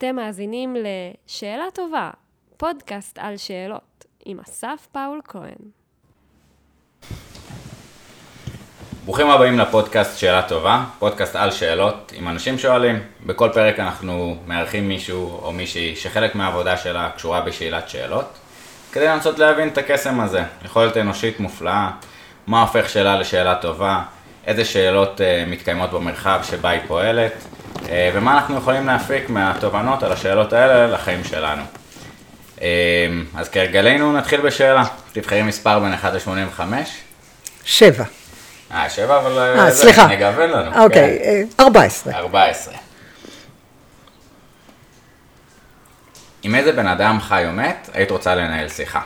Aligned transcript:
אתם 0.00 0.16
מאזינים 0.16 0.76
ל"שאלה 0.76 1.64
טובה", 1.74 2.10
פודקאסט 2.56 3.18
על 3.18 3.36
שאלות, 3.36 4.04
עם 4.24 4.40
אסף 4.40 4.86
פאול 4.92 5.20
כהן. 5.24 5.70
ברוכים 9.04 9.30
הבאים 9.30 9.58
לפודקאסט 9.58 10.18
שאלה 10.18 10.42
טובה, 10.48 10.84
פודקאסט 10.98 11.36
על 11.36 11.50
שאלות 11.50 12.12
עם 12.16 12.28
אנשים 12.28 12.58
שואלים. 12.58 12.98
בכל 13.26 13.48
פרק 13.54 13.78
אנחנו 13.78 14.36
מארחים 14.46 14.88
מישהו 14.88 15.38
או 15.42 15.52
מישהי 15.52 15.96
שחלק 15.96 16.34
מהעבודה 16.34 16.76
שלה 16.76 17.10
קשורה 17.16 17.40
בשאלת 17.40 17.88
שאלות, 17.88 18.38
כדי 18.92 19.06
לנסות 19.06 19.38
להבין 19.38 19.68
את 19.68 19.78
הקסם 19.78 20.20
הזה, 20.20 20.42
יכולת 20.64 20.96
אנושית 20.96 21.40
מופלאה, 21.40 21.90
מה 22.46 22.60
הופך 22.60 22.88
שאלה 22.88 23.18
לשאלה 23.18 23.54
טובה, 23.54 24.02
איזה 24.46 24.64
שאלות 24.64 25.20
uh, 25.20 25.50
מתקיימות 25.50 25.90
במרחב 25.90 26.40
שבה 26.42 26.68
היא 26.70 26.80
פועלת, 26.86 27.32
uh, 27.76 27.80
ומה 28.14 28.34
אנחנו 28.34 28.56
יכולים 28.56 28.86
להפיק 28.86 29.30
מהתובנות 29.30 30.02
על 30.02 30.12
השאלות 30.12 30.52
האלה 30.52 30.86
לחיים 30.86 31.24
שלנו. 31.24 31.62
Uh, 32.56 32.62
אז 33.36 33.48
כהרגלנו 33.48 34.12
נתחיל 34.12 34.40
בשאלה, 34.40 34.84
תבחרי 35.12 35.42
מספר 35.42 35.78
בין 35.78 35.92
1 35.92 36.12
ל-85. 36.14 36.60
שבע. 37.64 38.04
אה, 38.72 38.90
שבע, 38.90 39.18
אבל 39.18 39.38
אה, 39.38 39.70
סליחה. 39.70 40.06
נגוון 40.06 40.50
לנו. 40.50 40.84
אוקיי, 40.84 41.18
כן. 41.22 41.44
אה, 41.60 41.64
14. 41.64 42.12
14. 42.14 42.74
עם 46.42 46.54
איזה 46.54 46.72
בן 46.72 46.86
אדם 46.86 47.20
חי 47.20 47.44
או 47.46 47.52
מת, 47.52 47.90
היית 47.94 48.10
רוצה 48.10 48.34
לנהל 48.34 48.68
שיחה? 48.68 49.00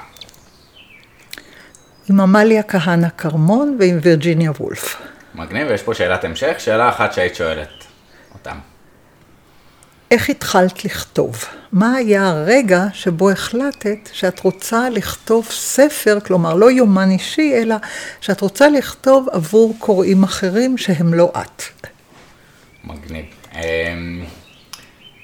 עם 2.11 2.21
עמליה 2.21 2.63
כהנא 2.63 3.09
כרמון 3.19 3.77
ועם 3.81 3.99
וירג'יניה 4.03 4.51
וולף. 4.51 5.03
מגניב, 5.35 5.67
ויש 5.71 5.83
פה 5.83 5.95
שאלת 5.95 6.25
המשך, 6.25 6.55
שאלה 6.59 6.89
אחת 6.89 7.13
שהיית 7.13 7.35
שואלת 7.35 7.85
אותם. 8.35 8.59
איך 10.11 10.31
התחלת 10.31 10.85
לכתוב? 10.85 11.45
מה 11.73 11.95
היה 11.95 12.29
הרגע 12.29 12.85
שבו 12.93 13.31
החלטת 13.31 13.99
שאת 14.13 14.41
רוצה 14.41 14.91
לכתוב 14.91 15.47
ספר, 15.51 16.19
כלומר 16.21 16.55
לא 16.55 16.71
יומן 16.71 17.11
אישי, 17.11 17.55
אלא 17.63 17.77
שאת 18.21 18.41
רוצה 18.41 18.69
לכתוב 18.69 19.27
עבור 19.33 19.75
קוראים 19.79 20.25
אחרים 20.25 20.79
שהם 20.79 21.15
לא 21.15 21.33
את? 21.37 21.63
מגניב. 22.85 23.25
אמ, 23.55 24.25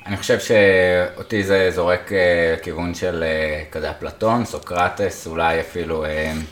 אני 0.07 0.17
חושב 0.17 0.39
שאותי 0.41 1.45
זה 1.45 1.71
זורק 1.71 2.13
אה, 2.13 2.55
כיוון 2.63 2.95
של 2.95 3.23
אה, 3.23 3.63
כזה 3.71 3.91
אפלטון, 3.91 4.45
סוקרטס, 4.45 5.27
אולי 5.27 5.61
אפילו, 5.61 6.05
טוב, 6.05 6.45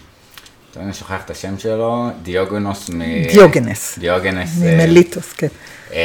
אני 0.80 0.92
שוכח 0.92 1.24
את 1.24 1.30
השם 1.30 1.58
שלו, 1.58 2.08
דיוגנוס 2.22 2.90
מ... 2.90 3.02
דיוגנס. 3.32 3.98
דיוגנס. 3.98 4.62
אה, 4.62 4.86
ממליטוס, 4.86 5.32
כן. 5.32 5.46
אמ, 5.90 5.96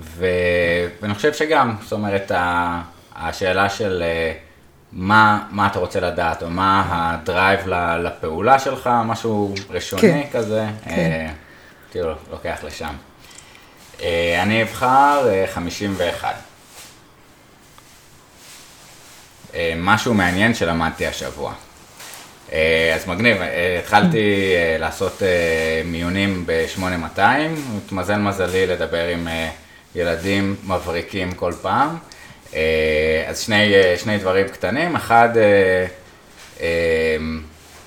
ו... 0.00 0.26
ואני 1.02 1.14
חושב 1.14 1.32
שגם, 1.32 1.74
זאת 1.82 1.92
אומרת, 1.92 2.32
השאלה 3.16 3.68
של 3.68 4.02
אה, 4.02 4.32
מה, 4.92 5.46
מה 5.50 5.66
אתה 5.66 5.78
רוצה 5.78 6.00
לדעת, 6.00 6.42
או 6.42 6.50
מה 6.50 6.84
הדרייב 6.90 7.60
לפעולה 8.02 8.58
שלך, 8.58 8.90
משהו 9.04 9.54
ראשוני 9.70 10.02
כן, 10.02 10.22
כזה, 10.32 10.66
כן. 10.84 10.90
אה, 10.90 11.32
כאילו, 11.90 12.12
לוקח 12.30 12.58
לשם. 12.64 12.94
אה, 14.02 14.42
אני 14.42 14.62
אבחר 14.62 15.28
אה, 15.28 15.44
51. 15.54 16.34
אה, 19.54 19.74
משהו 19.76 20.14
מעניין 20.14 20.54
שלמדתי 20.54 21.06
השבוע. 21.06 21.54
אה, 22.52 22.92
אז 22.94 23.08
מגניב, 23.08 23.42
אה, 23.42 23.78
התחלתי 23.78 24.52
אה, 24.54 24.76
לעשות 24.78 25.22
מיונים 25.84 26.46
ב-8200, 26.46 27.20
התמזל 27.76 28.16
מזלי 28.16 28.66
לדבר 28.66 29.08
עם 29.08 29.28
ילדים 29.94 30.56
מבריקים 30.66 31.32
כל 31.32 31.52
פעם. 31.62 31.96
אז 33.28 33.38
שני, 33.38 33.72
שני 33.96 34.18
דברים 34.18 34.48
קטנים, 34.48 34.96
אחד, 34.96 35.28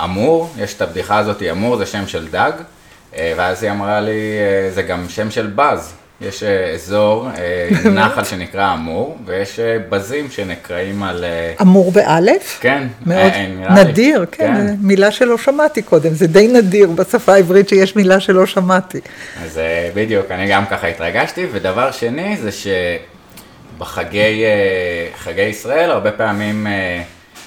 אמור, 0.03 0.53
יש 0.57 0.73
את 0.73 0.81
הבדיחה 0.81 1.17
הזאת, 1.17 1.41
אמור 1.51 1.77
זה 1.77 1.85
שם 1.85 2.07
של 2.07 2.27
דג, 2.27 2.51
ואז 3.13 3.63
היא 3.63 3.71
אמרה 3.71 4.01
לי, 4.01 4.11
זה 4.73 4.81
גם 4.81 5.09
שם 5.09 5.31
של 5.31 5.47
בז. 5.55 5.93
יש 6.27 6.43
אה, 6.43 6.69
אזור, 6.73 7.27
אה, 7.37 7.69
נחל 7.89 8.23
שנקרא 8.23 8.73
אמור, 8.73 9.17
ויש 9.25 9.59
אה, 9.59 9.77
בזים 9.89 10.31
שנקראים 10.31 11.03
על... 11.03 11.25
אמור 11.61 11.91
באלף? 11.91 12.57
כן, 12.61 12.87
מאוד. 13.05 13.31
נדיר, 13.75 14.25
כן, 14.31 14.67
זו 14.67 14.73
מילה 14.81 15.11
שלא 15.11 15.37
שמעתי 15.37 15.81
קודם, 15.81 16.13
זה 16.13 16.27
די 16.27 16.47
נדיר 16.47 16.89
בשפה 16.89 17.33
העברית 17.33 17.69
שיש 17.69 17.95
מילה 17.95 18.19
שלא 18.19 18.45
שמעתי. 18.45 18.99
אז 19.43 19.59
בדיוק, 19.93 20.31
אני 20.31 20.47
גם 20.47 20.65
ככה 20.65 20.87
התרגשתי, 20.87 21.45
ודבר 21.51 21.91
שני 21.91 22.37
זה 22.37 22.49
שבחגי 23.77 24.43
חגי 25.17 25.41
ישראל 25.41 25.91
הרבה 25.91 26.11
פעמים 26.11 26.67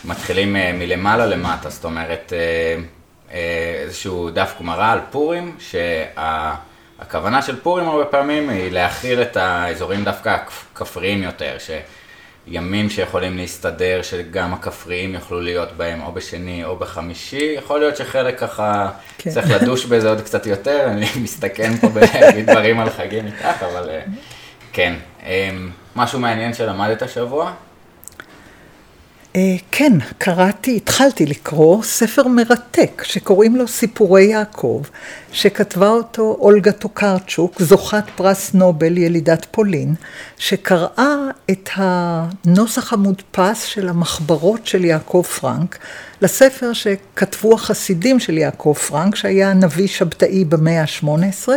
מתחילים 0.04 0.56
מלמעלה 0.74 1.26
למטה, 1.26 1.70
זאת 1.70 1.84
אומרת 1.84 2.32
איזשהו 3.84 4.30
דף 4.30 4.54
גמרא 4.60 4.92
על 4.92 4.98
פורים, 5.10 5.56
שהכוונה 6.98 7.42
של 7.42 7.60
פורים 7.60 7.88
הרבה 7.88 8.04
פעמים 8.04 8.48
היא 8.50 8.72
להכיל 8.72 9.22
את 9.22 9.36
האזורים 9.36 10.04
דווקא 10.04 10.36
הכפ- 10.36 10.74
כפריים 10.78 11.22
יותר, 11.22 11.56
שימים 12.46 12.90
שיכולים 12.90 13.36
להסתדר, 13.36 14.00
שגם 14.02 14.54
הכפריים 14.54 15.14
יוכלו 15.14 15.40
להיות 15.40 15.72
בהם 15.72 16.02
או 16.02 16.12
בשני 16.12 16.64
או 16.64 16.76
בחמישי, 16.76 17.54
יכול 17.56 17.80
להיות 17.80 17.96
שחלק 17.96 18.38
ככה 18.38 18.90
כן. 19.18 19.30
צריך 19.30 19.50
לדוש 19.50 19.84
בזה 19.84 20.08
עוד 20.08 20.20
קצת 20.20 20.46
יותר, 20.46 20.84
אני 20.86 21.06
מסתכן 21.24 21.76
פה 21.76 21.88
בלהגיד 21.88 22.50
דברים 22.50 22.80
על 22.80 22.90
חגים 22.90 23.26
איתך, 23.26 23.62
אבל 23.72 23.90
אה, 23.90 24.00
כן. 24.72 24.94
אמ, 25.26 25.70
משהו 25.96 26.18
מעניין 26.20 26.54
שלמדת 26.54 27.02
השבוע? 27.02 27.52
אה, 29.36 29.56
כן, 29.70 29.92
קראתי, 30.18 30.76
התחלתי 30.76 31.26
לקרוא 31.26 31.82
ספר 31.82 32.28
מרתק 32.28 33.02
שקוראים 33.04 33.56
לו 33.56 33.68
סיפורי 33.68 34.24
יעקב, 34.24 34.82
שכתבה 35.32 35.88
אותו 35.88 36.36
אולגה 36.40 36.72
טוקרצ'וק, 36.72 37.62
זוכת 37.62 38.04
פרס 38.16 38.54
נובל, 38.54 38.98
ילידת 38.98 39.46
פולין, 39.50 39.94
שקראה 40.38 41.16
את 41.50 41.70
הנוסח 41.74 42.92
המודפס 42.92 43.62
של 43.62 43.88
המחברות 43.88 44.66
של 44.66 44.84
יעקב 44.84 45.22
פרנק, 45.40 45.78
לספר 46.22 46.72
שכתבו 46.72 47.54
החסידים 47.54 48.20
של 48.20 48.38
יעקב 48.38 48.74
פרנק, 48.88 49.16
שהיה 49.16 49.52
נביא 49.52 49.88
שבתאי 49.88 50.44
במאה 50.44 50.82
ה-18, 50.82 51.48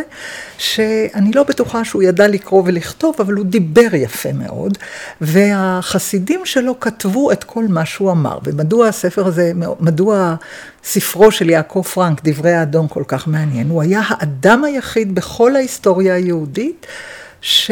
שאני 0.57 1.31
לא 1.31 1.44
בטוחה 1.44 1.85
שהוא 1.85 2.03
ידע 2.03 2.28
לקרוא 2.28 2.63
ולכתוב, 2.66 3.16
אבל 3.19 3.34
הוא 3.34 3.45
דיבר 3.45 3.95
יפה 3.95 4.34
מאוד, 4.34 4.78
והחסידים 5.22 6.45
שלו 6.45 6.79
כתבו 6.79 7.31
את 7.31 7.44
כל 7.44 7.66
מה 7.72 7.85
שהוא 7.85 8.12
אמר. 8.12 8.40
ומדוע 8.44 8.88
הספר 8.88 9.28
הזה, 9.28 9.52
מדוע 9.80 10.35
ספרו 10.84 11.31
של 11.31 11.50
יעקב 11.50 11.81
פרנק, 11.94 12.22
דברי 12.24 12.53
האדון, 12.53 12.88
כל 12.88 13.03
כך 13.07 13.28
מעניין? 13.28 13.69
הוא 13.69 13.81
היה 13.81 14.02
האדם 14.07 14.63
היחיד 14.63 15.16
בכל 15.16 15.56
ההיסטוריה 15.56 16.16
היהודית, 16.16 16.88
ש... 17.41 17.72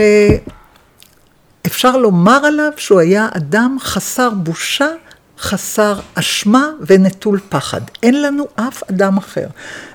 אפשר 1.68 1.98
לומר 1.98 2.46
עליו 2.46 2.72
שהוא 2.78 3.00
היה 3.00 3.30
אדם 3.34 3.78
חסר 3.80 4.30
בושה, 4.30 4.90
חסר 5.40 6.00
אשמה 6.14 6.70
ונטול 6.88 7.40
פחד. 7.50 7.82
אין 8.04 8.22
לנו 8.22 8.48
אף 8.56 8.84
אדם 8.92 9.18
אחר 9.18 9.48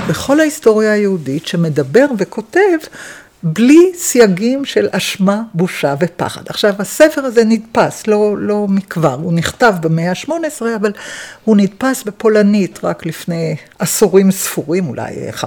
בכל 0.08 0.40
ההיסטוריה 0.40 0.92
היהודית 0.92 1.46
שמדבר 1.46 2.06
וכותב 2.18 2.78
בלי 3.42 3.92
סייגים 3.96 4.64
של 4.64 4.88
אשמה, 4.90 5.42
בושה 5.54 5.94
ופחד. 6.00 6.42
עכשיו, 6.46 6.74
הספר 6.78 7.20
הזה 7.20 7.44
נדפס, 7.44 8.06
לא, 8.06 8.38
לא 8.38 8.66
מכבר, 8.68 9.14
הוא 9.14 9.32
נכתב 9.32 9.74
במאה 9.80 10.10
ה-18, 10.10 10.62
אבל 10.76 10.92
הוא 11.44 11.56
נדפס 11.56 12.02
בפולנית 12.02 12.84
רק 12.84 13.06
לפני 13.06 13.56
עשורים 13.78 14.30
ספורים, 14.30 14.88
אולי 14.88 15.30
15-20 15.40 15.44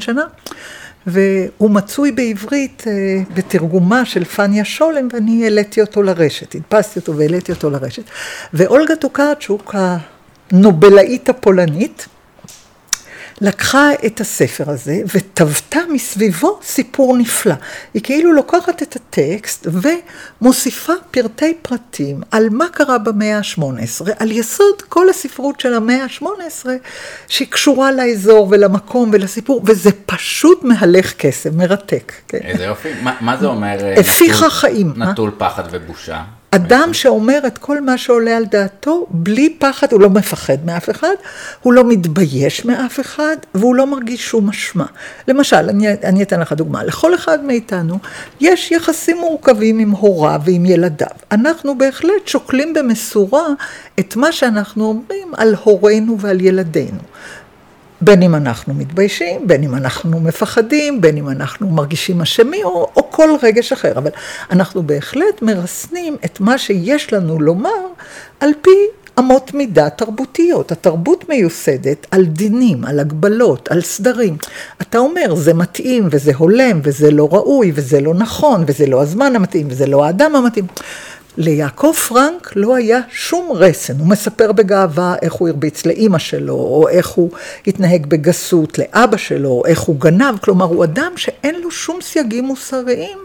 שנה. 0.00 0.22
והוא 1.06 1.70
מצוי 1.70 2.12
בעברית 2.12 2.84
אה, 2.86 2.92
בתרגומה 3.34 4.04
של 4.04 4.24
פניה 4.24 4.64
שולם, 4.64 5.08
ואני 5.12 5.44
העליתי 5.44 5.80
אותו 5.80 6.02
לרשת, 6.02 6.54
הדפסתי 6.54 6.98
אותו 6.98 7.16
והעליתי 7.16 7.52
אותו 7.52 7.70
לרשת. 7.70 8.02
ואולגה 8.54 8.96
טוקרצ'וק, 8.96 9.74
הנובלאית 10.52 11.28
הפולנית, 11.28 12.06
לקחה 13.40 13.88
את 14.06 14.20
הספר 14.20 14.70
הזה 14.70 15.02
וטבתה 15.14 15.80
מסביבו 15.92 16.58
סיפור 16.62 17.16
נפלא. 17.16 17.54
היא 17.94 18.02
כאילו 18.02 18.32
לוקחת 18.32 18.82
את 18.82 18.96
הטקסט 18.96 19.66
ומוסיפה 20.40 20.92
פרטי 21.10 21.54
פרטים 21.62 22.20
על 22.30 22.48
מה 22.50 22.68
קרה 22.68 22.98
במאה 22.98 23.38
ה-18, 23.38 24.10
על 24.18 24.30
יסוד 24.30 24.82
כל 24.88 25.08
הספרות 25.08 25.60
של 25.60 25.74
המאה 25.74 26.04
ה-18 26.04 26.66
שהיא 27.28 27.48
קשורה 27.48 27.92
לאזור 27.92 28.48
ולמקום 28.50 29.10
ולסיפור, 29.12 29.62
וזה 29.64 29.90
פשוט 30.06 30.64
מהלך 30.64 31.14
קסם, 31.16 31.58
מרתק. 31.58 32.12
כן. 32.28 32.38
איזה 32.38 32.64
יופי. 32.64 32.88
מה, 33.02 33.16
מה 33.20 33.36
זה 33.36 33.46
אומר? 33.46 33.76
אה, 33.80 34.00
הפיחה 34.00 34.50
חיים, 34.50 34.92
אה? 35.02 35.10
נטול 35.10 35.30
פחד 35.38 35.62
ובושה. 35.70 36.22
אדם 36.50 36.88
שאומר 36.92 37.38
את 37.46 37.58
כל 37.58 37.80
מה 37.80 37.98
שעולה 37.98 38.36
על 38.36 38.44
דעתו, 38.44 39.06
בלי 39.10 39.56
פחד, 39.58 39.92
הוא 39.92 40.00
לא 40.00 40.10
מפחד 40.10 40.56
מאף 40.64 40.90
אחד, 40.90 41.14
הוא 41.62 41.72
לא 41.72 41.84
מתבייש 41.84 42.64
מאף 42.64 43.00
אחד, 43.00 43.36
והוא 43.54 43.74
לא 43.74 43.86
מרגיש 43.86 44.28
שום 44.28 44.48
אשמה. 44.48 44.86
למשל, 45.28 45.56
אני, 45.56 45.88
אני 46.04 46.22
אתן 46.22 46.40
לך 46.40 46.52
דוגמה, 46.52 46.84
לכל 46.84 47.14
אחד 47.14 47.44
מאיתנו 47.44 47.98
יש 48.40 48.70
יחסים 48.70 49.18
מורכבים 49.18 49.78
עם 49.78 49.90
הוריו 49.90 50.40
ועם 50.44 50.66
ילדיו. 50.66 51.08
אנחנו 51.32 51.78
בהחלט 51.78 52.26
שוקלים 52.26 52.74
במשורה 52.74 53.46
את 54.00 54.16
מה 54.16 54.32
שאנחנו 54.32 54.84
אומרים 54.84 55.28
על 55.36 55.54
הורינו 55.62 56.20
ועל 56.20 56.40
ילדינו. 56.40 56.98
בין 58.00 58.22
אם 58.22 58.34
אנחנו 58.34 58.74
מתביישים, 58.74 59.46
בין 59.48 59.62
אם 59.62 59.74
אנחנו 59.74 60.20
מפחדים, 60.20 61.00
בין 61.00 61.16
אם 61.16 61.28
אנחנו 61.28 61.68
מרגישים 61.68 62.20
אשמים, 62.20 62.64
או, 62.64 62.90
או 62.96 63.10
כל 63.10 63.28
רגש 63.42 63.72
אחר. 63.72 63.98
אבל 63.98 64.10
אנחנו 64.50 64.82
בהחלט 64.82 65.42
מרסנים 65.42 66.16
את 66.24 66.40
מה 66.40 66.58
שיש 66.58 67.12
לנו 67.12 67.40
לומר 67.40 67.86
על 68.40 68.50
פי 68.62 68.70
אמות 69.18 69.54
מידה 69.54 69.90
תרבותיות. 69.90 70.72
התרבות 70.72 71.28
מיוסדת 71.28 72.06
על 72.10 72.24
דינים, 72.24 72.84
על 72.84 73.00
הגבלות, 73.00 73.68
על 73.70 73.80
סדרים. 73.80 74.36
אתה 74.82 74.98
אומר, 74.98 75.34
זה 75.34 75.54
מתאים, 75.54 76.08
וזה 76.10 76.32
הולם, 76.36 76.80
וזה 76.82 77.10
לא 77.10 77.28
ראוי, 77.32 77.72
וזה 77.74 78.00
לא 78.00 78.14
נכון, 78.14 78.64
וזה 78.66 78.86
לא 78.86 79.02
הזמן 79.02 79.36
המתאים, 79.36 79.66
וזה 79.70 79.86
לא 79.86 80.04
האדם 80.04 80.36
המתאים. 80.36 80.66
ליעקב 81.36 81.92
פרנק 82.08 82.52
לא 82.56 82.76
היה 82.76 83.00
שום 83.10 83.52
רסן, 83.52 83.98
הוא 83.98 84.06
מספר 84.06 84.52
בגאווה 84.52 85.14
איך 85.22 85.32
הוא 85.32 85.48
הרביץ 85.48 85.86
לאימא 85.86 86.18
שלו, 86.18 86.54
או 86.54 86.88
איך 86.88 87.08
הוא 87.08 87.30
התנהג 87.66 88.06
בגסות 88.06 88.78
לאבא 88.78 89.16
שלו, 89.16 89.48
או 89.48 89.66
איך 89.66 89.80
הוא 89.80 89.96
גנב, 90.00 90.38
כלומר 90.40 90.64
הוא 90.64 90.84
אדם 90.84 91.12
שאין 91.16 91.60
לו 91.60 91.70
שום 91.70 92.00
סייגים 92.00 92.44
מוסריים, 92.44 93.18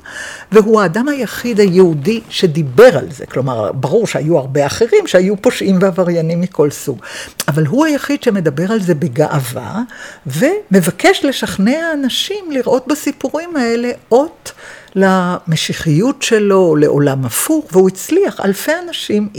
והוא 0.51 0.81
האדם 0.81 1.07
היחיד 1.09 1.59
היהודי 1.59 2.21
שדיבר 2.29 2.97
על 2.97 3.07
זה, 3.11 3.25
כלומר 3.25 3.71
ברור 3.71 4.07
שהיו 4.07 4.37
הרבה 4.37 4.65
אחרים 4.65 5.07
שהיו 5.07 5.37
פושעים 5.41 5.77
ועבריינים 5.81 6.41
מכל 6.41 6.71
סוג, 6.71 6.99
אבל 7.47 7.65
הוא 7.65 7.85
היחיד 7.85 8.23
שמדבר 8.23 8.71
על 8.71 8.81
זה 8.81 8.95
בגאווה, 8.95 9.81
ומבקש 10.27 11.25
לשכנע 11.25 11.93
אנשים 11.93 12.51
לראות 12.51 12.87
בסיפורים 12.87 13.55
האלה 13.55 13.91
אות 14.11 14.51
למשיחיות 14.95 16.21
שלו, 16.21 16.75
לעולם 16.75 17.25
הפוך, 17.25 17.65
והוא 17.71 17.87
הצליח. 17.87 18.39
אלפי 18.45 18.71
אנשים, 18.87 19.29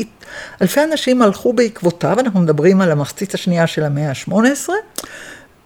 אלפי 0.62 0.80
אנשים 0.84 1.22
הלכו 1.22 1.52
בעקבותיו, 1.52 2.20
אנחנו 2.20 2.40
מדברים 2.40 2.80
על 2.80 2.90
המחצית 2.90 3.34
השנייה 3.34 3.66
של 3.66 3.84
המאה 3.84 4.08
ה-18, 4.08 4.68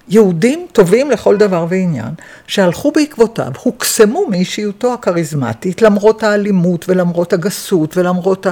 יהודים 0.08 0.66
טובים 0.72 1.10
לכל 1.10 1.36
דבר 1.36 1.66
ועניין, 1.68 2.14
שהלכו 2.46 2.92
בעקבותיו, 2.92 3.52
הוקסמו 3.62 4.26
מאישיותו 4.30 4.94
הכריזמטית, 4.94 5.82
למרות 5.82 6.22
האלימות 6.22 6.88
ולמרות 6.88 7.32
הגסות 7.32 7.96
ולמרות 7.96 8.46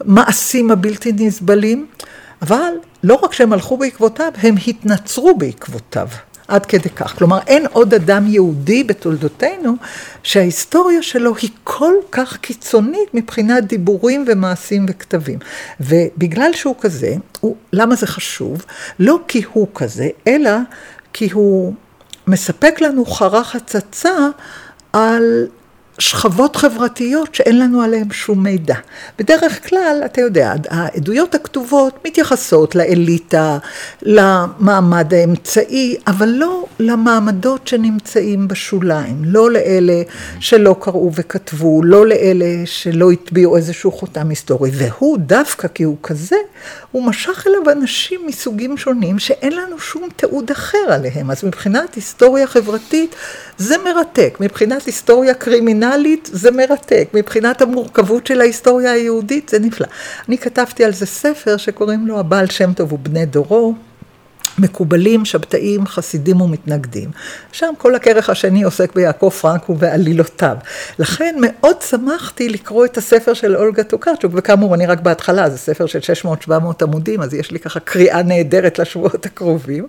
המעשים 0.00 0.70
הבלתי 0.70 1.12
נסבלים, 1.12 1.86
אבל 2.42 2.72
לא 3.02 3.14
רק 3.22 3.32
שהם 3.32 3.52
הלכו 3.52 3.76
בעקבותיו, 3.76 4.32
הם 4.42 4.54
התנצרו 4.66 5.36
בעקבותיו. 5.38 6.08
עד 6.48 6.66
כדי 6.66 6.88
כך. 6.88 7.18
כלומר, 7.18 7.38
אין 7.46 7.66
עוד 7.72 7.94
אדם 7.94 8.26
יהודי 8.26 8.84
בתולדותינו 8.84 9.74
שההיסטוריה 10.22 11.02
שלו 11.02 11.36
היא 11.36 11.50
כל 11.64 11.94
כך 12.12 12.36
קיצונית 12.36 13.14
מבחינת 13.14 13.64
דיבורים 13.64 14.24
ומעשים 14.28 14.86
וכתבים. 14.88 15.38
ובגלל 15.80 16.50
שהוא 16.52 16.74
כזה, 16.80 17.14
הוא, 17.40 17.56
למה 17.72 17.94
זה 17.94 18.06
חשוב? 18.06 18.64
לא 18.98 19.20
כי 19.28 19.42
הוא 19.52 19.68
כזה, 19.74 20.08
אלא 20.26 20.50
כי 21.12 21.30
הוא 21.32 21.74
מספק 22.26 22.80
לנו 22.80 23.04
חרך 23.06 23.56
הצצה 23.56 24.28
על 24.92 25.46
שכבות 25.98 26.56
חברתיות 26.56 27.34
שאין 27.34 27.58
לנו 27.58 27.82
עליהן 27.82 28.12
שום 28.12 28.42
מידע. 28.42 28.74
בדרך 29.18 29.68
כלל, 29.68 30.02
אתה 30.04 30.20
יודע, 30.20 30.54
העדויות 30.70 31.34
הכתובות 31.34 31.98
מתייחסות 32.06 32.74
לאליטה, 32.74 33.58
למעמד 34.02 35.14
האמצעי, 35.14 35.96
אבל 36.06 36.28
לא 36.28 36.64
למעמדות 36.78 37.68
שנמצאים 37.68 38.48
בשוליים, 38.48 39.22
לא 39.24 39.50
לאלה 39.50 40.02
שלא 40.40 40.76
קראו 40.80 41.10
וכתבו, 41.14 41.82
לא 41.82 42.06
לאלה 42.06 42.46
שלא 42.64 43.12
הטביעו 43.12 43.56
איזשהו 43.56 43.92
חותם 43.92 44.28
היסטורי. 44.28 44.70
והוא, 44.74 45.18
דווקא 45.18 45.68
כי 45.68 45.82
הוא 45.82 45.96
כזה, 46.02 46.36
הוא 46.92 47.04
משך 47.04 47.46
אליו 47.46 47.72
אנשים 47.72 48.20
מסוגים 48.26 48.76
שונים 48.76 49.18
שאין 49.18 49.52
לנו 49.52 49.78
שום 49.78 50.08
תיעוד 50.16 50.50
אחר 50.50 50.78
עליהם. 50.88 51.30
אז 51.30 51.44
מבחינת 51.44 51.94
היסטוריה 51.94 52.46
חברתית 52.46 53.14
זה 53.58 53.74
מרתק, 53.84 54.36
מבחינת 54.40 54.86
היסטוריה 54.86 55.34
קרימינלית 55.34 55.87
זה 56.24 56.50
מרתק, 56.50 57.08
מבחינת 57.14 57.62
המורכבות 57.62 58.26
של 58.26 58.40
ההיסטוריה 58.40 58.92
היהודית 58.92 59.48
זה 59.48 59.58
נפלא. 59.58 59.86
אני 60.28 60.38
כתבתי 60.38 60.84
על 60.84 60.92
זה 60.92 61.06
ספר 61.06 61.56
שקוראים 61.56 62.06
לו 62.06 62.18
הבעל 62.18 62.46
שם 62.46 62.72
טוב 62.72 62.92
ובני 62.92 63.26
דורו. 63.26 63.74
מקובלים, 64.58 65.24
שבתאים, 65.24 65.86
חסידים 65.86 66.40
ומתנגדים. 66.40 67.10
שם 67.52 67.72
כל 67.78 67.94
הכרך 67.94 68.30
השני 68.30 68.62
עוסק 68.62 68.94
ביעקב 68.94 69.30
פרנק 69.40 69.68
ובעלילותיו. 69.68 70.56
לכן 70.98 71.36
מאוד 71.40 71.82
שמחתי 71.82 72.48
לקרוא 72.48 72.84
את 72.84 72.96
הספר 72.96 73.34
של 73.34 73.56
אולגה 73.56 73.84
טוקרצ'וק, 73.84 74.32
וכאמור, 74.34 74.74
אני 74.74 74.86
רק 74.86 75.00
בהתחלה, 75.00 75.50
זה 75.50 75.58
ספר 75.58 75.86
של 75.86 75.98
600-700 76.48 76.50
עמודים, 76.82 77.22
אז 77.22 77.34
יש 77.34 77.50
לי 77.50 77.58
ככה 77.58 77.80
קריאה 77.80 78.22
נהדרת 78.22 78.78
לשבועות 78.78 79.26
הקרובים. 79.26 79.86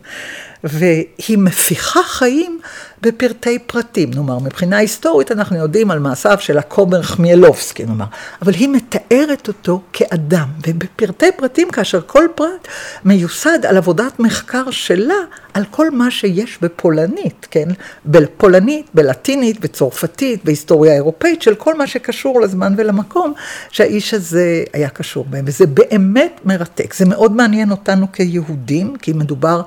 והיא 0.64 1.38
מפיחה 1.38 2.04
חיים 2.04 2.60
בפרטי 3.02 3.60
פרטים, 3.60 4.12
נאמר, 4.14 4.40
מבחינה 4.40 4.78
היסטורית 4.78 5.32
אנחנו 5.32 5.58
יודעים 5.58 5.92
על 5.92 6.00
מעשיו 6.00 6.38
של 6.40 6.58
הכומר 6.58 7.02
חמיאלובסקי, 7.02 7.86
נאמר, 7.86 8.06
אבל 8.42 8.54
היא 8.54 8.70
מתארת 8.70 9.48
אותו 9.48 9.82
כאדם, 9.94 10.48
ובפרטי 10.68 11.32
פרטים, 11.38 11.72
כאשר 11.72 12.02
כל 12.08 12.26
פרט 12.36 12.68
מיוסד 13.06 13.66
על 13.66 13.78
עבודת 13.78 14.20
מחקר 14.20 14.72
שלה, 14.72 15.16
על 15.54 15.66
כל 15.72 15.92
מה 15.92 16.12
שיש 16.12 16.58
בפולנית, 16.62 17.48
כן? 17.52 17.70
בפולנית, 18.06 18.86
בלטינית, 18.94 19.60
בצרפתית, 19.60 20.46
בהיסטוריה 20.46 20.92
האירופאית, 20.92 21.42
של 21.42 21.56
כל 21.56 21.76
מה 21.76 21.88
שקשור 21.88 22.42
לזמן 22.42 22.74
ולמקום 22.78 23.34
שהאיש 23.70 24.14
הזה 24.14 24.64
היה 24.74 24.90
קשור 24.90 25.26
בהם, 25.30 25.46
וזה 25.48 25.68
באמת 25.68 26.40
מרתק. 26.46 26.94
זה 26.94 27.06
מאוד 27.06 27.32
מעניין 27.32 27.72
אותנו 27.72 28.12
כיהודים, 28.12 28.96
כי 29.02 29.14
מדובר 29.14 29.62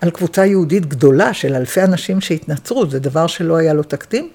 על 0.00 0.10
קבוצה 0.10 0.46
יהודית 0.46 0.86
גדולה 0.86 1.34
של 1.34 1.54
אלפי 1.54 1.82
אנשים 1.82 2.20
שהתנצרו, 2.20 2.90
זה 2.90 2.98
דבר 2.98 3.26
שלא 3.26 3.56
היה 3.56 3.72
לו 3.72 3.82
תקדים. 3.82 4.28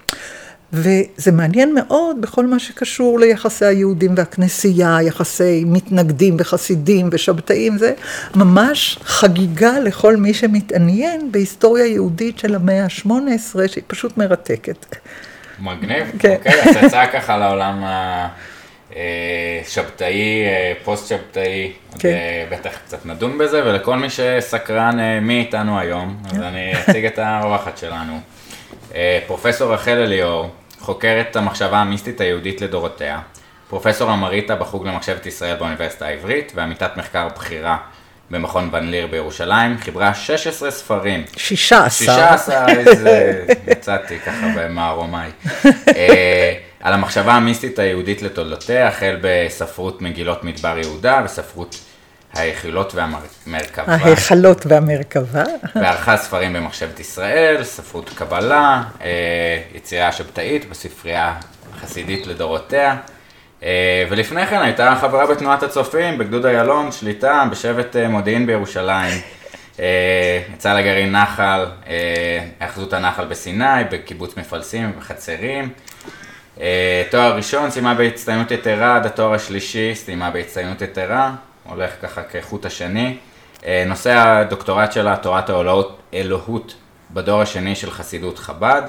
וזה 0.74 1.32
מעניין 1.32 1.74
מאוד 1.74 2.20
בכל 2.20 2.46
מה 2.46 2.58
שקשור 2.58 3.20
ליחסי 3.20 3.64
היהודים 3.64 4.14
והכנסייה, 4.16 4.98
יחסי 5.02 5.64
מתנגדים 5.66 6.36
וחסידים 6.38 7.08
ושבתאים, 7.12 7.78
זה 7.78 7.92
ממש 8.34 8.98
חגיגה 9.04 9.78
לכל 9.80 10.16
מי 10.16 10.34
שמתעניין 10.34 11.32
בהיסטוריה 11.32 11.86
יהודית 11.86 12.38
של 12.38 12.54
המאה 12.54 12.84
ה-18, 12.84 13.68
שהיא 13.68 13.84
פשוט 13.86 14.16
מרתקת. 14.16 14.96
מגניב, 15.58 16.06
כן. 16.18 16.34
אוקיי, 16.34 16.86
יצא 16.86 17.06
ככה 17.12 17.36
לעולם 17.38 17.84
השבתאי, 18.90 20.44
אה, 20.46 20.72
פוסט-שבתאי, 20.84 21.72
כן. 21.98 22.16
בטח 22.50 22.70
קצת 22.84 23.06
נדון 23.06 23.38
בזה, 23.38 23.64
ולכל 23.64 23.96
מי 23.96 24.06
שסקרן 24.10 25.00
אה, 25.00 25.20
מי 25.20 25.40
איתנו 25.40 25.78
היום, 25.78 26.16
אז 26.30 26.40
אני 26.40 26.72
אציג 26.80 27.06
את 27.06 27.18
האורחת 27.18 27.78
שלנו. 27.78 28.20
אה, 28.94 29.18
פרופסור 29.26 29.74
רחל 29.74 29.90
אליאור, 29.90 30.50
חוקרת 30.84 31.36
המחשבה 31.36 31.78
המיסטית 31.78 32.20
היהודית 32.20 32.60
לדורותיה, 32.60 33.20
פרופסור 33.68 34.12
אמריטה 34.12 34.56
בחוג 34.56 34.86
למחשבת 34.86 35.26
ישראל 35.26 35.56
באוניברסיטה 35.56 36.06
העברית 36.06 36.52
ועמיתת 36.54 36.90
מחקר 36.96 37.28
בכירה 37.36 37.76
במכון 38.30 38.68
ון 38.72 38.90
ליר 38.90 39.06
בירושלים, 39.06 39.78
חיברה 39.78 40.14
16 40.14 40.70
ספרים. 40.70 41.24
16. 41.36 41.88
16, 41.90 42.68
איזה, 42.68 43.44
יצאתי 43.66 44.18
ככה 44.18 44.46
במערומיי. 44.56 45.30
אה, 45.96 46.54
על 46.80 46.92
המחשבה 46.92 47.32
המיסטית 47.32 47.78
היהודית 47.78 48.22
לתולדותיה, 48.22 48.88
החל 48.88 49.16
בספרות 49.20 50.02
מגילות 50.02 50.44
מדבר 50.44 50.78
יהודה 50.78 51.22
וספרות 51.24 51.76
ההיכלות 52.36 52.94
והמרכבה. 52.94 53.94
ההיכלות 53.94 54.66
והמרכבה. 54.66 55.44
וערכה 55.74 56.16
ספרים 56.16 56.52
במחשבת 56.52 57.00
ישראל, 57.00 57.64
ספרות 57.64 58.10
קבלה, 58.14 58.82
אה, 59.02 59.58
יצירה 59.74 60.12
שבתאית 60.12 60.70
בספרייה 60.70 61.34
החסידית 61.74 62.26
לדורותיה. 62.26 62.96
אה, 63.62 64.04
ולפני 64.10 64.46
כן 64.46 64.60
הייתה 64.60 64.96
חברה 65.00 65.26
בתנועת 65.26 65.62
הצופים, 65.62 66.18
בגדוד 66.18 66.46
איילון, 66.46 66.92
שליטה 66.92 67.44
בשבט 67.50 67.96
אה, 67.96 68.08
מודיעין 68.08 68.46
בירושלים. 68.46 69.20
יצאה 70.54 70.74
לגרעין 70.74 71.12
נחל, 71.12 71.66
היאחזות 72.60 72.92
הנחל 72.92 73.24
בסיני, 73.24 73.84
בקיבוץ 73.90 74.36
מפלסים 74.36 74.92
ובחצרים. 74.94 75.68
תואר 77.10 77.36
ראשון, 77.36 77.70
סיימה 77.70 77.94
בהצטיינות 77.94 78.50
יתרה, 78.50 78.96
עד 78.96 79.06
התואר 79.06 79.34
השלישי, 79.34 79.94
סיימה 79.94 80.30
בהצטיינות 80.30 80.82
יתרה. 80.82 81.34
הולך 81.68 81.90
ככה 82.02 82.22
כחוט 82.22 82.66
השני. 82.66 83.16
אה, 83.66 83.84
נושא 83.86 84.12
הדוקטורט 84.16 84.92
שלה, 84.92 85.16
תורת 85.16 85.50
האלוהות 86.12 86.74
בדור 87.10 87.42
השני 87.42 87.76
של 87.76 87.90
חסידות 87.90 88.38
חב"ד. 88.38 88.82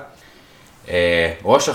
אה, 0.89 1.33
ראש 1.43 1.69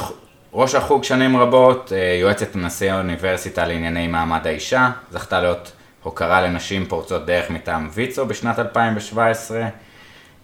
ראש 0.53 0.75
החוג 0.75 1.05
שנים 1.05 1.37
רבות, 1.37 1.93
אה, 1.93 2.19
יועצת 2.21 2.57
נשיא 2.57 2.93
האוניברסיטה 2.93 3.67
לענייני 3.67 4.07
מעמד 4.07 4.47
האישה, 4.47 4.91
זכתה 5.11 5.41
להיות 5.41 5.73
הוקרה 6.03 6.41
לנשים 6.41 6.87
פורצות 6.87 7.27
דרך 7.27 7.51
מטעם 7.51 7.89
ויצו 7.93 8.27
בשנת 8.27 8.59
2017. 8.59 9.67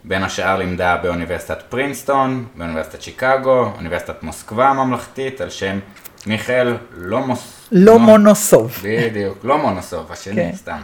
בין 0.05 0.23
השאר 0.23 0.57
לימדה 0.57 0.97
באוניברסיטת 0.97 1.63
פרינסטון, 1.69 2.47
באוניברסיטת 2.55 3.03
שיקגו, 3.03 3.73
אוניברסיטת 3.77 4.23
מוסקבה 4.23 4.69
הממלכתית, 4.69 5.41
על 5.41 5.51
שם 5.51 5.79
מיכאל 6.27 6.77
לומוס... 6.93 7.56
לא 7.73 7.99
מונוסוב. 7.99 8.77
בדיוק, 8.83 9.39
לא 9.45 9.59
מונוסוב, 9.59 10.13
השני 10.13 10.35
כן. 10.35 10.51
סתם. 10.57 10.79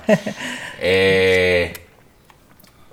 אה, 0.82 1.66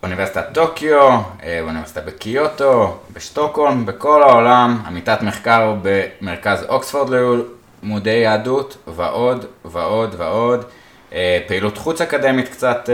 אוניברסיטת 0.03 0.45
טוקיו, 0.53 1.21
אה, 1.43 1.59
אוניברסיטה 1.61 2.01
בקיוטו, 2.01 2.97
בשטוקהולם, 3.13 3.85
בכל 3.85 4.23
העולם, 4.23 4.81
עמיתת 4.87 5.21
מחקר 5.21 5.75
במרכז 5.81 6.65
אוקספורד 6.69 7.09
ללימודי 7.09 8.09
יהדות, 8.09 8.77
ועוד 8.87 9.45
ועוד 9.65 10.15
ועוד. 10.17 10.65
אה, 11.13 11.39
פעילות 11.47 11.77
חוץ 11.77 12.01
אקדמית 12.01 12.49
קצת 12.49 12.89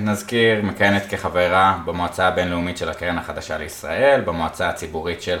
נזכיר, 0.00 0.62
מכהנת 0.62 1.06
כחברה 1.06 1.78
במועצה 1.84 2.28
הבינלאומית 2.28 2.76
של 2.76 2.88
הקרן 2.88 3.18
החדשה 3.18 3.58
לישראל, 3.58 4.20
במועצה 4.20 4.68
הציבורית 4.68 5.22
של 5.22 5.38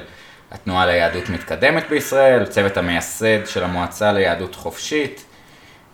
התנועה 0.54 0.86
ליהדות 0.86 1.28
מתקדמת 1.28 1.88
בישראל, 1.88 2.46
צוות 2.46 2.76
המייסד 2.76 3.46
של 3.46 3.64
המועצה 3.64 4.12
ליהדות 4.12 4.54
חופשית, 4.54 5.24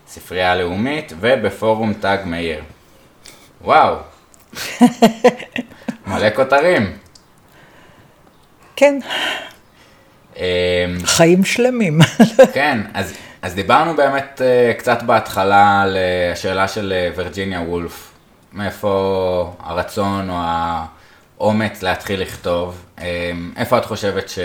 ספרייה 0.09 0.53
הלאומית 0.53 1.13
ובפורום 1.21 1.93
תג 1.93 2.19
מאיר. 2.25 2.63
וואו, 3.61 3.97
מלא 6.07 6.31
כותרים. 6.35 6.97
כן, 8.77 8.99
אמ, 10.37 10.43
חיים 11.05 11.45
שלמים. 11.45 11.99
כן, 12.53 12.81
אז, 12.95 13.15
אז 13.43 13.55
דיברנו 13.55 13.97
באמת 13.97 14.43
אה, 14.45 14.73
קצת 14.79 15.03
בהתחלה 15.03 15.83
על 15.83 15.97
אה, 15.97 16.33
השאלה 16.33 16.69
של 16.69 16.93
אה, 16.97 17.11
וירג'יניה 17.17 17.61
וולף, 17.61 18.13
מאיפה 18.53 19.53
הרצון 19.61 20.31
או 20.31 20.37
האומץ 21.41 21.83
להתחיל 21.83 22.21
לכתוב, 22.21 22.85
אמ, 22.99 23.53
איפה 23.57 23.79
את 23.79 23.85
חושבת 23.85 24.29
ש, 24.29 24.39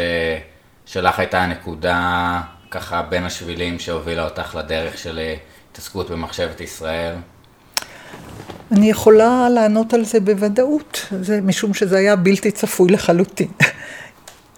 שלך 0.86 1.20
הייתה 1.20 1.42
הנקודה 1.42 2.42
ככה 2.72 3.02
בין 3.02 3.24
השבילים 3.24 3.80
שהובילה 3.80 4.26
אותך 4.26 4.56
לדרך 4.56 4.98
של 4.98 5.20
אה, 5.20 5.36
התעסקות 5.72 6.12
במחשבת 6.12 6.62
ישראל? 6.62 7.16
אני 8.72 8.90
יכולה 8.90 9.50
לענות 9.50 9.94
על 9.94 10.06
זה 10.06 10.20
בוודאות, 10.20 11.08
זה 11.22 11.42
משום 11.42 11.74
שזה 11.74 11.98
היה 11.98 12.16
בלתי 12.16 12.52
צפוי 12.52 12.90
לחלוטין. 12.90 13.48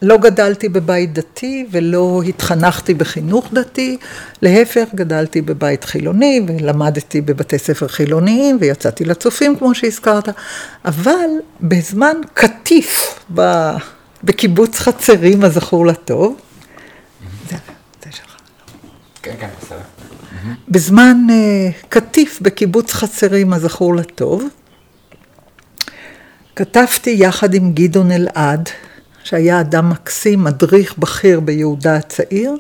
לא 0.02 0.18
גדלתי 0.18 0.70
בבית 0.70 1.14
דתי 1.14 1.66
ולא 1.72 2.22
התחנכתי 2.28 2.94
בחינוך 2.94 3.50
דתי, 3.54 3.98
להפך 4.42 4.88
גדלתי 4.96 5.42
בבית 5.42 5.84
חילוני 5.84 6.42
ולמדתי 6.48 7.22
בבתי 7.22 7.58
ספר 7.58 7.88
חילוניים 7.88 8.58
ויצאתי 8.62 9.06
לצופים 9.06 9.58
כמו 9.58 9.76
שהזכרת, 9.76 10.30
אבל 10.86 11.30
בזמן 11.62 12.18
קטיף 12.34 13.20
ב- 13.36 13.76
בקיבוץ 14.24 14.80
חצרים 14.80 15.44
הזכור 15.44 15.86
לטוב, 15.86 16.36
זה, 17.50 17.56
זה 18.04 18.12
שלך. 18.12 18.36
כן, 19.22 19.34
כן, 19.40 19.50
בסדר. 19.62 19.80
בזמן 20.70 21.18
uh, 21.30 21.86
קטיף 21.90 22.40
בקיבוץ 22.42 22.94
חצרים 22.94 23.54
הזכור 23.54 23.96
לטוב, 23.96 24.44
כתבתי 26.56 27.16
יחד 27.20 27.54
עם 27.54 27.72
גדעון 27.74 28.12
אלעד, 28.12 28.70
שהיה 29.28 29.60
אדם 29.60 29.90
מקסים, 29.90 30.44
מדריך 30.44 30.98
בכיר 30.98 31.40
ביהודה 31.40 31.96
הצעיר, 31.96 32.56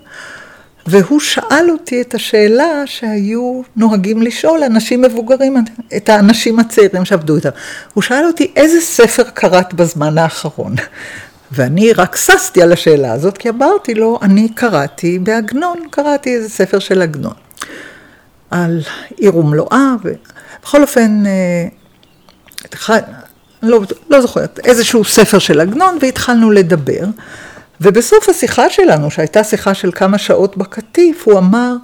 והוא 0.88 1.19
שאל 1.19 1.69
אותי 1.71 2.01
את 2.01 2.13
השאלה 2.13 2.83
שהיו 2.86 3.62
נוהגים 3.75 4.21
לשאול 4.21 4.63
אנשים 4.63 5.01
מבוגרים, 5.01 5.55
את 5.97 6.09
האנשים 6.09 6.59
הצעירים 6.59 7.05
שעבדו 7.05 7.36
איתם. 7.36 7.50
הוא 7.93 8.01
שאל 8.01 8.25
אותי, 8.25 8.51
איזה 8.55 8.81
ספר 8.81 9.24
קראת 9.24 9.74
בזמן 9.74 10.17
האחרון? 10.17 10.75
ואני 11.51 11.93
רק 11.93 12.15
ששתי 12.15 12.62
על 12.62 12.74
השאלה 12.74 13.12
הזאת, 13.12 13.38
כי 13.38 13.50
אמרתי 13.50 13.93
לו, 13.93 14.19
אני 14.21 14.50
קראתי 14.50 15.19
בעגנון, 15.19 15.77
קראתי 15.89 16.36
איזה 16.36 16.50
ספר 16.50 16.79
של 16.79 17.01
עגנון. 17.01 17.33
על 18.51 18.81
עיר 19.17 19.38
ומלואה, 19.38 19.95
ובכל 20.03 20.81
אופן, 20.81 21.24
אה, 21.25 21.67
לא, 23.63 23.81
לא 24.09 24.21
זוכרת, 24.21 24.59
איזשהו 24.63 25.05
ספר 25.05 25.39
של 25.39 25.59
עגנון, 25.59 25.97
והתחלנו 26.01 26.51
לדבר. 26.51 27.03
ובסוף 27.81 28.29
השיחה 28.29 28.69
שלנו, 28.69 29.11
שהייתה 29.11 29.43
שיחה 29.43 29.73
של 29.73 29.91
כמה 29.91 30.17
שעות 30.17 30.57
בקטיף, 30.57 31.27
הוא 31.27 31.37
אמר, 31.37 31.75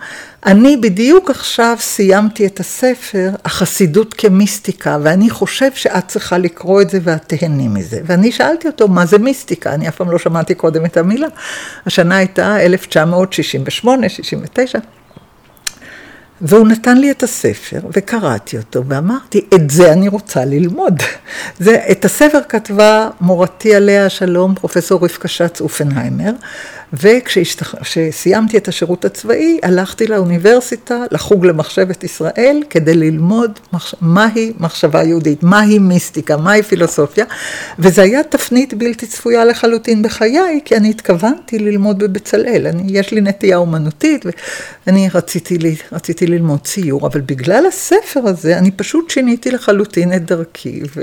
אני 0.45 0.77
בדיוק 0.77 1.29
עכשיו 1.29 1.77
סיימתי 1.79 2.45
את 2.45 2.59
הספר, 2.59 3.29
החסידות 3.45 4.13
כמיסטיקה, 4.13 4.97
ואני 5.03 5.29
חושב 5.29 5.71
שאת 5.75 6.07
צריכה 6.07 6.37
לקרוא 6.37 6.81
את 6.81 6.89
זה 6.89 6.99
ואת 7.03 7.33
תהני 7.33 7.67
מזה. 7.67 8.01
ואני 8.05 8.31
שאלתי 8.31 8.67
אותו, 8.67 8.87
מה 8.87 9.05
זה 9.05 9.17
מיסטיקה? 9.17 9.73
אני 9.73 9.87
אף 9.87 9.95
פעם 9.95 10.11
לא 10.11 10.19
שמעתי 10.19 10.55
קודם 10.55 10.85
את 10.85 10.97
המילה. 10.97 11.27
השנה 11.85 12.17
הייתה 12.17 12.61
1968, 12.61 14.09
69. 14.09 14.79
והוא 16.41 16.67
נתן 16.67 16.97
לי 16.97 17.11
את 17.11 17.23
הספר, 17.23 17.79
וקראתי 17.93 18.57
אותו, 18.57 18.83
ואמרתי, 18.87 19.45
את 19.53 19.69
זה 19.69 19.93
אני 19.93 20.07
רוצה 20.07 20.45
ללמוד. 20.45 21.01
זה, 21.59 21.83
את 21.91 22.05
הספר 22.05 22.39
כתבה 22.49 23.09
מורתי 23.21 23.75
עליה 23.75 24.05
השלום, 24.05 24.55
פרופסור 24.55 25.05
רבקה 25.05 25.27
שץ 25.27 25.61
אופנהיימר, 25.61 26.31
וכשסיימתי 26.93 28.57
את 28.57 28.67
השירות 28.67 29.05
הצבאי, 29.05 29.59
הלכתי 29.63 30.07
לאוניברסיטה, 30.07 30.97
לחוג 31.11 31.45
למחשבת 31.45 32.03
ישראל, 32.03 32.63
כדי 32.69 32.93
ללמוד 32.93 33.59
מחש... 33.73 33.95
מהי 34.01 34.53
מחשבה 34.59 35.03
יהודית, 35.03 35.43
מהי 35.43 35.79
מיסטיקה, 35.79 36.37
מהי 36.37 36.63
פילוסופיה, 36.63 37.25
וזה 37.79 38.01
היה 38.01 38.23
תפנית 38.23 38.73
בלתי 38.73 39.07
צפויה 39.07 39.45
לחלוטין 39.45 40.01
בחיי, 40.01 40.59
כי 40.65 40.77
אני 40.77 40.89
התכוונתי 40.89 41.59
ללמוד 41.59 41.99
בבצלאל. 41.99 42.67
אני, 42.67 42.83
יש 42.87 43.11
לי 43.11 43.21
נטייה 43.21 43.57
אומנותית, 43.57 44.25
ואני 44.87 45.09
רציתי, 45.13 45.57
לי, 45.57 45.75
רציתי 45.91 46.27
ללמוד 46.27 46.59
ציור, 46.59 47.07
אבל 47.07 47.21
בגלל 47.21 47.65
הספר 47.65 48.19
הזה, 48.27 48.57
אני 48.57 48.71
פשוט 48.71 49.09
שיניתי 49.09 49.51
לחלוטין 49.51 50.13
את 50.13 50.25
דרכי. 50.25 50.81
ו... 50.95 51.01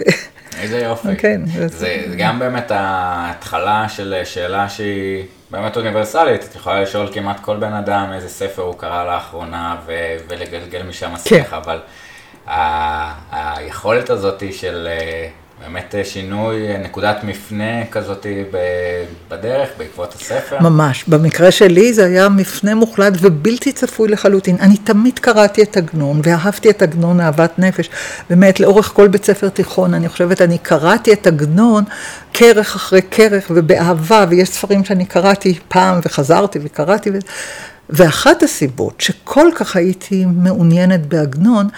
איזה 0.60 0.78
יופי. 0.78 1.16
כן. 1.18 1.40
זה, 1.56 1.68
זה 1.68 2.14
גם 2.18 2.38
באמת 2.38 2.70
ההתחלה 2.70 3.88
של 3.88 4.14
שאלה 4.24 4.68
שהיא 4.68 5.24
באמת 5.50 5.76
אוניברסלית. 5.76 6.44
את 6.44 6.54
יכולה 6.54 6.82
לשאול 6.82 7.08
כמעט 7.12 7.40
כל 7.40 7.56
בן 7.56 7.72
אדם 7.72 8.12
איזה 8.12 8.28
ספר 8.28 8.62
הוא 8.62 8.78
קרא 8.78 9.04
לאחרונה 9.14 9.76
ו- 9.86 9.92
ולגלגל 10.28 10.82
משם 10.82 11.14
השיח, 11.14 11.50
כן. 11.50 11.56
אבל 11.56 11.80
ה- 12.46 13.12
היכולת 13.56 14.10
הזאת 14.10 14.42
של 14.52 14.88
אה, 14.90 15.28
באמת 15.64 15.94
שינוי, 16.04 16.78
נקודת 16.78 17.24
מפנה 17.24 17.86
כזאת 17.90 18.26
ב- 18.50 19.04
בדרך 19.28 19.68
בעקבות 19.78 20.14
הספר. 20.14 20.58
ממש. 20.60 21.04
במקרה 21.08 21.50
שלי 21.50 21.92
זה 21.92 22.04
היה 22.04 22.28
מפנה 22.28 22.74
מוחלט 22.74 23.12
ובלתי 23.20 23.72
צפוי 23.72 24.08
לחלוטין. 24.08 24.56
אני 24.60 24.76
תמיד 24.76 25.18
קראתי 25.18 25.62
את 25.62 25.76
עגנון, 25.76 26.20
ואהבתי 26.24 26.70
את 26.70 26.82
עגנון 26.82 27.20
אהבת 27.20 27.58
נפש. 27.58 27.90
באמת, 28.30 28.60
לאורך 28.60 28.86
כל 28.86 29.08
בית 29.08 29.24
ספר 29.24 29.48
תיכון, 29.48 29.94
אני 29.94 30.08
חושבת, 30.08 30.42
אני 30.42 30.58
קראתי 30.58 31.12
את 31.12 31.26
עגנון 31.26 31.84
כרך 32.34 32.74
אחרי 32.74 33.00
כרך 33.10 33.46
ובאהבה, 33.50 34.24
ויש 34.28 34.48
ספרים 34.48 34.84
שאני 34.84 35.04
קראתי 35.06 35.58
פעם 35.68 36.00
וחזרתי 36.04 36.58
וקראתי. 36.62 37.10
ו... 37.10 37.18
ואחת 37.92 38.42
הסיבות 38.42 39.00
שכל 39.00 39.48
כך 39.54 39.76
הייתי 39.76 40.24
מעוניינת 40.24 41.06
בעגנון, 41.06 41.68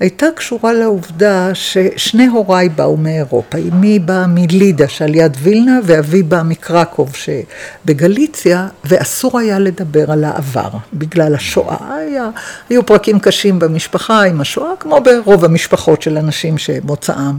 הייתה 0.00 0.26
קשורה 0.36 0.72
לעובדה 0.72 1.54
ששני 1.54 2.26
הוריי 2.26 2.68
באו 2.68 2.96
מאירופה. 2.96 3.58
אמי 3.58 3.98
באה 3.98 4.26
מלידה 4.26 4.88
שעל 4.88 5.14
יד 5.14 5.36
וילנה, 5.40 5.80
ואבי 5.84 6.22
בא 6.22 6.42
מקרקוב 6.42 7.12
שבגליציה, 7.14 8.68
ואסור 8.84 9.38
היה 9.38 9.58
לדבר 9.58 10.12
על 10.12 10.24
העבר, 10.24 10.68
בגלל 10.94 11.34
השואה. 11.34 11.96
היה, 11.96 12.28
היו 12.70 12.86
פרקים 12.86 13.18
קשים 13.18 13.58
במשפחה 13.58 14.22
עם 14.22 14.40
השואה, 14.40 14.72
כמו 14.80 14.98
ברוב 15.00 15.44
המשפחות 15.44 16.02
של 16.02 16.18
אנשים 16.18 16.58
שמוצאם 16.58 17.38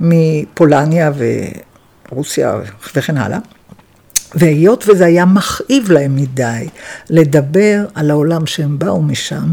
מפולניה 0.00 1.12
ורוסיה 2.12 2.54
וכן 2.96 3.16
הלאה. 3.16 3.38
והיות 4.34 4.84
וזה 4.88 5.06
היה 5.06 5.24
מכאיב 5.24 5.90
להם 5.90 6.16
מדי 6.16 6.68
לדבר 7.10 7.84
על 7.94 8.10
העולם 8.10 8.46
שהם 8.46 8.78
באו 8.78 9.02
משם, 9.02 9.52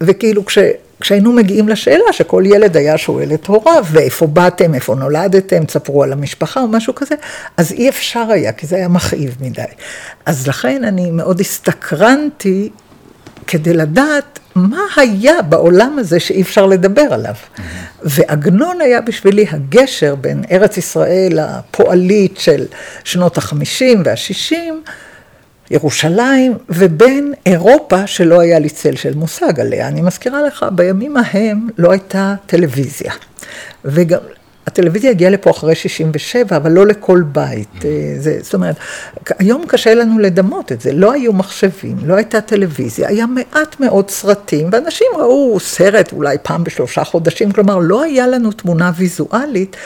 וכאילו 0.00 0.46
כש, 0.46 0.58
כשהיינו 1.00 1.32
מגיעים 1.32 1.68
לשאלה 1.68 2.12
שכל 2.12 2.42
ילד 2.46 2.76
היה 2.76 2.98
שואל 2.98 3.34
את 3.34 3.46
הוריו, 3.46 3.84
ואיפה 3.90 4.26
באתם, 4.26 4.74
איפה 4.74 4.94
נולדתם, 4.94 5.64
תספרו 5.64 6.02
על 6.02 6.12
המשפחה 6.12 6.60
או 6.60 6.68
משהו 6.68 6.94
כזה, 6.94 7.14
אז 7.56 7.72
אי 7.72 7.88
אפשר 7.88 8.26
היה, 8.30 8.52
כי 8.52 8.66
זה 8.66 8.76
היה 8.76 8.88
מכאיב 8.88 9.36
מדי. 9.40 9.62
אז 10.26 10.48
לכן 10.48 10.84
אני 10.84 11.10
מאוד 11.10 11.40
הסתקרנתי 11.40 12.70
כדי 13.50 13.72
לדעת 13.72 14.38
מה 14.54 14.80
היה 14.96 15.42
בעולם 15.42 15.98
הזה 15.98 16.20
שאי 16.20 16.42
אפשר 16.42 16.66
לדבר 16.66 17.06
עליו. 17.10 17.34
ועגנון 18.02 18.80
היה 18.80 19.00
בשבילי 19.00 19.46
הגשר 19.50 20.14
בין 20.14 20.44
ארץ 20.50 20.76
ישראל 20.76 21.38
הפועלית 21.38 22.36
של 22.38 22.66
שנות 23.04 23.38
החמישים 23.38 24.02
והשישים, 24.04 24.82
ירושלים, 25.70 26.58
ובין 26.68 27.34
אירופה 27.46 28.06
שלא 28.06 28.40
היה 28.40 28.58
לי 28.58 28.68
צל 28.68 28.96
של 28.96 29.14
מושג 29.14 29.60
עליה. 29.60 29.88
אני 29.88 30.00
מזכירה 30.00 30.42
לך, 30.42 30.66
בימים 30.72 31.16
ההם 31.16 31.68
לא 31.78 31.90
הייתה 31.90 32.34
טלוויזיה. 32.46 33.12
וגם 33.84 34.20
הטלוויזיה 34.70 35.10
הגיעה 35.10 35.30
לפה 35.30 35.50
אחרי 35.50 35.74
67, 35.74 36.56
אבל 36.56 36.72
לא 36.72 36.86
לכל 36.86 37.22
בית. 37.32 37.84
אה, 37.84 38.14
זה, 38.18 38.38
זאת 38.42 38.54
אומרת, 38.54 38.76
היום 39.38 39.64
קשה 39.68 39.94
לנו 39.94 40.18
לדמות 40.18 40.72
את 40.72 40.80
זה. 40.80 40.92
לא 40.92 41.12
היו 41.12 41.32
מחשבים, 41.32 41.96
לא 42.04 42.14
הייתה 42.14 42.40
טלוויזיה, 42.40 43.08
היה 43.08 43.26
מעט 43.26 43.80
מאוד 43.80 44.10
סרטים, 44.10 44.68
ואנשים 44.72 45.06
ראו 45.18 45.60
סרט 45.60 46.12
אולי 46.12 46.36
פעם 46.42 46.64
בשלושה 46.64 47.04
חודשים, 47.04 47.52
כלומר, 47.52 47.78
לא 47.78 48.02
היה 48.02 48.26
לנו 48.26 48.52
תמונה 48.52 48.92
ויזואלית 48.96 49.76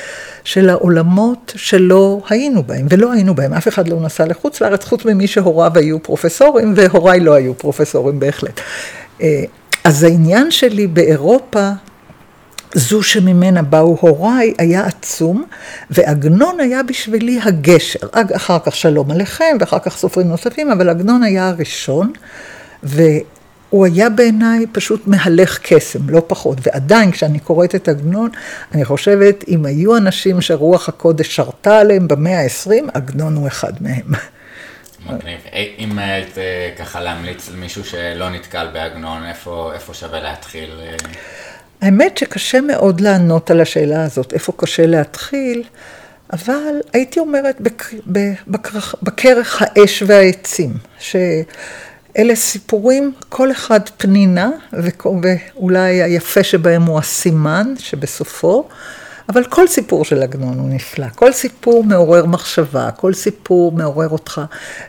של 0.44 0.70
העולמות 0.70 1.52
שלא 1.56 2.20
היינו 2.28 2.62
בהם, 2.62 2.86
ולא 2.90 3.12
היינו 3.12 3.34
בהם. 3.34 3.52
אף 3.52 3.68
אחד 3.68 3.88
לא 3.88 4.00
נסע 4.00 4.26
לחוץ 4.26 4.60
לארץ, 4.60 4.84
חוץ 4.84 5.04
ממי 5.04 5.26
שהוריו 5.26 5.72
היו 5.74 6.02
פרופסורים, 6.02 6.72
והוריי 6.76 7.20
לא 7.20 7.34
היו 7.34 7.58
פרופסורים 7.58 8.20
בהחלט. 8.20 8.60
אה, 9.22 9.44
אז 9.84 10.02
העניין 10.02 10.50
שלי 10.50 10.86
באירופה, 10.86 11.70
זו 12.74 13.02
שממנה 13.02 13.62
באו 13.62 13.96
הוריי 14.00 14.54
היה 14.58 14.86
עצום, 14.86 15.44
ועגנון 15.90 16.60
היה 16.60 16.82
בשבילי 16.82 17.40
הגשר. 17.42 17.98
אחר 18.36 18.58
כך 18.58 18.76
שלום 18.76 19.10
עליכם, 19.10 19.56
ואחר 19.60 19.78
כך 19.78 19.96
סופרים 19.96 20.28
נוספים, 20.28 20.70
אבל 20.70 20.88
עגנון 20.88 21.22
היה 21.22 21.48
הראשון, 21.48 22.12
והוא 22.82 23.86
היה 23.86 24.10
בעיניי 24.10 24.66
פשוט 24.72 25.06
מהלך 25.06 25.58
קסם, 25.62 26.08
לא 26.08 26.22
פחות. 26.26 26.58
ועדיין, 26.62 27.10
כשאני 27.10 27.38
קוראת 27.38 27.74
את 27.74 27.88
עגנון, 27.88 28.30
אני 28.74 28.84
חושבת, 28.84 29.44
אם 29.48 29.64
היו 29.64 29.96
אנשים 29.96 30.40
שרוח 30.40 30.88
הקודש 30.88 31.36
שרתה 31.36 31.78
עליהם 31.78 32.08
במאה 32.08 32.40
ה-20, 32.40 32.90
עגנון 32.94 33.36
הוא 33.36 33.48
אחד 33.48 33.72
מהם. 33.80 34.12
מגניב. 35.06 35.40
אם 35.78 35.98
היית 35.98 36.38
אה, 36.38 36.70
ככה 36.78 37.00
להמליץ 37.00 37.50
למישהו 37.50 37.84
שלא 37.84 38.30
נתקל 38.30 38.66
בעגנון, 38.72 39.26
איפה, 39.26 39.70
איפה 39.74 39.94
שווה 39.94 40.20
להתחיל? 40.20 40.70
האמת 41.80 42.18
שקשה 42.18 42.60
מאוד 42.60 43.00
לענות 43.00 43.50
על 43.50 43.60
השאלה 43.60 44.04
הזאת, 44.04 44.32
איפה 44.32 44.52
קשה 44.56 44.86
להתחיל, 44.86 45.62
אבל 46.32 46.80
הייתי 46.92 47.20
אומרת 47.20 47.60
בכרך 49.02 49.62
האש 49.62 50.02
והעצים, 50.06 50.72
שאלה 50.98 52.34
סיפורים, 52.34 53.12
כל 53.28 53.50
אחד 53.50 53.80
פנינה, 53.96 54.50
ואולי 54.72 56.02
היפה 56.02 56.42
שבהם 56.42 56.82
הוא 56.82 56.98
הסימן 56.98 57.74
שבסופו, 57.78 58.68
אבל 59.28 59.44
כל 59.44 59.66
סיפור 59.66 60.04
של 60.04 60.22
עגנון 60.22 60.58
הוא 60.58 60.68
נפלא, 60.70 61.06
כל 61.14 61.32
סיפור 61.32 61.84
מעורר 61.84 62.26
מחשבה, 62.26 62.90
כל 62.90 63.14
סיפור 63.14 63.72
מעורר 63.72 64.08
אותך 64.08 64.40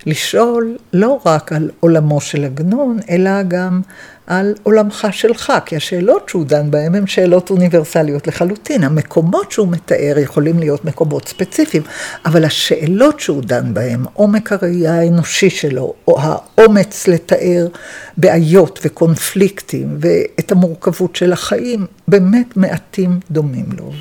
לשאול 0.06 0.78
לא 0.94 1.20
רק 1.26 1.54
על 1.54 1.70
עולמו 1.80 2.22
של 2.22 2.44
עגנון, 2.44 3.00
אלא 3.10 3.44
גם 3.48 3.82
על 4.28 4.54
עולמך 4.64 5.08
שלך, 5.12 5.54
כי 5.66 5.76
השאלות 5.76 6.30
שהוא 6.30 6.46
דן 6.46 6.72
בהן 6.72 6.96
הן 6.96 7.08
שאלות 7.08 7.50
אוניברסליות 7.50 8.28
לחלוטין. 8.28 8.84
המקומות 8.84 9.52
שהוא 9.52 9.68
מתאר 9.68 10.16
יכולים 10.18 10.60
להיות 10.60 10.86
מקומות 10.86 11.28
ספציפיים, 11.28 11.84
אבל 12.26 12.46
השאלות 12.46 13.20
שהוא 13.20 13.42
דן 13.42 13.74
בהן, 13.74 14.04
עומק 14.14 14.54
הראייה 14.54 14.94
האנושי 14.94 15.50
שלו, 15.50 15.94
או 16.08 16.20
האומץ 16.22 17.08
לתאר 17.08 17.68
בעיות 18.18 18.80
וקונפליקטים, 18.84 19.98
ואת 20.00 20.52
המורכבות 20.52 21.16
של 21.16 21.34
החיים, 21.34 21.86
באמת 22.08 22.58
מעטים 22.58 23.20
דומים 23.32 23.66
לו. 23.78 23.92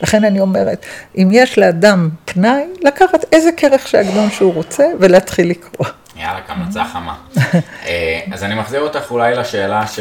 ולכן 0.00 0.24
אני 0.24 0.40
אומרת, 0.40 0.86
אם 1.16 1.28
יש 1.32 1.58
לאדם 1.58 2.08
פנאי, 2.24 2.64
לקחת 2.80 3.24
איזה 3.32 3.50
כרך 3.56 3.88
שעגנון 3.88 4.30
שהוא 4.30 4.54
רוצה 4.54 4.84
ולהתחיל 5.00 5.50
לקרוא. 5.50 5.86
יאללה, 6.22 6.40
כמלצה 6.40 6.84
חמה. 6.84 7.14
אה, 7.86 8.20
אז 8.32 8.44
אני 8.44 8.54
מחזיר 8.54 8.80
אותך 8.80 9.10
אולי 9.10 9.34
לשאלה 9.34 9.86
ש... 9.86 10.00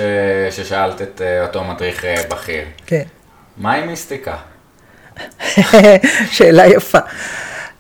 ששאלת 0.52 1.02
את 1.02 1.22
אה, 1.22 1.44
אותו 1.44 1.64
מדריך 1.64 2.06
אה, 2.06 2.16
בכיר. 2.32 2.64
כן. 2.86 3.04
מהי 3.58 3.86
מיסטיקה? 3.86 4.36
שאלה 6.36 6.68
יפה. 6.68 7.00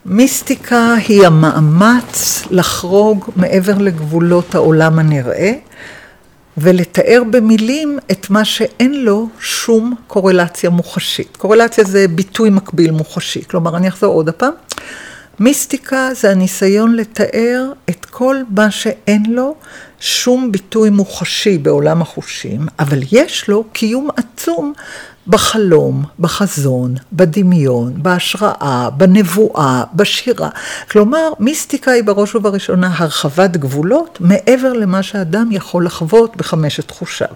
מיסטיקה 0.05 0.93
היא 1.07 1.25
המאמץ 1.25 2.43
לחרוג 2.51 3.29
מעבר 3.35 3.77
לגבולות 3.77 4.55
העולם 4.55 4.99
הנראה 4.99 5.51
ולתאר 6.57 7.23
במילים 7.31 7.99
את 8.11 8.29
מה 8.29 8.45
שאין 8.45 9.03
לו 9.03 9.29
שום 9.39 9.95
קורלציה 10.07 10.69
מוחשית. 10.69 11.37
קורלציה 11.37 11.83
זה 11.83 12.05
ביטוי 12.07 12.49
מקביל 12.49 12.91
מוחשי. 12.91 13.43
כלומר, 13.47 13.77
אני 13.77 13.87
אחזור 13.87 14.13
עוד 14.13 14.29
הפעם. 14.29 14.53
מיסטיקה 15.39 16.09
זה 16.13 16.31
הניסיון 16.31 16.95
לתאר 16.95 17.71
את 17.89 18.05
כל 18.05 18.35
מה 18.49 18.71
שאין 18.71 19.23
לו 19.27 19.55
שום 19.99 20.51
ביטוי 20.51 20.89
מוחשי 20.89 21.57
בעולם 21.57 22.01
החושים, 22.01 22.61
אבל 22.79 22.99
יש 23.11 23.47
לו 23.47 23.63
קיום 23.73 24.09
עצום 24.17 24.73
בחלום, 25.27 26.03
בחזון, 26.19 26.95
בדמיון, 27.13 27.93
בהשראה, 27.95 28.89
בנבואה, 28.97 29.83
בשירה. 29.93 30.49
כלומר, 30.91 31.29
מיסטיקה 31.39 31.91
היא 31.91 32.03
בראש 32.03 32.35
ובראשונה 32.35 32.91
הרחבת 32.97 33.57
גבולות 33.57 34.17
מעבר 34.21 34.73
למה 34.73 35.03
שאדם 35.03 35.49
יכול 35.51 35.85
לחוות 35.85 36.37
בחמשת 36.37 36.91
חושיו. 36.91 37.27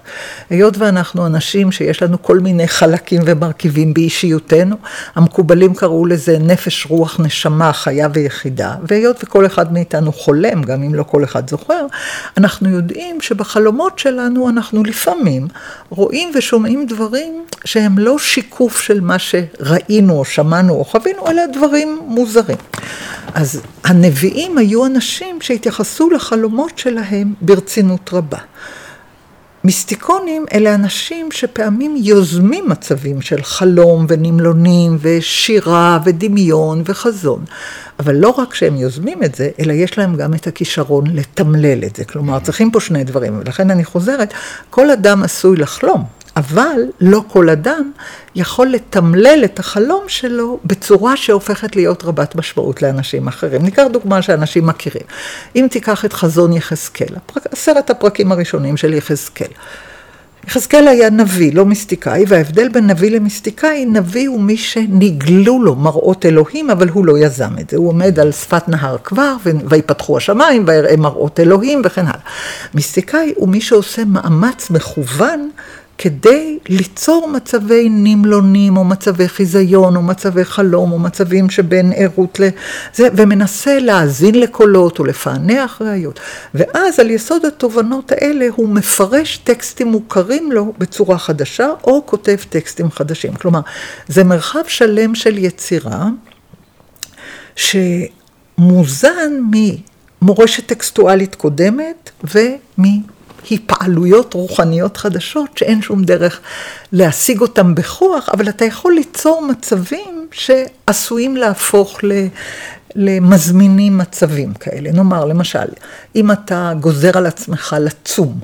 היות 0.49 0.77
ואנחנו 0.77 1.25
אנשים 1.25 1.71
שיש 1.71 2.03
לנו 2.03 2.21
כל 2.23 2.39
מיני 2.39 2.67
חלקים 2.67 3.21
ומרכיבים 3.25 3.93
באישיותנו, 3.93 4.75
המקובלים 5.15 5.73
קראו 5.73 6.05
לזה 6.05 6.37
נפש, 6.39 6.85
רוח, 6.85 7.19
נשמה, 7.19 7.73
חיה 7.73 8.07
ויחידה, 8.13 8.75
והיות 8.87 9.23
וכל 9.23 9.45
אחד 9.45 9.73
מאיתנו 9.73 10.11
חולם, 10.11 10.63
גם 10.63 10.83
אם 10.83 10.95
לא 10.95 11.03
כל 11.03 11.23
אחד 11.23 11.49
זוכר, 11.49 11.85
אנחנו 12.37 12.69
יודעים 12.69 13.21
שבחלומות 13.21 13.99
שלנו 13.99 14.49
אנחנו 14.49 14.83
לפעמים 14.83 15.47
רואים 15.89 16.31
ושומעים 16.35 16.85
דברים 16.85 17.45
שהם 17.75 17.97
לא 17.97 18.19
שיקוף 18.19 18.81
של 18.81 19.01
מה 19.01 19.19
שראינו 19.19 20.13
או 20.13 20.25
שמענו 20.25 20.73
או 20.73 20.85
חווינו, 20.85 21.27
אלא 21.27 21.41
דברים 21.53 21.99
מוזרים. 22.07 22.57
אז 23.33 23.61
הנביאים 23.83 24.57
היו 24.57 24.85
אנשים 24.85 25.41
שהתייחסו 25.41 26.09
לחלומות 26.09 26.77
שלהם 26.77 27.33
ברצינות 27.41 28.09
רבה. 28.13 28.37
מיסטיקונים 29.63 30.45
אלה 30.53 30.75
אנשים 30.75 31.31
שפעמים 31.31 31.95
יוזמים 31.97 32.69
מצבים 32.69 33.21
של 33.21 33.43
חלום 33.43 34.05
ונמלונים 34.09 34.97
ושירה 35.01 35.99
ודמיון 36.05 36.83
וחזון. 36.85 37.45
אבל 37.99 38.15
לא 38.15 38.29
רק 38.29 38.53
שהם 38.53 38.75
יוזמים 38.75 39.23
את 39.23 39.35
זה, 39.35 39.49
אלא 39.59 39.73
יש 39.73 39.97
להם 39.97 40.15
גם 40.15 40.33
את 40.33 40.47
הכישרון 40.47 41.05
לתמלל 41.07 41.83
את 41.83 41.95
זה. 41.95 42.05
כלומר, 42.05 42.39
צריכים 42.39 42.71
פה 42.71 42.79
שני 42.79 43.03
דברים, 43.03 43.39
ולכן 43.39 43.71
אני 43.71 43.85
חוזרת, 43.85 44.33
כל 44.69 44.91
אדם 44.91 45.23
עשוי 45.23 45.57
לחלום. 45.57 46.24
אבל 46.35 46.81
לא 47.01 47.23
כל 47.27 47.49
אדם 47.49 47.91
יכול 48.35 48.67
לתמלל 48.67 49.41
את 49.45 49.59
החלום 49.59 50.03
שלו 50.07 50.59
בצורה 50.65 51.17
שהופכת 51.17 51.75
להיות 51.75 52.03
רבת 52.03 52.35
משמעות 52.35 52.81
לאנשים 52.81 53.27
אחרים. 53.27 53.61
ניקח 53.61 53.83
דוגמה 53.91 54.21
שאנשים 54.21 54.65
מכירים. 54.65 55.05
אם 55.55 55.67
תיקח 55.71 56.05
את 56.05 56.13
חזון 56.13 56.53
יחזקאל, 56.53 57.15
עשרת 57.51 57.89
הפרקים 57.89 58.31
הראשונים 58.31 58.77
של 58.77 58.93
יחזקאל. 58.93 59.47
יחזקאל 60.47 60.87
היה 60.87 61.09
נביא, 61.09 61.53
לא 61.53 61.65
מיסטיקאי, 61.65 62.25
וההבדל 62.27 62.69
בין 62.69 62.87
נביא 62.87 63.11
למיסטיקאי, 63.11 63.85
נביא 63.85 64.27
הוא 64.27 64.41
מי 64.41 64.57
שנגלו 64.57 65.63
לו 65.63 65.75
מראות 65.75 66.25
אלוהים, 66.25 66.69
אבל 66.69 66.89
הוא 66.89 67.05
לא 67.05 67.17
יזם 67.17 67.51
את 67.61 67.69
זה. 67.69 67.77
הוא 67.77 67.89
עומד 67.89 68.19
על 68.19 68.31
שפת 68.31 68.67
נהר 68.69 68.97
כבר, 69.03 69.35
ויפתחו 69.69 70.17
השמיים, 70.17 70.63
ויראה 70.67 70.97
מראות 70.97 71.39
אלוהים 71.39 71.81
וכן 71.85 72.01
הלאה. 72.01 72.19
מיסטיקאי 72.73 73.33
הוא 73.35 73.49
מי 73.49 73.61
שעושה 73.61 74.05
מאמץ 74.05 74.69
מכוון 74.69 75.49
כדי 75.97 76.59
ליצור 76.69 77.27
מצבי 77.27 77.87
נמלונים, 77.91 78.77
או 78.77 78.83
מצבי 78.83 79.27
חיזיון, 79.27 79.95
או 79.95 80.01
מצבי 80.01 80.45
חלום, 80.45 80.91
או 80.91 80.99
מצבים 80.99 81.49
שבין 81.49 81.93
ערות 81.95 82.39
לזה, 82.39 83.07
ומנסה 83.15 83.79
להאזין 83.79 84.35
לקולות, 84.35 84.99
או 84.99 85.05
לפענח 85.05 85.81
ראיות. 85.81 86.19
ואז 86.53 86.99
על 86.99 87.09
יסוד 87.09 87.45
התובנות 87.45 88.11
האלה 88.11 88.47
הוא 88.55 88.69
מפרש 88.69 89.37
טקסטים 89.37 89.87
מוכרים 89.87 90.51
לו 90.51 90.73
בצורה 90.77 91.17
חדשה, 91.17 91.69
או 91.83 92.05
כותב 92.05 92.35
טקסטים 92.49 92.91
חדשים. 92.91 93.33
כלומר, 93.33 93.61
זה 94.07 94.23
מרחב 94.23 94.63
שלם 94.67 95.15
של 95.15 95.37
יצירה, 95.37 96.09
שמוזן 97.55 99.41
ממורשת 100.21 100.65
טקסטואלית 100.67 101.35
קודמת, 101.35 102.09
ומ... 102.23 103.14
היפעלויות 103.49 104.33
רוחניות 104.33 104.97
חדשות 104.97 105.57
שאין 105.57 105.81
שום 105.81 106.03
דרך 106.03 106.39
להשיג 106.91 107.41
אותן 107.41 107.75
בכוח, 107.75 108.29
אבל 108.33 108.49
אתה 108.49 108.65
יכול 108.65 108.93
ליצור 108.93 109.41
מצבים 109.41 110.27
שעשויים 110.31 111.37
להפוך 111.37 112.03
ל... 112.03 112.11
למזמינים 112.95 113.97
מצבים 113.97 114.53
כאלה. 114.53 114.91
נאמר, 114.91 115.25
למשל, 115.25 115.67
אם 116.15 116.31
אתה 116.31 116.71
גוזר 116.79 117.17
על 117.17 117.25
עצמך 117.25 117.75
לצום, 117.79 118.39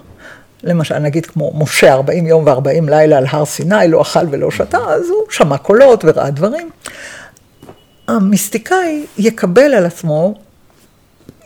למשל, 0.64 1.00
נגיד 1.00 1.26
כמו 1.26 1.52
משה 1.56 1.94
40 1.94 2.28
יום 2.28 2.46
ו-40 2.46 2.90
לילה 2.90 3.18
על 3.18 3.26
הר 3.30 3.46
סיני, 3.46 3.88
לא 3.88 4.02
אכל 4.02 4.26
ולא 4.32 4.52
שתה, 4.52 4.78
אז 4.78 5.10
הוא 5.10 5.24
שמע 5.30 5.58
קולות 5.58 6.04
וראה 6.08 6.30
דברים. 6.30 6.70
המיסטיקאי 8.08 9.06
יקבל 9.18 9.74
על 9.74 9.86
עצמו 9.86 10.36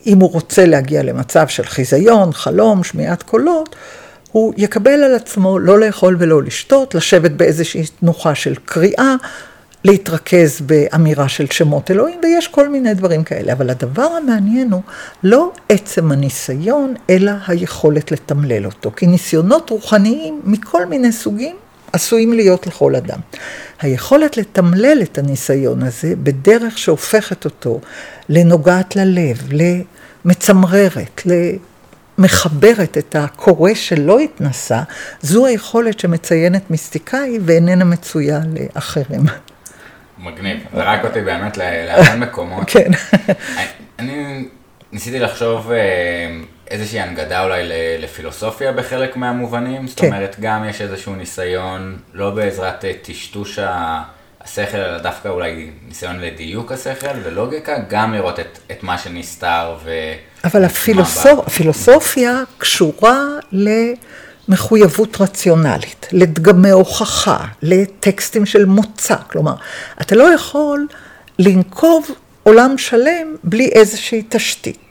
אם 0.05 0.19
הוא 0.19 0.31
רוצה 0.31 0.65
להגיע 0.65 1.03
למצב 1.03 1.47
של 1.47 1.63
חיזיון, 1.63 2.33
חלום, 2.33 2.83
שמיעת 2.83 3.23
קולות, 3.23 3.75
הוא 4.31 4.53
יקבל 4.57 5.03
על 5.03 5.15
עצמו 5.15 5.59
לא 5.59 5.79
לאכול 5.79 6.15
ולא 6.19 6.43
לשתות, 6.43 6.95
לשבת 6.95 7.31
באיזושהי 7.31 7.83
תנוחה 7.99 8.35
של 8.35 8.55
קריאה, 8.65 9.15
להתרכז 9.85 10.61
באמירה 10.61 11.29
של 11.29 11.45
שמות 11.51 11.91
אלוהים, 11.91 12.19
ויש 12.23 12.47
כל 12.47 12.69
מיני 12.69 12.93
דברים 12.93 13.23
כאלה. 13.23 13.53
אבל 13.53 13.69
הדבר 13.69 14.07
המעניין 14.23 14.71
הוא 14.71 14.81
לא 15.23 15.51
עצם 15.69 16.11
הניסיון, 16.11 16.93
אלא 17.09 17.31
היכולת 17.47 18.11
לתמלל 18.11 18.65
אותו. 18.65 18.91
כי 18.95 19.07
ניסיונות 19.07 19.69
רוחניים 19.69 20.41
מכל 20.43 20.85
מיני 20.85 21.11
סוגים 21.11 21.55
עשויים 21.93 22.33
להיות 22.33 22.67
לכל 22.67 22.95
אדם. 22.95 23.19
היכולת 23.81 24.37
לתמלל 24.37 25.01
את 25.01 25.17
הניסיון 25.17 25.83
הזה 25.83 26.13
בדרך 26.23 26.77
שהופכת 26.77 27.45
אותו 27.45 27.79
לנוגעת 28.29 28.95
ללב, 28.95 29.43
למצמררת, 30.25 31.21
למחברת 32.17 32.97
את 32.97 33.15
הקורא 33.15 33.73
שלא 33.73 34.19
התנסה, 34.19 34.81
זו 35.21 35.45
היכולת 35.45 35.99
שמציינת 35.99 36.71
מיסטיקאי 36.71 37.39
ואיננה 37.45 37.85
מצויה 37.85 38.39
לאחרים. 38.75 39.21
מגניב, 40.17 40.57
זרק 40.75 41.05
אותי 41.05 41.21
באמת 41.21 41.57
להמון 41.57 42.19
מקומות. 42.19 42.63
כן. 42.67 42.91
אני 43.99 44.45
ניסיתי 44.91 45.19
לחשוב 45.19 45.71
אה, 45.71 45.77
איזושהי 46.67 46.99
הנגדה 46.99 47.43
אולי 47.43 47.63
לפילוסופיה 47.99 48.71
בחלק 48.71 49.15
מהמובנים, 49.17 49.87
זאת 49.87 49.99
כן. 49.99 50.07
אומרת 50.07 50.35
גם 50.39 50.65
יש 50.69 50.81
איזשהו 50.81 51.15
ניסיון, 51.15 51.97
לא 52.13 52.29
בעזרת 52.29 52.85
אה, 52.85 52.91
טשטוש 53.01 53.59
השכל, 54.45 54.77
אלא 54.77 54.97
דווקא 54.97 55.27
אולי 55.27 55.69
ניסיון 55.87 56.19
לדיוק 56.19 56.71
השכל 56.71 57.17
ולוגיקה, 57.23 57.77
גם 57.89 58.13
לראות 58.13 58.39
את, 58.39 58.59
את 58.71 58.83
מה 58.83 58.97
שנסתר 58.97 59.75
ו... 59.83 59.91
אבל 60.43 60.65
הפילוסופ... 60.65 61.39
הפילוסופיה 61.47 62.41
קשורה 62.57 63.23
למחויבות 64.47 65.21
רציונלית, 65.21 66.07
לדגמי 66.11 66.69
הוכחה, 66.69 67.45
לטקסטים 67.61 68.45
של 68.45 68.65
מוצא, 68.65 69.15
כלומר, 69.27 69.53
אתה 70.01 70.15
לא 70.15 70.33
יכול 70.33 70.87
לנקוב 71.39 72.09
עולם 72.43 72.77
שלם 72.77 73.35
בלי 73.43 73.69
איזושהי 73.73 74.23
תשתית. 74.29 74.84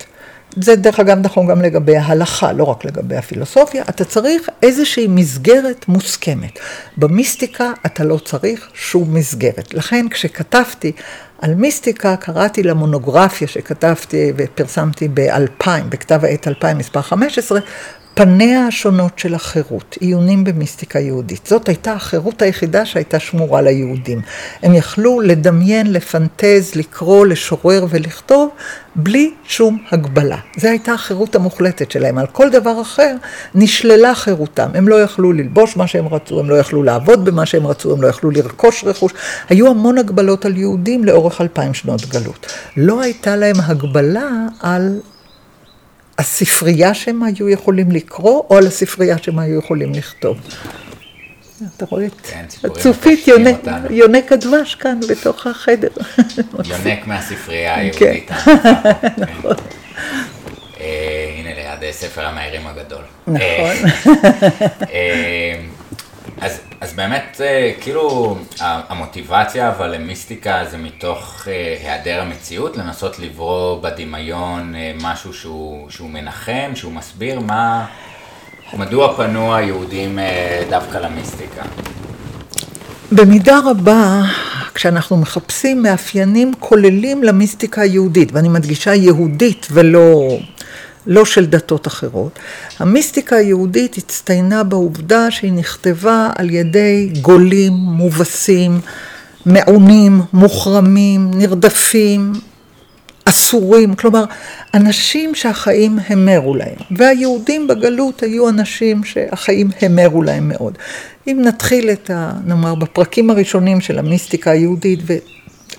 זה 0.57 0.77
דרך 0.77 1.01
אגב 1.01 1.19
נכון 1.23 1.47
גם 1.47 1.63
לגבי 1.63 1.97
ההלכה, 1.97 2.53
לא 2.53 2.65
רק 2.65 2.85
לגבי 2.85 3.17
הפילוסופיה, 3.17 3.83
אתה 3.89 4.05
צריך 4.05 4.49
איזושהי 4.63 5.07
מסגרת 5.07 5.89
מוסכמת. 5.89 6.59
במיסטיקה 6.97 7.73
אתה 7.87 8.05
לא 8.05 8.19
צריך 8.25 8.69
שום 8.75 9.15
מסגרת. 9.15 9.75
לכן 9.75 10.09
כשכתבתי 10.09 10.93
על 11.41 11.55
מיסטיקה, 11.55 12.17
קראתי 12.17 12.63
למונוגרפיה 12.63 13.49
שכתבתי 13.49 14.33
ופרסמתי 14.37 15.09
ב-2000, 15.15 15.69
בכתב 15.89 16.25
העת 16.25 16.49
2000 16.49 16.79
מספר 16.79 17.03
15, 17.03 17.61
פניה 18.15 18.67
השונות 18.67 19.19
של 19.19 19.35
החירות, 19.35 19.97
עיונים 20.01 20.45
במיסטיקה 20.45 20.99
יהודית. 20.99 21.47
זאת 21.47 21.69
הייתה 21.69 21.93
החירות 21.93 22.43
היחידה 22.43 22.87
שהייתה 22.87 23.21
שמורה 23.21 23.63
ליהודים. 23.63 24.21
הם 24.63 24.75
יכלו 24.75 25.21
לדמיין, 25.21 25.93
לפנטז, 25.93 26.75
לקרוא, 26.75 27.27
לשורר 27.27 27.87
ולכתוב, 27.91 28.51
בלי 28.97 29.35
שום 29.45 29.79
הגבלה. 29.91 30.37
זו 30.57 30.69
הייתה 30.69 30.93
החירות 30.93 31.35
המוחלטת 31.35 31.91
שלהם. 31.91 32.19
על 32.19 32.27
כל 32.27 32.51
דבר 32.51 32.83
אחר 32.83 33.15
נשללה 33.55 34.15
חירותם. 34.15 34.69
הם 34.75 34.89
לא 34.89 35.03
יכלו 35.03 35.33
ללבוש 35.33 35.77
מה 35.77 35.87
שהם 35.87 36.09
רצו, 36.09 36.41
הם 36.41 36.51
לא 36.51 36.55
יכלו 36.55 36.83
לעבוד 36.83 37.25
במה 37.25 37.47
שהם 37.47 37.67
רצו, 37.67 37.93
הם 37.93 38.03
לא 38.03 38.09
יכלו 38.09 38.31
לרכוש 38.31 38.85
רכוש. 38.85 39.13
היו 39.49 39.69
המון 39.69 39.99
הגבלות 39.99 40.45
על 40.45 40.57
יהודים 40.57 41.05
לאורך 41.05 41.41
אלפיים 41.41 41.75
שנות 41.75 42.07
גלות. 42.07 42.47
לא 42.77 43.01
הייתה 43.01 43.37
להם 43.37 43.57
הגבלה 43.61 44.31
על 44.61 45.01
הספרייה 46.19 46.95
שהם 46.95 47.23
היו 47.23 47.49
יכולים 47.49 47.91
לקרוא, 47.91 48.43
או 48.51 48.57
על 48.57 48.67
הספרייה 48.67 49.19
שהם 49.19 49.39
היו 49.39 49.59
יכולים 49.59 49.93
לכתוב. 49.93 50.39
אתה 51.77 51.85
רואה 51.89 52.07
את 52.07 52.13
כן, 52.23 52.45
הצופית 52.65 53.29
יונק 53.91 54.33
הדבש 54.33 54.75
כאן 54.75 55.01
בתוך 55.09 55.47
החדר. 55.47 55.89
יונק 56.65 57.07
מהספרייה 57.07 57.75
היהודית. 57.75 58.31
כן. 58.31 58.55
נכון. 59.39 59.57
אה, 60.81 61.35
הנה 61.39 61.51
ליד 61.55 61.93
ספר 61.93 62.27
המאיירים 62.27 62.67
הגדול. 62.67 63.03
נכון. 63.27 63.91
אז, 66.45 66.61
אז 66.81 66.93
באמת, 66.93 67.41
אה, 67.45 67.73
כאילו, 67.81 68.37
המוטיבציה 68.61 69.69
אבל 69.69 69.95
למיסטיקה 69.95 70.65
זה 70.71 70.79
מתוך 70.79 71.49
אה, 71.49 71.77
היעדר 71.81 72.21
המציאות, 72.21 72.77
לנסות 72.77 73.19
לברוא 73.19 73.83
בדמיון 73.83 74.75
אה, 74.75 74.93
משהו 75.01 75.35
שהוא, 75.35 75.91
שהוא 75.91 76.11
מנחם, 76.11 76.71
שהוא 76.75 76.93
מסביר 76.93 77.41
מה, 77.41 77.87
מדוע 78.73 79.17
פנו 79.17 79.55
היהודים 79.55 80.19
דווקא 80.71 80.99
למיסטיקה. 80.99 81.63
במידה 83.13 83.59
רבה, 83.65 84.23
כשאנחנו 84.75 85.17
מחפשים 85.17 85.83
מאפיינים 85.83 86.53
כוללים 86.59 87.23
למיסטיקה 87.23 87.81
היהודית, 87.83 88.33
ואני 88.33 88.49
מדגישה 88.49 88.95
יהודית 88.95 89.67
ולא 89.71 90.39
לא 91.07 91.25
של 91.25 91.47
דתות 91.47 91.87
אחרות. 91.87 92.39
המיסטיקה 92.79 93.37
היהודית 93.37 93.99
הצטיינה 93.99 94.65
בעובדה 94.65 95.31
שהיא 95.31 95.53
נכתבה 95.53 96.31
על 96.37 96.51
ידי 96.51 97.11
גולים, 97.23 97.73
מובסים, 97.73 98.81
מעונים, 99.47 100.21
מוחרמים, 100.33 101.31
נרדפים, 101.35 102.33
אסורים, 103.25 103.95
כלומר, 103.95 104.25
אנשים 104.75 105.35
שהחיים 105.35 105.99
המרו 106.09 106.55
להם. 106.55 106.77
והיהודים 106.97 107.67
בגלות 107.67 108.23
היו 108.23 108.49
אנשים 108.49 109.05
שהחיים 109.05 109.71
המרו 109.83 110.23
להם 110.23 110.49
מאוד. 110.49 110.79
אם 111.27 111.43
נתחיל 111.45 111.91
את 111.91 112.11
ה... 112.11 112.33
נאמר, 112.47 112.75
בפרקים 112.75 113.31
הראשונים 113.31 113.81
של 113.81 113.99
המיסטיקה 113.99 114.51
היהודית, 114.51 115.01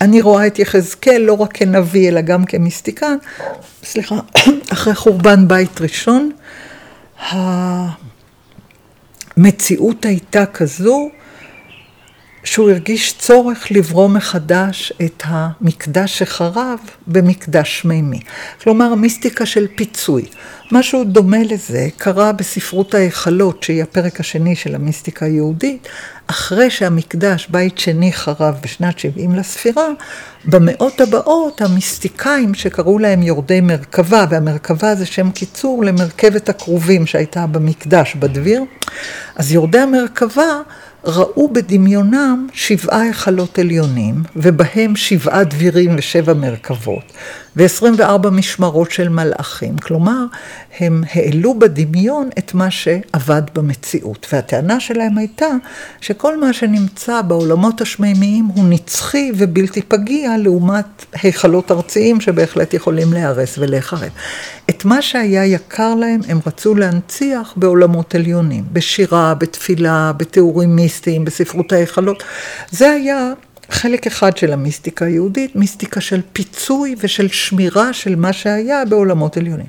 אני 0.01 0.21
רואה 0.21 0.47
את 0.47 0.60
יחזקאל 0.60 1.21
לא 1.21 1.34
רק 1.34 1.53
כנביא, 1.53 2.10
אלא 2.10 2.21
גם 2.21 2.45
כמיסטיקן. 2.45 3.17
סליחה, 3.84 4.19
אחרי 4.73 4.95
חורבן 4.95 5.47
בית 5.47 5.81
ראשון, 5.81 6.31
המציאות 9.38 10.05
הייתה 10.05 10.45
כזו 10.45 11.10
שהוא 12.45 12.69
הרגיש 12.69 13.13
צורך 13.19 13.67
לברוא 13.71 14.10
מחדש 14.10 14.93
את 15.05 15.23
המקדש 15.25 16.19
שחרב 16.19 16.79
במקדש 17.08 17.86
מימי. 17.86 18.19
כלומר, 18.63 18.95
מיסטיקה 18.95 19.45
של 19.45 19.67
פיצוי. 19.75 20.25
משהו 20.71 21.03
דומה 21.03 21.43
לזה 21.43 21.88
קרה 21.97 22.31
בספרות 22.31 22.93
ההיכלות, 22.93 23.63
שהיא 23.63 23.84
הפרק 23.84 24.19
השני 24.19 24.55
של 24.55 24.75
המיסטיקה 24.75 25.25
היהודית, 25.25 25.88
אחרי 26.27 26.69
שהמקדש, 26.69 27.47
בית 27.49 27.77
שני, 27.77 28.13
חרב 28.13 28.55
בשנת 28.63 28.99
70 28.99 29.36
לספירה, 29.36 29.88
במאות 30.45 31.01
הבאות 31.01 31.62
המיסטיקאים 31.62 32.53
שקראו 32.53 32.99
להם 32.99 33.23
יורדי 33.23 33.62
מרכבה, 33.62 34.25
והמרכבה 34.29 34.95
זה 34.95 35.05
שם 35.05 35.31
קיצור 35.31 35.84
למרכבת 35.84 36.49
הכרובים 36.49 37.05
שהייתה 37.05 37.47
במקדש 37.47 38.15
בדביר, 38.15 38.63
אז 39.36 39.51
יורדי 39.51 39.79
המרכבה 39.79 40.62
ראו 41.05 41.53
בדמיונם 41.53 42.47
שבעה 42.53 43.01
היכלות 43.01 43.59
עליונים, 43.59 44.15
ובהם 44.35 44.95
שבעה 44.95 45.43
דבירים 45.43 45.95
ושבע 45.97 46.33
מרכבות, 46.33 47.13
ו-24 47.57 48.29
משמרות 48.29 48.91
של 48.91 49.09
מלאכים. 49.09 49.77
כלומר, 49.77 50.25
הם 50.79 51.03
העלו 51.13 51.59
בדמיון 51.59 52.29
את 52.37 52.53
מה 52.53 52.71
שעבד 52.71 53.41
במציאות. 53.53 54.27
והטענה 54.31 54.79
שלהם 54.79 55.17
הייתה 55.17 55.47
שכל 56.01 56.39
מה 56.39 56.53
שנמצא 56.53 57.21
בעולמות 57.21 57.81
השמימיים 57.81 58.45
הוא 58.45 58.65
נצחי 58.69 59.31
ובלתי 59.37 59.81
פגיע 59.81 60.37
לעומת 60.37 61.05
היכלות 61.23 61.71
ארציים 61.71 62.21
שבהחלט 62.21 62.73
יכולים 62.73 63.13
להיהרס 63.13 63.57
ולהיחרב. 63.57 64.09
את 64.69 64.85
מה 64.85 65.01
שהיה 65.01 65.45
יקר 65.45 65.95
להם 65.95 66.19
הם 66.27 66.39
רצו 66.45 66.75
להנציח 66.75 67.53
בעולמות 67.55 68.15
עליונים, 68.15 68.63
בשירה, 68.73 69.33
בתפילה, 69.33 70.11
בתיאורים 70.17 70.75
מיסטיים, 70.75 71.25
בספרות 71.25 71.73
ההיכלות. 71.73 72.23
זה 72.71 72.91
היה 72.91 73.33
חלק 73.69 74.08
אחד 74.08 74.38
של 74.38 74.54
המיסטיקה 74.54 75.06
היהודית, 75.06 75.56
מיסטיקה 75.56 76.01
של 76.01 76.21
פיצוי 76.34 76.95
ושל 76.97 77.28
שמירה 77.28 77.93
של 77.93 78.15
מה 78.15 78.34
שהיה 78.34 78.86
בעולמות 78.86 79.38
עליונים. 79.38 79.67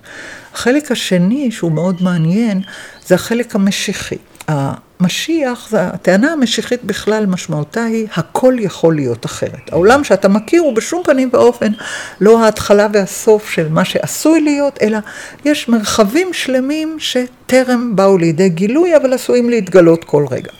החלק 0.55 0.93
השני, 0.93 1.51
שהוא 1.51 1.73
מאוד 1.73 2.03
מעניין, 2.03 2.61
זה 3.07 3.15
החלק 3.15 3.55
המשיחי. 3.55 4.17
המשיח, 4.49 5.75
הטענה 5.75 6.33
המשיחית 6.33 6.85
בכלל 6.85 7.27
משמעותה 7.27 7.85
היא, 7.85 8.07
הכל 8.17 8.55
יכול 8.59 8.95
להיות 8.95 9.27
אחרת. 9.27 9.73
העולם 9.73 10.05
שאתה 10.05 10.29
מכיר 10.29 10.63
הוא 10.63 10.77
בשום 10.77 11.03
פנים 11.05 11.31
ואופן 11.33 11.73
לא 12.21 12.45
ההתחלה 12.45 12.87
והסוף 12.93 13.51
של 13.51 13.69
מה 13.69 13.85
שעשוי 13.85 14.41
להיות, 14.41 14.79
אלא 14.83 14.99
יש 15.45 15.69
מרחבים 15.69 16.33
שלמים 16.33 16.97
שטרם 16.99 17.97
באו 17.97 18.19
לידי 18.19 18.49
גילוי, 18.49 18.97
אבל 18.97 19.13
עשויים 19.13 19.51
להתגלות 19.51 20.05
כל 20.05 20.27
רגע. 20.31 20.51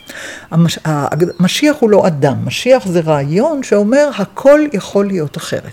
המש... 0.51 0.79
המשיח 0.85 1.77
הוא 1.81 1.91
לא 1.91 2.07
אדם, 2.07 2.37
משיח 2.45 2.87
זה 2.87 3.01
רעיון 3.01 3.63
שאומר, 3.63 4.11
הכל 4.19 4.61
יכול 4.73 5.07
להיות 5.07 5.37
אחרת. 5.37 5.73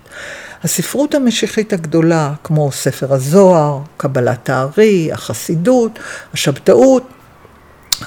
הספרות 0.63 1.15
המשיחית 1.15 1.73
הגדולה, 1.73 2.33
כמו 2.43 2.71
ספר 2.71 3.13
הזוהר, 3.13 3.79
קבלת 3.97 4.49
הארי, 4.49 5.09
החסידות, 5.13 5.99
השבתאות, 6.33 7.12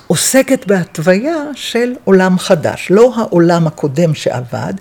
עוסקת 0.06 0.66
בהתוויה 0.66 1.42
של 1.54 1.92
עולם 2.04 2.38
חדש, 2.38 2.88
לא 2.90 3.12
העולם 3.16 3.66
הקודם 3.66 4.14
שעבד, 4.14 4.74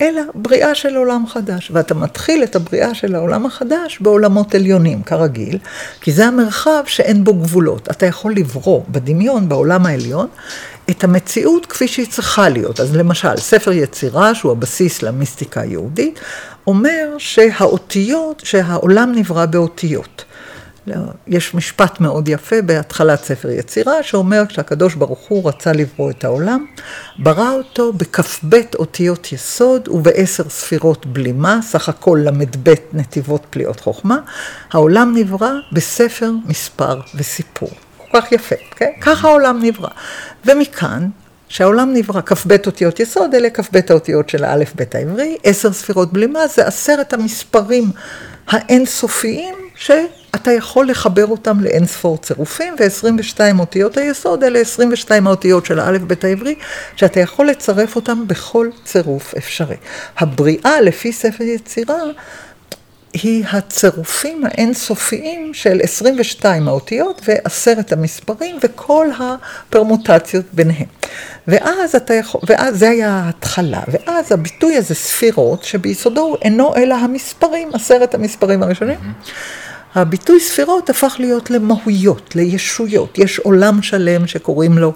אלא 0.00 0.22
בריאה 0.34 0.74
של 0.74 0.96
עולם 0.96 1.24
חדש. 1.26 1.70
ואתה 1.74 1.94
מתחיל 1.94 2.42
את 2.42 2.56
הבריאה 2.56 2.94
של 2.94 3.14
העולם 3.14 3.46
החדש 3.46 3.98
בעולמות 4.00 4.54
עליונים, 4.54 5.02
כרגיל, 5.02 5.58
כי 6.00 6.12
זה 6.12 6.26
המרחב 6.26 6.82
שאין 6.86 7.24
בו 7.24 7.34
גבולות. 7.34 7.88
אתה 7.90 8.06
יכול 8.06 8.34
לברוא 8.34 8.82
בדמיון, 8.88 9.48
בעולם 9.48 9.86
העליון, 9.86 10.26
את 10.90 11.04
המציאות 11.04 11.66
כפי 11.66 11.88
שהיא 11.88 12.06
צריכה 12.10 12.48
להיות. 12.48 12.80
אז 12.80 12.96
למשל, 12.96 13.36
ספר 13.36 13.72
יצירה, 13.72 14.34
שהוא 14.34 14.52
הבסיס 14.52 15.02
למיסטיקה 15.02 15.60
היהודית, 15.60 16.20
אומר 16.66 17.14
שהאותיות, 17.18 18.42
שהעולם 18.44 19.12
נברא 19.14 19.46
באותיות. 19.46 20.24
לא, 20.86 20.96
יש 21.26 21.54
משפט 21.54 22.00
מאוד 22.00 22.28
יפה 22.28 22.62
בהתחלת 22.62 23.24
ספר 23.24 23.50
יצירה, 23.50 24.02
שאומר 24.02 24.42
כשהקדוש 24.48 24.94
ברוך 24.94 25.28
הוא 25.28 25.48
רצה 25.48 25.72
לברוא 25.72 26.10
את 26.10 26.24
העולם, 26.24 26.66
ברא 27.18 27.50
אותו 27.50 27.92
בכ"ב 27.92 28.60
אותיות 28.78 29.32
יסוד 29.32 29.88
ובעשר 29.88 30.48
ספירות 30.48 31.06
בלימה, 31.06 31.60
סך 31.62 31.88
הכל 31.88 32.18
ל"ב 32.24 32.74
נתיבות 32.92 33.46
פליאות 33.50 33.80
חוכמה, 33.80 34.18
העולם 34.72 35.14
נברא 35.16 35.52
בספר, 35.72 36.30
מספר 36.46 37.00
וסיפור. 37.14 37.70
כל 37.98 38.20
כך 38.20 38.32
יפה, 38.32 38.54
כן? 38.76 38.90
ככה 39.00 39.28
העולם 39.28 39.58
נברא. 39.62 39.90
ומכאן, 40.46 41.08
שהעולם 41.48 41.92
נברא 41.92 42.20
כ"ב 42.20 42.56
אותיות 42.66 43.00
יסוד, 43.00 43.34
אלה 43.34 43.50
כ"ב 43.50 43.80
האותיות 43.90 44.28
של 44.28 44.44
האלף-בית 44.44 44.94
העברי, 44.94 45.36
עשר 45.44 45.72
ספירות 45.72 46.12
בלימה, 46.12 46.46
זה 46.46 46.66
עשרת 46.66 47.12
המספרים 47.12 47.84
האינסופיים 48.48 49.54
שאתה 50.36 50.52
יכול 50.52 50.88
לחבר 50.88 51.26
אותם 51.26 51.60
לאין 51.60 51.86
ספור 51.86 52.18
צירופים, 52.18 52.74
ו-22 52.78 53.40
אותיות 53.58 53.96
היסוד, 53.96 54.44
אלה 54.44 54.58
22 54.58 55.26
האותיות 55.26 55.66
של 55.66 55.78
האלף-בית 55.78 56.24
העברי, 56.24 56.54
שאתה 56.96 57.20
יכול 57.20 57.46
לצרף 57.46 57.96
אותם 57.96 58.28
בכל 58.28 58.68
צירוף 58.84 59.34
אפשרי. 59.34 59.76
הבריאה, 60.18 60.80
לפי 60.80 61.12
ספר 61.12 61.44
יצירה, 61.44 62.00
היא 63.12 63.44
הצירופים 63.52 64.44
האינסופיים 64.44 65.54
של 65.54 65.80
22 65.82 66.68
האותיות 66.68 67.22
ועשרת 67.28 67.92
המספרים 67.92 68.58
וכל 68.62 69.06
הפרמוטציות 69.18 70.44
ביניהם. 70.52 70.86
ואז 71.48 71.94
אתה 71.94 72.14
יכול, 72.14 72.40
ואז 72.46 72.78
זה 72.78 72.90
היה 72.90 73.10
ההתחלה, 73.10 73.80
ואז 73.88 74.32
הביטוי 74.32 74.76
הזה 74.76 74.94
ספירות, 74.94 75.64
שביסודו 75.64 76.36
אינו 76.42 76.76
אלא 76.76 76.94
המספרים, 76.94 77.70
עשרת 77.74 78.14
המספרים 78.14 78.62
הראשונים. 78.62 78.98
Mm-hmm. 78.98 79.30
הביטוי 79.94 80.40
ספירות 80.40 80.90
הפך 80.90 81.16
להיות 81.18 81.50
למהויות, 81.50 82.36
לישויות. 82.36 83.18
יש 83.18 83.38
עולם 83.38 83.82
שלם 83.82 84.26
שקוראים 84.26 84.78
לו 84.78 84.92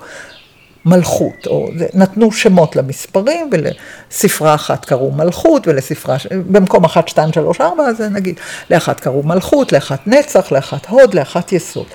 מלכות, 0.86 1.46
או 1.46 1.68
נתנו 1.94 2.32
שמות 2.32 2.76
למספרים, 2.76 3.50
ולספרה 3.52 4.54
אחת 4.54 4.84
קראו 4.84 5.10
מלכות, 5.10 5.68
ולספרה, 5.68 6.16
במקום 6.50 6.84
אחת, 6.84 7.08
שתיים, 7.08 7.32
שלוש, 7.32 7.60
ארבע, 7.60 7.84
אז 7.84 8.00
נגיד, 8.00 8.40
לאחת 8.70 9.00
קראו 9.00 9.22
מלכות, 9.22 9.72
לאחת 9.72 10.06
נצח, 10.06 10.52
לאחת 10.52 10.86
הוד, 10.86 11.14
לאחת 11.14 11.52
יסוד. 11.52 11.86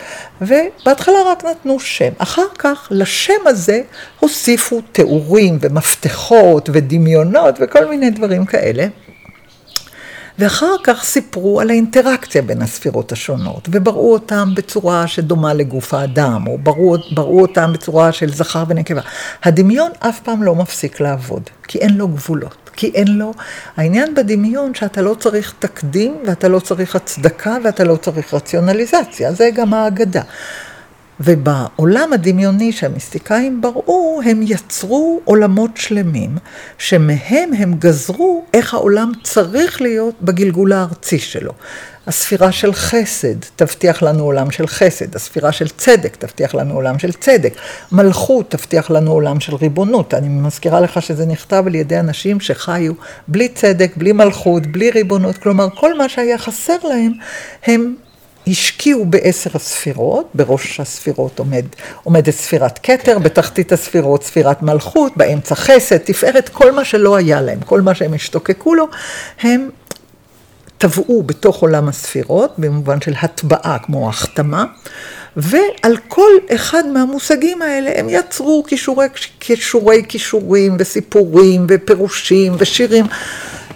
ובהתחלה 0.41 1.17
רק 1.31 1.45
נתנו 1.45 1.79
שם. 1.79 2.09
אחר 2.17 2.47
כך, 2.59 2.87
לשם 2.91 3.33
הזה 3.45 3.81
הוסיפו 4.19 4.81
תיאורים 4.91 5.57
ומפתחות 5.61 6.69
ודמיונות 6.73 7.55
וכל 7.61 7.85
מיני 7.85 8.09
דברים 8.09 8.45
כאלה. 8.45 8.87
ואחר 10.41 10.75
כך 10.83 11.03
סיפרו 11.03 11.61
על 11.61 11.69
האינטראקציה 11.69 12.41
בין 12.41 12.61
הספירות 12.61 13.11
השונות, 13.11 13.69
ובראו 13.71 14.13
אותם 14.13 14.49
בצורה 14.55 15.07
שדומה 15.07 15.53
לגוף 15.53 15.93
האדם, 15.93 16.47
או 16.47 16.57
בראו, 16.57 16.95
בראו 17.11 17.41
אותם 17.41 17.73
בצורה 17.73 18.11
של 18.11 18.33
זכר 18.33 18.63
ונקבה. 18.67 19.01
הדמיון 19.43 19.91
אף 19.99 20.19
פעם 20.19 20.43
לא 20.43 20.55
מפסיק 20.55 20.99
לעבוד, 20.99 21.49
כי 21.67 21.79
אין 21.79 21.97
לו 21.97 22.07
גבולות. 22.07 22.69
כי 22.75 22.91
אין 22.93 23.07
לו, 23.07 23.33
העניין 23.77 24.15
בדמיון 24.15 24.73
שאתה 24.75 25.01
לא 25.01 25.15
צריך 25.19 25.53
תקדים, 25.59 26.17
ואתה 26.25 26.47
לא 26.47 26.59
צריך 26.59 26.95
הצדקה, 26.95 27.57
ואתה 27.63 27.83
לא 27.83 27.95
צריך 27.95 28.33
רציונליזציה, 28.33 29.33
זה 29.33 29.49
גם 29.55 29.73
האגדה. 29.73 30.21
ובעולם 31.23 32.13
הדמיוני 32.13 32.71
שהמיסטיקאים 32.71 33.61
בראו, 33.61 34.21
הם 34.25 34.41
יצרו 34.43 35.19
עולמות 35.23 35.71
שלמים, 35.75 36.37
שמהם 36.77 37.53
הם 37.57 37.73
גזרו 37.73 38.43
איך 38.53 38.73
העולם 38.73 39.11
צריך 39.23 39.81
להיות 39.81 40.15
בגלגול 40.21 40.73
הארצי 40.73 41.19
שלו. 41.19 41.51
הספירה 42.07 42.51
של 42.51 42.73
חסד 42.73 43.35
תבטיח 43.55 44.03
לנו 44.03 44.23
עולם 44.23 44.51
של 44.51 44.67
חסד, 44.67 45.15
הספירה 45.15 45.51
של 45.51 45.69
צדק 45.69 46.15
תבטיח 46.15 46.55
לנו 46.55 46.73
עולם 46.73 46.99
של 46.99 47.11
צדק, 47.11 47.53
מלכות 47.91 48.51
תבטיח 48.51 48.91
לנו 48.91 49.11
עולם 49.11 49.39
של 49.39 49.55
ריבונות. 49.55 50.13
אני 50.13 50.29
מזכירה 50.29 50.81
לך 50.81 51.01
שזה 51.01 51.25
נכתב 51.25 51.63
על 51.67 51.75
ידי 51.75 51.99
אנשים 51.99 52.39
שחיו 52.39 52.93
בלי 53.27 53.47
צדק, 53.47 53.91
בלי 53.97 54.11
מלכות, 54.11 54.67
בלי 54.67 54.91
ריבונות, 54.91 55.37
כלומר 55.37 55.67
כל 55.75 55.97
מה 55.97 56.09
שהיה 56.09 56.37
חסר 56.37 56.77
להם, 56.83 57.11
הם 57.65 57.95
השקיעו 58.47 59.05
בעשר 59.05 59.49
הספירות, 59.53 60.29
בראש 60.33 60.79
הספירות 60.79 61.39
עומד, 61.39 61.65
עומדת 62.03 62.33
ספירת 62.33 62.79
כתר, 62.83 63.19
בתחתית 63.19 63.71
הספירות 63.71 64.23
ספירת 64.23 64.61
מלכות, 64.61 65.17
באמצע 65.17 65.55
חסד, 65.55 65.97
תפארת, 65.97 66.49
כל 66.49 66.71
מה 66.71 66.85
שלא 66.85 67.15
היה 67.15 67.41
להם, 67.41 67.59
כל 67.65 67.81
מה 67.81 67.95
שהם 67.95 68.13
השתוקקו 68.13 68.75
לו, 68.75 68.87
הם 69.41 69.69
טבעו 70.77 71.23
בתוך 71.23 71.61
עולם 71.61 71.87
הספירות, 71.87 72.53
במובן 72.57 73.01
של 73.01 73.13
הטבעה 73.21 73.77
כמו 73.79 74.09
החתמה, 74.09 74.65
ועל 75.37 75.97
כל 76.07 76.31
אחד 76.55 76.87
מהמושגים 76.87 77.61
האלה 77.61 77.91
הם 77.95 78.07
יצרו 78.09 78.63
כישורי, 78.67 79.07
כישורי 79.39 80.03
כישורים 80.07 80.75
וסיפורים 80.79 81.65
ופירושים 81.69 82.53
ושירים. 82.57 83.05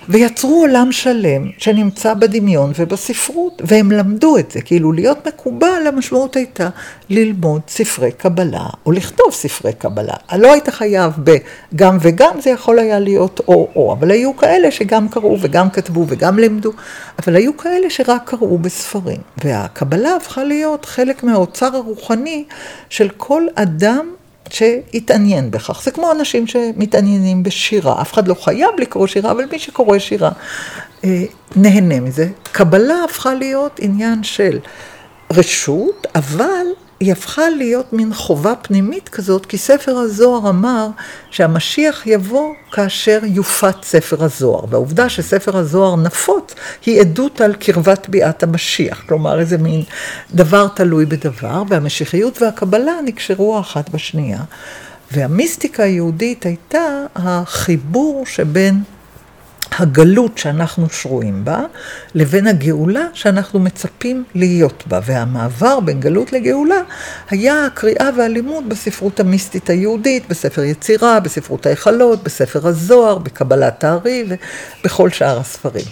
ויצרו 0.09 0.61
עולם 0.61 0.91
שלם 0.91 1.49
שנמצא 1.57 2.13
בדמיון 2.13 2.71
ובספרות, 2.75 3.61
והם 3.65 3.91
למדו 3.91 4.37
את 4.37 4.51
זה, 4.51 4.61
כאילו 4.61 4.91
להיות 4.91 5.27
מקובל, 5.27 5.87
המשמעות 5.87 6.35
הייתה 6.35 6.69
ללמוד 7.09 7.61
ספרי 7.67 8.11
קבלה, 8.11 8.65
או 8.85 8.91
לכתוב 8.91 9.31
ספרי 9.31 9.73
קבלה. 9.73 10.13
לא 10.35 10.51
היית 10.53 10.69
חייב 10.69 11.13
בגם 11.23 11.97
וגם, 12.01 12.41
זה 12.41 12.49
יכול 12.49 12.79
היה 12.79 12.99
להיות 12.99 13.41
או-או, 13.47 13.93
אבל 13.93 14.11
היו 14.11 14.37
כאלה 14.37 14.71
שגם 14.71 15.09
קראו 15.09 15.37
וגם 15.41 15.69
כתבו 15.69 16.05
וגם 16.07 16.39
לימדו, 16.39 16.71
אבל 17.19 17.35
היו 17.35 17.57
כאלה 17.57 17.89
שרק 17.89 18.21
קראו 18.25 18.57
בספרים. 18.57 19.21
והקבלה 19.43 20.15
הפכה 20.15 20.43
להיות 20.43 20.85
חלק 20.85 21.23
מהאוצר 21.23 21.75
הרוחני 21.75 22.43
של 22.89 23.09
כל 23.17 23.43
אדם 23.55 24.05
שהתעניין 24.49 25.51
בכך. 25.51 25.81
זה 25.83 25.91
כמו 25.91 26.11
אנשים 26.11 26.47
שמתעניינים 26.47 27.43
בשירה, 27.43 28.01
אף 28.01 28.13
אחד 28.13 28.27
לא 28.27 28.33
חייב 28.33 28.69
לקרוא 28.77 29.07
שירה, 29.07 29.31
אבל 29.31 29.45
מי 29.51 29.59
שקורא 29.59 29.99
שירה 29.99 30.31
אה, 31.03 31.23
נהנה 31.55 31.99
מזה. 31.99 32.27
קבלה 32.51 33.03
הפכה 33.03 33.33
להיות 33.33 33.79
עניין 33.81 34.23
של 34.23 34.59
רשות, 35.33 36.07
אבל 36.15 36.65
היא 36.99 37.11
הפכה 37.11 37.49
להיות 37.49 37.93
מין 37.93 38.13
חובה 38.13 38.53
פנימית 38.55 39.09
כזאת, 39.09 39.45
כי 39.45 39.57
ספר 39.57 39.97
הזוהר 39.97 40.49
אמר 40.49 40.87
שהמשיח 41.31 42.07
יבוא 42.07 42.53
כאשר 42.71 43.19
יופץ 43.23 43.75
ספר 43.83 44.23
הזוהר. 44.23 44.65
והעובדה 44.69 45.09
שספר 45.09 45.57
הזוהר 45.57 45.95
נפוץ 45.95 46.53
היא 46.85 47.01
עדות 47.01 47.41
על 47.41 47.53
קרבת 47.53 48.09
ביאת 48.09 48.43
המשיח. 48.43 49.03
כלומר, 49.07 49.39
איזה 49.39 49.57
מין 49.57 49.83
דבר 50.33 50.67
תלוי 50.67 51.05
בדבר, 51.05 51.63
והמשיחיות 51.69 52.41
והקבלה 52.41 52.93
נקשרו 53.05 53.59
אחת 53.59 53.89
בשנייה. 53.89 54.39
והמיסטיקה 55.11 55.83
היהודית 55.83 56.45
הייתה 56.45 57.05
החיבור 57.15 58.25
שבין 58.25 58.81
הגלות 59.71 60.37
שאנחנו 60.37 60.89
שרויים 60.89 61.45
בה, 61.45 61.59
לבין 62.15 62.47
הגאולה 62.47 63.07
שאנחנו 63.13 63.59
מצפים 63.59 64.23
להיות 64.35 64.83
בה. 64.87 64.99
והמעבר 65.03 65.79
בין 65.79 65.99
גלות 65.99 66.33
לגאולה 66.33 66.81
היה 67.29 67.65
הקריאה 67.65 68.09
והלימוד 68.17 68.69
בספרות 68.69 69.19
המיסטית 69.19 69.69
היהודית, 69.69 70.27
בספר 70.29 70.63
יצירה, 70.63 71.19
בספרות 71.19 71.65
ההיכלות, 71.65 72.23
בספר 72.23 72.67
הזוהר, 72.67 73.17
בקבלת 73.17 73.83
הארי 73.83 74.25
ובכל 74.81 75.09
שאר 75.09 75.39
הספרים. 75.39 75.85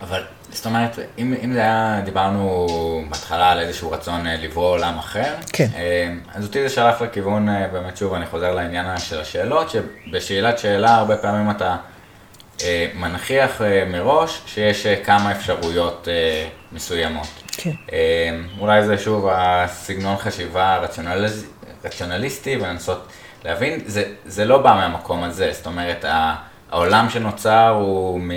אבל 0.00 0.22
זאת 0.52 0.66
אומרת, 0.66 0.98
אם, 1.18 1.34
אם 1.44 1.52
זה 1.52 1.60
היה, 1.60 2.00
דיברנו 2.04 2.66
בהתחלה 3.08 3.50
על 3.50 3.60
איזשהו 3.60 3.90
רצון 3.90 4.26
אה, 4.26 4.36
לברוא 4.36 4.70
עולם 4.70 4.98
אחר, 4.98 5.34
כן. 5.52 5.68
אה, 5.76 6.14
אז 6.34 6.44
אותי 6.44 6.62
זה 6.62 6.68
שלח 6.68 7.02
לכיוון, 7.02 7.48
אה, 7.48 7.68
באמת 7.72 7.96
שוב, 7.96 8.14
אני 8.14 8.26
חוזר 8.26 8.54
לעניין 8.54 8.98
של 8.98 9.20
השאלות, 9.20 9.70
שבשאלת 9.70 10.58
שאלה 10.58 10.94
הרבה 10.96 11.16
פעמים 11.16 11.50
אתה 11.50 11.76
מנכיח 12.94 13.62
אה, 13.62 13.84
מראש 13.84 14.42
שיש 14.46 14.86
אה, 14.86 14.96
כמה 15.04 15.32
אפשרויות 15.32 16.08
מסוימות. 16.72 17.28
כן. 17.48 17.70
אולי 18.60 18.84
זה 18.86 18.98
שוב 18.98 19.26
הסגנון 19.30 20.16
חשיבה 20.16 20.74
הרציונליז... 20.74 21.46
רציונליסטי 21.84 22.56
ולנסות 22.56 23.08
להבין, 23.44 23.80
זה, 23.86 24.04
זה 24.26 24.44
לא 24.44 24.58
בא 24.58 24.74
מהמקום 24.74 25.22
הזה, 25.22 25.52
זאת 25.52 25.66
אומרת 25.66 26.04
העולם 26.70 27.10
שנוצר 27.10 27.68
הוא 27.68 28.20
מ... 28.20 28.30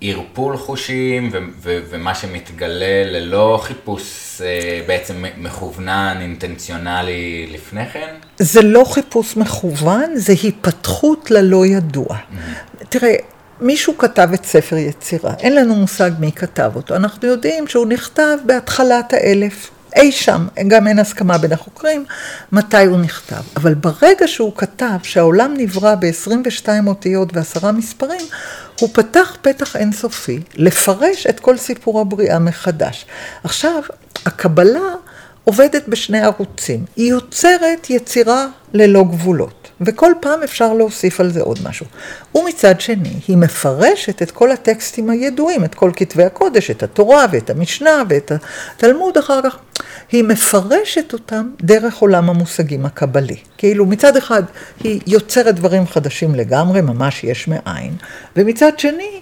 ערפול 0.00 0.56
חושים 0.56 1.30
ו- 1.32 1.38
ו- 1.62 1.78
ומה 1.90 2.14
שמתגלה 2.14 3.04
ללא 3.04 3.60
חיפוש 3.62 4.40
אה, 4.44 4.80
בעצם 4.86 5.24
מכוונן, 5.38 6.18
אינטנציונלי 6.20 7.50
לפני 7.52 7.86
כן? 7.86 8.14
זה 8.38 8.62
לא 8.62 8.84
חיפוש 8.84 9.36
מכוון, 9.36 10.16
זה 10.16 10.32
היפתחות 10.42 11.30
ללא 11.30 11.66
ידוע. 11.66 12.06
Mm-hmm. 12.06 12.84
תראה, 12.88 13.14
מישהו 13.60 13.98
כתב 13.98 14.28
את 14.34 14.44
ספר 14.44 14.76
יצירה, 14.76 15.34
אין 15.38 15.54
לנו 15.54 15.74
מושג 15.74 16.10
מי 16.18 16.32
כתב 16.32 16.72
אותו. 16.76 16.96
אנחנו 16.96 17.28
יודעים 17.28 17.66
שהוא 17.66 17.86
נכתב 17.86 18.36
בהתחלת 18.46 19.12
האלף. 19.12 19.70
אי 19.96 20.12
שם, 20.12 20.46
גם 20.68 20.86
אין 20.86 20.98
הסכמה 20.98 21.38
בין 21.38 21.52
החוקרים, 21.52 22.04
מתי 22.52 22.84
הוא 22.84 22.98
נכתב. 22.98 23.42
אבל 23.56 23.74
ברגע 23.74 24.26
שהוא 24.26 24.52
כתב 24.56 24.98
שהעולם 25.02 25.54
נברא 25.56 25.94
ב-22 25.94 26.68
אותיות 26.86 27.36
ועשרה 27.36 27.72
מספרים, 27.72 28.26
הוא 28.80 28.88
פתח 28.92 29.36
פתח 29.42 29.76
אינסופי 29.76 30.40
לפרש 30.54 31.26
את 31.26 31.40
כל 31.40 31.56
סיפור 31.56 32.00
הבריאה 32.00 32.38
מחדש. 32.38 33.06
עכשיו, 33.44 33.82
הקבלה 34.26 34.94
עובדת 35.44 35.88
בשני 35.88 36.20
ערוצים. 36.20 36.84
היא 36.96 37.10
יוצרת 37.10 37.90
יצירה 37.90 38.46
ללא 38.72 39.04
גבולות. 39.04 39.59
וכל 39.80 40.12
פעם 40.20 40.42
אפשר 40.42 40.72
להוסיף 40.72 41.20
על 41.20 41.30
זה 41.30 41.40
עוד 41.42 41.58
משהו. 41.64 41.86
ומצד 42.34 42.80
שני, 42.80 43.12
היא 43.28 43.36
מפרשת 43.36 44.22
את 44.22 44.30
כל 44.30 44.52
הטקסטים 44.52 45.10
הידועים, 45.10 45.64
את 45.64 45.74
כל 45.74 45.90
כתבי 45.96 46.24
הקודש, 46.24 46.70
את 46.70 46.82
התורה 46.82 47.26
ואת 47.32 47.50
המשנה 47.50 48.02
ואת 48.08 48.32
התלמוד 48.76 49.18
אחר 49.18 49.40
כך. 49.42 49.58
היא 50.12 50.24
מפרשת 50.24 51.12
אותם 51.12 51.50
דרך 51.62 51.96
עולם 51.96 52.30
המושגים 52.30 52.86
הקבלי. 52.86 53.36
כאילו 53.58 53.86
מצד 53.86 54.16
אחד 54.16 54.42
היא 54.80 55.00
יוצרת 55.06 55.54
דברים 55.54 55.86
חדשים 55.86 56.34
לגמרי, 56.34 56.80
ממש 56.80 57.24
יש 57.24 57.48
מאין, 57.48 57.96
ומצד 58.36 58.78
שני 58.78 59.20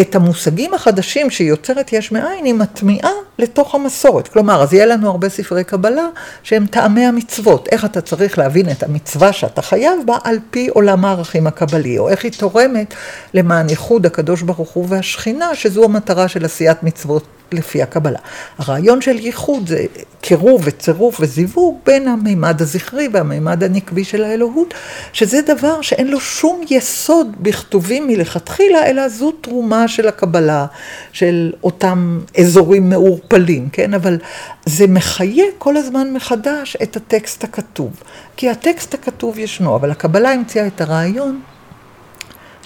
את 0.00 0.14
המושגים 0.14 0.74
החדשים 0.74 1.30
שהיא 1.30 1.48
יוצרת 1.48 1.92
יש 1.92 2.12
מאין, 2.12 2.44
היא 2.44 2.54
מטמיעה 2.54 3.10
לתוך 3.38 3.74
המסורת. 3.74 4.28
כלומר, 4.28 4.62
אז 4.62 4.72
יהיה 4.72 4.86
לנו 4.86 5.10
הרבה 5.10 5.28
ספרי 5.28 5.64
קבלה 5.64 6.06
שהם 6.42 6.66
טעמי 6.66 7.06
המצוות. 7.06 7.68
איך 7.72 7.84
אתה 7.84 8.00
צריך 8.00 8.38
להבין 8.38 8.70
את 8.70 8.82
המצווה 8.82 9.32
שאתה 9.32 9.62
חייב 9.62 9.98
בה 10.06 10.18
על 10.24 10.38
פי 10.50 10.68
עולם 10.68 11.04
הערכים 11.04 11.46
הקבלי, 11.46 11.98
או 11.98 12.08
איך 12.08 12.24
היא 12.24 12.32
תורמת 12.32 12.94
למען 13.34 13.68
ייחוד 13.68 14.06
הקדוש 14.06 14.42
ברוך 14.42 14.70
הוא 14.70 14.86
והשכינה, 14.88 15.54
שזו 15.54 15.84
המטרה 15.84 16.28
של 16.28 16.44
עשיית 16.44 16.82
מצוות 16.82 17.24
לפי 17.52 17.82
הקבלה. 17.82 18.18
הרעיון 18.58 19.00
של 19.00 19.18
ייחוד 19.18 19.68
זה 19.68 19.86
קירוב 20.20 20.62
וצירוף 20.64 21.16
וזיווג 21.20 21.78
בין 21.86 22.08
המימד 22.08 22.62
הזכרי 22.62 23.08
והמימד 23.12 23.64
הנקבי 23.64 24.04
של 24.04 24.24
האלוהות, 24.24 24.74
שזה 25.12 25.40
דבר 25.42 25.82
שאין 25.82 26.08
לו 26.08 26.20
שום 26.20 26.60
יסוד 26.70 27.36
בכתובים 27.40 28.06
מלכתחילה, 28.06 28.86
אלא 28.86 29.08
זו 29.08 29.32
תרומה 29.32 29.88
של 29.88 30.08
הקבלה, 30.08 30.66
של 31.12 31.52
אותם 31.62 32.20
אזורים 32.38 32.90
מעורפלים, 32.90 33.68
כן? 33.72 33.94
אבל 33.94 34.18
זה 34.66 34.86
מחיה 34.86 35.44
כל 35.58 35.76
הזמן 35.76 36.12
מחדש 36.12 36.76
את 36.82 36.96
הטקסט 36.96 37.44
הכתוב. 37.44 37.90
כי 38.36 38.50
הטקסט 38.50 38.94
הכתוב 38.94 39.38
ישנו, 39.38 39.76
אבל 39.76 39.90
הקבלה 39.90 40.32
המציאה 40.32 40.66
את 40.66 40.80
הרעיון 40.80 41.40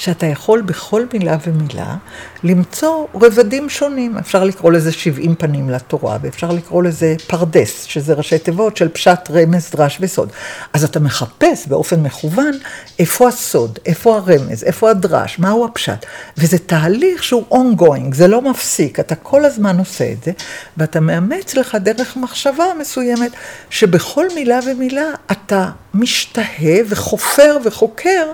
שאתה 0.02 0.26
יכול 0.26 0.60
בכל 0.60 1.04
מילה 1.12 1.36
ומילה 1.46 1.96
למצוא 2.42 3.06
רבדים 3.14 3.68
שונים. 3.68 4.18
אפשר 4.18 4.44
לקרוא 4.44 4.72
לזה 4.72 4.92
70 4.92 5.34
פנים 5.34 5.70
לתורה, 5.70 6.18
ואפשר 6.22 6.50
לקרוא 6.50 6.82
לזה 6.82 7.14
פרדס, 7.26 7.84
שזה 7.84 8.14
ראשי 8.14 8.38
תיבות 8.38 8.76
של 8.76 8.88
פשט, 8.88 9.30
רמז, 9.30 9.70
דרש 9.70 9.98
וסוד. 10.00 10.28
אז 10.72 10.84
אתה 10.84 11.00
מחפש 11.00 11.66
באופן 11.66 12.02
מכוון 12.02 12.52
איפה 12.98 13.28
הסוד, 13.28 13.78
איפה 13.86 14.16
הרמז, 14.16 14.64
איפה 14.64 14.90
הדרש, 14.90 15.38
מהו 15.38 15.64
הפשט. 15.64 16.06
וזה 16.38 16.58
תהליך 16.58 17.24
שהוא 17.24 17.44
ongoing, 17.50 18.14
זה 18.14 18.28
לא 18.28 18.42
מפסיק, 18.42 19.00
אתה 19.00 19.14
כל 19.14 19.44
הזמן 19.44 19.78
עושה 19.78 20.12
את 20.12 20.24
זה, 20.24 20.32
ואתה 20.76 21.00
מאמץ 21.00 21.54
לך 21.54 21.74
דרך 21.74 22.16
מחשבה 22.16 22.64
מסוימת, 22.80 23.30
שבכל 23.70 24.26
מילה 24.34 24.58
ומילה 24.66 25.10
אתה 25.32 25.70
משתהה 25.94 26.76
וחופר 26.88 27.56
וחוקר 27.64 28.32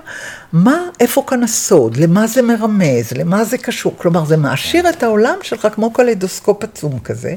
מה, 0.53 0.77
איפה 0.99 1.23
כאן 1.27 1.43
הסוד, 1.43 1.97
למה 1.97 2.27
זה 2.27 2.41
מרמז, 2.41 3.11
למה 3.15 3.43
זה 3.43 3.57
קשור. 3.57 3.95
כלומר, 3.97 4.25
זה 4.25 4.37
מעשיר 4.37 4.89
את 4.89 5.03
העולם 5.03 5.35
שלך 5.41 5.67
כמו 5.73 5.93
קלידוסקופ 5.93 6.63
עצום 6.63 6.99
כזה, 6.99 7.35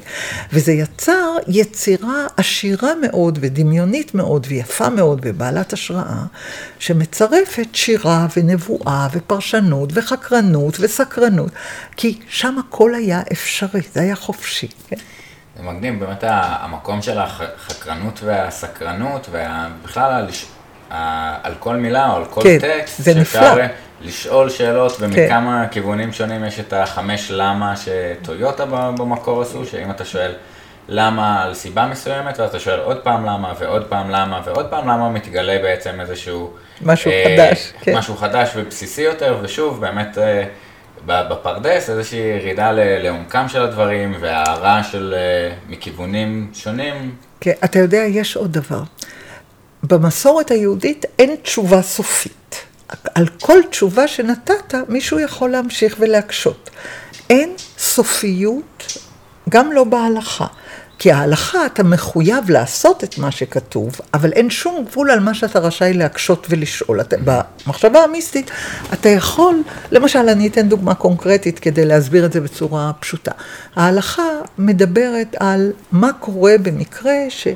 וזה 0.52 0.72
יצר 0.72 1.36
יצירה 1.48 2.26
עשירה 2.36 2.90
מאוד 3.02 3.38
ודמיונית 3.42 4.14
מאוד 4.14 4.46
ויפה 4.48 4.88
מאוד 4.88 5.20
ובעלת 5.22 5.72
השראה, 5.72 6.24
שמצרפת 6.78 7.68
שירה 7.72 8.26
ונבואה 8.36 9.08
ופרשנות 9.12 9.90
וחקרנות 9.94 10.76
וסקרנות, 10.80 11.50
כי 11.96 12.20
שם 12.28 12.56
הכל 12.58 12.94
היה 12.94 13.22
אפשרי, 13.32 13.80
זה 13.92 14.00
היה 14.00 14.16
חופשי. 14.16 14.68
כן? 14.88 14.96
זה 15.56 15.62
מגניב, 15.62 16.04
באמת 16.04 16.24
המקום 16.26 17.02
של 17.02 17.18
החקרנות 17.18 18.20
והסקרנות, 18.22 19.28
ובכלל 19.32 20.26
על 21.42 21.54
כל 21.58 21.76
מילה 21.76 22.10
או 22.10 22.16
על 22.16 22.24
כל 22.24 22.42
כן, 22.42 22.58
טקסט, 22.58 23.02
זה 23.02 23.14
נפלא. 23.14 23.64
לשאול 24.04 24.50
שאלות, 24.50 24.96
ומכמה 25.00 25.64
כן. 25.64 25.72
כיוונים 25.72 26.12
שונים 26.12 26.44
יש 26.44 26.60
את 26.60 26.72
החמש 26.72 27.30
למה 27.30 27.74
שטויוטה 27.76 28.64
במקור 28.66 29.42
עשו, 29.42 29.66
שאם 29.66 29.90
אתה 29.90 30.04
שואל 30.04 30.32
למה 30.88 31.42
על 31.42 31.54
סיבה 31.54 31.86
מסוימת, 31.86 32.40
ואז 32.40 32.48
אתה 32.48 32.60
שואל 32.60 32.80
עוד 32.80 32.98
פעם 32.98 33.26
למה, 33.26 33.52
ועוד 33.58 33.84
פעם 33.84 34.10
למה, 34.10 34.40
ועוד 34.44 34.66
פעם 34.66 34.88
למה, 34.88 35.08
מתגלה 35.08 35.58
בעצם 35.62 36.00
איזשהו... 36.00 36.52
משהו 36.82 37.10
אה, 37.10 37.24
חדש, 37.24 37.72
כן. 37.80 37.96
משהו 37.96 38.16
חדש 38.16 38.50
ובסיסי 38.56 39.02
יותר, 39.02 39.38
ושוב, 39.42 39.80
באמת... 39.80 40.18
אה, 40.18 40.44
בפרדס 41.06 41.90
איזושהי 41.90 42.18
ירידה 42.18 42.72
לעומקם 42.74 43.48
של 43.48 43.62
הדברים 43.62 44.14
והערה 44.20 44.84
של 44.84 45.14
אה, 45.16 45.54
מכיוונים 45.68 46.50
שונים. 46.54 47.14
כן, 47.40 47.52
אתה 47.64 47.78
יודע, 47.78 48.02
יש 48.08 48.36
עוד 48.36 48.52
דבר. 48.52 48.82
במסורת 49.92 50.50
היהודית 50.50 51.04
אין 51.18 51.36
תשובה 51.42 51.82
סופית. 51.82 52.56
על 53.14 53.26
כל 53.40 53.58
תשובה 53.70 54.08
שנתת, 54.08 54.74
מישהו 54.88 55.20
יכול 55.20 55.50
להמשיך 55.50 55.96
ולהקשות. 55.98 56.70
אין 57.30 57.50
סופיות, 57.78 58.98
גם 59.48 59.72
לא 59.72 59.84
בהלכה. 59.84 60.46
כי 60.98 61.12
ההלכה, 61.12 61.66
אתה 61.66 61.82
מחויב 61.82 62.50
לעשות 62.50 63.04
את 63.04 63.18
מה 63.18 63.30
שכתוב, 63.30 64.00
אבל 64.14 64.32
אין 64.32 64.50
שום 64.50 64.84
גבול 64.90 65.10
על 65.10 65.20
מה 65.20 65.34
שאתה 65.34 65.58
רשאי 65.58 65.92
להקשות 65.92 66.46
ולשאול. 66.50 67.00
אתה, 67.00 67.16
במחשבה 67.24 68.04
המיסטית, 68.04 68.50
אתה 68.92 69.08
יכול, 69.08 69.62
למשל, 69.90 70.28
אני 70.28 70.48
אתן 70.48 70.68
דוגמה 70.68 70.94
קונקרטית 70.94 71.58
כדי 71.58 71.84
להסביר 71.84 72.24
את 72.24 72.32
זה 72.32 72.40
בצורה 72.40 72.92
פשוטה. 73.00 73.32
ההלכה 73.76 74.28
מדברת 74.58 75.36
על 75.40 75.72
מה 75.92 76.12
קורה 76.12 76.54
במקרה 76.62 77.14
ש... 77.28 77.48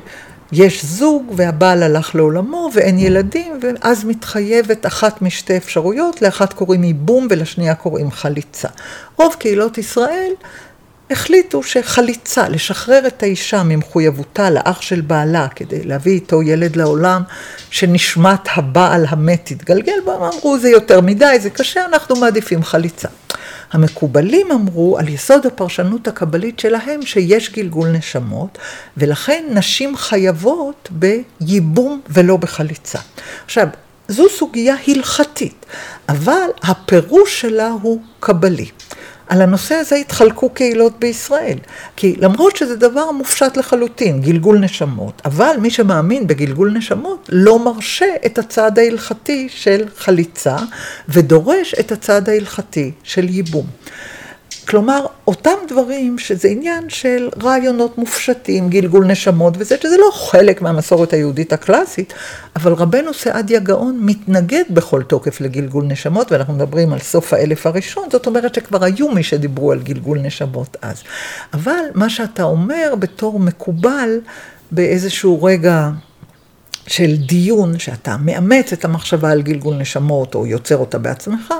יש 0.51 0.85
זוג 0.85 1.33
והבעל 1.35 1.83
הלך 1.83 2.15
לעולמו 2.15 2.69
ואין 2.73 2.99
ילדים, 2.99 3.59
ואז 3.61 4.03
מתחייבת 4.03 4.85
אחת 4.85 5.21
משתי 5.21 5.57
אפשרויות, 5.57 6.21
לאחת 6.21 6.53
קוראים 6.53 6.83
ייבום 6.83 7.27
ולשנייה 7.29 7.75
קוראים 7.75 8.11
חליצה. 8.11 8.67
רוב 9.15 9.35
קהילות 9.39 9.77
ישראל 9.77 10.31
החליטו 11.11 11.63
שחליצה, 11.63 12.49
לשחרר 12.49 13.07
את 13.07 13.23
האישה 13.23 13.63
ממחויבותה 13.63 14.49
לאח 14.49 14.81
של 14.81 15.01
בעלה 15.01 15.47
כדי 15.47 15.83
להביא 15.83 16.13
איתו 16.13 16.43
ילד 16.43 16.75
לעולם, 16.75 17.21
שנשמת 17.69 18.47
הבעל 18.55 19.05
המת 19.09 19.41
תתגלגל 19.43 19.99
בו, 20.05 20.11
הם 20.11 20.21
אמרו 20.21 20.59
זה 20.59 20.69
יותר 20.69 21.01
מדי, 21.01 21.37
זה 21.39 21.49
קשה, 21.49 21.85
אנחנו 21.85 22.15
מעדיפים 22.15 22.63
חליצה. 22.63 23.07
המקובלים 23.71 24.51
אמרו 24.51 24.97
על 24.97 25.07
יסוד 25.09 25.45
הפרשנות 25.45 26.07
הקבלית 26.07 26.59
שלהם 26.59 27.01
שיש 27.01 27.51
גלגול 27.51 27.87
נשמות, 27.87 28.57
ולכן 28.97 29.45
נשים 29.49 29.97
חייבות 29.97 30.89
בייבום 30.91 32.01
ולא 32.09 32.37
בחליצה. 32.37 32.99
עכשיו, 33.45 33.67
זו 34.07 34.23
סוגיה 34.29 34.75
הלכתית, 34.87 35.65
אבל 36.09 36.47
הפירוש 36.63 37.41
שלה 37.41 37.71
הוא 37.81 38.01
קבלי. 38.19 38.69
על 39.27 39.41
הנושא 39.41 39.75
הזה 39.75 39.95
התחלקו 39.95 40.49
קהילות 40.49 40.99
בישראל. 40.99 41.57
כי 41.95 42.15
למרות 42.17 42.55
שזה 42.55 42.75
דבר 42.75 43.11
מופשט 43.11 43.57
לחלוטין, 43.57 44.21
גלגול 44.21 44.59
נשמות, 44.59 45.21
אבל 45.25 45.55
מי 45.59 45.69
שמאמין 45.69 46.27
בגלגול 46.27 46.71
נשמות 46.71 47.29
לא 47.31 47.65
מרשה 47.65 48.05
את 48.25 48.37
הצעד 48.37 48.79
ההלכתי 48.79 49.47
של 49.49 49.85
חליצה, 49.97 50.57
ודורש 51.09 51.73
את 51.79 51.91
הצעד 51.91 52.29
ההלכתי 52.29 52.91
של 53.03 53.29
ייבום. 53.29 53.65
כלומר, 54.67 55.05
אותם 55.27 55.55
דברים 55.67 56.17
שזה 56.17 56.47
עניין 56.47 56.89
של 56.89 57.29
רעיונות 57.43 57.97
מופשטים, 57.97 58.69
גלגול 58.69 59.05
נשמות 59.05 59.53
וזה, 59.57 59.75
שזה 59.81 59.97
לא 59.97 60.11
חלק 60.13 60.61
מהמסורת 60.61 61.13
היהודית 61.13 61.53
הקלאסית, 61.53 62.13
אבל 62.55 62.73
רבנו 62.73 63.13
סעדיה 63.13 63.59
גאון 63.59 63.97
מתנגד 64.01 64.63
בכל 64.69 65.03
תוקף 65.03 65.41
לגלגול 65.41 65.85
נשמות, 65.85 66.31
ואנחנו 66.31 66.53
מדברים 66.53 66.93
על 66.93 66.99
סוף 66.99 67.33
האלף 67.33 67.65
הראשון, 67.65 68.07
זאת 68.11 68.27
אומרת 68.27 68.55
שכבר 68.55 68.83
היו 68.83 69.11
מי 69.11 69.23
שדיברו 69.23 69.71
על 69.71 69.79
גלגול 69.79 70.19
נשמות 70.19 70.77
אז. 70.81 71.03
אבל 71.53 71.83
מה 71.93 72.09
שאתה 72.09 72.43
אומר 72.43 72.93
בתור 72.99 73.39
מקובל 73.39 74.09
באיזשהו 74.71 75.43
רגע 75.43 75.89
של 76.87 77.15
דיון, 77.15 77.79
שאתה 77.79 78.17
מאמץ 78.17 78.73
את 78.73 78.85
המחשבה 78.85 79.31
על 79.31 79.41
גלגול 79.41 79.75
נשמות 79.75 80.35
או 80.35 80.45
יוצר 80.45 80.77
אותה 80.77 80.97
בעצמך, 80.97 81.53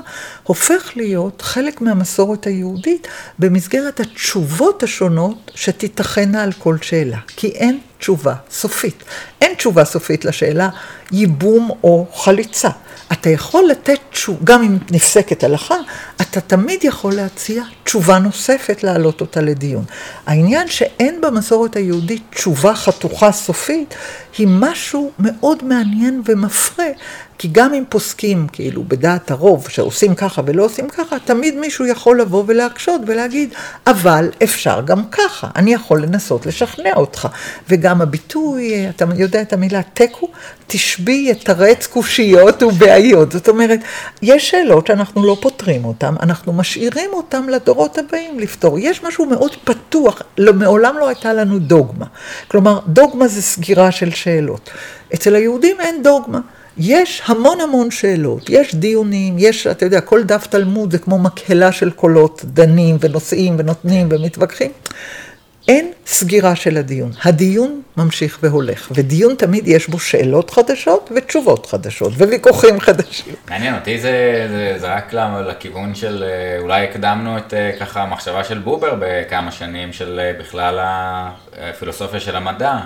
הופך 0.44 0.92
להיות 0.96 1.42
חלק 1.42 1.82
מהמסורת 1.82 2.48
היהודית 2.48 3.08
במסגרת 3.40 4.00
התשובות 4.00 4.84
השונות 4.84 5.52
שתיתכנה 5.56 6.44
על 6.44 6.52
כל 6.52 6.78
שאלה. 6.82 7.18
כי 7.28 7.48
אין 7.48 7.80
תשובה 7.98 8.36
סופית. 8.52 9.04
אין 9.42 9.54
תשובה 9.54 9.86
סופית 9.86 10.26
לשאלה 10.26 10.70
ייבום 11.12 11.70
או 11.84 12.08
חליצה. 12.14 12.70
אתה 13.12 13.30
יכול 13.30 13.64
לתת 13.70 14.00
תשובה, 14.12 14.40
גם 14.44 14.64
אם 14.64 14.78
נפסקת 14.92 15.44
הלכה, 15.44 15.76
אתה 16.22 16.42
תמיד 16.42 16.84
יכול 16.84 17.14
להציע 17.14 17.64
תשובה 17.84 18.20
נוספת 18.20 18.84
להעלות 18.84 19.22
אותה 19.22 19.42
לדיון. 19.42 19.84
העניין 20.26 20.68
שאין 20.68 21.22
במסורת 21.22 21.76
היהודית 21.76 22.24
תשובה 22.30 22.76
חתוכה 22.76 23.32
סופית, 23.32 23.96
היא 24.38 24.48
משהו 24.50 25.12
מאוד 25.20 25.64
מעניין 25.64 26.22
ומפרה, 26.26 26.86
כי 27.38 27.48
גם 27.52 27.74
אם 27.74 27.84
פוסקים, 27.90 28.48
כאילו, 28.52 28.84
בדעת 28.84 29.32
הרוב, 29.32 29.70
שעושים 29.70 30.16
ככה 30.16 30.42
ולא 30.46 30.66
עושים 30.66 30.90
ככה, 30.90 31.16
תמיד 31.26 31.56
מישהו 31.56 31.86
יכול 31.86 32.22
לבוא 32.22 32.44
ולהקשות 32.48 33.02
ולהגיד, 33.08 33.54
אבל 33.88 34.30
אפשר 34.44 34.82
גם 34.86 35.04
ככה, 35.12 35.48
אני 35.56 35.74
יכול 35.74 36.04
לנסות 36.04 36.46
לשכנע 36.46 36.94
אותך. 36.96 37.28
וגם 37.70 38.02
הביטוי, 38.02 38.90
אתה 38.90 39.06
יודע 39.18 39.42
את 39.42 39.54
המילה 39.54 39.82
תיקו? 39.94 40.28
תשבי 40.68 41.26
יתרץ 41.30 41.88
קושיות 41.88 42.64
ובעיות. 42.64 43.32
זאת 43.32 43.50
אומרת, 43.50 43.80
יש 44.22 44.50
שאלות 44.50 44.88
שאנחנו 44.88 45.26
לא 45.26 45.38
פותרים 45.42 45.86
אותן, 45.86 46.16
אנחנו 46.22 46.54
משאירים 46.54 47.10
אותן 47.14 47.44
לדורות 47.46 47.98
הבאים 47.98 48.40
לפתור. 48.40 48.80
יש 48.80 49.04
משהו 49.04 49.26
מאוד 49.26 49.52
פתוח, 49.64 50.22
לא, 50.38 50.54
מעולם 50.54 50.98
לא 50.98 51.08
הייתה 51.08 51.34
לנו 51.34 51.60
דוגמה. 51.60 52.06
כלומר, 52.48 52.80
דוגמה 52.88 53.28
זה 53.28 53.42
סגירה 53.42 53.92
של 53.92 54.12
שאלות. 54.12 54.70
אצל 55.14 55.36
היהודים 55.36 55.76
אין 55.80 56.04
דוגמה. 56.04 56.40
יש 56.80 57.22
המון 57.26 57.62
המון 57.62 57.92
שאלות, 57.92 58.50
יש 58.50 58.76
דיונים, 58.76 59.36
יש, 59.38 59.68
אתה 59.68 59.86
יודע, 59.86 60.02
כל 60.02 60.24
דף 60.24 60.48
תלמוד 60.48 60.92
זה 60.92 60.98
כמו 60.98 61.20
מקהלה 61.20 61.72
של 61.72 61.92
קולות, 61.92 62.42
דנים 62.46 62.98
ונושאים 63.00 63.56
ונותנים 63.60 64.08
ומתווכחים. 64.12 64.72
אין 65.68 65.92
סגירה 66.06 66.56
של 66.56 66.78
הדיון. 66.78 67.12
הדיון 67.24 67.82
ממשיך 67.98 68.40
והולך, 68.42 68.92
ודיון 68.92 69.36
תמיד 69.36 69.68
יש 69.68 69.88
בו 69.90 70.00
שאלות 70.00 70.50
חדשות 70.50 71.12
ותשובות 71.16 71.66
חדשות, 71.66 72.14
וויכוחים 72.14 72.80
חדשים. 72.80 73.34
מעניין 73.50 73.76
אותי 73.76 74.00
זה, 74.00 74.46
זה, 74.50 74.76
זה 74.80 74.94
רק 74.94 75.14
לכיוון 75.48 75.96
של, 75.96 76.24
אה, 76.24 76.60
אולי 76.60 76.84
הקדמנו 76.84 77.38
את 77.38 77.54
אה, 77.54 77.72
ככה 77.80 78.04
המחשבה 78.04 78.44
של 78.44 78.58
בובר 78.58 78.96
בכמה 79.00 79.52
שנים, 79.52 79.94
של 79.94 80.20
אה, 80.20 80.40
בכלל 80.40 80.80
הפילוסופיה 80.82 82.20
של 82.20 82.36
המדע. 82.36 82.80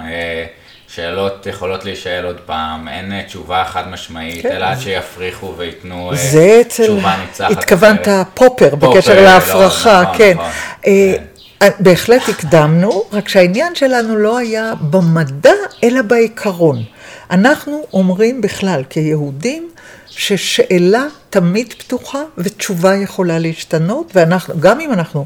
שאלות 0.95 1.45
יכולות 1.45 1.85
להישאל 1.85 2.25
עוד 2.25 2.39
פעם, 2.45 2.87
אין 2.87 3.11
אה, 3.11 3.23
תשובה 3.23 3.63
חד 3.65 3.87
משמעית, 3.87 4.41
כן. 4.41 4.51
אלא 4.51 4.65
עד 4.65 4.79
שיפריחו 4.79 5.53
וייתנו 5.57 6.11
אה, 6.13 6.63
תשובה 6.63 7.15
ניצחת. 7.25 7.51
התכוונת 7.51 8.07
פופר 8.33 8.75
בקשר 8.75 9.15
לא, 9.15 9.21
להפרחה, 9.21 10.01
נכון, 10.01 10.17
כן. 10.17 10.33
נכון, 10.33 10.49
אה, 10.87 11.13
כן. 11.59 11.69
בהחלט 11.79 12.29
הקדמנו, 12.29 13.03
רק 13.11 13.29
שהעניין 13.29 13.75
שלנו 13.75 14.17
לא 14.17 14.37
היה 14.37 14.73
במדע, 14.81 15.53
אלא 15.83 16.01
בעיקרון. 16.01 16.83
אנחנו 17.31 17.85
אומרים 17.93 18.41
בכלל, 18.41 18.83
כיהודים, 18.89 19.69
ששאלה 20.07 21.05
תמיד 21.32 21.73
פתוחה 21.73 22.23
ותשובה 22.38 22.95
יכולה 22.95 23.39
להשתנות, 23.39 24.11
ואנחנו, 24.15 24.53
גם 24.59 24.79
אם 24.79 24.93
אנחנו 24.93 25.25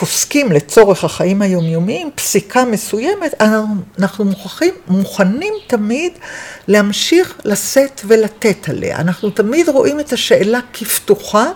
פוסקים 0.00 0.52
לצורך 0.52 1.04
החיים 1.04 1.42
היומיומיים 1.42 2.10
פסיקה 2.14 2.64
מסוימת, 2.64 3.34
אנחנו 3.98 4.24
מוכרחים, 4.24 4.74
מוכנים 4.88 5.54
תמיד 5.66 6.12
להמשיך 6.68 7.34
לשאת 7.44 8.00
ולתת 8.04 8.68
עליה. 8.68 8.96
אנחנו 8.96 9.30
תמיד 9.30 9.68
רואים 9.68 10.00
את 10.00 10.12
השאלה 10.12 10.60
כפתוחה 10.72 11.46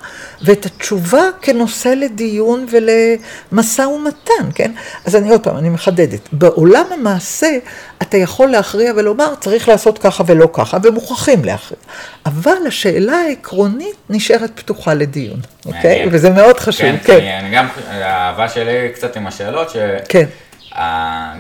ואת 0.43 0.67
התשובה 0.67 1.23
כנושא 1.43 1.89
לדיון 1.89 2.67
ולמשא 2.71 3.83
ומתן, 3.83 4.51
כן? 4.55 4.73
אז 5.05 5.17
אני 5.17 5.31
עוד 5.31 5.41
פעם, 5.43 5.57
אני 5.57 5.69
מחדדת. 5.69 6.29
בעולם 6.33 6.85
המעשה 6.91 7.59
אתה 8.03 8.17
יכול 8.17 8.49
להכריע 8.49 8.93
ולומר 8.97 9.35
צריך 9.41 9.69
לעשות 9.69 9.99
ככה 9.99 10.25
ולא 10.27 10.49
ככה, 10.53 10.79
ומוכרחים 10.83 11.45
להכריע. 11.45 11.81
אבל 12.27 12.57
השאלה 12.67 13.17
העקרונית 13.17 13.84
נשארת 14.11 14.51
פתוחה 14.55 14.95
לדיון, 14.95 15.41
אוקיי? 15.67 16.07
וזה 16.11 16.31
מאוד 16.31 16.59
חשוב, 16.59 16.87
כן. 16.87 16.97
כן. 17.05 17.39
אני 17.41 17.57
גם, 17.57 17.69
האהבה 17.89 18.49
שלי 18.49 18.89
קצת 18.95 19.17
עם 19.17 19.27
השאלות, 19.27 19.71
ש... 19.71 19.77
כן. 20.09 20.25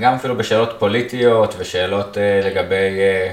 גם 0.01 0.15
אפילו 0.15 0.37
בשאלות 0.37 0.77
פוליטיות 0.79 1.55
ושאלות 1.59 2.19
אה, 2.19 2.41
לגבי 2.45 2.99
אה, 2.99 3.33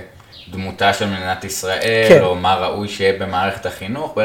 דמותה 0.52 0.94
של 0.94 1.06
מדינת 1.06 1.44
ישראל, 1.44 2.06
כן. 2.10 2.22
או 2.22 2.36
מה 2.36 2.56
ראוי 2.56 2.88
שיהיה 2.88 3.14
במערכת 3.20 3.66
החינוך, 3.66 4.18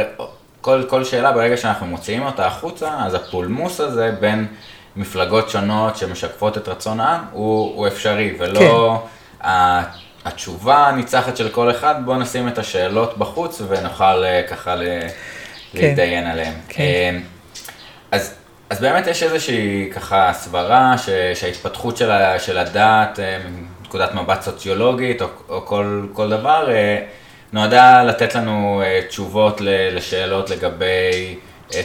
כל, 0.60 0.82
כל 0.88 1.04
שאלה 1.04 1.32
ברגע 1.32 1.56
שאנחנו 1.56 1.86
מוציאים 1.86 2.22
אותה 2.22 2.46
החוצה, 2.46 2.90
אז 2.98 3.14
הפולמוס 3.14 3.80
הזה 3.80 4.12
בין 4.20 4.46
מפלגות 4.96 5.50
שונות 5.50 5.96
שמשקפות 5.96 6.58
את 6.58 6.68
רצון 6.68 7.00
העם 7.00 7.20
הוא, 7.32 7.76
הוא 7.76 7.86
אפשרי, 7.86 8.34
ולא 8.38 9.00
כן. 9.40 9.46
התשובה 10.26 10.86
הניצחת 10.86 11.36
של 11.36 11.48
כל 11.48 11.70
אחד, 11.70 11.94
בואו 12.04 12.18
נשים 12.18 12.48
את 12.48 12.58
השאלות 12.58 13.18
בחוץ 13.18 13.62
ונוכל 13.68 14.24
אה, 14.24 14.42
ככה 14.50 14.74
ל, 14.74 14.82
כן. 14.82 15.08
להתדיין 15.74 16.26
עליהן. 16.26 16.52
כן. 16.68 16.82
אה, 16.82 17.18
אז, 18.10 18.34
אז 18.70 18.80
באמת 18.80 19.06
יש 19.06 19.22
איזושהי 19.22 19.90
ככה 19.94 20.30
סברה 20.32 20.98
ש, 20.98 21.08
שההתפתחות 21.34 21.96
של, 21.96 22.10
של 22.38 22.58
הדת, 22.58 23.20
אה, 23.20 23.38
מנקודת 23.80 24.14
מבט 24.14 24.42
סוציולוגית 24.42 25.22
או, 25.22 25.26
או 25.48 25.66
כל, 25.66 26.06
כל 26.12 26.30
דבר, 26.30 26.68
נועדה 27.52 28.02
לתת 28.02 28.34
לנו 28.34 28.82
תשובות 29.08 29.60
לשאלות 29.64 30.50
לגבי 30.50 31.36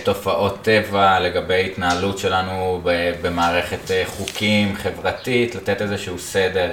תופעות 0.03 0.61
טבע, 0.61 1.19
לגבי 1.19 1.65
התנהלות 1.65 2.17
שלנו 2.17 2.81
במערכת 3.21 3.91
חוקים 4.05 4.75
חברתית, 4.75 5.55
לתת 5.55 5.81
איזשהו 5.81 6.19
סדר. 6.19 6.69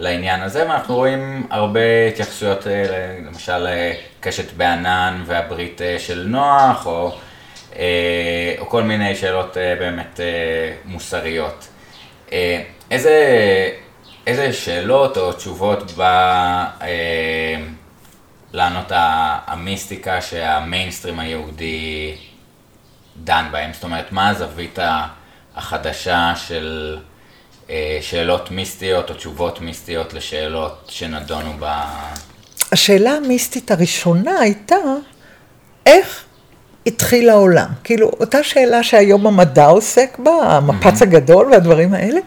לעניין 0.00 0.42
הזה, 0.42 0.68
ואנחנו 0.68 0.94
רואים 0.94 1.46
הרבה 1.50 2.08
התייחסויות, 2.08 2.66
אה, 2.66 3.16
למשל 3.26 3.66
אה, 3.66 3.92
קשת 4.20 4.52
בענן 4.52 5.22
והברית 5.26 5.82
אה, 5.82 5.98
של 5.98 6.24
נוח, 6.28 6.86
או, 6.86 7.18
או 8.58 8.68
כל 8.68 8.82
מיני 8.82 9.14
שאלות 9.14 9.56
באמת 9.78 10.20
מוסריות. 10.84 11.68
איזה, 12.90 13.16
איזה 14.26 14.52
שאלות 14.52 15.16
או 15.16 15.32
תשובות 15.32 15.92
בא 15.92 16.66
לענות 18.52 18.92
המיסטיקה 19.46 20.20
שהמיינסטרים 20.20 21.20
היהודי 21.20 22.14
דן 23.24 23.48
בהם? 23.50 23.72
זאת 23.72 23.84
אומרת, 23.84 24.12
מה 24.12 24.28
הזווית 24.28 24.78
החדשה 25.56 26.32
של... 26.36 26.98
אה, 27.70 27.98
שאלות 28.00 28.50
מיסטיות 28.50 29.10
או 29.10 29.14
תשובות 29.14 29.60
מיסטיות 29.60 30.14
לשאלות 30.14 30.84
שנדונו 30.88 31.52
ב... 31.60 31.66
השאלה 32.72 33.10
המיסטית 33.10 33.70
הראשונה 33.70 34.38
הייתה, 34.40 34.76
איך 35.86 36.24
התחיל 36.86 37.30
העולם? 37.30 37.68
כאילו, 37.84 38.06
אותה 38.20 38.42
שאלה 38.42 38.82
שהיום 38.82 39.26
המדע 39.26 39.66
עוסק 39.66 40.18
בה, 40.18 40.32
המפץ 40.32 41.00
mm-hmm. 41.00 41.04
הגדול 41.04 41.46
והדברים 41.46 41.94
האלה, 41.94 42.20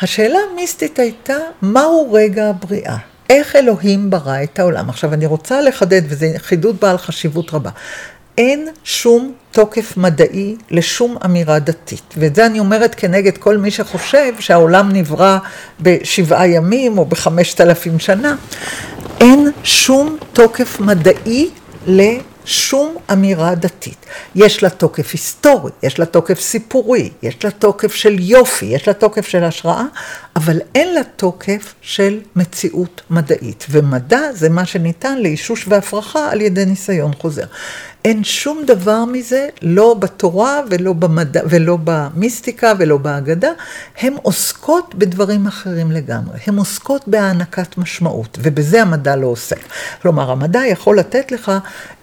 השאלה 0.00 0.38
המיסטית 0.52 0.98
הייתה, 0.98 1.36
מהו 1.62 2.12
רגע 2.12 2.48
הבריאה? 2.48 2.96
איך 3.30 3.56
אלוהים 3.56 4.10
ברא 4.10 4.42
את 4.42 4.58
העולם? 4.58 4.90
עכשיו, 4.90 5.14
אני 5.14 5.26
רוצה 5.26 5.60
לחדד, 5.60 6.02
וזה 6.08 6.32
חידוד 6.38 6.80
בעל 6.80 6.98
חשיבות 6.98 7.54
רבה. 7.54 7.70
אין 8.38 8.68
שום 8.84 9.32
תוקף 9.50 9.96
מדעי 9.96 10.56
לשום 10.70 11.16
אמירה 11.24 11.58
דתית. 11.58 12.14
ואת 12.16 12.34
זה 12.34 12.46
אני 12.46 12.58
אומרת 12.58 12.94
כנגד 12.94 13.38
כל 13.38 13.56
מי 13.56 13.70
שחושב 13.70 14.32
שהעולם 14.40 14.92
נברא 14.92 15.38
בשבעה 15.80 16.48
ימים 16.48 16.98
או 16.98 17.04
בחמשת 17.04 17.60
אלפים 17.60 17.98
שנה. 17.98 18.36
אין 19.20 19.50
שום 19.64 20.16
תוקף 20.32 20.80
מדעי 20.80 21.50
לשום 21.86 22.96
אמירה 23.12 23.54
דתית. 23.54 24.06
יש 24.34 24.62
לה 24.62 24.70
תוקף 24.70 25.12
היסטורי, 25.12 25.70
יש 25.82 25.98
לה 25.98 26.06
תוקף 26.06 26.40
סיפורי, 26.40 27.10
יש 27.22 27.44
לה 27.44 27.50
תוקף 27.50 27.94
של 27.94 28.16
יופי, 28.20 28.66
יש 28.66 28.88
לה 28.88 28.94
תוקף 28.94 29.28
של 29.28 29.44
השראה, 29.44 29.84
אבל 30.36 30.60
אין 30.74 30.94
לה 30.94 31.00
תוקף 31.16 31.74
של 31.80 32.20
מציאות 32.36 33.02
מדעית. 33.10 33.66
ומדע 33.70 34.32
זה 34.32 34.48
מה 34.48 34.66
שניתן 34.66 35.18
לאישוש 35.18 35.64
והפרחה 35.68 36.30
על 36.30 36.40
ידי 36.40 36.64
ניסיון 36.64 37.12
חוזר. 37.14 37.44
אין 38.04 38.24
שום 38.24 38.64
דבר 38.66 39.04
מזה, 39.04 39.48
לא 39.62 39.94
בתורה 39.94 40.60
ולא, 40.70 40.92
במדע, 40.92 41.40
ולא 41.48 41.78
במיסטיקה 41.84 42.72
ולא 42.78 42.96
בהגדה, 42.96 43.50
הן 43.98 44.14
עוסקות 44.22 44.94
בדברים 44.94 45.46
אחרים 45.46 45.92
לגמרי. 45.92 46.38
הן 46.46 46.56
עוסקות 46.56 47.08
בהענקת 47.08 47.78
משמעות, 47.78 48.38
ובזה 48.42 48.82
המדע 48.82 49.16
לא 49.16 49.26
עוסק. 49.26 49.58
כלומר, 50.02 50.30
המדע 50.30 50.66
יכול 50.66 50.98
לתת 50.98 51.32
לך 51.32 51.52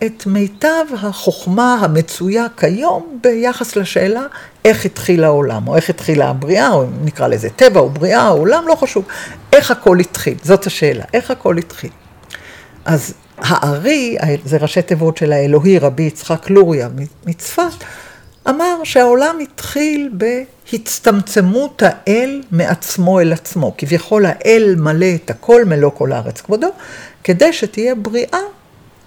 את 0.05 0.25
מיטב 0.25 0.85
החוכמה 1.01 1.73
המצויה 1.73 2.45
כיום 2.57 3.19
ביחס 3.23 3.75
לשאלה 3.75 4.23
איך 4.65 4.85
התחיל 4.85 5.23
העולם, 5.23 5.67
או 5.67 5.75
איך 5.75 5.89
התחילה 5.89 6.29
הבריאה, 6.29 6.69
או 6.69 6.85
נקרא 7.03 7.27
לזה 7.27 7.49
טבע 7.49 7.79
או 7.79 7.89
בריאה, 7.89 8.29
או 8.29 8.37
עולם, 8.37 8.63
לא 8.67 8.75
חשוב. 8.75 9.05
איך 9.53 9.71
הכל 9.71 9.99
התחיל, 9.99 10.37
זאת 10.43 10.65
השאלה, 10.65 11.03
איך 11.13 11.31
הכל 11.31 11.57
התחיל. 11.57 11.91
אז 12.85 13.13
הארי, 13.41 14.17
זה 14.45 14.57
ראשי 14.57 14.81
תיבות 14.81 15.17
של 15.17 15.31
האלוהי, 15.31 15.79
רבי 15.79 16.03
יצחק 16.03 16.49
לוריה 16.49 16.89
מצפת, 17.25 17.83
אמר 18.49 18.75
שהעולם 18.83 19.39
התחיל 19.39 20.11
בהצטמצמות 20.13 21.83
האל 21.85 22.41
מעצמו 22.51 23.19
אל 23.19 23.33
עצמו. 23.33 23.73
כביכול 23.77 24.25
האל 24.25 24.75
מלא 24.77 25.15
את 25.15 25.29
הכל, 25.29 25.65
מלוא 25.65 25.91
כל 25.93 26.11
הארץ 26.11 26.41
כבודו, 26.41 26.69
כדי 27.23 27.53
שתהיה 27.53 27.95
בריאה, 27.95 28.39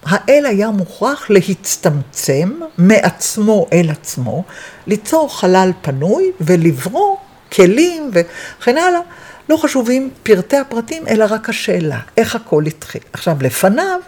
האל 0.05 0.47
היה 0.47 0.71
מוכרח 0.71 1.31
להצטמצם 1.31 2.51
מעצמו 2.79 3.67
אל 3.73 3.91
עצמו, 3.91 4.45
ליצור 4.87 5.39
חלל 5.39 5.71
פנוי 5.83 6.33
ולברוא 6.41 7.17
כלים 7.53 8.11
וכן 8.13 8.77
הלאה. 8.77 9.01
לא 9.49 9.57
חשובים 9.57 10.11
פרטי 10.23 10.57
הפרטים, 10.57 11.09
אלא 11.09 11.27
רק 11.31 11.49
השאלה, 11.49 11.99
איך 12.17 12.37
הכל 12.37 12.67
התחיל. 12.67 13.01
עכשיו, 13.13 13.37
לפניו, 13.41 14.01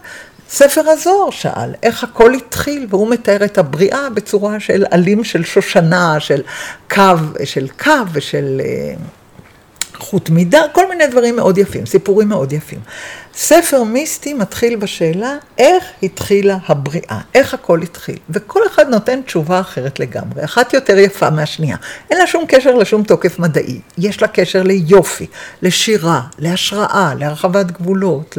ספר 0.48 0.88
הזוהר 0.88 1.30
שאל, 1.30 1.74
איך 1.82 2.04
הכל 2.04 2.34
התחיל, 2.34 2.86
והוא 2.90 3.10
מתאר 3.10 3.44
את 3.44 3.58
הבריאה 3.58 4.10
בצורה 4.10 4.60
של 4.60 4.84
עלים 4.90 5.24
של 5.24 5.44
שושנה, 5.44 6.20
של 6.20 6.42
קו, 6.90 7.02
של 7.44 7.68
קו 7.68 7.90
ושל 8.12 8.60
אה, 8.64 8.94
חוט 9.98 10.30
מידה, 10.30 10.60
כל 10.72 10.88
מיני 10.88 11.06
דברים 11.06 11.36
מאוד 11.36 11.58
יפים, 11.58 11.86
סיפורים 11.86 12.28
מאוד 12.28 12.52
יפים. 12.52 12.80
ספר 13.34 13.82
מיסטי 13.82 14.34
מתחיל 14.34 14.76
בשאלה 14.76 15.36
איך 15.58 15.84
התחילה 16.02 16.58
הבריאה, 16.66 17.20
איך 17.34 17.54
הכל 17.54 17.82
התחיל. 17.82 18.18
וכל 18.30 18.60
אחד 18.66 18.88
נותן 18.88 19.22
תשובה 19.22 19.60
אחרת 19.60 20.00
לגמרי, 20.00 20.44
אחת 20.44 20.72
יותר 20.72 20.98
יפה 20.98 21.30
מהשנייה. 21.30 21.76
אין 22.10 22.18
לה 22.18 22.26
שום 22.26 22.44
קשר 22.48 22.74
לשום 22.74 23.02
תוקף 23.02 23.38
מדעי, 23.38 23.80
יש 23.98 24.22
לה 24.22 24.28
קשר 24.28 24.62
ליופי, 24.62 25.26
לשירה, 25.62 26.20
להשראה, 26.38 27.14
להרחבת 27.18 27.70
גבולות, 27.70 28.38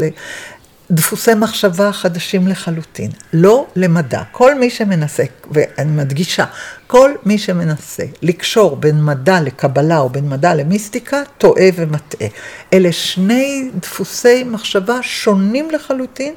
דפוסי 0.91 1.34
מחשבה 1.34 1.91
חדשים 1.91 2.47
לחלוטין, 2.47 3.12
לא 3.34 3.66
למדע. 3.76 4.22
כל 4.32 4.55
מי 4.55 4.70
שמנסה, 4.70 5.24
ואני 5.51 5.91
מדגישה, 5.91 6.45
כל 6.88 7.11
מי 7.25 7.38
שמנסה 7.38 8.03
לקשור 8.21 8.75
בין 8.75 9.03
מדע 9.03 9.41
לקבלה 9.41 9.99
או 9.99 10.09
בין 10.09 10.29
מדע 10.29 10.55
למיסטיקה, 10.55 11.21
טועה 11.38 11.67
ומטעה. 11.75 12.27
אלה 12.73 12.91
שני 12.91 13.69
דפוסי 13.81 14.43
מחשבה 14.43 14.97
שונים 15.01 15.69
לחלוטין, 15.71 16.33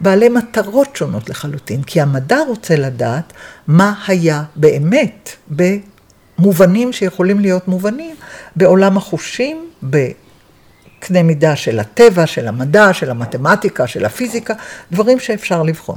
בעלי 0.00 0.28
מטרות 0.28 0.96
שונות 0.96 1.30
לחלוטין, 1.30 1.82
כי 1.82 2.00
המדע 2.00 2.38
רוצה 2.48 2.76
לדעת 2.76 3.32
מה 3.66 3.94
היה 4.06 4.42
באמת 4.56 5.36
במובנים 6.38 6.92
שיכולים 6.92 7.40
להיות 7.40 7.68
מובנים 7.68 8.16
בעולם 8.56 8.96
החושים, 8.96 9.70
ב... 9.90 10.08
קנה 11.00 11.22
מידה 11.22 11.56
של 11.56 11.78
הטבע, 11.80 12.26
של 12.26 12.48
המדע, 12.48 12.92
של 12.92 13.10
המתמטיקה, 13.10 13.86
של 13.86 14.04
הפיזיקה, 14.04 14.54
דברים 14.92 15.20
שאפשר 15.20 15.62
לבחון. 15.62 15.96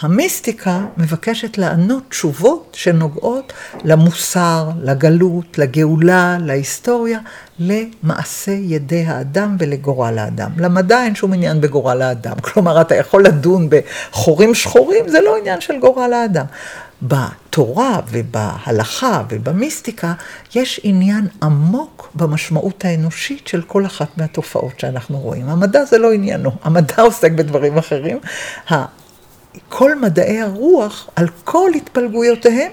המיסטיקה 0.00 0.80
מבקשת 0.96 1.58
לענות 1.58 2.02
תשובות 2.08 2.76
שנוגעות 2.78 3.52
למוסר, 3.84 4.70
לגלות, 4.82 5.58
לגאולה, 5.58 6.36
להיסטוריה, 6.40 7.18
למעשה 7.58 8.52
ידי 8.52 9.04
האדם 9.06 9.56
ולגורל 9.58 10.18
האדם. 10.18 10.50
למדע 10.56 11.02
אין 11.04 11.14
שום 11.14 11.32
עניין 11.32 11.60
בגורל 11.60 12.02
האדם. 12.02 12.40
כלומר, 12.46 12.80
אתה 12.80 12.94
יכול 12.94 13.24
לדון 13.24 13.68
בחורים 13.70 14.54
שחורים, 14.54 15.08
זה 15.08 15.20
לא 15.20 15.36
עניין 15.36 15.60
של 15.60 15.78
גורל 15.78 16.12
האדם. 16.12 16.46
בתורה 17.02 18.00
ובהלכה 18.10 19.22
ובמיסטיקה 19.28 20.12
יש 20.54 20.80
עניין 20.82 21.28
עמוק 21.42 22.10
במשמעות 22.14 22.84
האנושית 22.84 23.48
של 23.48 23.62
כל 23.62 23.86
אחת 23.86 24.18
מהתופעות 24.18 24.80
שאנחנו 24.80 25.18
רואים. 25.18 25.48
המדע 25.48 25.84
זה 25.84 25.98
לא 25.98 26.12
עניינו, 26.12 26.50
המדע 26.62 27.02
עוסק 27.02 27.32
בדברים 27.32 27.78
אחרים. 27.78 28.18
כל 29.68 29.94
מדעי 29.94 30.40
הרוח, 30.40 31.08
על 31.16 31.28
כל 31.44 31.70
התפלגויותיהם, 31.76 32.72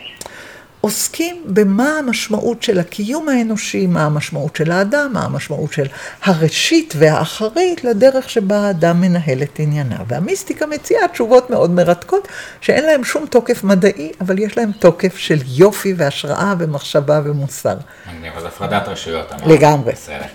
עוסקים 0.82 1.44
במה 1.46 1.98
המשמעות 2.00 2.64
של 2.64 2.80
הקיום 2.80 3.30
האנושי, 3.30 3.88
מה 3.88 4.06
המשמעות 4.06 4.56
של 4.56 4.72
האדם, 4.72 5.10
מה 5.14 5.24
המשמעות 5.26 5.74
של 5.74 5.86
הראשית 6.24 6.94
והאחרית 6.98 7.84
לדרך 7.84 8.30
שבה 8.30 8.58
האדם 8.58 9.02
מנהל 9.02 9.44
את 9.44 9.60
ענייניו. 9.60 10.06
והמיסטיקה 10.08 10.66
מציעה 10.66 11.08
תשובות 11.08 11.50
מאוד 11.50 11.72
מרתקות, 11.72 12.28
שאין 12.62 12.86
להן 12.86 13.04
שום 13.04 13.26
תוקף 13.26 13.64
מדעי, 13.64 14.12
אבל 14.22 14.40
יש 14.40 14.58
להן 14.58 14.72
תוקף 14.72 15.18
של 15.18 15.38
יופי 15.46 15.94
והשראה 15.98 16.54
ומחשבה 16.60 17.22
ומוסר. 17.24 17.76
מגניב, 18.16 18.34
אז 18.38 18.46
הפרדת 18.46 18.88
רשויות. 18.88 19.32
לגמרי. 19.46 19.92
בסדר. 19.92 20.26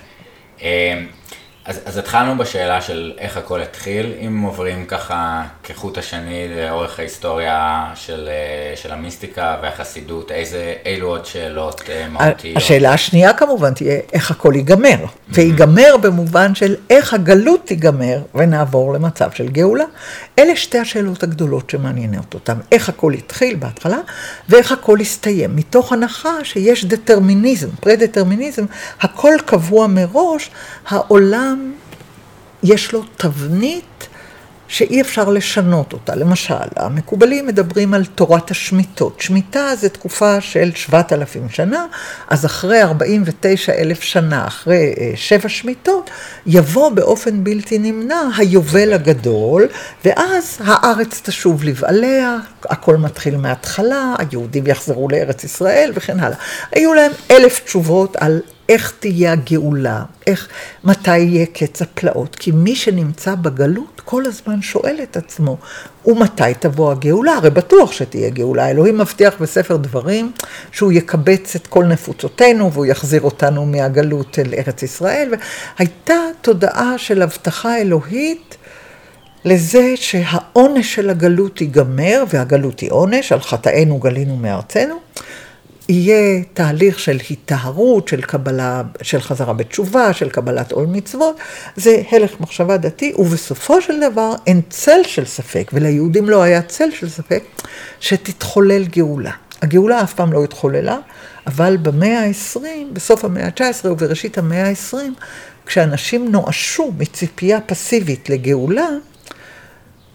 אז, 1.64 1.80
אז 1.84 1.96
התחלנו 1.96 2.38
בשאלה 2.38 2.80
של 2.80 3.12
איך 3.18 3.36
הכל 3.36 3.62
התחיל, 3.62 4.12
אם 4.26 4.42
עוברים 4.42 4.86
ככה 4.86 5.42
כחוט 5.62 5.98
השני 5.98 6.48
לאורך 6.56 6.98
ההיסטוריה 6.98 7.86
של, 7.94 8.28
אה, 8.28 8.76
של 8.76 8.92
המיסטיקה 8.92 9.56
והחסידות, 9.62 10.30
איזה, 10.30 10.74
אילו 10.86 11.08
עוד 11.08 11.26
שאלות 11.26 11.82
אה, 11.88 12.08
מהותיות? 12.08 12.56
השאלה 12.56 12.92
השנייה 12.92 13.32
כמובן 13.32 13.74
תהיה 13.74 14.00
איך 14.12 14.30
הכל 14.30 14.52
ייגמר, 14.56 14.96
mm-hmm. 15.04 15.28
ויגמר 15.28 15.96
במובן 16.00 16.54
של 16.54 16.76
איך 16.90 17.14
הגלות 17.14 17.66
תיגמר 17.66 18.22
ונעבור 18.34 18.94
למצב 18.94 19.30
של 19.30 19.48
גאולה. 19.48 19.84
אלה 20.38 20.56
שתי 20.56 20.78
השאלות 20.78 21.22
הגדולות 21.22 21.70
שמעניינות 21.70 22.34
אותן, 22.34 22.58
איך 22.72 22.88
הכל 22.88 23.12
התחיל 23.12 23.56
בהתחלה 23.56 23.98
ואיך 24.48 24.72
הכל 24.72 25.00
הסתיים, 25.00 25.56
מתוך 25.56 25.92
הנחה 25.92 26.44
שיש 26.44 26.84
דטרמיניזם, 26.84 27.68
פרה-דטרמיניזם, 27.80 28.64
הכל 29.00 29.34
קבוע 29.46 29.86
מראש, 29.86 30.50
העולם 30.88 31.51
אדם 31.53 31.72
יש 32.62 32.92
לו 32.92 33.03
תבנית 33.16 34.09
שאי 34.72 35.00
אפשר 35.00 35.30
לשנות 35.30 35.92
אותה. 35.92 36.14
למשל, 36.14 36.55
המקובלים 36.76 37.46
מדברים 37.46 37.94
על 37.94 38.05
תורת 38.05 38.50
השמיטות. 38.50 39.20
שמיטה 39.20 39.76
זה 39.76 39.88
תקופה 39.88 40.40
של 40.40 40.70
7,000 40.74 41.48
שנה, 41.48 41.86
אז 42.28 42.46
אחרי 42.46 42.82
49 42.82 43.72
אלף 43.72 44.03
שנה, 44.03 44.46
אחרי 44.46 44.94
אה, 44.98 45.12
שבע 45.14 45.48
שמיטות, 45.48 46.11
יבוא 46.46 46.90
באופן 46.90 47.44
בלתי 47.44 47.78
נמנע 47.78 48.20
היובל 48.36 48.92
הגדול, 48.92 49.68
ואז 50.05 50.59
הארץ 50.64 51.20
תשוב 51.24 51.64
לבעליה, 51.64 52.38
הכל 52.64 52.96
מתחיל 52.96 53.36
מההתחלה, 53.36 54.14
היהודים 54.18 54.66
יחזרו 54.66 55.09
לארץ 55.09 55.44
ישראל 55.44 55.92
וכן 55.94 56.20
הלאה. 56.20 56.36
היו 56.72 56.94
להם 56.94 57.12
אלף 57.30 57.61
תשובות 57.64 58.16
על 58.16 58.40
איך 58.72 58.92
תהיה 59.00 59.32
הגאולה, 59.32 60.02
איך, 60.26 60.48
מתי 60.84 61.18
יהיה 61.18 61.46
קץ 61.46 61.82
הפלאות. 61.82 62.36
כי 62.36 62.50
מי 62.50 62.76
שנמצא 62.76 63.34
בגלות 63.34 64.02
כל 64.04 64.26
הזמן 64.26 64.62
שואל 64.62 64.98
את 65.02 65.16
עצמו, 65.16 65.56
ומתי 66.06 66.42
תבוא 66.58 66.92
הגאולה? 66.92 67.32
הרי 67.32 67.50
בטוח 67.50 67.92
שתהיה 67.92 68.30
גאולה. 68.30 68.70
אלוהים 68.70 68.98
מבטיח 68.98 69.34
בספר 69.40 69.76
דברים 69.76 70.32
שהוא 70.72 70.92
יקבץ 70.92 71.54
את 71.54 71.66
כל 71.66 71.84
נפוצותינו 71.84 72.72
והוא 72.72 72.86
יחזיר 72.86 73.20
אותנו 73.20 73.66
מהגלות 73.66 74.38
אל 74.38 74.54
ארץ 74.54 74.82
ישראל. 74.82 75.34
והייתה 75.78 76.14
תודעה 76.40 76.98
של 76.98 77.22
הבטחה 77.22 77.78
אלוהית. 77.78 78.56
לזה 79.44 79.92
שהעונש 79.96 80.94
של 80.94 81.10
הגלות 81.10 81.60
ייגמר, 81.60 82.24
והגלות 82.28 82.80
היא 82.80 82.92
עונש, 82.92 83.32
על 83.32 83.40
חטאינו 83.40 83.98
גלינו 83.98 84.36
מארצנו, 84.36 85.00
יהיה 85.93 86.43
תהליך 86.55 86.99
של 86.99 87.18
היטהרות, 87.28 88.09
של 88.09 88.22
קבלה, 88.22 88.82
של 89.03 89.20
חזרה 89.20 89.53
בתשובה, 89.53 90.12
של 90.12 90.30
קבלת 90.30 90.72
עול 90.72 90.86
מצוות, 90.86 91.36
זה 91.76 92.03
הלך 92.12 92.40
מחשבה 92.40 92.76
דתי, 92.76 93.12
ובסופו 93.18 93.82
של 93.82 94.01
דבר 94.11 94.34
אין 94.47 94.61
צל 94.70 95.01
של 95.07 95.24
ספק, 95.24 95.70
וליהודים 95.74 96.30
לא 96.30 96.43
היה 96.43 96.62
צל 96.62 96.90
של 96.90 97.09
ספק, 97.09 97.43
שתתחולל 98.01 98.84
גאולה. 98.84 99.30
הגאולה 99.62 100.03
אף 100.03 100.14
פעם 100.14 100.32
לא 100.32 100.45
התחוללה, 100.45 100.99
אבל 101.47 101.76
במאה 101.82 102.24
ה-20, 102.26 102.59
בסוף 102.93 103.24
המאה 103.24 103.47
ה-19 103.47 103.84
ובראשית 103.84 104.38
המאה 104.38 104.68
ה-20, 104.68 104.97
כשאנשים 105.66 106.30
נואשו 106.32 106.93
מציפייה 106.99 107.61
פסיבית 107.61 108.30
לגאולה, 108.30 108.88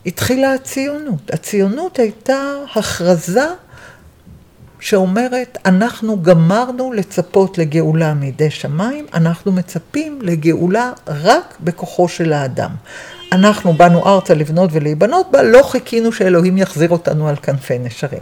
התחילה 0.05 0.53
הציונות. 0.53 1.31
הציונות 1.33 1.99
הייתה 1.99 2.53
הכרזה 2.75 3.45
שאומרת, 4.79 5.57
אנחנו 5.65 6.21
גמרנו 6.21 6.93
לצפות 6.93 7.57
לגאולה 7.57 8.13
מידי 8.13 8.49
שמיים, 8.49 9.05
אנחנו 9.13 9.51
מצפים 9.51 10.19
לגאולה 10.21 10.91
רק 11.07 11.57
בכוחו 11.61 12.07
של 12.07 12.33
האדם. 12.33 12.69
אנחנו 13.31 13.73
באנו 13.73 14.05
ארצה 14.05 14.33
לבנות 14.33 14.69
ולהיבנות 14.73 15.31
בה, 15.31 15.43
לא 15.43 15.63
חיכינו 15.63 16.11
שאלוהים 16.11 16.57
יחזיר 16.57 16.89
אותנו 16.89 17.27
על 17.27 17.35
כנפי 17.35 17.79
נשרים. 17.79 18.21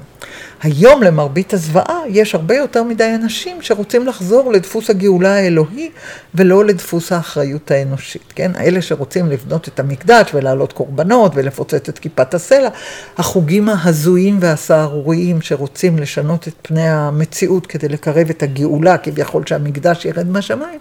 היום 0.64 1.04
למרבית 1.04 1.54
הזוועה 1.54 2.00
יש 2.10 2.36
הרבה 2.36 2.56
יותר 2.56 2.84
מדי 2.84 3.16
אנשים 3.16 3.62
שרוצים 3.62 4.08
לחזור 4.08 4.52
לדפוס 4.52 4.90
הגאולה 4.90 5.36
האלוהי 5.36 5.90
ולא 6.36 6.66
לדפוס 6.66 7.12
האחריות 7.12 7.72
האנושית, 7.72 8.34
כן? 8.36 8.52
אלה 8.60 8.82
שרוצים 8.82 9.32
לבנות 9.32 9.68
את 9.68 9.80
המקדש 9.80 10.32
ולהעלות 10.34 10.74
קורבנות 10.74 11.32
ולפוצץ 11.36 11.90
את 11.90 12.00
כיפת 12.00 12.34
הסלע, 12.34 12.70
החוגים 13.18 13.70
ההזויים 13.70 14.38
והסהרוריים 14.40 15.42
שרוצים 15.42 15.98
לשנות 16.00 16.48
את 16.48 16.54
פני 16.62 16.90
המציאות 16.90 17.68
כדי 17.68 17.88
לקרב 17.88 18.30
את 18.30 18.44
הגאולה, 18.44 18.98
כביכול 18.98 19.44
שהמקדש 19.46 20.06
ירד 20.06 20.28
מהשמיים, 20.28 20.80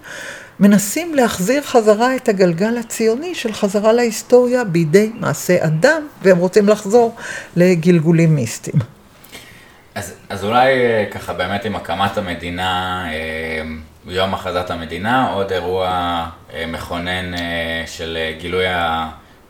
מנסים 0.60 1.14
להחזיר 1.14 1.62
חזרה 1.62 2.16
את 2.16 2.28
הגלגל 2.28 2.78
הציוני 2.78 3.34
של 3.34 3.52
חזרה 3.52 3.92
להיסטוריה 3.92 4.64
בידי 4.64 5.10
מעשה 5.14 5.64
אדם, 5.64 6.06
והם 6.22 6.38
רוצים 6.38 6.68
לחזור 6.68 7.16
לגלגולים 7.56 8.34
מיסטיים. 8.34 8.76
אז, 9.94 10.14
אז 10.28 10.44
אולי 10.44 10.84
אה, 10.84 11.04
ככה 11.10 11.32
באמת 11.32 11.64
עם 11.64 11.76
הקמת 11.76 12.18
המדינה, 12.18 13.04
אה, 13.12 13.62
יום 14.06 14.34
הכרזת 14.34 14.70
המדינה, 14.70 15.32
עוד 15.32 15.52
אירוע 15.52 15.88
אה, 16.54 16.66
מכונן 16.66 17.32
של 17.86 18.18
גילוי 18.38 18.64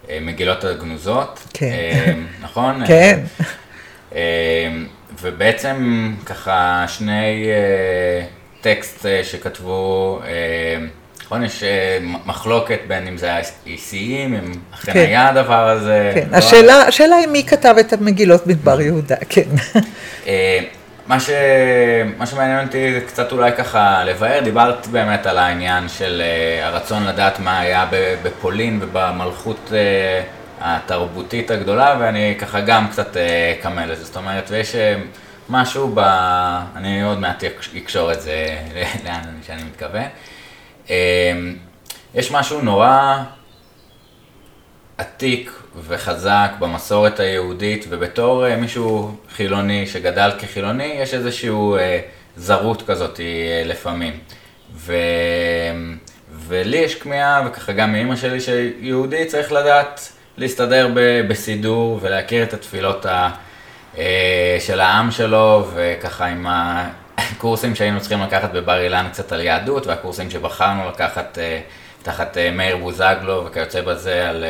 המגילות 0.08 0.64
הגנוזות. 0.64 1.46
כן. 1.54 2.18
נכון? 2.44 2.82
כן. 2.86 3.20
ובעצם 5.22 6.10
ככה 6.26 6.84
שני 6.88 7.46
טקסט 8.64 9.06
שכתבו, 9.22 10.20
נכון, 11.24 11.44
יש 11.44 11.62
מחלוקת 12.26 12.78
בין 12.88 13.06
אם 13.06 13.16
זה 13.16 13.32
האיסיים, 13.66 14.34
אם 14.34 14.52
אכן 14.74 14.92
כן. 14.92 14.98
היה 14.98 15.28
הדבר 15.28 15.68
הזה. 15.68 16.12
כן, 16.14 16.28
לא 16.30 16.36
השאלה, 16.36 16.74
השאלה 16.74 17.16
היא 17.16 17.28
מי 17.28 17.44
כתב 17.46 17.74
את 17.80 17.92
המגילות 17.92 18.46
מדבר 18.46 18.80
יהודה, 18.80 19.16
כן. 19.28 19.48
אה, 20.26 20.60
מה, 21.06 21.20
ש... 21.20 21.30
מה 22.18 22.26
שמעניין 22.26 22.66
אותי 22.66 22.92
זה 22.92 23.00
קצת 23.00 23.32
אולי 23.32 23.52
ככה 23.52 24.04
לבאר, 24.04 24.40
דיברת 24.40 24.86
באמת 24.86 25.26
על 25.26 25.38
העניין 25.38 25.88
של 25.88 26.22
הרצון 26.62 27.06
לדעת 27.06 27.40
מה 27.40 27.60
היה 27.60 27.86
בפולין 28.22 28.78
ובמלכות 28.82 29.72
התרבותית 30.60 31.50
הגדולה, 31.50 31.96
ואני 32.00 32.34
ככה 32.38 32.60
גם 32.60 32.88
קצת 32.88 33.16
אקמל 33.60 33.82
uh, 33.82 33.92
לזה, 33.92 34.04
זאת 34.04 34.16
אומרת, 34.16 34.50
ויש 34.50 34.76
משהו 35.48 35.90
ב... 35.94 35.98
אני 36.76 37.02
עוד 37.02 37.18
מעט 37.18 37.44
אקשור 37.76 38.12
את 38.12 38.20
זה 38.20 38.58
לאן 39.04 39.22
שאני 39.46 39.62
מתכוון. 39.62 40.04
Uh, 40.86 40.90
יש 42.14 42.32
משהו 42.32 42.60
נורא 42.60 43.16
עתיק 44.98 45.62
וחזק 45.86 46.50
במסורת 46.58 47.20
היהודית, 47.20 47.86
ובתור 47.88 48.46
uh, 48.46 48.56
מישהו 48.56 49.16
חילוני 49.36 49.86
שגדל 49.86 50.30
כחילוני, 50.38 50.84
יש 50.84 51.14
איזושהי 51.14 51.50
uh, 51.50 51.76
זרות 52.36 52.82
כזאת 52.86 53.16
uh, 53.16 53.20
לפעמים. 53.68 54.18
ו... 54.74 54.94
ולי 56.48 56.76
יש 56.76 56.94
כמיהה, 56.94 57.46
וככה 57.46 57.72
גם 57.72 57.92
מאימא 57.92 58.16
שלי 58.16 58.40
שיהודי 58.40 59.26
צריך 59.26 59.52
לדעת 59.52 60.12
להסתדר 60.36 60.88
ב... 60.94 61.20
בסידור 61.28 61.98
ולהכיר 62.02 62.42
את 62.42 62.54
התפילות 62.54 63.06
ה... 63.06 63.30
uh, 63.94 63.98
של 64.60 64.80
העם 64.80 65.10
שלו, 65.10 65.66
וככה 65.74 66.26
עם 66.26 66.46
הקורסים 67.16 67.74
שהיינו 67.74 68.00
צריכים 68.00 68.22
לקחת 68.22 68.52
בבר 68.52 68.80
אילן 68.80 69.08
קצת 69.12 69.32
על 69.32 69.40
יהדות, 69.40 69.86
והקורסים 69.86 70.30
שבחרנו 70.30 70.88
לקחת 70.88 71.38
uh, 71.38 72.04
תחת 72.04 72.36
uh, 72.36 72.56
מאיר 72.56 72.76
בוזגלו 72.76 73.44
וכיוצא 73.46 73.80
בזה 73.80 74.30
על... 74.30 74.44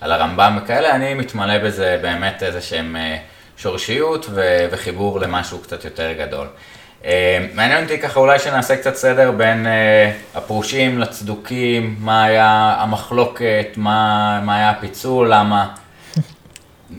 על 0.00 0.12
הרמב"ם 0.12 0.58
וכאלה, 0.62 0.94
אני 0.94 1.14
מתמלא 1.14 1.58
בזה 1.58 1.98
באמת 2.02 2.42
איזה 2.42 2.60
שהם 2.60 2.96
אה, 2.96 3.16
שורשיות 3.56 4.26
ו- 4.30 4.66
וחיבור 4.70 5.20
למשהו 5.20 5.58
קצת 5.58 5.84
יותר 5.84 6.12
גדול. 6.12 6.46
אה, 7.04 7.46
מעניין 7.54 7.82
אותי 7.82 7.98
ככה 7.98 8.20
אולי 8.20 8.38
שנעשה 8.38 8.76
קצת 8.76 8.94
סדר 8.94 9.30
בין 9.30 9.66
אה, 9.66 10.12
הפרושים 10.34 10.98
לצדוקים, 10.98 11.96
מה 11.98 12.24
היה 12.24 12.76
המחלוקת, 12.78 13.66
מה, 13.76 14.40
מה 14.44 14.56
היה 14.56 14.70
הפיצול, 14.70 15.32
למה, 15.32 15.68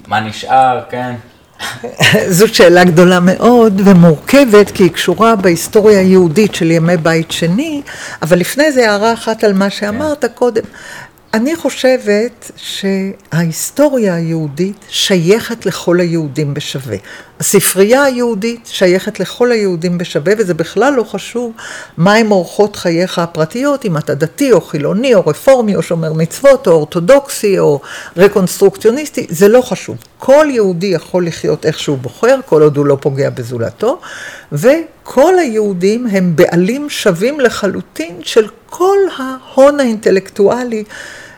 מה 0.08 0.20
נשאר, 0.20 0.82
כן? 0.90 1.16
זאת 2.38 2.54
שאלה 2.54 2.84
גדולה 2.84 3.20
מאוד 3.20 3.82
ומורכבת, 3.86 4.72
כי 4.72 4.84
היא 4.84 4.92
קשורה 4.92 5.36
בהיסטוריה 5.36 6.00
היהודית 6.00 6.56
של 6.56 6.72
ימי 6.72 6.98
בית 6.98 7.32
שני, 7.32 7.82
אבל 8.22 8.40
לפני 8.40 8.72
זה 8.72 8.90
הערה 8.90 9.14
אחת 9.14 9.44
על 9.44 9.54
מה 9.54 9.70
שאמרת 9.70 10.26
כן. 10.26 10.28
קודם. 10.36 10.64
אני 11.34 11.56
חושבת 11.56 12.52
שההיסטוריה 12.56 14.16
היהודית 14.16 14.86
שייכת 14.90 15.66
לכל 15.66 16.00
היהודים 16.00 16.54
בשווה. 16.54 16.98
הספרייה 17.42 18.04
היהודית 18.04 18.70
שייכת 18.72 19.20
לכל 19.20 19.52
היהודים 19.52 19.98
בשווה, 19.98 20.34
וזה 20.38 20.54
בכלל 20.54 20.94
לא 20.94 21.04
חשוב 21.04 21.52
מהם 21.98 22.32
אורחות 22.32 22.76
חייך 22.76 23.20
הפרטיות, 23.20 23.86
אם 23.86 23.98
אתה 23.98 24.16
דתי 24.16 24.52
או 24.52 24.62
חילוני 24.62 25.16
או 25.16 25.28
רפורמי 25.28 25.76
או 25.76 25.82
שומר 25.82 26.14
מצוות 26.14 26.68
או 26.68 26.72
אורתודוקסי 26.72 27.60
או 27.60 27.82
רקונסטרוקציוניסטי, 28.18 29.28
זה 29.30 29.48
לא 29.48 29.62
חשוב. 29.62 29.98
כל 30.20 30.48
יהודי 30.50 30.88
יכול 30.88 31.28
לחיות 31.28 31.66
איך 31.66 31.80
שהוא 31.80 31.98
בוחר, 31.98 32.40
כל 32.46 32.62
עוד 32.62 32.78
הוא 32.78 32.86
לא 32.86 32.98
פוגע 33.02 33.30
בזולתו, 33.30 34.00
וכל 34.52 35.40
היהודים 35.40 36.08
הם 36.08 36.36
בעלים 36.36 36.90
שווים 36.90 37.40
לחלוטין 37.40 38.16
של 38.24 38.48
כל 38.70 38.98
ההון 39.18 39.80
האינטלקטואלי. 39.80 40.84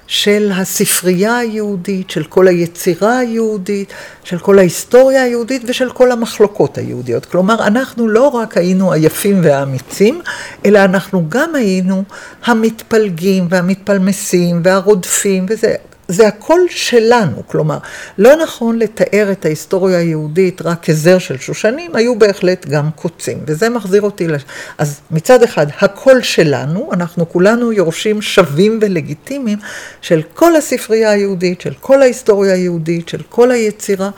של 0.07 0.51
הספרייה 0.55 1.37
היהודית, 1.37 2.09
של 2.09 2.23
כל 2.23 2.47
היצירה 2.47 3.17
היהודית, 3.17 3.93
של 4.23 4.39
כל 4.39 4.59
ההיסטוריה 4.59 5.23
היהודית 5.23 5.61
ושל 5.67 5.89
כל 5.89 6.11
המחלוקות 6.11 6.77
היהודיות. 6.77 7.25
כלומר, 7.25 7.67
אנחנו 7.67 8.07
לא 8.07 8.27
רק 8.27 8.57
היינו 8.57 8.93
היפים 8.93 9.39
והאמיצים, 9.43 10.21
אלא 10.65 10.79
אנחנו 10.79 11.25
גם 11.29 11.55
היינו 11.55 12.03
המתפלגים 12.45 13.47
והמתפלמסים 13.49 14.61
והרודפים, 14.63 15.45
וזה 15.49 15.75
זה 16.07 16.27
הכל 16.27 16.59
שלנו, 16.69 17.47
כלומר, 17.47 17.77
לא 18.17 18.35
נכון 18.35 18.79
לתאר 18.79 19.31
את 19.31 19.45
ההיסטוריה 19.45 19.97
היהודית 19.97 20.61
רק 20.61 20.83
כזר 20.85 21.17
של 21.17 21.37
שושנים, 21.37 21.95
היו 21.95 22.19
בהחלט 22.19 22.65
גם 22.65 22.89
קוצים, 22.95 23.37
וזה 23.47 23.69
מחזיר 23.69 24.01
אותי, 24.01 24.27
לש... 24.27 24.41
אז 24.77 25.01
מצד 25.11 25.43
אחד, 25.43 25.67
הכל 25.81 26.21
שלנו, 26.21 26.89
אנחנו 26.93 27.29
כולנו 27.29 27.71
יורשים 27.71 28.21
שווים 28.21 28.79
ולגיטימיים 28.81 29.59
של 30.01 30.21
כל 30.33 30.55
הספרייה 30.55 31.11
היהודית, 31.11 31.61
של 31.61 31.73
כל 31.79 32.01
ההיסטוריה 32.01 32.53
היהודית, 32.53 33.09
של 33.09 33.21
כל 33.29 33.51
היצירה, 33.51 34.09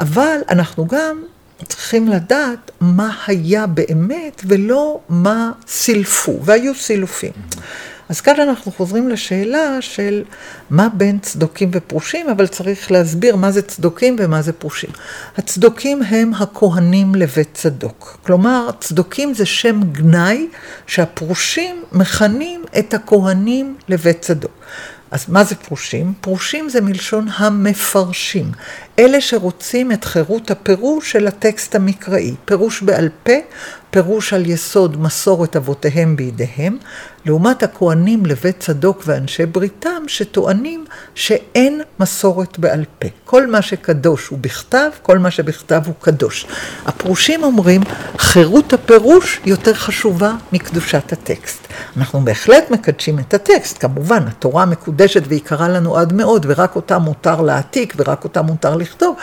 אבל 0.00 0.36
אנחנו 0.48 0.86
גם 0.86 1.22
צריכים 1.68 2.08
לדעת 2.08 2.70
מה 2.80 3.16
היה 3.26 3.66
באמת 3.66 4.42
ולא 4.46 5.00
מה 5.08 5.52
סילפו, 5.66 6.38
והיו 6.44 6.74
סילופים. 6.74 7.32
אז 8.12 8.20
כאן 8.20 8.40
אנחנו 8.40 8.72
חוזרים 8.72 9.08
לשאלה 9.08 9.76
של 9.80 10.24
מה 10.70 10.88
בין 10.94 11.18
צדוקים 11.18 11.70
ופרושים, 11.72 12.28
אבל 12.28 12.46
צריך 12.46 12.90
להסביר 12.90 13.36
מה 13.36 13.50
זה 13.50 13.62
צדוקים 13.62 14.16
ומה 14.18 14.42
זה 14.42 14.52
פרושים. 14.52 14.90
הצדוקים 15.36 16.02
הם 16.02 16.34
הכהנים 16.34 17.14
לבית 17.14 17.48
צדוק. 17.54 18.18
כלומר, 18.26 18.70
צדוקים 18.80 19.34
זה 19.34 19.46
שם 19.46 19.80
גנאי 19.92 20.46
שהפרושים 20.86 21.84
מכנים 21.92 22.64
את 22.78 22.94
הכהנים 22.94 23.76
לבית 23.88 24.20
צדוק. 24.20 24.52
אז 25.10 25.24
מה 25.28 25.44
זה 25.44 25.54
פרושים? 25.54 26.12
פרושים 26.20 26.68
זה 26.68 26.80
מלשון 26.80 27.28
המפרשים. 27.36 28.52
אלה 28.98 29.20
שרוצים 29.20 29.92
את 29.92 30.04
חירות 30.04 30.50
הפירוש 30.50 31.12
של 31.12 31.26
הטקסט 31.26 31.74
המקראי. 31.74 32.34
פירוש 32.44 32.82
בעל 32.82 33.08
פה, 33.22 33.32
פירוש 33.90 34.32
על 34.32 34.46
יסוד 34.46 35.02
מסורת 35.02 35.56
אבותיהם 35.56 36.16
בידיהם, 36.16 36.78
לעומת 37.26 37.62
הכהנים 37.62 38.26
לבית 38.26 38.60
צדוק 38.60 39.02
ואנשי 39.06 39.46
בריתם, 39.46 40.02
שטוענים 40.06 40.84
שאין 41.14 41.80
מסורת 42.00 42.58
בעל 42.58 42.84
פה. 42.98 43.08
כל 43.24 43.46
מה 43.46 43.62
שקדוש 43.62 44.26
הוא 44.28 44.38
בכתב, 44.38 44.90
כל 45.02 45.18
מה 45.18 45.30
שבכתב 45.30 45.82
הוא 45.86 45.94
קדוש. 46.00 46.46
הפרושים 46.86 47.42
אומרים, 47.42 47.80
חירות 48.18 48.72
הפירוש 48.72 49.40
יותר 49.44 49.74
חשובה 49.74 50.32
מקדושת 50.52 51.12
הטקסט. 51.12 51.66
אנחנו 51.96 52.20
בהחלט 52.20 52.70
מקדשים 52.70 53.18
את 53.18 53.34
הטקסט, 53.34 53.78
כמובן, 53.80 54.26
התורה 54.26 54.66
מקודשת 54.66 55.22
ויקרה 55.28 55.68
לנו 55.68 55.96
עד 55.96 56.12
מאוד, 56.12 56.46
ורק 56.48 56.76
אותה 56.76 56.98
מותר 56.98 57.40
להעתיק 57.40 57.94
ורק 57.96 58.24
אותה 58.24 58.42
מותר 58.42 58.76
לכתוב, 58.82 59.16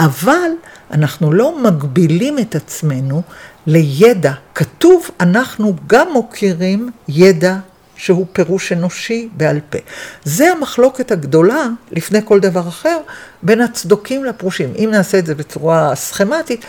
אבל 0.00 0.50
אנחנו 0.90 1.32
לא 1.32 1.58
מגבילים 1.62 2.38
את 2.38 2.54
עצמנו 2.54 3.22
לידע. 3.66 4.32
כתוב, 4.54 5.10
אנחנו 5.20 5.74
גם 5.86 6.12
מוכירים 6.12 6.90
ידע 7.08 7.56
שהוא 7.96 8.26
פירוש 8.32 8.72
אנושי 8.72 9.28
בעל 9.32 9.60
פה. 9.70 9.78
זה 10.24 10.52
המחלוקת 10.52 11.12
הגדולה, 11.12 11.66
לפני 11.92 12.18
כל 12.24 12.40
דבר 12.40 12.68
אחר, 12.68 12.98
בין 13.42 13.60
הצדוקים 13.60 14.24
לפרושים. 14.24 14.72
אם 14.76 14.88
נעשה 14.92 15.18
את 15.18 15.26
זה 15.26 15.34
בצורה 15.34 15.94
סכמטית, 15.94 16.64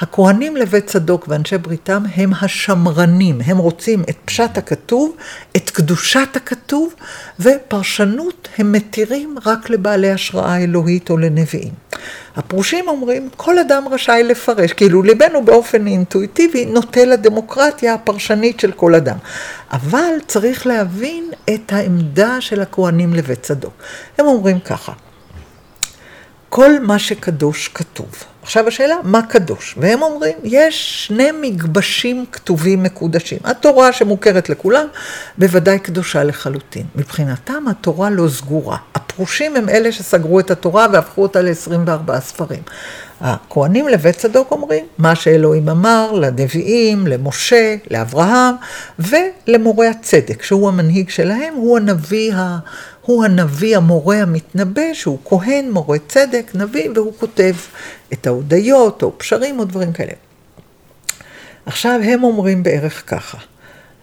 הכהנים 0.00 0.56
לבית 0.56 0.86
צדוק 0.86 1.28
ואנשי 1.28 1.58
בריתם 1.58 2.02
הם 2.14 2.32
השמרנים, 2.40 3.40
הם 3.44 3.58
רוצים 3.58 4.02
את 4.10 4.16
פשט 4.24 4.58
הכתוב, 4.58 5.16
את 5.56 5.70
קדושת 5.70 6.28
הכתוב, 6.34 6.94
ופרשנות 7.40 8.48
הם 8.58 8.72
מתירים 8.72 9.36
רק 9.46 9.70
לבעלי 9.70 10.10
השראה 10.10 10.58
אלוהית 10.58 11.10
או 11.10 11.18
לנביאים. 11.18 11.72
הפרושים 12.40 12.88
אומרים, 12.88 13.28
כל 13.36 13.58
אדם 13.58 13.88
רשאי 13.90 14.22
לפרש, 14.22 14.72
כאילו 14.72 15.02
ליבנו 15.02 15.44
באופן 15.44 15.86
אינטואיטיבי 15.86 16.64
נוטה 16.64 17.04
לדמוקרטיה 17.04 17.94
הפרשנית 17.94 18.60
של 18.60 18.72
כל 18.72 18.94
אדם. 18.94 19.16
אבל 19.72 20.12
צריך 20.26 20.66
להבין 20.66 21.30
את 21.54 21.72
העמדה 21.72 22.40
של 22.40 22.60
הכהנים 22.60 23.14
לבית 23.14 23.42
צדוק. 23.42 23.72
הם 24.18 24.26
אומרים 24.26 24.60
ככה, 24.60 24.92
כל 26.48 26.80
מה 26.80 26.98
שקדוש 26.98 27.68
כתוב. 27.68 28.24
עכשיו 28.42 28.68
השאלה, 28.68 28.94
מה 29.02 29.22
קדוש? 29.22 29.74
והם 29.78 30.02
אומרים, 30.02 30.38
יש 30.44 31.06
שני 31.06 31.28
מגבשים 31.40 32.24
כתובים 32.32 32.82
מקודשים. 32.82 33.38
התורה 33.44 33.92
שמוכרת 33.92 34.48
לכולם, 34.48 34.86
בוודאי 35.38 35.78
קדושה 35.78 36.24
לחלוטין. 36.24 36.86
מבחינתם 36.94 37.68
התורה 37.68 38.10
לא 38.10 38.28
סגורה. 38.28 38.76
הפרושים 38.94 39.56
הם 39.56 39.68
אלה 39.68 39.92
שסגרו 39.92 40.40
את 40.40 40.50
התורה 40.50 40.86
והפכו 40.92 41.22
אותה 41.22 41.42
ל-24 41.42 42.20
ספרים. 42.20 42.62
הכהנים 43.20 43.88
לבית 43.88 44.16
צדוק 44.16 44.50
אומרים, 44.50 44.84
מה 44.98 45.14
שאלוהים 45.14 45.68
אמר 45.68 46.12
לנביאים, 46.12 47.06
למשה, 47.06 47.76
לאברהם 47.90 48.54
ולמורה 48.98 49.88
הצדק, 49.88 50.42
שהוא 50.42 50.68
המנהיג 50.68 51.10
שלהם, 51.10 51.54
הוא 51.54 51.76
הנביא 51.78 52.34
ה... 52.34 52.58
הוא 53.10 53.24
הנביא 53.24 53.76
המורה 53.76 54.22
המתנבא, 54.22 54.94
שהוא 54.94 55.18
כהן, 55.24 55.70
מורה 55.70 55.98
צדק, 56.08 56.50
נביא, 56.54 56.90
והוא 56.94 57.12
כותב 57.20 57.54
את 58.12 58.26
ההודיות 58.26 59.02
או 59.02 59.18
פשרים 59.18 59.58
או 59.58 59.64
דברים 59.64 59.92
כאלה. 59.92 60.12
עכשיו 61.66 62.00
הם 62.04 62.24
אומרים 62.24 62.62
בערך 62.62 63.02
ככה, 63.06 63.38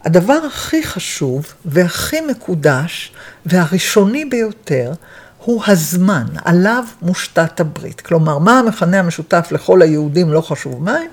הדבר 0.06 0.40
הכי 0.48 0.84
חשוב 0.84 1.54
והכי 1.66 2.22
מקודש 2.22 3.12
והראשוני 3.46 4.26
ביותר 4.26 4.94
הוא 5.38 5.64
הזמן, 5.68 6.26
עליו 6.46 6.84
מושתת 7.02 7.60
הברית. 7.60 8.02
כלומר, 8.02 8.38
מה 8.38 8.60
המכנה 8.60 9.00
המשותף 9.00 9.48
לכל 9.52 9.82
היהודים, 9.82 10.34
לא 10.34 10.42
חשוב 10.42 10.84
מה 10.84 10.96
הם, 10.96 11.08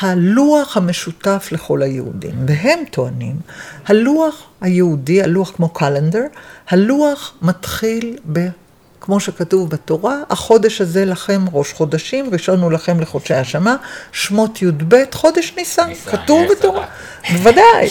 הלוח 0.00 0.76
המשותף 0.76 1.48
לכל 1.52 1.82
היהודים. 1.82 2.34
והם 2.46 2.78
טוענים, 2.90 3.36
הלוח 3.86 4.42
היהודי, 4.60 5.22
הלוח 5.22 5.50
כמו 5.56 5.68
קלנדר, 5.68 6.24
הלוח 6.68 7.34
מתחיל 7.42 8.18
ב... 8.32 8.46
כמו 9.06 9.20
שכתוב 9.20 9.70
בתורה, 9.70 10.22
החודש 10.30 10.80
הזה 10.80 11.04
לכם 11.04 11.44
ראש 11.52 11.72
חודשים, 11.72 12.30
ראשון 12.32 12.62
הוא 12.62 12.72
לכם 12.72 13.00
לחודשי 13.00 13.34
השמה, 13.34 13.76
שמות 14.12 14.62
י"ב, 14.62 14.94
חודש 15.12 15.52
ניסן, 15.56 15.94
כתוב 16.06 16.42
בתורה. 16.50 16.86
בוודאי, 17.32 17.88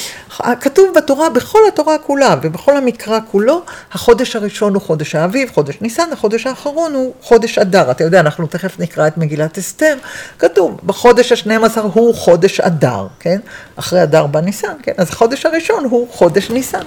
כתוב 0.61 0.93
בתורה, 0.95 1.29
בכל 1.29 1.59
התורה 1.67 1.97
כולה 1.97 2.35
ובכל 2.41 2.77
המקרא 2.77 3.19
כולו, 3.31 3.61
החודש 3.91 4.35
הראשון 4.35 4.73
הוא 4.73 4.81
חודש 4.81 5.15
האביב, 5.15 5.51
חודש 5.53 5.81
ניסן, 5.81 6.09
החודש 6.11 6.47
האחרון 6.47 6.93
הוא 6.93 7.13
חודש 7.21 7.57
אדר. 7.57 7.91
אתה 7.91 8.03
יודע, 8.03 8.19
אנחנו 8.19 8.47
תכף 8.47 8.79
נקרא 8.79 9.07
את 9.07 9.17
מגילת 9.17 9.57
אסתר, 9.57 9.97
כתוב, 10.39 10.79
בחודש 10.85 11.31
השנים 11.31 11.63
עשר 11.63 11.89
הוא 11.93 12.15
חודש 12.15 12.59
אדר, 12.59 13.07
כן? 13.19 13.39
אחרי 13.75 14.03
אדר 14.03 14.27
בא 14.27 14.41
ניסן, 14.41 14.73
כן? 14.83 14.93
אז 14.97 15.09
החודש 15.09 15.45
הראשון 15.45 15.85
הוא 15.89 16.07
חודש 16.11 16.49
ניסן. 16.49 16.83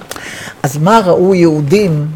אז 0.62 0.76
מה 0.76 1.00
ראו 1.04 1.34
יהודים 1.34 2.06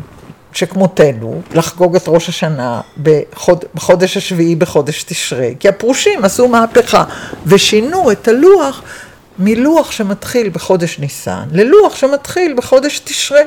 שכמותנו, 0.53 1.43
לחגוג 1.55 1.97
את 1.97 2.05
ראש 2.07 2.29
השנה 2.29 2.81
בחוד, 3.03 3.65
בחודש 3.75 4.17
השביעי 4.17 4.57
בחודש 4.57 5.03
תשרי, 5.03 5.55
כי 5.61 5.69
הפרושים 5.69 6.25
עשו 6.25 6.49
מהפכה 6.49 7.05
ושינו 7.47 8.13
את 8.13 8.29
הלוח 8.29 8.83
מלוח 9.39 9.91
שמתחיל 9.91 10.49
בחודש 10.49 10.99
ניסן 10.99 11.45
ללוח 11.53 11.97
שמתחיל 11.97 12.55
בחודש 12.57 12.99
תשרי. 12.99 13.43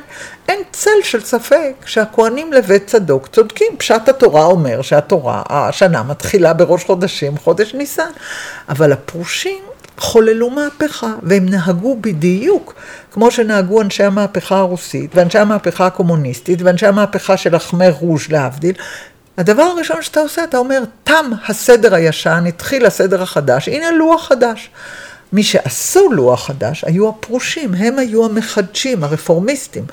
אין 0.50 0.60
צל 0.72 0.90
של 1.04 1.22
ספק 1.22 1.74
שהכוהנים 1.86 2.54
לבית 2.54 2.88
צדוק 2.88 3.28
צודקים. 3.28 3.68
פשט 3.78 4.10
התורה 4.10 4.46
אומר 4.46 4.82
שהתורה, 4.82 5.42
השנה 5.50 6.04
מתחילה 6.04 6.54
בראש 6.54 6.84
חודשים, 6.84 7.38
חודש 7.38 7.74
ניסן. 7.74 8.10
אבל 8.70 8.92
הפרושים 8.92 9.64
חוללו 9.98 10.50
מהפכה, 10.50 11.14
והם 11.24 11.46
נהגו 11.50 11.98
בדיוק 12.02 12.74
כמו 13.12 13.32
שנהגו 13.32 13.82
אנשי 13.82 14.04
המהפכה 14.04 14.58
הרוסית, 14.58 15.16
ואנשי 15.16 15.38
המהפכה 15.38 15.86
הקומוניסטית, 15.86 16.62
ואנשי 16.62 16.86
המהפכה 16.86 17.38
של 17.38 17.56
החמר 17.56 17.92
רוז' 18.00 18.28
להבדיל. 18.30 18.74
הדבר 19.38 19.62
הראשון 19.62 20.02
שאתה 20.02 20.20
עושה, 20.20 20.44
אתה 20.44 20.58
אומר, 20.58 20.84
תם 21.04 21.32
הסדר 21.48 21.96
הישן, 21.96 22.44
התחיל 22.48 22.86
הסדר 22.86 23.22
החדש, 23.22 23.70
הנה 23.70 23.92
לוח 23.92 24.28
חדש. 24.28 24.70
מי 25.34 25.44
שעשו 25.44 26.12
לוח 26.12 26.48
חדש 26.48 26.84
היו 26.84 27.10
הפרושים, 27.10 27.74
הם 27.74 28.00
היו 28.00 28.26
המחדשים, 28.26 29.04
הרפורמיסטים. 29.04 29.86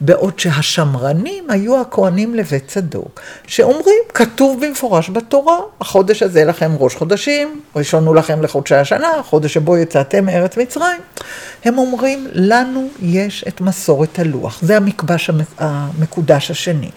בעוד 0.00 0.38
שהשמרנים 0.38 1.50
היו 1.50 1.80
הכהנים 1.80 2.34
לבית 2.34 2.66
צדוק, 2.66 3.20
שאומרים, 3.46 3.98
כתוב 4.14 4.66
במפורש 4.66 5.10
בתורה, 5.10 5.58
החודש 5.80 6.22
הזה 6.22 6.44
לכם 6.44 6.72
ראש 6.78 6.94
חודשים, 6.94 7.60
ראשון 7.76 8.06
הוא 8.06 8.16
לכם 8.16 8.42
לחודשי 8.42 8.74
השנה, 8.74 9.10
החודש 9.18 9.54
שבו 9.54 9.76
יצאתם 9.76 10.24
מארץ 10.24 10.56
מצרים. 10.56 11.00
הם 11.64 11.78
אומרים, 11.78 12.26
לנו 12.32 12.88
יש 13.02 13.44
את 13.48 13.60
מסורת 13.60 14.18
הלוח, 14.18 14.58
זה 14.62 14.76
המקבש 14.76 15.30
המקודש 15.58 16.50
השני. 16.50 16.90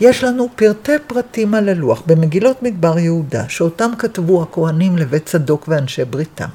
יש 0.00 0.24
לנו 0.24 0.48
פרטי 0.56 0.92
פרטים 1.06 1.54
על 1.54 1.68
הלוח 1.68 2.02
במגילות 2.06 2.62
מדבר 2.62 2.98
יהודה, 2.98 3.44
שאותם 3.48 3.90
כתבו 3.98 4.42
הכהנים 4.42 4.98
לבית 4.98 5.26
צדוק 5.26 5.64
ואנשי 5.68 6.04
בריתם. 6.04 6.48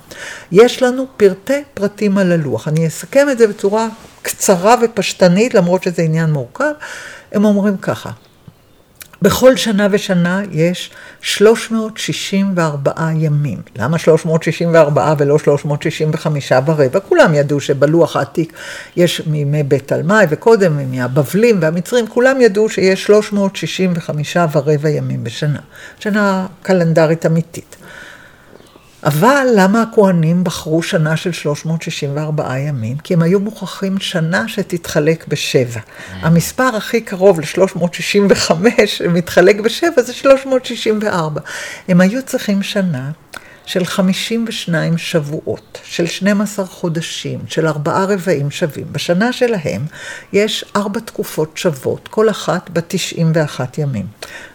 יש 0.52 0.84
לנו 0.84 1.06
פרטי 1.18 1.64
פרטים 1.74 2.18
על 2.18 2.32
הלוח. 2.32 2.68
אני 2.68 2.88
אסכם 2.88 3.28
את 3.32 3.38
זה 3.38 3.48
בצורה 3.48 3.88
קצרה 4.26 4.76
ופשטנית, 4.82 5.54
למרות 5.54 5.84
שזה 5.84 6.02
עניין 6.02 6.32
מורכב, 6.32 6.72
הם 7.32 7.46
אומרים 7.46 7.78
ככה, 7.78 8.10
בכל 9.22 9.56
שנה 9.56 9.88
ושנה 9.92 10.42
יש 10.52 10.92
364 11.22 12.92
ימים. 13.16 13.62
למה 13.76 13.98
364 13.98 15.14
ולא 15.18 15.40
365 15.40 16.52
ורבע? 16.66 17.00
כולם 17.00 17.34
ידעו 17.34 17.60
שבלוח 17.60 18.16
העתיק 18.16 18.54
יש 18.96 19.22
מימי 19.28 19.64
בית 19.64 19.88
תלמי 19.88 20.24
וקודם 20.30 20.92
מהבבלים 20.92 21.58
והמצרים, 21.62 22.08
כולם 22.08 22.42
ידעו 22.42 22.70
שיש 22.70 23.04
365 23.04 24.38
ורבע 24.54 24.90
ימים 24.90 25.24
בשנה. 25.24 25.60
שנה 26.00 26.46
קלנדרית 26.62 27.26
אמיתית. 27.26 27.76
אבל 29.06 29.48
למה 29.56 29.82
הכוהנים 29.82 30.44
בחרו 30.44 30.84
שנה 30.84 31.18
של 31.18 31.32
364 31.32 32.58
ימים? 32.58 32.98
כי 32.98 33.14
הם 33.14 33.22
היו 33.22 33.40
מוכרחים 33.40 34.00
שנה 34.00 34.48
שתתחלק 34.48 35.28
בשבע. 35.28 35.80
המספר 36.22 36.76
הכי 36.76 37.02
קרוב 37.02 37.40
ל-365 37.40 38.52
שמתחלק 38.86 39.56
בשבע 39.56 40.02
זה 40.02 40.14
364. 40.14 41.42
הם 41.88 42.02
היו 42.02 42.22
צריכים 42.24 42.64
שנה 42.64 43.12
של 43.66 43.86
52 43.86 44.98
שבועות, 44.98 45.80
של 45.84 46.08
12 46.08 46.66
חודשים, 46.66 47.40
של 47.48 47.68
ארבעה 47.68 48.06
רבעים 48.06 48.52
שווים. 48.52 48.86
בשנה 48.92 49.34
שלהם 49.34 49.86
יש 50.34 50.66
ארבע 50.76 51.00
תקופות 51.00 51.58
שוות, 51.58 52.08
כל 52.08 52.30
אחת 52.30 52.70
בת 52.70 52.84
91 52.88 53.78
ימים. 53.78 54.06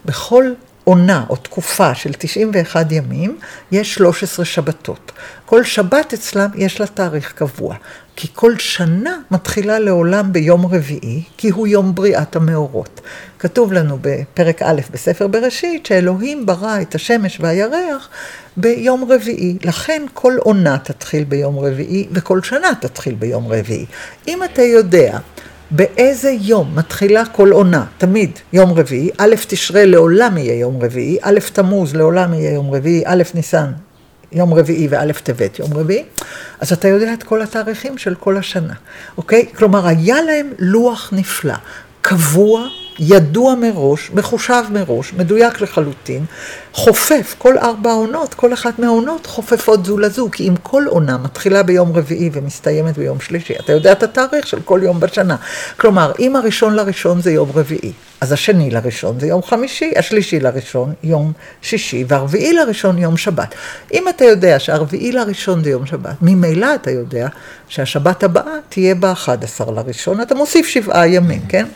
בכל 0.05 0.45
עונה 0.85 1.25
או 1.31 1.37
תקופה 1.37 1.95
של 1.95 2.13
91 2.19 2.93
ימים, 2.93 3.39
יש 3.73 3.95
13 3.95 4.45
שבתות. 4.45 5.13
כל 5.47 5.65
שבת 5.65 6.13
אצלם 6.13 6.49
יש 6.55 6.81
לה 6.81 6.87
תאריך 6.87 7.33
קבוע. 7.33 7.77
כי 8.17 8.29
כל 8.35 8.59
שנה 8.59 9.17
מתחילה 9.31 9.79
לעולם 9.79 10.33
ביום 10.33 10.67
רביעי, 10.67 11.23
כי 11.37 11.51
הוא 11.51 11.67
יום 11.67 11.95
בריאת 11.95 12.37
המאורות. 12.37 13.01
כתוב 13.39 13.73
לנו 13.73 13.99
בפרק 14.01 14.63
א' 14.63 14.81
בספר 14.91 15.27
בראשית, 15.27 15.87
שאלוהים 15.87 16.47
ברא 16.47 16.81
את 16.81 16.95
השמש 16.95 17.41
והירח 17.41 18.09
ביום 18.57 19.13
רביעי. 19.13 19.59
לכן 19.65 20.03
כל 20.15 20.37
עונה 20.41 20.79
תתחיל 20.79 21.25
ביום 21.25 21.59
רביעי, 21.59 22.07
וכל 22.13 22.43
שנה 22.43 22.69
תתחיל 22.81 23.15
ביום 23.15 23.47
רביעי. 23.49 23.87
אם 24.29 24.45
אתה 24.45 24.63
יודע 24.63 25.19
באיזה 25.71 26.31
יום 26.31 26.73
מתחילה 26.75 27.27
כל 27.27 27.51
עונה, 27.51 27.85
תמיד 27.99 28.31
יום 28.53 28.73
רביעי, 28.73 29.11
א' 29.19 29.35
תשרה 29.49 29.85
לעולם 29.85 30.37
יהיה 30.39 30.55
יום 30.55 30.83
רביעי, 30.83 31.19
א' 31.23 31.39
תמוז 31.53 31.95
לעולם 31.95 32.35
יהיה 32.35 32.53
יום 32.53 32.75
רביעי, 32.75 33.03
א' 33.07 33.23
ניסן 33.35 33.73
יום 34.33 34.55
רביעי 34.55 34.89
וא' 34.91 35.13
טבת 35.23 35.59
יום 35.59 35.75
רביעי, 35.75 36.05
אז 36.61 36.73
אתה 36.73 36.89
יודע 36.89 37.13
את 37.13 37.23
כל 37.23 37.43
התאריכים 37.43 37.99
של 37.99 38.15
כל 38.15 38.37
השנה, 38.37 38.75
אוקיי? 39.17 39.47
כלומר, 39.57 39.87
היה 39.87 40.23
להם 40.23 40.53
לוח 40.59 41.11
נפלא, 41.13 41.55
קבוע, 42.03 42.69
ידוע 43.03 43.55
מראש, 43.55 44.11
מחושב 44.15 44.65
מראש, 44.73 45.13
מדויק 45.13 45.61
לחלוטין, 45.61 46.25
חופף, 46.73 47.35
כל 47.39 47.59
ארבע 47.59 47.91
העונות, 47.91 48.35
כל 48.35 48.53
אחת 48.53 48.79
מהעונות 48.79 49.27
חופפות 49.27 49.85
זו 49.85 49.99
לזו, 49.99 50.29
כי 50.33 50.49
אם 50.49 50.55
כל 50.63 50.85
עונה 50.89 51.19
מתחילה 51.19 51.63
ביום 51.63 51.93
רביעי 51.97 52.31
ומסתיימת 52.33 52.99
ביום 52.99 53.21
שלישי, 53.21 53.55
אתה 53.61 53.73
יודע 53.73 53.93
את 53.93 54.03
התאריך 54.03 54.47
של 54.47 54.61
כל 54.61 54.81
יום 54.83 55.01
בשנה. 55.01 55.37
כלומר, 55.77 56.13
אם 56.19 56.37
הראשון 56.37 56.75
לראשון 56.75 57.21
זה 57.23 57.33
יום 57.33 57.51
רביעי, 57.55 57.93
אז 58.21 58.33
השני 58.33 58.71
לראשון 58.71 59.21
זה 59.21 59.27
יום 59.27 59.43
חמישי, 59.43 59.93
השלישי 59.97 60.41
לראשון 60.41 60.93
יום 61.03 61.33
שישי, 61.63 62.05
והרביעי 62.09 62.53
לראשון 62.53 62.99
יום 62.99 63.17
שבת. 63.17 63.55
אם 63.95 64.09
אתה 64.09 64.25
יודע 64.25 64.59
שהרביעי 64.59 65.13
לראשון 65.13 65.65
זה 65.65 65.71
יום 65.71 65.87
שבת, 65.87 66.15
ממילא 66.23 66.75
אתה 66.75 66.91
יודע 66.91 67.29
שהשבת 67.69 68.23
הבאה 68.23 68.55
תהיה 68.69 68.95
ב-11 68.95 69.71
לראשון, 69.71 70.21
אתה 70.21 70.35
מוסיף 70.35 70.67
שבעה 70.67 71.09
ימים, 71.09 71.41
כן? 71.49 71.67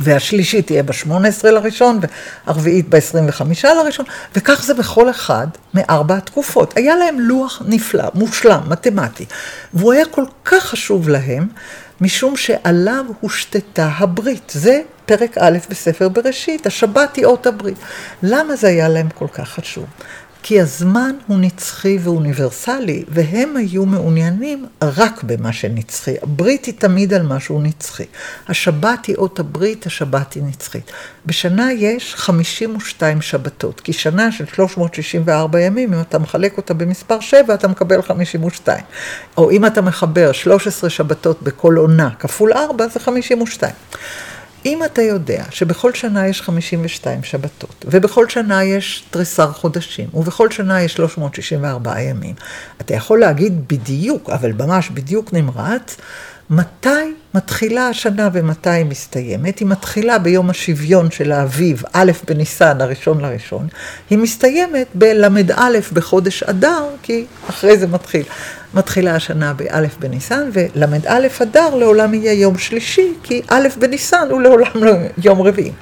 והשלישית 0.00 0.66
תהיה 0.66 0.82
ב-18 0.82 1.44
לראשון, 1.44 2.00
והרביעית 2.46 2.88
ב-25 2.88 3.44
לראשון, 3.64 4.06
וכך 4.36 4.62
זה 4.64 4.74
בכל 4.74 5.10
אחד 5.10 5.46
מארבע 5.74 6.16
התקופות. 6.16 6.76
היה 6.76 6.96
להם 6.96 7.20
לוח 7.20 7.62
נפלא, 7.66 8.04
מושלם, 8.14 8.60
מתמטי, 8.68 9.24
והוא 9.74 9.92
היה 9.92 10.04
כל 10.04 10.24
כך 10.44 10.64
חשוב 10.64 11.08
להם, 11.08 11.48
משום 12.00 12.36
שעליו 12.36 13.04
הושתתה 13.20 13.90
הברית. 13.96 14.52
זה 14.54 14.80
פרק 15.06 15.38
א' 15.38 15.58
בספר 15.70 16.08
בראשית, 16.08 16.66
השבת 16.66 17.16
היא 17.16 17.24
אות 17.24 17.46
הברית. 17.46 17.76
למה 18.22 18.56
זה 18.56 18.68
היה 18.68 18.88
להם 18.88 19.08
כל 19.14 19.26
כך 19.32 19.48
חשוב? 19.48 19.84
כי 20.42 20.60
הזמן 20.60 21.14
הוא 21.26 21.38
נצחי 21.38 21.98
ואוניברסלי, 22.02 23.04
והם 23.08 23.56
היו 23.56 23.86
מעוניינים 23.86 24.66
רק 24.82 25.22
במה 25.22 25.52
שנצחי. 25.52 26.14
הברית 26.22 26.64
היא 26.64 26.74
תמיד 26.78 27.14
על 27.14 27.22
משהו 27.22 27.60
נצחי. 27.60 28.04
השבת 28.48 29.06
היא 29.06 29.16
אות 29.16 29.38
הברית, 29.38 29.86
השבת 29.86 30.32
היא 30.32 30.42
נצחית. 30.42 30.90
בשנה 31.26 31.72
יש 31.72 32.14
52 32.14 33.22
שבתות, 33.22 33.80
כי 33.80 33.92
שנה 33.92 34.32
של 34.32 34.46
364 34.46 35.60
ימים, 35.60 35.94
אם 35.94 36.00
אתה 36.00 36.18
מחלק 36.18 36.56
אותה 36.56 36.74
במספר 36.74 37.20
7, 37.20 37.54
אתה 37.54 37.68
מקבל 37.68 38.02
52. 38.02 38.84
או 39.36 39.50
אם 39.50 39.66
אתה 39.66 39.80
מחבר 39.80 40.32
13 40.32 40.90
שבתות 40.90 41.42
בכל 41.42 41.76
עונה 41.76 42.10
כפול 42.18 42.52
4, 42.52 42.88
זה 42.88 43.00
52. 43.00 43.72
אם 44.66 44.84
אתה 44.84 45.02
יודע 45.02 45.44
שבכל 45.50 45.94
שנה 45.94 46.26
יש 46.26 46.42
52 46.42 47.22
שבתות, 47.22 47.84
ובכל 47.88 48.28
שנה 48.28 48.64
יש 48.64 49.04
תריסר 49.10 49.52
חודשים, 49.52 50.08
ובכל 50.14 50.50
שנה 50.50 50.82
יש 50.82 50.94
364 50.94 52.00
ימים, 52.00 52.34
אתה 52.80 52.94
יכול 52.94 53.20
להגיד 53.20 53.68
בדיוק, 53.68 54.30
אבל 54.30 54.52
ממש 54.52 54.90
בדיוק 54.90 55.32
נמרץ, 55.32 55.96
מתי 56.50 57.14
מתחילה 57.34 57.88
השנה 57.88 58.28
ומתי 58.32 58.70
היא 58.70 58.84
מסתיימת? 58.84 59.58
היא 59.58 59.68
מתחילה 59.68 60.18
ביום 60.18 60.50
השוויון 60.50 61.10
של 61.10 61.32
האביב, 61.32 61.82
א' 61.92 62.12
בניסן, 62.26 62.80
הראשון 62.80 63.20
לראשון. 63.20 63.68
היא 64.10 64.18
מסתיימת 64.18 64.86
בל"א 64.94 65.78
בחודש 65.92 66.42
אדר, 66.42 66.84
כי 67.02 67.24
אחרי 67.50 67.78
זה 67.78 67.86
מתחיל. 67.86 68.22
מתחילה 68.74 69.14
השנה 69.14 69.54
באלף 69.54 69.96
בניסן, 69.98 70.50
ול"א 70.52 71.18
אדר 71.42 71.74
לעולם 71.74 72.14
יהיה 72.14 72.32
יום 72.32 72.58
שלישי, 72.58 73.12
כי 73.22 73.42
א' 73.48 73.68
בניסן 73.78 74.28
הוא 74.30 74.40
לעולם 74.40 74.70
לא 74.74 74.92
יום 75.24 75.42
רביעי. 75.42 75.72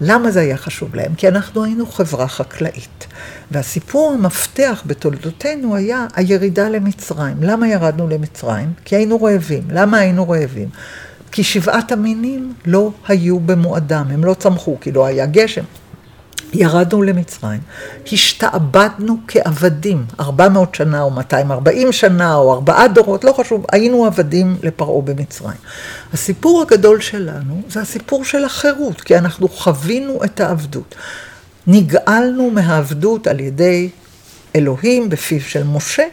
למה 0.00 0.30
זה 0.30 0.40
היה 0.40 0.56
חשוב 0.56 0.94
להם? 0.94 1.14
כי 1.14 1.28
אנחנו 1.28 1.64
היינו 1.64 1.86
חברה 1.86 2.28
חקלאית. 2.28 3.06
והסיפור 3.50 4.12
המפתח 4.12 4.82
בתולדותינו 4.86 5.76
היה 5.76 6.06
הירידה 6.14 6.68
למצרים. 6.68 7.36
למה 7.42 7.68
ירדנו 7.68 8.08
למצרים? 8.08 8.72
כי 8.84 8.96
היינו 8.96 9.22
רעבים. 9.22 9.62
למה 9.70 9.98
היינו 9.98 10.28
רעבים? 10.28 10.68
כי 11.32 11.44
שבעת 11.44 11.92
המינים 11.92 12.52
לא 12.66 12.90
היו 13.08 13.40
במועדם, 13.40 14.06
הם 14.10 14.24
לא 14.24 14.34
צמחו, 14.34 14.76
כי 14.80 14.92
לא 14.92 15.06
היה 15.06 15.26
גשם. 15.26 15.64
ירדנו 16.52 17.02
למצרים, 17.02 17.60
השתעבדנו 18.12 19.16
כעבדים, 19.28 20.04
400 20.20 20.74
שנה 20.74 21.02
או 21.02 21.10
240 21.10 21.92
שנה 21.92 22.34
או 22.34 22.52
ארבעה 22.52 22.88
דורות, 22.88 23.24
לא 23.24 23.32
חשוב, 23.32 23.66
היינו 23.72 24.06
עבדים 24.06 24.56
לפרעה 24.62 25.02
במצרים. 25.02 25.56
הסיפור 26.12 26.62
הגדול 26.62 27.00
שלנו 27.00 27.62
זה 27.68 27.80
הסיפור 27.80 28.24
של 28.24 28.44
החירות, 28.44 29.00
כי 29.00 29.18
אנחנו 29.18 29.48
חווינו 29.48 30.24
את 30.24 30.40
העבדות. 30.40 30.94
נגאלנו 31.66 32.50
מהעבדות 32.50 33.26
על 33.26 33.40
ידי 33.40 33.88
אלוהים 34.56 35.08
בפיו 35.08 35.40
של 35.40 35.64
משה, 35.64 36.04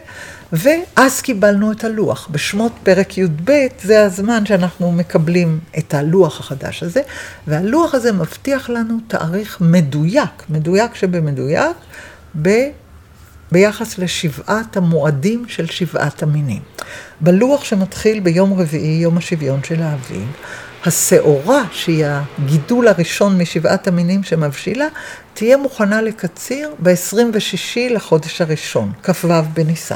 ואז 0.52 1.20
קיבלנו 1.20 1.72
את 1.72 1.84
הלוח. 1.84 2.28
בשמות 2.30 2.72
פרק 2.82 3.18
י"ב 3.18 3.52
זה 3.82 4.04
הזמן 4.04 4.46
שאנחנו 4.46 4.92
מקבלים 4.92 5.60
את 5.78 5.94
הלוח 5.94 6.40
החדש 6.40 6.82
הזה, 6.82 7.00
והלוח 7.46 7.94
הזה 7.94 8.12
מבטיח 8.12 8.70
לנו 8.70 8.98
תאריך 9.08 9.60
מדויק, 9.60 10.44
מדויק 10.50 10.94
שבמדויק, 10.94 11.76
ב... 12.42 12.48
ביחס 13.52 13.98
לשבעת 13.98 14.76
המועדים 14.76 15.44
של 15.48 15.66
שבעת 15.66 16.22
המינים. 16.22 16.62
בלוח 17.20 17.64
שמתחיל 17.64 18.20
ביום 18.20 18.60
רביעי, 18.60 18.98
יום 19.02 19.18
השוויון 19.18 19.60
של 19.64 19.82
האביב, 19.82 20.28
השעורה, 20.86 21.62
שהיא 21.72 22.04
הגידול 22.06 22.88
הראשון 22.88 23.38
משבעת 23.38 23.86
המינים 23.86 24.22
שמבשילה, 24.22 24.86
תהיה 25.34 25.56
מוכנה 25.56 26.02
לקציר 26.02 26.74
ב-26 26.82 27.76
לחודש 27.90 28.40
הראשון, 28.40 28.92
כ"ו 29.02 29.28
בניסן. 29.54 29.94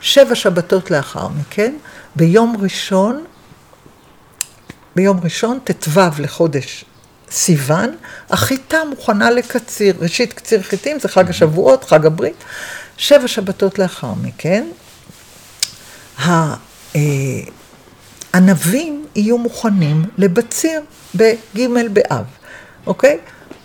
שבע 0.00 0.34
שבתות 0.34 0.90
לאחר 0.90 1.28
מכן, 1.28 1.74
ביום 2.16 2.56
ראשון, 2.60 3.24
ביום 4.96 5.20
ראשון, 5.22 5.58
ט"ו 5.64 6.00
לחודש 6.18 6.84
סיוון, 7.30 7.96
החיטה 8.30 8.78
מוכנה 8.90 9.30
לקציר. 9.30 9.94
ראשית 10.00 10.32
קציר 10.32 10.62
חיטים 10.62 11.00
זה 11.00 11.08
חג 11.08 11.30
השבועות, 11.30 11.84
חג 11.84 12.06
הברית. 12.06 12.44
שבע 12.96 13.28
שבתות 13.28 13.78
לאחר 13.78 14.12
מכן, 14.22 14.66
הענבים 18.34 19.01
יהיו 19.16 19.38
מוכנים 19.38 20.04
לבציר 20.18 20.80
בג' 21.14 21.68
באב, 21.92 22.24
אוקיי? 22.86 23.18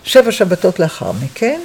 שבע 0.03 0.31
שבתות 0.31 0.79
לאחר 0.79 1.11
מכן, 1.11 1.59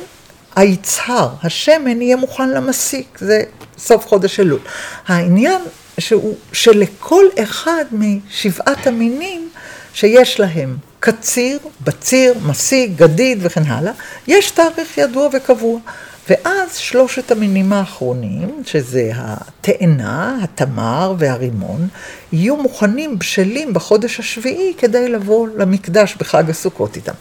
היצהר, 0.56 1.28
השמן, 1.42 2.02
יהיה 2.02 2.16
מוכן 2.16 2.48
למסיק, 2.48 3.18
זה 3.20 3.42
סוף 3.78 4.06
חודש 4.06 4.40
אלול. 4.40 4.60
העניין 5.06 5.60
שהוא 5.98 6.36
שלכל 6.52 7.24
אחד 7.42 7.84
משבעת 7.92 8.86
המינים 8.86 9.48
שיש 9.94 10.40
להם 10.40 10.76
קציר, 11.00 11.58
בציר, 11.80 12.34
מסיק, 12.46 12.90
גדיד 12.96 13.38
וכן 13.40 13.62
הלאה, 13.66 13.92
יש 14.26 14.50
תאריך 14.50 14.98
ידוע 14.98 15.28
וקבוע. 15.32 15.80
ואז 16.28 16.76
שלושת 16.76 17.30
המינים 17.30 17.72
האחרונים, 17.72 18.62
שזה 18.66 19.10
התאנה, 19.14 20.38
התמר 20.42 21.14
והרימון, 21.18 21.88
יהיו 22.32 22.56
מוכנים, 22.56 23.18
בשלים 23.18 23.74
בחודש 23.74 24.20
השביעי 24.20 24.74
כדי 24.78 25.08
לבוא 25.08 25.48
למקדש 25.56 26.16
בחג 26.18 26.50
הסוכות 26.50 26.96
איתם. 26.96 27.12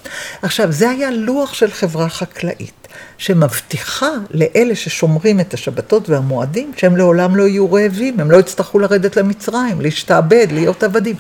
עכשיו, 0.42 0.72
זה 0.72 0.90
היה 0.90 1.12
לוח 1.12 1.54
של 1.54 1.72
חברה 1.72 2.10
חקלאית, 2.10 2.88
שמבטיחה 3.18 4.10
לאלה 4.32 4.76
ששומרים 4.76 5.40
את 5.40 5.54
השבתות 5.54 6.10
והמועדים, 6.10 6.72
שהם 6.78 6.98
לעולם 6.98 7.36
לא 7.36 7.44
יהיו 7.44 7.74
רעבים, 7.74 8.20
הם 8.20 8.32
לא 8.32 8.38
יצטרכו 8.38 8.80
לרדת 8.80 9.16
למצרים, 9.16 9.82
להשתעבד, 9.82 10.48
להיות 10.52 10.84
עבדים. 10.84 11.16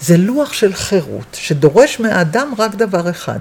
זה 0.00 0.16
לוח 0.16 0.52
של 0.52 0.74
חירות, 0.74 1.26
שדורש 1.32 2.00
מהאדם 2.00 2.54
רק 2.58 2.74
דבר 2.74 3.10
אחד. 3.10 3.40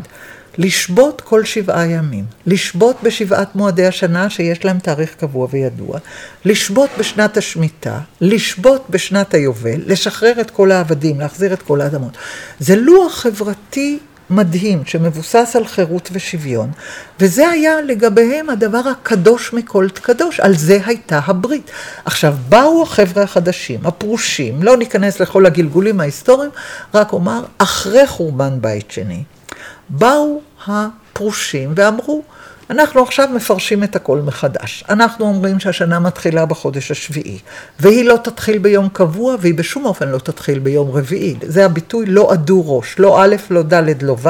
לשבות 0.58 1.22
כל 1.22 1.44
שבעה 1.44 1.86
ימים, 1.86 2.26
לשבות 2.46 2.96
בשבעת 3.04 3.56
מועדי 3.56 3.86
השנה 3.86 4.30
שיש 4.30 4.66
להם 4.66 4.80
תאריך 4.80 5.16
קבוע 5.16 5.48
וידוע, 5.52 6.00
לשבות 6.46 6.90
בשנת 7.00 7.38
השמיטה, 7.38 8.00
לשבות 8.22 8.86
בשנת 8.90 9.34
היובל, 9.34 9.82
לשחרר 9.86 10.42
את 10.42 10.52
כל 10.52 10.72
העבדים, 10.72 11.20
להחזיר 11.20 11.54
את 11.54 11.62
כל 11.62 11.82
האדמות. 11.82 12.18
זה 12.60 12.76
לוח 12.76 13.14
חברתי 13.14 14.00
מדהים 14.30 14.86
שמבוסס 14.86 15.56
על 15.56 15.68
חירות 15.68 16.10
ושוויון, 16.12 16.72
וזה 17.20 17.50
היה 17.50 17.82
לגביהם 17.82 18.50
הדבר 18.50 18.82
הקדוש 18.92 19.54
מכל 19.54 19.88
קדוש, 19.94 20.40
על 20.40 20.56
זה 20.56 20.80
הייתה 20.86 21.20
הברית. 21.26 21.72
עכשיו, 22.06 22.36
באו 22.50 22.84
החבר'ה 22.84 23.24
החדשים, 23.24 23.80
הפרושים, 23.84 24.64
לא 24.64 24.78
ניכנס 24.78 25.20
לכל 25.20 25.46
הגלגולים 25.46 26.00
ההיסטוריים, 26.00 26.52
רק 26.94 27.14
אומר, 27.14 27.44
אחרי 27.58 28.08
חורבן 28.08 28.62
בית 28.62 28.92
שני, 28.92 29.24
באו 29.90 30.42
הפרושים 30.68 31.74
ואמרו, 31.76 32.24
אנחנו 32.70 33.04
עכשיו 33.04 33.30
מפרשים 33.34 33.84
את 33.84 33.96
הכל 33.96 34.20
מחדש. 34.20 34.84
אנחנו 34.90 35.26
אומרים 35.26 35.60
שהשנה 35.60 36.00
מתחילה 36.00 36.46
בחודש 36.46 36.92
השביעי, 36.92 37.40
והיא 37.80 38.06
לא 38.06 38.18
תתחיל 38.24 38.58
ביום 38.58 38.90
קבוע, 38.90 39.36
והיא 39.40 39.54
בשום 39.54 39.86
אופן 39.86 40.08
לא 40.08 40.18
תתחיל 40.18 40.60
ביום 40.60 40.92
רביעי. 40.92 41.36
זה 41.42 41.66
הביטוי 41.66 42.06
לא 42.06 42.32
עדו 42.32 42.78
ראש, 42.78 42.96
לא 43.00 43.24
א', 43.24 43.36
לא 43.50 43.62
ד', 43.62 44.04
לא 44.04 44.16
ו', 44.22 44.30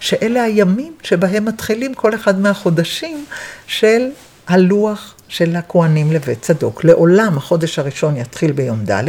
שאלה 0.00 0.42
הימים 0.42 0.92
שבהם 1.02 1.44
מתחילים 1.44 1.94
כל 1.94 2.14
אחד 2.14 2.40
מהחודשים 2.40 3.24
של 3.66 4.08
הלוח 4.48 5.14
של 5.28 5.56
הכהנים 5.56 6.12
לבית 6.12 6.42
צדוק. 6.42 6.84
לעולם 6.84 7.36
החודש 7.36 7.78
הראשון 7.78 8.16
יתחיל 8.16 8.52
ביום 8.52 8.84
ד', 8.90 9.04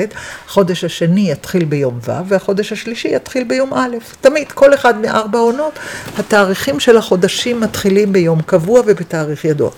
החודש 0.47 0.83
השני 0.83 1.31
יתחיל 1.31 1.65
ביום 1.65 1.99
ו', 2.07 2.11
והחודש 2.27 2.71
השלישי 2.71 3.15
יתחיל 3.15 3.43
ביום 3.43 3.73
א'. 3.73 3.97
תמיד, 4.21 4.51
כל 4.51 4.73
אחד 4.73 5.01
מארבע 5.01 5.39
עונות, 5.39 5.79
התאריכים 6.17 6.79
של 6.79 6.97
החודשים 6.97 7.59
מתחילים 7.59 8.13
ביום 8.13 8.41
קבוע 8.41 8.81
ובתאריך 8.85 9.45
ידוע. 9.45 9.71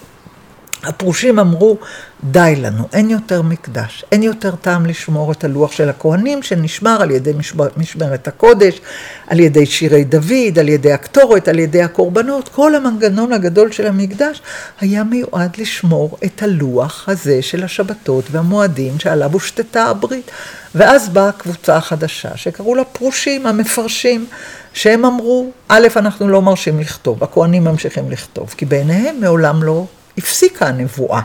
הפרושים 0.83 1.39
אמרו, 1.39 1.77
די 2.23 2.55
לנו, 2.57 2.87
אין 2.93 3.09
יותר 3.09 3.41
מקדש, 3.41 4.05
אין 4.11 4.23
יותר 4.23 4.55
טעם 4.55 4.85
לשמור 4.85 5.31
את 5.31 5.43
הלוח 5.43 5.71
של 5.71 5.89
הכהנים 5.89 6.43
שנשמר 6.43 7.01
על 7.01 7.11
ידי 7.11 7.31
משמר, 7.37 7.67
משמרת 7.77 8.27
הקודש, 8.27 8.81
על 9.27 9.39
ידי 9.39 9.65
שירי 9.65 10.03
דוד, 10.03 10.59
על 10.59 10.69
ידי 10.69 10.93
הקטורת, 10.93 11.47
על 11.47 11.59
ידי 11.59 11.81
הקורבנות, 11.81 12.49
כל 12.49 12.75
המנגנון 12.75 13.33
הגדול 13.33 13.71
של 13.71 13.87
המקדש 13.87 14.41
היה 14.79 15.03
מיועד 15.03 15.57
לשמור 15.57 16.17
את 16.25 16.43
הלוח 16.43 17.09
הזה 17.09 17.41
של 17.41 17.63
השבתות 17.63 18.25
והמועדים 18.31 18.99
שעליו 18.99 19.33
הושתתה 19.33 19.83
הברית. 19.83 20.31
ואז 20.75 21.09
באה 21.09 21.31
קבוצה 21.31 21.81
חדשה 21.81 22.37
שקראו 22.37 22.75
לה 22.75 22.83
פרושים, 22.83 23.47
המפרשים, 23.47 24.25
שהם 24.73 25.05
אמרו, 25.05 25.51
א', 25.67 25.87
אנחנו 25.95 26.27
לא 26.27 26.41
מרשים 26.41 26.79
לכתוב, 26.79 27.23
הכהנים 27.23 27.63
ממשיכים 27.63 28.11
לכתוב, 28.11 28.53
כי 28.57 28.65
בעיניהם 28.65 29.15
מעולם 29.19 29.63
לא 29.63 29.85
הפסיקה 30.17 30.67
הנבואה, 30.67 31.21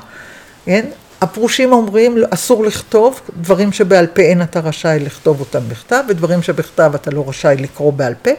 כן? 0.65 0.87
הפרושים 1.21 1.73
אומרים, 1.73 2.17
אסור 2.31 2.65
לכתוב, 2.65 3.21
דברים 3.41 3.73
שבעל 3.73 4.07
פה 4.07 4.23
אין 4.23 4.43
אתה 4.43 4.61
רשאי 4.61 4.99
לכתוב 5.01 5.41
אותם 5.41 5.69
בכתב, 5.69 6.03
ודברים 6.09 6.43
שבכתב 6.43 6.93
אתה 6.95 7.11
לא 7.11 7.29
רשאי 7.29 7.57
לקרוא 7.59 7.93
בעל 7.93 8.15
פה. 8.23 8.31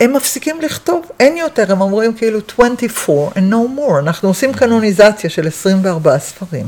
הם 0.00 0.12
מפסיקים 0.12 0.60
לכתוב, 0.60 1.06
אין 1.20 1.36
יותר, 1.36 1.72
הם 1.72 1.80
אומרים 1.80 2.14
כאילו 2.14 2.38
24 2.48 3.30
and 3.30 3.52
no 3.52 3.78
more, 3.78 3.98
אנחנו 3.98 4.28
עושים 4.28 4.52
קנוניזציה 4.52 5.30
של 5.30 5.46
24 5.46 6.18
ספרים, 6.18 6.66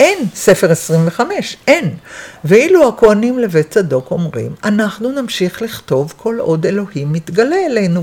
אין 0.00 0.18
ספר 0.34 0.72
25, 0.72 1.56
אין. 1.66 1.94
ואילו 2.44 2.88
הכהנים 2.88 3.38
לבית 3.38 3.70
צדוק 3.70 4.10
אומרים, 4.10 4.54
אנחנו 4.64 5.12
נמשיך 5.12 5.62
לכתוב 5.62 6.14
כל 6.16 6.36
עוד 6.38 6.66
אלוהים 6.66 7.12
מתגלה 7.12 7.56
אלינו 7.66 8.02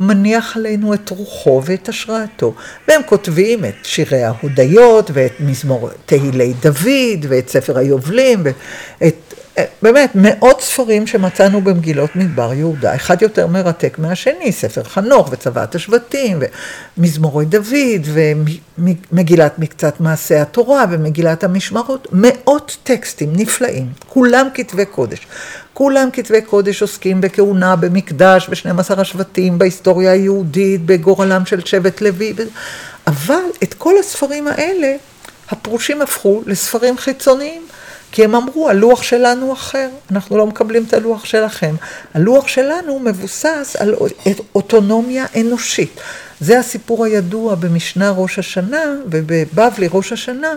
ומניח 0.00 0.56
עלינו 0.56 0.94
את 0.94 1.10
רוחו 1.10 1.62
ואת 1.64 1.88
השראתו. 1.88 2.54
והם 2.88 3.00
כותבים 3.06 3.64
את 3.64 3.74
שירי 3.82 4.22
ההודיות 4.22 5.10
ואת 5.14 5.32
מזמור 5.40 5.90
תהילי 6.06 6.54
דוד 6.62 7.26
ואת 7.28 7.48
ספר 7.48 7.78
היובלים 7.78 8.42
ואת 9.00 9.34
באמת, 9.82 10.10
מאות 10.14 10.60
ספרים 10.60 11.06
שמצאנו 11.06 11.60
במגילות 11.60 12.16
מדבר 12.16 12.52
יהודה, 12.52 12.94
אחד 12.94 13.22
יותר 13.22 13.46
מרתק 13.46 13.98
מהשני, 13.98 14.52
ספר 14.52 14.82
חנוך 14.82 15.28
וצוואת 15.32 15.74
השבטים, 15.74 16.38
ומזמורי 16.98 17.44
דוד, 17.44 18.06
ומגילת 18.78 19.58
מקצת 19.58 20.00
מעשי 20.00 20.34
התורה, 20.34 20.84
ומגילת 20.90 21.44
המשמרות, 21.44 22.08
מאות 22.12 22.76
טקסטים 22.82 23.32
נפלאים, 23.36 23.86
כולם 24.08 24.46
כתבי 24.54 24.84
קודש. 24.84 25.26
כולם 25.74 26.08
כתבי 26.12 26.40
קודש 26.42 26.82
עוסקים 26.82 27.20
בכהונה, 27.20 27.76
במקדש, 27.76 28.48
ב-12 28.48 29.00
השבטים, 29.00 29.58
בהיסטוריה 29.58 30.12
היהודית, 30.12 30.86
בגורלם 30.86 31.46
של 31.46 31.60
שבט 31.60 32.00
לוי, 32.00 32.34
אבל 33.06 33.44
את 33.62 33.74
כל 33.74 33.98
הספרים 33.98 34.48
האלה, 34.48 34.96
הפרושים 35.50 36.02
הפכו 36.02 36.42
לספרים 36.46 36.98
חיצוניים. 36.98 37.65
כי 38.16 38.24
הם 38.24 38.34
אמרו, 38.34 38.68
הלוח 38.68 39.02
שלנו 39.02 39.52
אחר, 39.52 39.88
אנחנו 40.10 40.36
לא 40.36 40.46
מקבלים 40.46 40.84
את 40.88 40.94
הלוח 40.94 41.24
שלכם. 41.24 41.74
הלוח 42.14 42.48
שלנו 42.48 42.98
מבוסס 42.98 43.76
על 43.78 43.94
אוטונומיה 44.54 45.24
אנושית. 45.40 46.00
זה 46.40 46.58
הסיפור 46.58 47.04
הידוע 47.04 47.54
במשנה 47.54 48.10
ראש 48.10 48.38
השנה 48.38 48.94
ובבבלי 49.10 49.88
ראש 49.92 50.12
השנה 50.12 50.48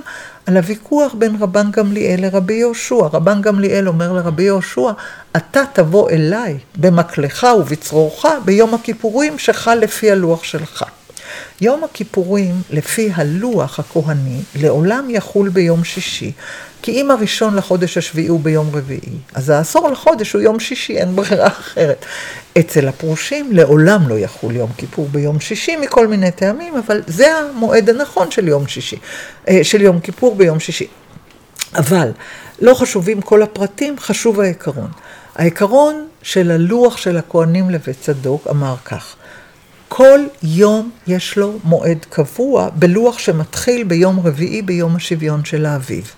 על 0.45 0.57
הוויכוח 0.57 1.13
בין 1.13 1.35
רבן 1.39 1.71
גמליאל 1.71 2.21
לרבי 2.21 2.53
יהושע. 2.53 3.07
רבן 3.13 3.41
גמליאל 3.41 3.87
אומר 3.87 4.13
לרבי 4.13 4.43
יהושע, 4.43 4.91
אתה 5.37 5.61
תבוא 5.73 6.09
אליי 6.09 6.57
במקלך 6.75 7.47
ובצרורך 7.59 8.25
ביום 8.45 8.73
הכיפורים 8.73 9.39
שחל 9.39 9.75
לפי 9.75 10.11
הלוח 10.11 10.43
שלך. 10.43 10.85
יום 11.61 11.83
הכיפורים, 11.83 12.55
לפי 12.69 13.11
הלוח 13.15 13.79
הכהני, 13.79 14.41
לעולם 14.55 15.09
יחול 15.09 15.49
ביום 15.49 15.83
שישי, 15.83 16.31
כי 16.81 16.91
אם 16.91 17.11
הראשון 17.11 17.55
לחודש 17.55 17.97
השביעי 17.97 18.27
הוא 18.27 18.39
ביום 18.39 18.69
רביעי, 18.73 19.17
אז 19.33 19.49
העשור 19.49 19.89
לחודש 19.89 20.33
הוא 20.33 20.41
יום 20.41 20.59
שישי, 20.59 20.97
אין 20.97 21.15
ברירה 21.15 21.47
אחרת. 21.47 22.05
אצל 22.59 22.87
הפרושים 22.87 23.51
לעולם 23.51 24.09
לא 24.09 24.19
יחול 24.19 24.55
יום 24.55 24.69
כיפור 24.77 25.07
ביום 25.11 25.39
שישי 25.39 25.75
מכל 25.75 26.07
מיני 26.07 26.31
טעמים, 26.31 26.75
אבל 26.75 27.01
זה 27.07 27.35
המועד 27.35 27.89
הנכון 27.89 28.31
של 28.31 28.47
יום 28.47 28.67
שישי, 28.67 28.97
אה, 29.49 29.59
של 29.63 29.81
יום 29.81 29.99
כיפור 29.99 30.35
ביום 30.35 30.59
שישי. 30.59 30.87
אבל 31.75 32.11
לא 32.61 32.73
חשובים 32.73 33.21
כל 33.21 33.43
הפרטים, 33.43 33.99
חשוב 33.99 34.39
העיקרון. 34.39 34.91
העיקרון 35.35 36.07
של 36.23 36.51
הלוח 36.51 36.97
של 36.97 37.17
הכהנים 37.17 37.69
לבית 37.69 38.01
צדוק 38.01 38.47
אמר 38.49 38.75
כך, 38.85 39.15
כל 39.87 40.19
יום 40.43 40.91
יש 41.07 41.37
לו 41.37 41.59
מועד 41.63 42.05
קבוע 42.09 42.69
בלוח 42.73 43.19
שמתחיל 43.19 43.83
ביום 43.83 44.19
רביעי 44.19 44.61
ביום 44.61 44.95
השוויון 44.95 45.45
של 45.45 45.65
האביב. 45.65 46.11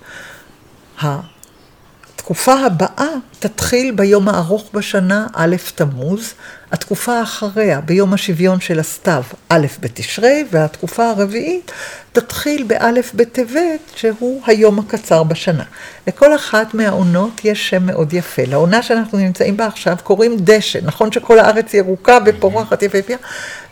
התקופה 1.02 2.54
הבאה 2.54 3.08
תתחיל 3.42 3.92
ביום 3.92 4.30
הארוך 4.30 4.70
בשנה, 4.74 5.28
א' 5.34 5.56
תמוז, 5.76 6.34
התקופה 6.72 7.24
אחריה, 7.24 7.82
ביום 7.82 8.14
השוויון 8.14 8.60
של 8.60 8.80
הסתיו, 8.80 9.24
א' 9.50 9.66
בתשרי, 9.82 10.46
והתקופה 10.52 11.10
הרביעית 11.10 11.72
תתחיל 12.14 12.64
באלף 12.64 13.14
בטבת, 13.14 13.80
שהוא 13.96 14.42
היום 14.46 14.80
הקצר 14.80 15.24
בשנה. 15.24 15.64
לכל 16.08 16.36
אחת 16.36 16.74
מהעונות 16.74 17.42
יש 17.44 17.70
שם 17.70 17.86
מאוד 17.86 18.14
יפה. 18.14 18.42
לעונה 18.48 18.84
שאנחנו 18.84 19.18
נמצאים 19.18 19.58
בה 19.58 19.66
עכשיו 19.66 19.98
קוראים 20.04 20.38
דשא. 20.40 20.80
נכון 20.84 21.12
שכל 21.12 21.40
הארץ 21.40 21.74
ירוקה 21.74 22.18
ופורחת 22.26 22.84
יפהפייה? 22.84 23.18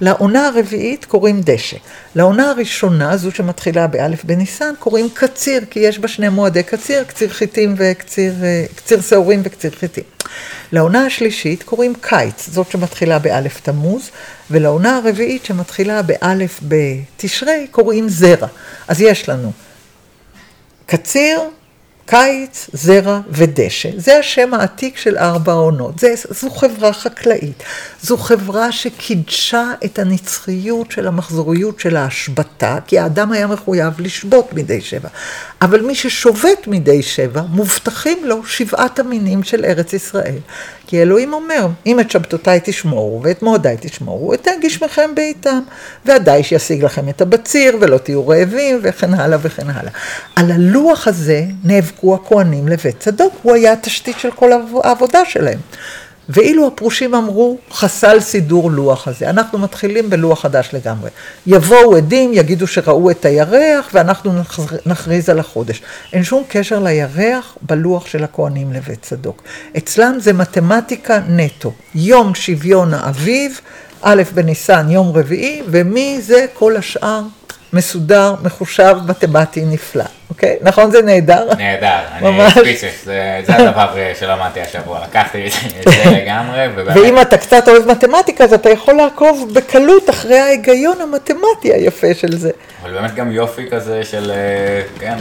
לעונה 0.02 0.48
הרביעית 0.48 1.06
קוראים 1.06 1.42
דשא. 1.42 1.78
לעונה 2.16 2.50
הראשונה, 2.50 3.18
זו 3.18 3.32
שמתחילה 3.32 3.88
באלף 3.88 4.24
בניסן, 4.24 4.74
קוראים 4.80 5.10
קציר, 5.14 5.62
כי 5.70 5.80
יש 5.80 6.00
בה 6.00 6.08
שני 6.08 6.30
מועדי 6.30 6.64
קציר, 6.64 7.04
קציר 7.04 7.30
חיטים 7.30 7.76
וקציר 7.78 8.34
אה, 8.44 9.02
שעורים 9.02 9.42
וקציר 9.44 9.59
חיטים. 9.76 10.04
לעונה 10.72 11.06
השלישית 11.06 11.64
קוראים 11.64 11.94
קיץ, 12.02 12.50
זאת 12.50 12.72
שמתחילה 12.72 13.20
באלף 13.20 13.62
תמוז, 13.62 14.10
ולעונה 14.52 14.98
הרביעית 14.98 15.46
שמתחילה 15.46 16.02
באלף 16.02 16.60
בתשרי 16.64 17.68
קוראים 17.72 18.10
זרע. 18.10 18.48
אז 18.88 19.02
יש 19.02 19.30
לנו 19.30 19.52
קציר, 20.86 21.40
קיץ, 22.10 22.70
זרע 22.74 23.20
ודשא. 23.30 23.90
זה 23.98 24.18
השם 24.18 24.54
העתיק 24.54 24.98
של 24.98 25.18
ארבע 25.18 25.52
העונות. 25.52 26.04
זו 26.30 26.50
חברה 26.50 26.94
חקלאית. 26.94 27.64
זו 28.02 28.18
חברה 28.18 28.72
שקידשה 28.72 29.64
את 29.86 30.00
הנצחיות 30.00 30.92
של 30.92 31.08
המחזוריות 31.08 31.80
של 31.80 31.96
ההשבתה, 31.98 32.78
כי 32.88 33.00
האדם 33.00 33.32
היה 33.32 33.48
מחויב 33.48 33.94
לשבות 34.00 34.54
מדי 34.54 34.82
שבע. 34.82 35.10
אבל 35.62 35.82
מי 35.82 35.96
ששובת 35.96 36.68
מדי 36.68 37.02
שבע, 37.02 37.42
מובטחים 37.50 38.18
לו 38.26 38.46
שבעת 38.46 39.00
המינים 39.00 39.44
של 39.44 39.66
ארץ 39.66 39.94
ישראל. 39.94 40.40
כי 40.88 41.02
אלוהים 41.02 41.34
אומר, 41.34 41.68
אם 41.86 42.00
את 42.00 42.12
שבתותיי 42.12 42.60
תשמורו 42.64 43.22
ואת 43.24 43.42
מועדיי 43.42 43.78
תשמורו, 43.80 44.34
אתן 44.34 44.52
גשמכם 44.62 45.16
בעיתם. 45.16 45.60
והדיש 46.06 46.52
ישיג 46.52 46.84
לכם 46.86 47.10
את 47.10 47.22
הבציר 47.22 47.78
ולא 47.82 47.98
תהיו 47.98 48.28
רעבים 48.28 48.80
וכן 48.84 49.14
הלאה 49.14 49.38
וכן 49.42 49.70
הלאה. 49.70 49.92
על 50.36 50.52
הלוח 50.52 51.08
הזה 51.08 51.46
נאבקו 52.00 52.16
הכוהנים 52.16 52.68
לבית 52.68 53.00
צדוק, 53.00 53.34
הוא 53.44 53.56
היה 53.56 53.74
התשתית 53.74 54.20
של 54.20 54.32
כל 54.32 54.52
העבודה 54.84 55.26
שלהם. 55.26 55.60
ואילו 56.30 56.68
הפרושים 56.68 57.16
אמרו, 57.16 57.58
חסל 57.72 58.20
סידור 58.20 58.72
לוח 58.72 59.08
הזה. 59.08 59.30
אנחנו 59.30 59.60
מתחילים 59.60 60.10
בלוח 60.10 60.42
חדש 60.42 60.70
לגמרי. 60.74 61.10
יבואו 61.48 61.96
עדים, 61.96 62.32
יגידו 62.34 62.68
שראו 62.68 63.12
את 63.12 63.26
הירח, 63.26 63.90
ואנחנו 63.94 64.32
נכריז 64.86 65.30
על 65.30 65.40
החודש. 65.40 65.82
אין 66.14 66.24
שום 66.24 66.44
קשר 66.48 66.80
לירח 66.80 67.58
בלוח 67.62 68.06
של 68.06 68.24
הכוהנים 68.24 68.74
לבית 68.74 69.02
צדוק. 69.02 69.44
אצלם 69.78 70.18
זה 70.20 70.34
מתמטיקה 70.34 71.20
נטו. 71.28 71.74
יום 71.96 72.36
שוויון 72.36 72.94
האביב, 72.94 73.60
א' 74.02 74.24
בניסן, 74.34 74.90
יום 74.90 75.18
רביעי, 75.18 75.62
ומי 75.68 76.18
זה 76.22 76.46
כל 76.54 76.78
השאר 76.78 77.22
מסודר, 77.74 78.36
מחושב, 78.44 78.98
מתמטי, 79.08 79.66
נפלא. 79.66 80.04
אוקיי? 80.30 80.58
נכון 80.62 80.92
זה 80.92 81.02
נהדר? 81.02 81.48
נהדר, 81.58 82.00
אני 82.12 82.52
ספיצס, 82.52 83.06
זה 83.06 83.56
הדבר 83.56 83.96
שלמדתי 84.20 84.62
השבוע, 84.62 85.00
לקחתי 85.04 85.48
את 85.48 85.52
זה 85.84 86.12
לגמרי. 86.12 86.60
ואם 86.96 87.22
אתה 87.22 87.38
קצת 87.38 87.68
אוהב 87.68 87.88
מתמטיקה, 87.92 88.44
אז 88.44 88.54
אתה 88.54 88.70
יכול 88.70 88.94
לעקוב 88.94 89.52
בקלות 89.54 90.10
אחרי 90.10 90.40
ההיגיון 90.40 91.02
המתמטי 91.02 91.74
היפה 91.74 92.14
של 92.14 92.38
זה. 92.38 92.52
אבל 92.84 92.94
באמת 92.94 93.16
גם 93.16 93.32
יופי 93.32 93.70
כזה 93.72 94.04
של, 94.04 94.32
כן, 95.00 95.18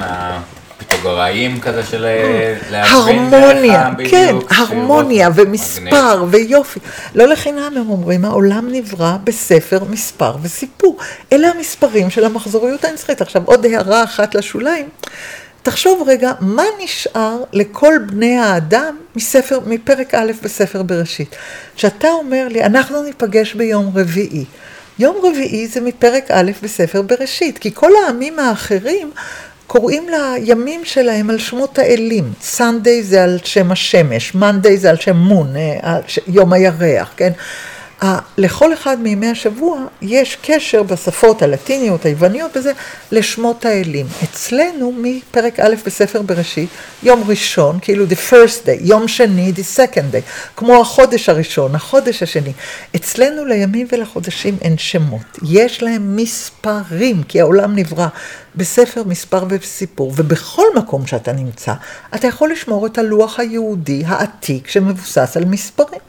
פיתגוראים 0.89 1.61
כזה 1.61 1.83
של 1.83 2.05
אה, 2.05 2.55
להבין 2.71 3.31
דרך 3.31 3.43
הרמוניה, 3.43 3.91
כן, 4.11 4.37
הרמוניה 4.51 5.29
ומספר 5.35 6.25
ויופי. 6.31 6.81
לא 7.15 7.25
לחינם 7.25 7.73
הם 7.77 7.91
אומרים, 7.91 8.25
העולם 8.25 8.69
נברא 8.73 9.17
בספר, 9.25 9.85
מספר 9.91 10.37
וסיפור. 10.43 10.99
אלה 11.33 11.49
המספרים 11.49 12.11
של 12.11 12.25
המחזוריות 12.25 12.85
הנצחית. 12.85 13.23
עכשיו, 13.23 13.43
עוד 13.45 13.67
הערה 13.67 14.05
אחת 14.05 14.35
לשוליים. 14.35 14.89
תחשוב 15.63 16.09
רגע, 16.09 16.33
מה 16.41 16.63
נשאר 16.83 17.43
לכל 17.53 17.95
בני 18.07 18.39
האדם 18.39 18.97
מספר, 19.17 19.59
מפרק 19.67 20.15
א' 20.15 20.33
בספר 20.43 20.83
בראשית? 20.83 21.37
כשאתה 21.77 22.09
אומר 22.09 22.49
לי, 22.51 22.65
אנחנו 22.65 23.03
ניפגש 23.03 23.55
ביום 23.55 23.93
רביעי. 23.95 24.45
יום 24.99 25.17
רביעי 25.23 25.67
זה 25.67 25.81
מפרק 25.81 26.31
א' 26.31 26.51
בספר 26.63 27.03
בראשית, 27.03 27.59
כי 27.59 27.75
כל 27.75 27.91
העמים 28.05 28.39
האחרים 28.39 29.11
קוראים 29.69 30.07
לימים 30.09 30.85
שלהם 30.85 31.31
על 31.31 31.39
שמות 31.39 31.79
האלים. 31.79 32.33
סנדיי 32.43 33.03
זה 33.03 33.25
על 33.25 33.39
שם 33.45 33.73
השמש, 33.73 34.35
מנדיי 34.35 34.79
זה 34.79 34.91
על 34.91 34.97
שם 34.97 35.17
מון, 35.17 35.57
אה, 35.57 35.99
יום 36.29 36.53
הירח, 36.53 37.13
כן? 37.17 37.33
לכל 38.39 38.73
אחד 38.73 39.01
מימי 39.01 39.27
השבוע 39.27 39.79
יש 40.03 40.39
קשר 40.43 40.83
בשפות 40.83 41.43
הלטיניות, 41.43 42.05
היווניות 42.05 42.57
וזה, 42.57 42.73
לשמות 43.13 43.65
האלים. 43.65 44.07
אצלנו, 44.25 44.93
מפרק 44.97 45.61
א' 45.61 45.75
בספר 45.87 46.23
בראשית, 46.23 46.69
יום 47.03 47.25
ראשון, 47.27 47.79
כאילו 47.83 48.05
the 48.07 48.33
first 48.33 48.67
day, 48.67 48.81
יום 48.81 49.09
שני, 49.09 49.53
the 49.57 49.79
second 49.79 50.15
day, 50.15 50.21
כמו 50.57 50.81
החודש 50.81 51.29
הראשון, 51.29 51.75
החודש 51.75 52.23
השני. 52.23 52.53
אצלנו 52.97 53.45
לימים 53.45 53.87
ולחודשים 53.93 54.57
אין 54.63 54.79
שמות, 54.79 55.39
יש 55.43 55.83
להם 55.83 56.17
מספרים, 56.17 57.23
כי 57.23 57.41
העולם 57.41 57.77
נברא 57.77 58.07
בספר 58.57 59.03
מספר 59.05 59.45
וסיפור, 59.49 60.13
ובכל 60.17 60.67
מקום 60.77 61.07
שאתה 61.07 61.33
נמצא, 61.33 61.73
אתה 62.15 62.27
יכול 62.27 62.53
לשמור 62.53 62.87
את 62.87 62.99
הלוח 62.99 63.41
היהודי 63.41 64.03
העתיק 64.07 64.69
שמבוסס 64.69 65.37
על 65.37 65.45
מספרים. 65.45 66.01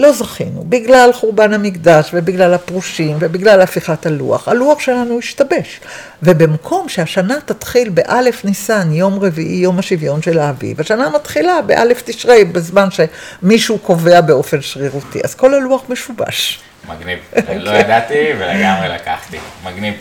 לא 0.00 0.12
זכינו, 0.12 0.64
בגלל 0.68 1.10
חורבן 1.12 1.52
המקדש 1.52 2.10
ובגלל 2.14 2.54
הפרושים 2.54 3.16
ובגלל 3.20 3.60
הפיכת 3.60 4.06
הלוח, 4.06 4.48
הלוח 4.48 4.80
שלנו 4.80 5.18
השתבש. 5.18 5.80
ובמקום 6.22 6.88
שהשנה 6.88 7.38
תתחיל 7.44 7.88
באלף 7.88 8.44
ניסן, 8.44 8.92
יום 8.92 9.18
רביעי, 9.18 9.56
יום 9.56 9.78
השוויון 9.78 10.22
של 10.22 10.38
האביב, 10.38 10.80
השנה 10.80 11.10
מתחילה 11.10 11.62
באלף 11.62 12.02
תשרי, 12.04 12.44
בזמן 12.44 12.88
שמישהו 12.90 13.78
קובע 13.78 14.20
באופן 14.20 14.60
שרירותי. 14.60 15.20
אז 15.24 15.34
כל 15.34 15.54
הלוח 15.54 15.82
משובש. 15.88 16.60
מגניב. 16.88 17.18
לא 17.66 17.70
ידעתי 17.70 18.26
ולגמרי 18.38 18.88
לקחתי. 18.88 19.38
מגניב. 19.64 19.94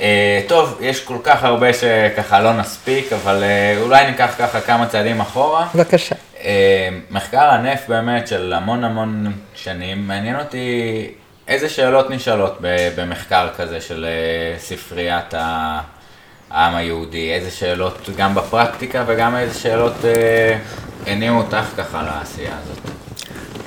אה, 0.00 0.40
טוב, 0.46 0.78
יש 0.80 1.00
כל 1.00 1.18
כך 1.22 1.44
הרבה 1.44 1.72
שככה 1.72 2.40
לא 2.40 2.52
נספיק, 2.52 3.12
אבל 3.12 3.42
אה, 3.42 3.76
אולי 3.80 4.10
ניקח 4.10 4.34
ככה 4.38 4.60
כמה 4.60 4.86
צעדים 4.86 5.20
אחורה. 5.20 5.66
בבקשה. 5.74 6.14
אה, 6.44 6.88
מחקר 7.10 7.44
הנפט 7.44 7.88
באמת 7.88 8.28
של 8.28 8.52
המון 8.52 8.84
המון 8.84 9.32
שנים, 9.54 10.06
מעניין 10.08 10.38
אותי 10.38 11.08
איזה 11.48 11.68
שאלות 11.68 12.10
נשאלות 12.10 12.58
במחקר 12.96 13.48
כזה 13.56 13.80
של 13.80 14.04
אה, 14.08 14.58
ספריית 14.58 15.34
העם 15.34 16.74
היהודי, 16.74 17.32
איזה 17.32 17.50
שאלות 17.50 18.08
גם 18.16 18.34
בפרקטיקה 18.34 19.04
וגם 19.06 19.36
איזה 19.36 19.58
שאלות 19.58 20.04
אה, 20.04 20.58
הניעו 21.06 21.38
אותך 21.38 21.64
ככה 21.76 22.02
לעשייה 22.02 22.58
הזאת. 22.62 22.78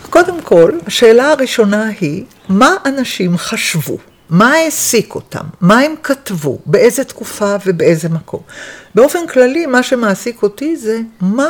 קודם 0.09 0.41
כל, 0.41 0.71
השאלה 0.87 1.31
הראשונה 1.31 1.85
היא, 1.99 2.23
מה 2.49 2.69
אנשים 2.85 3.37
חשבו? 3.37 3.97
מה 4.29 4.53
העסיק 4.53 5.15
אותם? 5.15 5.43
מה 5.61 5.79
הם 5.79 5.95
כתבו? 6.03 6.59
באיזה 6.65 7.03
תקופה 7.03 7.55
ובאיזה 7.65 8.09
מקום? 8.09 8.41
באופן 8.95 9.27
כללי, 9.27 9.65
מה 9.65 9.83
שמעסיק 9.83 10.43
אותי 10.43 10.75
זה 10.75 10.99
מה 11.21 11.49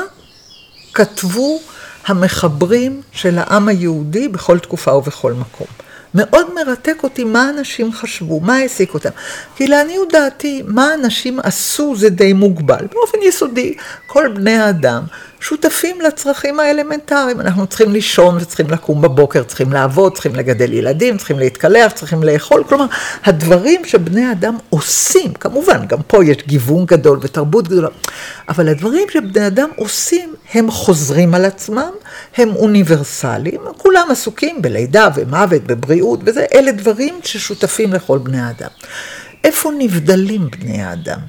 כתבו 0.98 1.60
המחברים 2.08 3.02
של 3.12 3.38
העם 3.38 3.68
היהודי 3.68 4.28
בכל 4.28 4.60
תקופה 4.60 4.94
ובכל 4.94 5.34
מקום. 5.34 5.68
מאוד 6.14 6.54
מרתק 6.54 6.98
אותי 7.04 7.24
מה 7.24 7.50
אנשים 7.50 7.94
חשבו, 7.94 8.40
מה 8.40 8.56
העסיק 8.56 8.94
אותם. 8.94 9.10
כי 9.56 9.68
לעניות 9.68 10.12
דעתי, 10.12 10.64
מה 10.66 10.94
אנשים 10.94 11.40
עשו 11.44 11.96
זה 11.96 12.10
די 12.10 12.34
מוגבל. 12.34 12.88
באופן 12.94 13.18
יסודי, 13.24 13.74
כל 14.08 14.28
בני 14.36 14.58
האדם 14.58 15.04
שותפים 15.40 16.02
לצרכים 16.02 16.60
האלמנטריים. 16.60 17.42
אנחנו 17.42 17.68
צריכים 17.68 17.92
לישון 17.92 18.38
וצריכים 18.38 18.70
לקום 18.70 19.02
בבוקר, 19.02 19.44
צריכים 19.44 19.74
לעבוד, 19.74 20.14
צריכים 20.14 20.36
לגדל 20.36 20.74
ילדים, 20.74 21.18
צריכים 21.18 21.40
להתקלח, 21.40 21.92
צריכים 21.92 22.24
לאכול. 22.24 22.64
כלומר, 22.64 22.86
הדברים 23.26 23.86
שבני 23.86 24.32
אדם 24.32 24.58
עושים, 24.70 25.34
כמובן, 25.34 25.86
גם 25.88 26.02
פה 26.08 26.26
יש 26.26 26.38
גיוון 26.48 26.86
גדול 26.86 27.20
ותרבות 27.22 27.68
גדולה, 27.68 27.90
אבל 28.50 28.70
הדברים 28.70 29.08
שבני 29.10 29.48
אדם 29.48 29.70
עושים, 29.76 30.36
הם 30.54 30.72
חוזרים 30.72 31.36
על 31.36 31.46
עצמם, 31.46 31.92
הם 32.38 32.56
אוניברסליים, 32.56 33.62
כולם 33.78 34.08
עסוקים 34.12 34.62
בלידה 34.62 35.08
ומוות, 35.16 35.64
בבריאות, 35.64 36.20
וזה, 36.26 36.46
אלה 36.54 36.72
דברים 36.72 37.20
ששותפים 37.24 37.94
לכל 37.94 38.18
בני 38.18 38.40
האדם. 38.40 38.70
איפה 39.44 39.72
נבדלים 39.78 40.50
בני 40.52 40.82
האדם? 40.82 41.20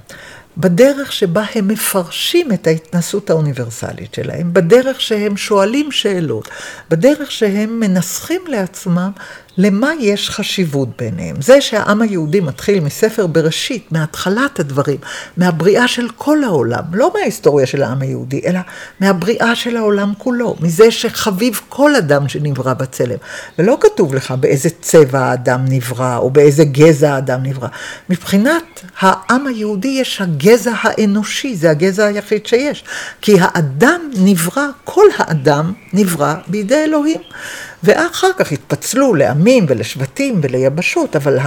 בדרך 0.59 1.13
שבה 1.13 1.45
הם 1.55 1.69
מפרשים 1.69 2.53
את 2.53 2.67
ההתנסות 2.67 3.31
האוניברסלית 3.31 4.15
שלהם, 4.15 4.53
בדרך 4.55 5.01
שהם 5.01 5.37
שואלים 5.37 5.93
שאלות, 5.93 6.49
בדרך 6.91 7.31
שהם 7.31 7.81
מנסחים 7.81 8.41
לעצמם 8.47 9.11
למה 9.59 9.91
יש 10.01 10.31
חשיבות 10.31 10.89
ביניהם. 10.99 11.37
זה 11.43 11.61
שהעם 11.61 12.03
היהודי 12.03 12.41
מתחיל 12.41 12.81
מספר 12.81 13.27
בראשית, 13.27 13.93
מהתחלת 13.93 14.61
הדברים, 14.61 14.97
מהבריאה 15.37 15.89
של 15.89 16.09
כל 16.17 16.45
העולם, 16.45 16.83
לא 16.93 17.13
מההיסטוריה 17.15 17.67
של 17.67 17.83
העם 17.83 18.03
היהודי, 18.03 18.41
אלא 18.47 18.61
מהבריאה 19.01 19.55
של 19.55 19.77
העולם 19.77 20.13
כולו, 20.19 20.57
מזה 20.61 20.91
שחביב 20.91 21.61
כל 21.69 21.97
אדם 21.97 22.29
שנברא 22.29 22.75
בצלם. 22.75 23.17
ולא 23.59 23.79
כתוב 23.81 24.15
לך 24.15 24.31
באיזה 24.31 24.69
צבע 24.81 25.21
האדם 25.21 25.65
נברא, 25.69 26.17
או 26.17 26.31
באיזה 26.31 26.65
גזע 26.65 27.15
האדם 27.15 27.43
נברא. 27.43 27.69
מבחינת 28.11 28.81
העם 29.01 29.47
היהודי 29.47 29.99
יש 30.01 30.21
הגזע 30.21 30.73
האנושי, 30.81 31.57
זה 31.57 31.71
הגזע 31.71 32.07
היחיד 32.07 32.47
שיש. 32.47 32.85
כי 33.21 33.37
האדם 33.41 34.11
נברא, 34.15 34.67
כל 34.85 35.05
האדם 35.19 35.73
נברא 35.93 36.35
בידי 36.47 36.85
אלוהים. 36.85 37.21
ואחר 37.83 38.31
כך 38.37 38.53
התפצלו 38.53 39.15
לעמים 39.15 39.48
ולשבטים 39.69 40.41
וליבשות, 40.43 41.17
אבל 41.17 41.39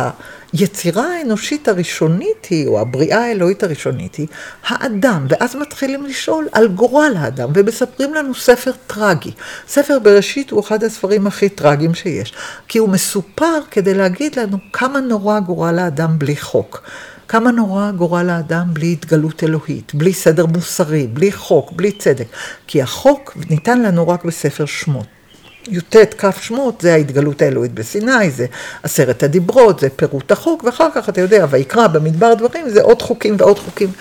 היצירה 0.53 1.05
האנושית 1.17 1.67
הראשונית 1.67 2.45
היא, 2.49 2.67
או 2.67 2.79
הבריאה 2.79 3.25
האלוהית 3.25 3.63
הראשונית 3.63 4.15
היא, 4.15 4.27
האדם. 4.67 5.25
ואז 5.29 5.55
מתחילים 5.55 6.05
לשאול 6.05 6.47
על 6.51 6.67
גורל 6.67 7.13
האדם, 7.17 7.49
ומספרים 7.55 8.13
לנו 8.13 8.35
ספר 8.35 8.71
טרגי. 8.87 9.31
ספר 9.67 9.99
בראשית 9.99 10.51
הוא 10.51 10.59
אחד 10.59 10.83
הספרים 10.83 11.27
הכי 11.27 11.49
טרגיים 11.49 11.93
שיש, 11.93 12.33
כי 12.67 12.77
הוא 12.77 12.89
מסופר 12.89 13.59
כדי 13.71 13.93
להגיד 13.93 14.39
לנו 14.39 14.57
כמה 14.73 14.99
נורא 14.99 15.39
גורל 15.39 15.79
האדם 15.79 16.19
בלי 16.19 16.35
חוק. 16.35 16.81
כמה 17.27 17.51
נורא 17.51 17.91
גורל 17.91 18.29
האדם 18.29 18.67
בלי 18.73 18.91
התגלות 18.91 19.43
אלוהית, 19.43 19.95
בלי 19.95 20.13
סדר 20.13 20.45
מוסרי, 20.45 21.07
בלי 21.07 21.31
חוק, 21.31 21.71
בלי 21.71 21.91
צדק. 21.91 22.25
כי 22.67 22.81
החוק 22.81 23.37
ניתן 23.49 23.81
לנו 23.81 24.07
רק 24.07 24.25
בספר 24.25 24.65
שמות. 24.65 25.20
י"ט 25.67 25.95
כ' 26.17 26.41
שמות 26.41 26.81
זה 26.81 26.93
ההתגלות 26.93 27.41
האלוהית 27.41 27.73
בסיני, 27.73 28.31
זה 28.31 28.45
עשרת 28.83 29.23
הדיברות, 29.23 29.79
זה 29.79 29.89
פירוט 29.89 30.31
החוק, 30.31 30.63
ואחר 30.63 30.87
כך 30.95 31.09
אתה 31.09 31.21
יודע, 31.21 31.45
ויקרא 31.49 31.87
במדבר 31.87 32.33
דברים, 32.33 32.69
זה 32.69 32.81
עוד 32.81 33.01
חוקים 33.01 33.35
ועוד 33.37 33.59
חוקים. 33.59 33.91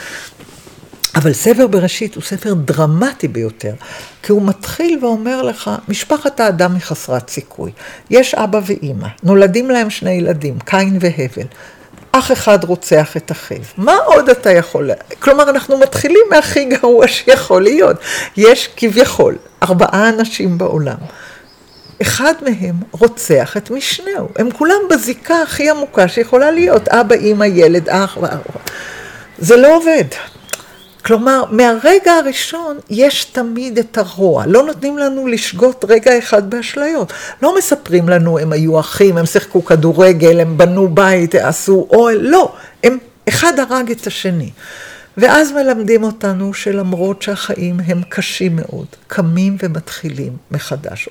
אבל 1.15 1.33
ספר 1.33 1.67
בראשית 1.67 2.15
הוא 2.15 2.23
ספר 2.23 2.55
דרמטי 2.55 3.29
ביותר, 3.29 3.75
כי 4.23 4.33
הוא 4.33 4.43
מתחיל 4.43 4.99
ואומר 5.05 5.43
לך, 5.43 5.71
משפחת 5.89 6.41
האדם 6.41 6.75
היא 6.75 6.83
חסרת 6.83 7.31
סיכוי. 7.31 7.73
יש 8.11 8.35
אבא 8.35 8.61
ואימא, 8.67 9.09
נולדים 9.23 9.71
להם 9.71 9.91
שני 9.91 10.11
ילדים, 10.11 10.59
קין 10.65 10.99
והבל. 11.01 11.47
אח 12.13 12.33
אחד 12.33 12.65
רוצח 12.65 13.17
את 13.17 13.33
אחיו. 13.33 13.63
מה 13.77 13.97
עוד 13.97 14.29
אתה 14.29 14.51
יכול... 14.51 14.91
כלומר, 15.19 15.51
אנחנו 15.51 15.79
מתחילים 15.79 16.23
מהכי 16.31 16.65
גרוע 16.65 17.09
שיכול 17.09 17.63
להיות. 17.63 17.97
יש 18.37 18.69
כביכול 18.77 19.37
ארבעה 19.63 20.09
אנשים 20.09 20.59
בעולם. 20.59 20.97
אחד 22.03 22.35
מהם 22.43 22.75
רוצח 22.91 23.57
את 23.57 23.71
משנהו. 23.71 24.29
הם 24.37 24.51
כולם 24.51 24.81
בזיקה 24.91 25.43
הכי 25.43 25.71
עמוקה 25.71 26.09
שיכולה 26.09 26.51
להיות. 26.51 26.89
אבא, 26.89 27.15
אימא, 27.15 27.45
ילד, 27.45 27.89
אח 27.89 28.19
ואח. 28.21 28.39
זה 29.39 29.57
לא 29.57 29.77
עובד. 29.77 30.05
כלומר, 31.05 31.45
מהרגע 31.51 32.13
הראשון 32.13 32.79
יש 32.91 33.25
תמיד 33.25 33.79
את 33.79 33.99
הרוע. 33.99 34.45
לא 34.47 34.63
נותנים 34.63 34.99
לנו 34.99 35.27
לשגות 35.27 35.85
רגע 35.89 36.19
אחד 36.19 36.51
באשליות. 36.51 37.13
לא 37.43 37.59
מספרים 37.59 38.09
לנו, 38.09 38.39
הם 38.39 38.53
היו 38.53 38.81
אחים, 38.81 39.17
הם 39.19 39.27
שיחקו 39.27 39.65
כדורגל, 39.65 40.41
הם 40.41 40.59
בנו 40.59 40.89
בית, 40.89 41.35
עשו 41.35 41.87
אוהל. 41.91 42.19
לא, 42.21 42.53
הם, 42.85 42.99
אחד 43.29 43.59
הרג 43.59 43.91
את 43.91 44.07
השני. 44.07 44.51
ואז 45.17 45.53
מלמדים 45.53 46.05
אותנו 46.05 46.55
שלמרות 46.55 47.23
שהחיים 47.23 47.81
הם 47.87 48.03
קשים 48.09 48.57
מאוד, 48.57 48.87
קמים 49.07 49.57
ומתחילים 49.63 50.37
מחדש. 50.51 51.09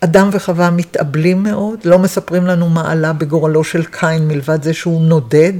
אדם 0.00 0.28
וחווה 0.32 0.70
מתאבלים 0.70 1.42
מאוד, 1.42 1.78
לא 1.84 1.98
מספרים 1.98 2.46
לנו 2.46 2.68
מה 2.68 2.92
עלה 2.92 3.12
בגורלו 3.12 3.64
של 3.64 3.84
קין 3.84 4.28
מלבד 4.28 4.62
זה 4.62 4.74
שהוא 4.74 5.02
נודד, 5.02 5.52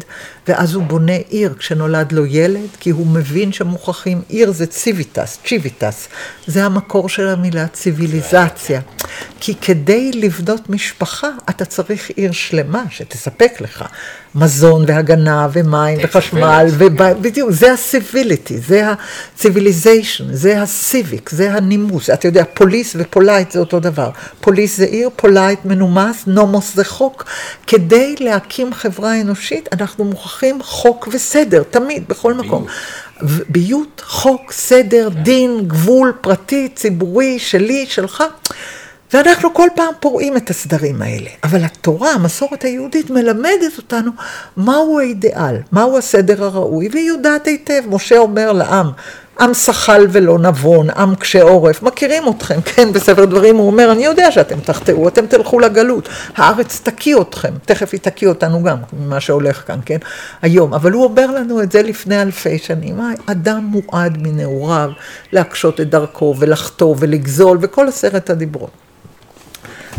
ואז 0.49 0.75
הוא 0.75 0.83
בונה 0.83 1.17
עיר 1.29 1.55
כשנולד 1.59 2.13
לו 2.13 2.27
ילד, 2.27 2.69
כי 2.81 2.91
הוא 2.91 3.07
מבין 3.07 3.53
שמוכרחים, 3.53 4.23
עיר 4.29 4.53
זה 4.53 4.67
civitas, 4.67 5.39
civitas, 5.47 6.09
זה 6.47 6.65
המקור 6.65 7.09
של 7.09 7.29
המילה 7.29 7.67
ציוויליזציה. 7.69 8.81
כי 9.41 9.55
כדי 9.55 10.11
לבנות 10.15 10.71
משפחה, 10.71 11.29
אתה 11.51 11.65
צריך 11.65 12.11
עיר 12.17 12.33
שלמה 12.33 12.85
שתספק 12.91 13.61
לך 13.61 13.85
מזון 14.35 14.85
והגנה 14.87 15.49
ומים 15.53 15.99
וחשמל, 16.03 16.67
ובדיוק, 16.79 17.51
זה 17.51 17.73
ה 17.73 17.81
civility, 17.81 18.59
זה 18.59 18.83
ה 19.35 19.42
civilization, 19.42 20.35
זה 20.35 20.63
ה 20.63 20.72
civic, 20.72 21.31
זה 21.31 21.53
הנימוס. 21.53 22.11
אתה 22.11 22.29
יודע, 22.29 22.45
פוליס 22.55 22.97
ו 22.99 23.06
polite 23.06 23.51
זה 23.51 23.59
אותו 23.59 23.81
דבר. 23.81 24.11
פוליס 24.41 24.77
זה 24.77 24.85
עיר, 24.85 25.09
polite 25.17 25.65
מנומס, 25.65 26.25
nomos 26.27 26.75
זה 26.75 26.85
חוק. 26.85 27.25
כדי 27.67 28.15
להקים 28.21 28.75
חברה 28.75 29.21
אנושית, 29.21 29.69
אנחנו 29.73 30.05
מוכרחים 30.05 30.36
חוק 30.61 31.09
וסדר, 31.13 31.63
תמיד, 31.71 32.09
בכל 32.09 32.35
מקום. 32.35 32.67
ביות, 33.49 34.03
חוק, 34.07 34.53
סדר, 34.53 35.09
דין, 35.09 35.61
גבול, 35.67 36.13
פרטי, 36.21 36.69
ציבורי, 36.75 37.39
שלי, 37.39 37.87
שלך. 37.89 38.25
ואנחנו 39.13 39.55
כל 39.55 39.69
פעם 39.75 39.95
פורעים 40.01 40.37
את 40.37 40.51
הסדרים 40.51 41.03
האלה. 41.03 41.31
אבל 41.45 41.65
התורה, 41.65 42.13
המסורת 42.13 42.63
היהודית, 42.63 43.11
מלמדת 43.11 43.77
אותנו 43.79 44.11
מהו 44.57 44.99
האידיאל, 44.99 45.57
מהו 45.73 45.99
הסדר 45.99 46.45
הראוי, 46.45 46.89
והיא 46.93 47.09
יודעת 47.09 47.47
היטב. 47.47 47.83
משה 47.87 48.19
אומר 48.19 48.53
לעם, 48.53 48.87
עם 49.41 49.55
שחל 49.55 50.07
ולא 50.13 50.39
נבון, 50.39 50.91
עם 50.91 51.15
קשה 51.15 51.43
עורף, 51.43 51.83
מכירים 51.83 52.23
אתכם, 52.29 52.61
כן, 52.61 52.93
בספר 52.93 53.25
דברים 53.25 53.57
הוא 53.57 53.67
אומר, 53.67 53.93
אני 53.93 54.05
יודע 54.05 54.31
שאתם 54.31 54.61
תחטאו, 54.61 55.09
אתם 55.09 55.27
תלכו 55.27 55.59
לגלות, 55.59 56.09
הארץ 56.37 56.81
תקיא 56.83 57.17
אתכם, 57.21 57.55
תכף 57.65 57.89
היא 57.93 58.01
תקיא 58.01 58.29
אותנו 58.29 58.63
גם, 58.63 58.77
ממה 58.93 59.21
שהולך 59.21 59.63
כאן, 59.67 59.81
כן, 59.87 59.99
היום, 60.43 60.75
אבל 60.75 60.93
הוא 60.93 61.05
אומר 61.05 61.27
לנו 61.27 61.63
את 61.63 61.73
זה 61.73 61.83
לפני 61.83 62.23
אלפי 62.23 62.59
שנים, 62.59 63.01
אדם 63.27 63.65
מועד 63.65 64.19
מנעוריו 64.19 64.91
להקשות 65.33 65.81
את 65.81 65.91
דרכו 65.91 66.35
ולחטוא 66.39 66.95
ולגזול 66.99 67.59
וכל 67.61 67.89
עשרת 67.89 68.31
הדיברות. 68.31 68.71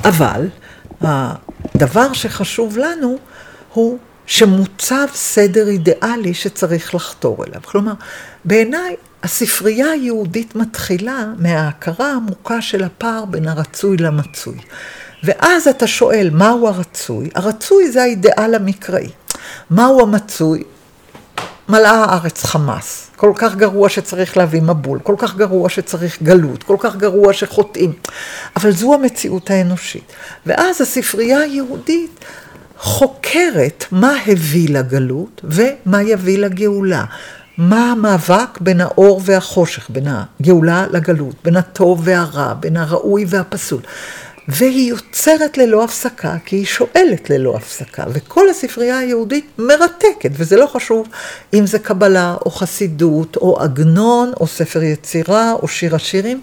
אבל 0.04 0.48
הדבר 1.02 2.14
שחשוב 2.14 2.78
לנו 2.78 3.18
הוא 3.74 3.98
שמוצב 4.26 5.08
סדר 5.14 5.68
אידיאלי 5.68 6.34
שצריך 6.34 6.96
לחתור 6.96 7.44
אליו. 7.48 7.62
כלומר, 7.66 7.94
בעיניי 8.46 8.96
הספרייה 9.24 9.92
היהודית 9.92 10.56
מתחילה 10.56 11.26
מההכרה 11.38 12.12
העמוקה 12.12 12.62
של 12.62 12.84
הפער 12.84 13.26
בין 13.26 13.48
הרצוי 13.48 13.98
למצוי. 13.98 14.58
ואז 15.24 15.68
אתה 15.68 15.88
שואל, 15.88 16.30
מהו 16.34 16.68
הרצוי? 16.68 17.30
הרצוי 17.36 17.92
זה 17.92 18.02
האידיאל 18.04 18.56
המקראי. 18.56 19.10
מהו 19.70 20.02
המצוי? 20.02 20.64
מלאה 21.70 21.92
הארץ 22.04 22.44
חמאס. 22.44 23.08
כל 23.16 23.32
כך 23.36 23.56
גרוע 23.56 23.90
שצריך 23.90 24.38
להביא 24.38 24.62
מבול, 24.62 25.00
כל 25.04 25.16
כך 25.18 25.36
גרוע 25.36 25.70
שצריך 25.70 26.22
גלות, 26.24 26.64
כל 26.64 26.78
כך 26.80 26.96
גרוע 26.96 27.34
שחוטאים. 27.34 27.94
אבל 28.56 28.72
זו 28.72 28.94
המציאות 28.94 29.50
האנושית. 29.50 30.14
ואז 30.46 30.82
הספרייה 30.82 31.40
היהודית 31.40 32.26
חוקרת 32.78 33.86
מה 33.92 34.14
הביא 34.28 34.70
לגלות 34.70 35.42
ומה 35.44 36.02
יביא 36.02 36.38
לגאולה. 36.38 37.06
מה 37.58 37.92
המאבק 37.92 38.62
בין 38.62 38.82
האור 38.82 39.22
והחושך, 39.26 39.90
בין 39.90 40.06
הגאולה 40.08 40.86
לגלות, 40.92 41.36
בין 41.44 41.56
הטוב 41.56 42.02
והרע, 42.04 42.54
בין 42.54 42.78
הראוי 42.78 43.26
והפסול. 43.28 43.82
והיא 44.48 44.90
יוצרת 44.90 45.58
ללא 45.58 45.84
הפסקה, 45.84 46.36
כי 46.46 46.56
היא 46.56 46.66
שואלת 46.66 47.30
ללא 47.30 47.56
הפסקה. 47.56 48.04
וכל 48.10 48.50
הספרייה 48.50 48.98
היהודית 48.98 49.50
מרתקת, 49.58 50.32
וזה 50.34 50.58
לא 50.58 50.66
חשוב 50.66 51.08
אם 51.54 51.66
זה 51.66 51.80
קבלה, 51.80 52.36
או 52.46 52.52
חסידות, 52.52 53.36
או 53.36 53.62
עגנון, 53.62 54.32
או 54.40 54.48
ספר 54.48 54.84
יצירה, 54.84 55.54
או 55.54 55.68
שיר 55.68 55.96
השירים. 55.96 56.42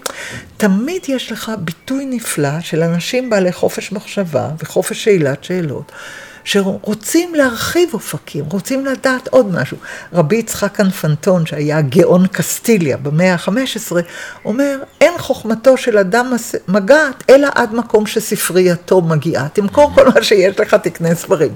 תמיד 0.56 1.02
יש 1.08 1.32
לך 1.32 1.52
ביטוי 1.58 2.06
נפלא 2.06 2.60
של 2.60 2.82
אנשים 2.82 3.30
בעלי 3.30 3.52
חופש 3.52 3.92
מחשבה 3.92 4.48
וחופש 4.58 5.04
שאלת 5.04 5.44
שאלות. 5.44 5.92
שרוצים 6.44 7.34
להרחיב 7.34 7.88
אופקים, 7.94 8.44
רוצים 8.50 8.86
לדעת 8.86 9.28
עוד 9.28 9.54
משהו. 9.54 9.76
רבי 10.12 10.36
יצחק 10.36 10.72
קנפנטון, 10.72 11.46
שהיה 11.46 11.80
גאון 11.80 12.26
קסטיליה 12.26 12.96
במאה 12.96 13.34
ה-15, 13.34 13.96
אומר, 14.44 14.78
אין 15.00 15.18
חוכמתו 15.18 15.76
של 15.76 15.98
אדם 15.98 16.32
מגעת, 16.68 17.24
אלא 17.30 17.48
עד 17.54 17.74
מקום 17.74 18.06
שספרייתו 18.06 19.00
מגיעה. 19.00 19.48
תמכור 19.48 19.94
כל 19.94 20.08
מה 20.08 20.22
שיש 20.22 20.60
לך, 20.60 20.74
תקנה 20.74 21.14
ספרים. 21.14 21.54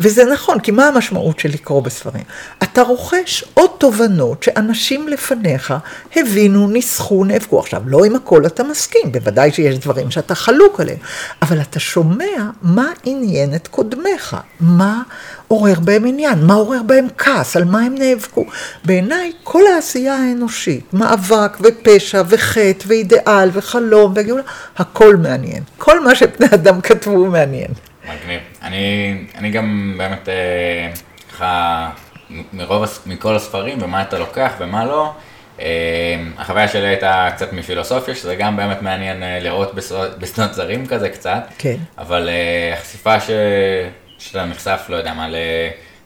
וזה 0.00 0.24
נכון, 0.24 0.60
כי 0.60 0.70
מה 0.70 0.88
המשמעות 0.88 1.38
של 1.38 1.48
לקרוא 1.48 1.82
בספרים? 1.82 2.24
אתה 2.62 2.82
רוכש 2.82 3.44
עוד 3.54 3.70
תובנות 3.78 4.42
שאנשים 4.42 5.08
לפניך 5.08 5.74
הבינו, 6.16 6.68
ניסחו, 6.68 7.24
נאבקו. 7.24 7.60
עכשיו, 7.60 7.82
לא 7.86 8.04
עם 8.04 8.16
הכל 8.16 8.46
אתה 8.46 8.62
מסכים, 8.62 9.12
בוודאי 9.12 9.52
שיש 9.52 9.78
דברים 9.78 10.10
שאתה 10.10 10.34
חלוק 10.34 10.80
עליהם, 10.80 10.98
אבל 11.42 11.60
אתה 11.60 11.80
שומע 11.80 12.50
מה 12.62 12.92
עניין 13.04 13.54
את 13.54 13.68
קודמיך. 13.68 14.17
עליך, 14.18 14.36
מה 14.60 15.02
עורר 15.48 15.80
בהם 15.80 16.06
עניין, 16.06 16.46
מה 16.46 16.54
עורר 16.54 16.82
בהם 16.86 17.06
כעס, 17.18 17.56
על 17.56 17.64
מה 17.64 17.80
הם 17.80 17.94
נאבקו. 17.98 18.44
בעיניי 18.84 19.32
כל 19.42 19.62
העשייה 19.74 20.14
האנושית, 20.14 20.94
מאבק 20.94 21.58
ופשע 21.60 22.22
וחטא 22.28 22.84
ואידיאל 22.86 23.50
וחלום 23.52 24.12
וגאולה, 24.16 24.42
הכל 24.76 25.16
מעניין. 25.16 25.62
כל 25.78 26.04
מה 26.04 26.14
שבני 26.14 26.46
אדם 26.54 26.80
כתבו 26.80 27.26
מעניין. 27.26 27.70
מגניב. 28.04 28.40
אני, 28.62 29.14
אני 29.34 29.50
גם 29.50 29.94
באמת, 29.98 30.28
אה, 30.28 30.92
ככה, 31.32 31.90
מרוב, 32.52 32.84
מכל 33.06 33.36
הספרים 33.36 33.78
ומה 33.82 34.02
אתה 34.02 34.18
לוקח 34.18 34.52
ומה 34.58 34.84
לא, 34.84 35.12
אה, 35.60 35.66
החוויה 36.38 36.68
שלי 36.68 36.86
הייתה 36.86 37.28
קצת 37.34 37.52
מפילוסופיה, 37.52 38.14
שזה 38.14 38.34
גם 38.34 38.56
באמת 38.56 38.82
מעניין 38.82 39.22
אה, 39.22 39.38
לראות 39.40 39.74
בשדות 40.18 40.54
זרים 40.54 40.86
כזה 40.86 41.08
קצת. 41.08 41.42
כן. 41.58 41.76
אבל 41.98 42.28
החשיפה 42.72 43.20
ש... 43.20 43.30
שאתה 44.18 44.44
נחשף, 44.44 44.86
לא 44.88 44.96
יודע 44.96 45.14
מה, 45.14 45.28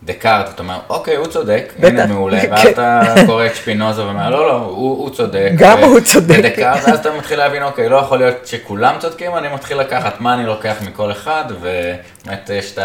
לדקארט, 0.02 0.48
אתה 0.54 0.62
אומר, 0.62 0.78
אוקיי, 0.88 1.16
הוא 1.16 1.26
צודק, 1.26 1.72
בטח, 1.78 1.88
הנה 1.88 2.06
מעולה, 2.06 2.40
כן. 2.40 2.50
ואז 2.50 2.66
אתה 2.66 3.02
קורא 3.26 3.46
את 3.46 3.56
שפינוזה 3.56 4.04
ואומר, 4.04 4.30
לא, 4.30 4.46
לא, 4.46 4.56
הוא, 4.56 4.98
הוא 4.98 5.10
צודק. 5.10 5.50
גם 5.56 5.78
ו- 5.78 5.84
הוא 5.84 6.00
צודק. 6.00 6.36
ודקארט, 6.38 6.84
ואז 6.86 6.98
אתה 6.98 7.16
מתחיל 7.18 7.38
להבין, 7.38 7.62
אוקיי, 7.62 7.88
לא 7.88 7.96
יכול 7.96 8.18
להיות 8.18 8.46
שכולם 8.46 8.94
צודקים, 8.98 9.36
אני 9.36 9.48
מתחיל 9.54 9.76
לקחת 9.76 10.20
מה 10.20 10.34
אני 10.34 10.46
לוקח 10.46 10.76
מכל 10.86 11.12
אחד, 11.12 11.44
ובאמת 11.48 12.50
יש 12.54 12.72
את 12.72 12.78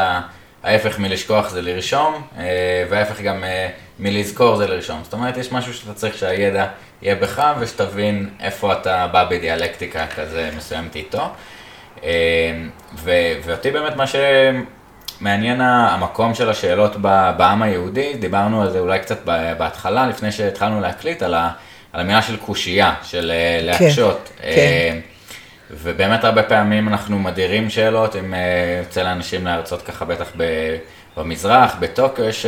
ההפך 0.64 1.00
מלשכוח 1.00 1.50
זה 1.50 1.62
לרשום, 1.62 2.22
אה, 2.38 2.44
וההפך 2.90 3.22
גם 3.22 3.44
אה, 3.44 3.68
מלזכור 4.00 4.56
זה 4.56 4.68
לרשום. 4.68 5.00
זאת 5.04 5.14
אומרת, 5.14 5.38
יש 5.38 5.52
משהו 5.52 5.74
שאתה 5.74 5.94
צריך 5.94 6.18
שהידע 6.18 6.66
יהיה 7.02 7.16
בך, 7.16 7.44
ושתבין 7.60 8.30
איפה 8.40 8.74
אתה 8.74 9.08
בא 9.12 9.24
בדיאלקטיקה 9.30 10.06
כזה 10.16 10.50
מסוימת 10.58 10.96
איתו. 10.96 11.30
אה, 12.04 12.10
ואותי 13.44 13.72
באמת 13.72 13.96
מה. 13.96 14.06
מעניין 15.22 15.62
המקום 15.62 16.34
של 16.34 16.50
השאלות 16.50 16.96
בעם 17.38 17.62
היהודי, 17.62 18.14
דיברנו 18.14 18.62
על 18.62 18.70
זה 18.70 18.80
אולי 18.80 19.00
קצת 19.00 19.26
בהתחלה, 19.58 20.08
לפני 20.08 20.32
שהתחלנו 20.32 20.82
להקליט, 20.82 21.22
על, 21.22 21.34
ה, 21.34 21.50
על 21.94 22.02
המילה 22.02 22.22
של 22.22 22.38
קושייה, 22.38 22.94
של 23.04 23.32
אה, 23.32 23.60
כן, 23.60 23.66
להקשות. 23.66 24.30
כן, 24.42 24.52
כן. 24.56 24.98
ובאמת 25.72 26.24
הרבה 26.24 26.44
פעמים 26.44 26.88
אנחנו 26.88 27.20
מדירים 27.20 27.70
שאלות, 27.70 28.16
אם 28.16 28.34
אה, 28.34 28.40
יוצא 28.84 29.04
לאנשים 29.04 29.46
להרצות 29.46 29.82
ככה 29.82 30.06
בטח 30.06 30.32
במזרח, 31.18 31.76
בטוקיו 31.80 32.26
יש 32.26 32.46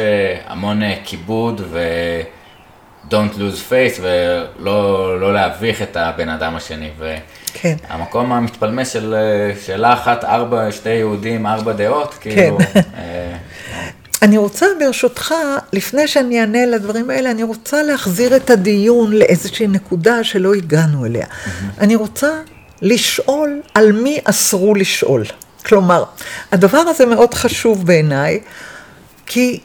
המון 0.48 0.82
כיבוד 1.04 1.62
ו... 1.70 1.80
Don't 3.08 3.36
lose 3.38 3.70
face 3.70 4.02
ולא 4.02 5.20
לא 5.20 5.34
להביך 5.34 5.82
את 5.82 5.98
הבן 5.98 6.30
אדם 6.30 6.56
השני. 6.56 6.90
כן. 7.54 7.76
המקום 7.90 8.32
המתפלמס 8.32 8.90
של 8.94 9.16
שאלה 9.66 9.94
אחת, 9.94 10.24
ארבע, 10.24 10.72
שתי 10.72 10.90
יהודים, 10.90 11.48
ארבע 11.48 11.74
דעות, 11.74 12.14
כאילו... 12.22 12.58
כן. 12.74 12.82
אני 14.22 14.38
רוצה 14.38 14.66
ברשותך, 14.80 15.34
לפני 15.74 16.08
שאני 16.08 16.40
אענה 16.40 16.66
לדברים 16.66 17.10
האלה, 17.10 17.32
אני 17.32 17.44
רוצה 17.44 17.84
להחזיר 17.84 18.36
את 18.36 18.50
הדיון 18.50 19.12
לאיזושהי 19.14 19.68
נקודה 19.68 20.24
שלא 20.24 20.54
הגענו 20.54 21.06
אליה. 21.06 21.26
אני 21.80 21.96
רוצה 21.96 22.30
לשאול 22.82 23.62
על 23.74 23.92
מי 23.92 24.20
אסרו 24.24 24.76
לשאול. 24.76 25.24
כלומר, 25.66 26.04
הדבר 26.52 26.78
הזה 26.78 27.06
מאוד 27.06 27.34
חשוב 27.34 27.86
בעיניי, 27.86 28.40
כי 29.26 29.60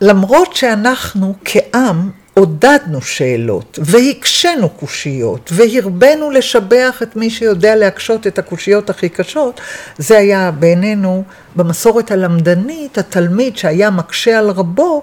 למרות 0.00 0.56
שאנחנו 0.56 1.34
כעם 1.44 2.10
עודדנו 2.34 3.02
שאלות, 3.02 3.78
והקשינו 3.82 4.68
קושיות, 4.68 5.50
והרבנו 5.54 6.30
לשבח 6.30 7.00
את 7.02 7.16
מי 7.16 7.30
שיודע 7.30 7.76
להקשות 7.76 8.26
את 8.26 8.38
הקושיות 8.38 8.90
הכי 8.90 9.08
קשות, 9.08 9.60
זה 9.98 10.18
היה 10.18 10.50
בעינינו, 10.50 11.24
במסורת 11.56 12.10
הלמדנית, 12.10 12.98
התלמיד 12.98 13.56
שהיה 13.56 13.90
מקשה 13.90 14.38
על 14.38 14.50
רבו, 14.50 15.02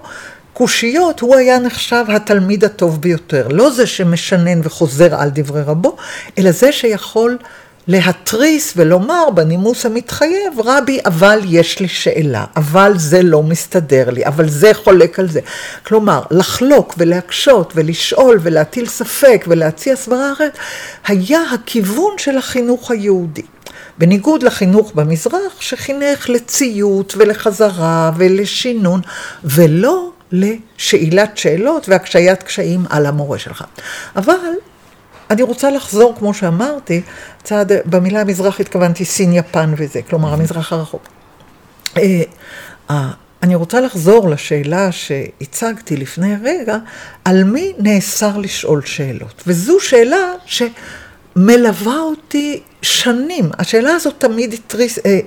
קושיות, 0.52 1.20
הוא 1.20 1.36
היה 1.36 1.58
נחשב 1.58 2.04
התלמיד 2.08 2.64
הטוב 2.64 3.00
ביותר. 3.00 3.48
לא 3.48 3.70
זה 3.70 3.86
שמשנן 3.86 4.60
וחוזר 4.62 5.20
על 5.20 5.30
דברי 5.32 5.62
רבו, 5.62 5.96
אלא 6.38 6.50
זה 6.50 6.72
שיכול 6.72 7.38
להתריס 7.88 8.72
ולומר 8.76 9.30
בנימוס 9.34 9.86
המתחייב, 9.86 10.60
רבי, 10.64 10.98
אבל 11.06 11.40
יש 11.44 11.80
לי 11.80 11.88
שאלה, 11.88 12.44
אבל 12.56 12.92
זה 12.96 13.22
לא 13.22 13.42
מסתדר 13.42 14.10
לי, 14.10 14.26
אבל 14.26 14.48
זה 14.48 14.74
חולק 14.74 15.18
על 15.18 15.28
זה. 15.28 15.40
כלומר, 15.86 16.22
לחלוק 16.30 16.94
ולהקשות 16.98 17.72
ולשאול 17.76 18.38
ולהטיל 18.42 18.86
ספק 18.86 19.44
ולהציע 19.48 19.96
סברה 19.96 20.32
אחרת, 20.32 20.58
היה 21.06 21.40
הכיוון 21.54 22.18
של 22.18 22.38
החינוך 22.38 22.90
היהודי. 22.90 23.42
בניגוד 23.98 24.42
לחינוך 24.42 24.92
במזרח, 24.94 25.60
שחינך 25.60 26.30
לציות 26.30 27.14
ולחזרה 27.16 28.10
ולשינון, 28.16 29.00
ולא 29.44 30.10
לשאלת 30.32 31.38
שאלות 31.38 31.88
והקשיית 31.88 32.42
קשיים 32.42 32.84
על 32.90 33.06
המורה 33.06 33.38
שלך. 33.38 33.64
אבל 34.16 34.34
אני 35.30 35.42
רוצה 35.42 35.70
לחזור, 35.70 36.14
כמו 36.18 36.34
שאמרתי, 36.34 37.02
צעד, 37.42 37.72
במילה 37.86 38.20
המזרח 38.20 38.60
התכוונתי 38.60 39.04
סין, 39.04 39.32
יפן 39.32 39.74
וזה, 39.76 40.02
כלומר 40.02 40.32
המזרח 40.32 40.72
הרחוק. 40.72 41.02
אה, 41.96 42.22
אה, 42.90 43.10
אני 43.42 43.54
רוצה 43.54 43.80
לחזור 43.80 44.28
לשאלה 44.28 44.92
שהצגתי 44.92 45.96
לפני 45.96 46.34
רגע, 46.44 46.76
על 47.24 47.44
מי 47.44 47.72
נאסר 47.78 48.38
לשאול 48.38 48.82
שאלות. 48.84 49.42
וזו 49.46 49.80
שאלה 49.80 50.32
שמלווה 51.34 51.98
אותי 51.98 52.60
שנים. 52.82 53.50
השאלה 53.58 53.94
הזאת 53.94 54.14
תמיד 54.18 54.52
הטריס, 54.52 54.98
אה, 54.98 55.18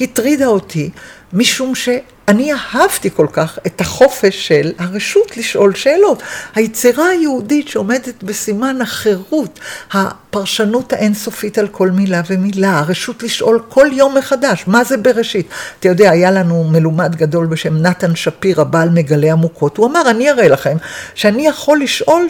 הטרידה 0.00 0.46
אותי, 0.46 0.90
משום 1.32 1.74
שאני 1.74 2.52
אהבתי 2.52 3.10
כל 3.10 3.26
כך 3.32 3.58
את 3.66 3.80
החופש 3.80 4.48
של 4.48 4.72
הרשות 4.78 5.36
לשאול 5.36 5.74
שאלות. 5.74 6.22
היצירה 6.54 7.08
היהודית 7.08 7.68
שעומדת 7.68 8.22
בסימן 8.22 8.82
החירות, 8.82 9.60
הפרשנות 9.92 10.92
האינסופית 10.92 11.58
על 11.58 11.68
כל 11.68 11.90
מילה 11.90 12.20
ומילה, 12.26 12.78
הרשות 12.78 13.22
לשאול 13.22 13.62
כל 13.68 13.88
יום 13.92 14.18
מחדש, 14.18 14.64
מה 14.66 14.84
זה 14.84 14.96
בראשית? 14.96 15.48
אתה 15.80 15.88
יודע, 15.88 16.10
היה 16.10 16.30
לנו 16.30 16.64
מלומד 16.64 17.16
גדול 17.16 17.46
בשם 17.46 17.76
נתן 17.76 18.16
שפירא, 18.16 18.64
בעל 18.64 18.88
מגלי 18.90 19.30
עמוקות, 19.30 19.76
הוא 19.76 19.86
אמר, 19.86 20.10
אני 20.10 20.30
אראה 20.30 20.48
לכם 20.48 20.76
שאני 21.14 21.46
יכול 21.46 21.80
לשאול 21.82 22.28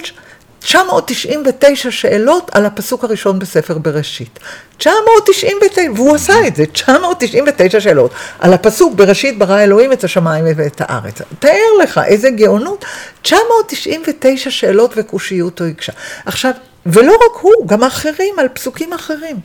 999 0.64 1.90
שאלות 1.90 2.50
על 2.52 2.66
הפסוק 2.66 3.04
הראשון 3.04 3.38
בספר 3.38 3.78
בראשית. 3.78 4.38
999, 4.78 5.82
והוא 5.94 6.14
עשה 6.14 6.46
את 6.46 6.56
זה, 6.56 6.66
999 6.66 7.80
שאלות 7.80 8.10
על 8.38 8.52
הפסוק 8.52 8.94
בראשית 8.94 9.38
ברא 9.38 9.60
אלוהים 9.60 9.92
את 9.92 10.04
השמיים 10.04 10.44
ואת 10.56 10.80
הארץ. 10.80 11.22
תאר 11.38 11.78
לך 11.82 12.00
איזה 12.06 12.30
גאונות, 12.30 12.84
999 13.22 14.50
שאלות 14.50 14.92
וקושיות 14.96 15.60
הוא 15.60 15.68
הקשה. 15.68 15.92
עכשיו, 16.26 16.52
ולא 16.86 17.12
רק 17.12 17.40
הוא, 17.40 17.66
גם 17.66 17.84
אחרים 17.84 18.38
על 18.38 18.48
פסוקים 18.48 18.92
אחרים. 18.92 19.36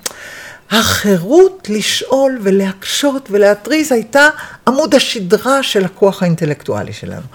החירות 0.72 1.68
לשאול 1.70 2.40
ולהקשות 2.44 3.28
ולהתריס 3.32 3.92
הייתה 3.92 4.30
עמוד 4.68 4.96
השדרה 4.96 5.64
של 5.64 5.86
הכוח 5.86 6.24
האינטלקטואלי 6.24 6.94
שלנו. 6.94 7.26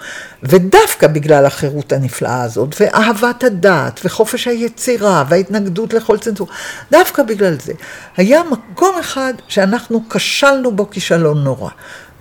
ודווקא 0.43 1.07
בגלל 1.07 1.45
החירות 1.45 1.91
הנפלאה 1.91 2.43
הזאת, 2.43 2.75
ואהבת 2.79 3.43
הדעת, 3.43 3.99
וחופש 4.05 4.47
היצירה, 4.47 5.23
וההתנגדות 5.29 5.93
לכל 5.93 6.17
צנזור, 6.17 6.47
דווקא 6.91 7.23
בגלל 7.23 7.57
זה, 7.59 7.73
היה 8.17 8.41
מקום 8.43 8.99
אחד 8.99 9.33
שאנחנו 9.47 10.03
כשלנו 10.09 10.71
בו 10.71 10.89
כישלון 10.89 11.43
נורא. 11.43 11.69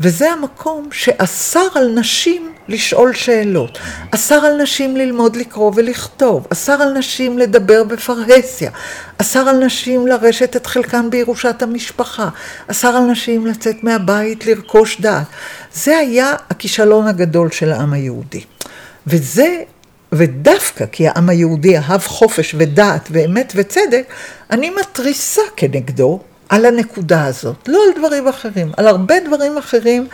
וזה 0.01 0.33
המקום 0.33 0.89
שאסר 0.93 1.66
על 1.75 1.93
נשים 1.95 2.53
לשאול 2.69 3.15
שאלות, 3.15 3.79
אסר 4.11 4.35
על 4.35 4.62
נשים 4.62 4.97
ללמוד 4.97 5.37
לקרוא 5.37 5.73
ולכתוב, 5.75 6.47
אסר 6.53 6.73
על 6.73 6.93
נשים 6.93 7.39
לדבר 7.39 7.85
בפרהסיה, 7.85 8.71
אסר 9.19 9.49
על 9.49 9.65
נשים 9.65 10.07
לרשת 10.07 10.57
את 10.57 10.66
חלקן 10.66 11.11
בירושת 11.11 11.62
המשפחה, 11.62 12.29
אסר 12.66 12.89
על 12.89 13.03
נשים 13.03 13.47
לצאת 13.47 13.85
מהבית 13.85 14.47
לרכוש 14.47 15.01
דעת. 15.01 15.27
זה 15.75 15.97
היה 15.97 16.35
הכישלון 16.51 17.07
הגדול 17.07 17.51
של 17.51 17.73
העם 17.73 17.93
היהודי. 17.93 18.45
וזה, 19.07 19.62
ודווקא 20.12 20.85
כי 20.93 21.09
העם 21.09 21.29
היהודי 21.29 21.79
אהב 21.79 22.01
חופש 22.01 22.55
ודעת 22.59 23.09
ואמת 23.11 23.53
וצדק, 23.57 24.05
אני 24.51 24.71
מתריסה 24.71 25.43
כנגדו 25.57 26.21
על 26.49 26.66
הנקודה 26.66 27.25
הזאת, 27.25 27.69
לא 27.69 27.79
על 27.89 28.01
דברים 28.01 28.29
אחרים, 28.29 28.73
על 28.77 28.87
הרבה 28.87 29.15
דברים 29.27 29.59
אחרים 29.59 30.09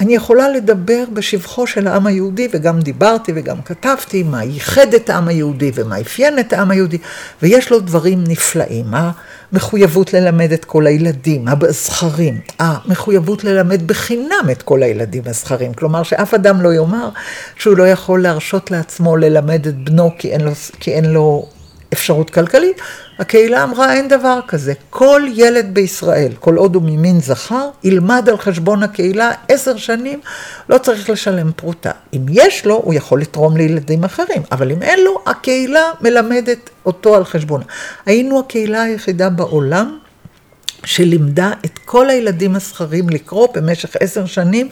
אני 0.00 0.14
יכולה 0.14 0.48
לדבר 0.48 1.04
בשבחו 1.12 1.66
של 1.66 1.86
העם 1.86 2.06
היהודי, 2.06 2.48
וגם 2.52 2.80
דיברתי 2.80 3.32
וגם 3.34 3.62
כתבתי 3.62 4.22
מה 4.22 4.44
ייחד 4.44 4.94
את 4.94 5.10
העם 5.10 5.28
היהודי 5.28 5.70
ומה 5.74 6.00
אפיין 6.00 6.38
את 6.38 6.52
העם 6.52 6.70
היהודי, 6.70 6.98
ויש 7.42 7.70
לו 7.70 7.80
דברים 7.80 8.24
נפלאים. 8.28 8.86
המחויבות 8.92 10.12
ללמד 10.12 10.52
את 10.52 10.64
כל 10.64 10.86
הילדים, 10.86 11.44
הזכרים, 11.48 12.40
המחויבות 12.58 13.44
ללמד 13.44 13.86
בחינם 13.86 14.48
את 14.52 14.62
כל 14.62 14.82
הילדים 14.82 15.22
הזכרים, 15.26 15.74
כלומר 15.74 16.02
שאף 16.02 16.34
אדם 16.34 16.62
לא 16.62 16.74
יאמר 16.74 17.08
שהוא 17.56 17.76
לא 17.76 17.88
יכול 17.88 18.22
להרשות 18.22 18.70
לעצמו 18.70 19.16
ללמד 19.16 19.66
את 19.66 19.84
בנו 19.84 20.10
כי 20.18 20.30
אין 20.32 20.40
לו, 20.40 20.52
כי 20.80 20.92
אין 20.92 21.04
לו 21.04 21.48
אפשרות 21.92 22.30
כלכלית, 22.30 22.80
הקהילה 23.18 23.62
אמרה 23.62 23.94
אין 23.94 24.08
דבר 24.08 24.40
כזה. 24.48 24.72
כל 24.90 25.22
ילד 25.34 25.66
בישראל, 25.72 26.32
כל 26.40 26.56
עוד 26.56 26.74
הוא 26.74 26.82
ממין 26.86 27.20
זכר, 27.20 27.68
ילמד 27.84 28.28
על 28.28 28.36
חשבון 28.36 28.82
הקהילה 28.82 29.32
עשר 29.48 29.76
שנים, 29.76 30.20
לא 30.68 30.78
צריך 30.78 31.10
לשלם 31.10 31.52
פרוטה. 31.52 31.90
אם 32.14 32.26
יש 32.28 32.66
לו, 32.66 32.74
הוא 32.74 32.94
יכול 32.94 33.20
לתרום 33.20 33.56
לילדים 33.56 34.04
אחרים, 34.04 34.42
אבל 34.52 34.72
אם 34.72 34.82
אין 34.82 35.04
לו, 35.04 35.22
הקהילה 35.26 35.90
מלמדת 36.00 36.70
אותו 36.86 37.16
על 37.16 37.24
חשבונה. 37.24 37.64
היינו 38.06 38.38
הקהילה 38.38 38.82
היחידה 38.82 39.30
בעולם 39.30 39.98
שלימדה 40.84 41.52
את 41.64 41.78
כל 41.84 42.10
הילדים 42.10 42.56
הזכרים 42.56 43.08
לקרוא 43.08 43.48
במשך 43.54 43.96
עשר 44.00 44.26
שנים, 44.26 44.68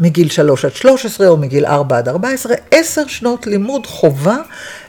מגיל 0.00 0.30
שלוש 0.30 0.64
עד 0.64 0.74
שלוש 0.74 1.06
עשרה 1.06 1.28
או 1.28 1.36
מגיל 1.36 1.66
ארבע 1.66 1.98
עד 1.98 2.08
ארבע 2.08 2.28
עשרה, 2.28 2.54
עשר 2.70 3.06
שנות 3.06 3.46
לימוד 3.46 3.86
חובה 3.86 4.36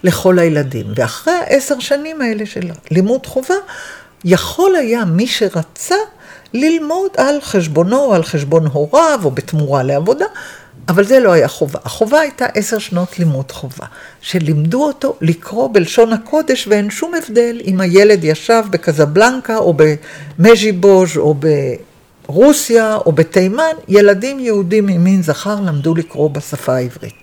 לכל 0.03 0.39
הילדים. 0.39 0.85
ואחרי 0.95 1.33
העשר 1.33 1.79
שנים 1.79 2.21
האלה 2.21 2.45
של 2.45 2.71
לימוד 2.91 3.25
חובה, 3.25 3.55
יכול 4.25 4.75
היה 4.75 5.05
מי 5.05 5.27
שרצה 5.27 5.95
ללמוד 6.53 7.11
על 7.17 7.41
חשבונו 7.41 7.97
או 7.97 8.13
על 8.13 8.23
חשבון 8.23 8.67
הוריו 8.67 9.19
או 9.23 9.31
בתמורה 9.31 9.83
לעבודה, 9.83 10.25
אבל 10.89 11.03
זה 11.03 11.19
לא 11.19 11.31
היה 11.31 11.47
חובה. 11.47 11.79
החובה 11.83 12.19
הייתה 12.19 12.45
עשר 12.45 12.77
שנות 12.77 13.19
לימוד 13.19 13.51
חובה, 13.51 13.85
שלימדו 14.21 14.83
אותו 14.83 15.15
לקרוא 15.21 15.69
בלשון 15.73 16.13
הקודש 16.13 16.67
ואין 16.67 16.89
שום 16.89 17.11
הבדל 17.15 17.61
אם 17.65 17.81
הילד 17.81 18.23
ישב 18.23 18.63
בקזבלנקה 18.69 19.57
או 19.57 19.73
במז'יבוז' 20.39 21.17
או 21.17 21.35
ברוסיה 22.27 22.95
או 23.05 23.11
בתימן, 23.11 23.73
ילדים 23.87 24.39
יהודים 24.39 24.85
ממין 24.85 25.23
זכר 25.23 25.55
למדו 25.61 25.95
לקרוא 25.95 26.29
בשפה 26.29 26.75
העברית. 26.75 27.13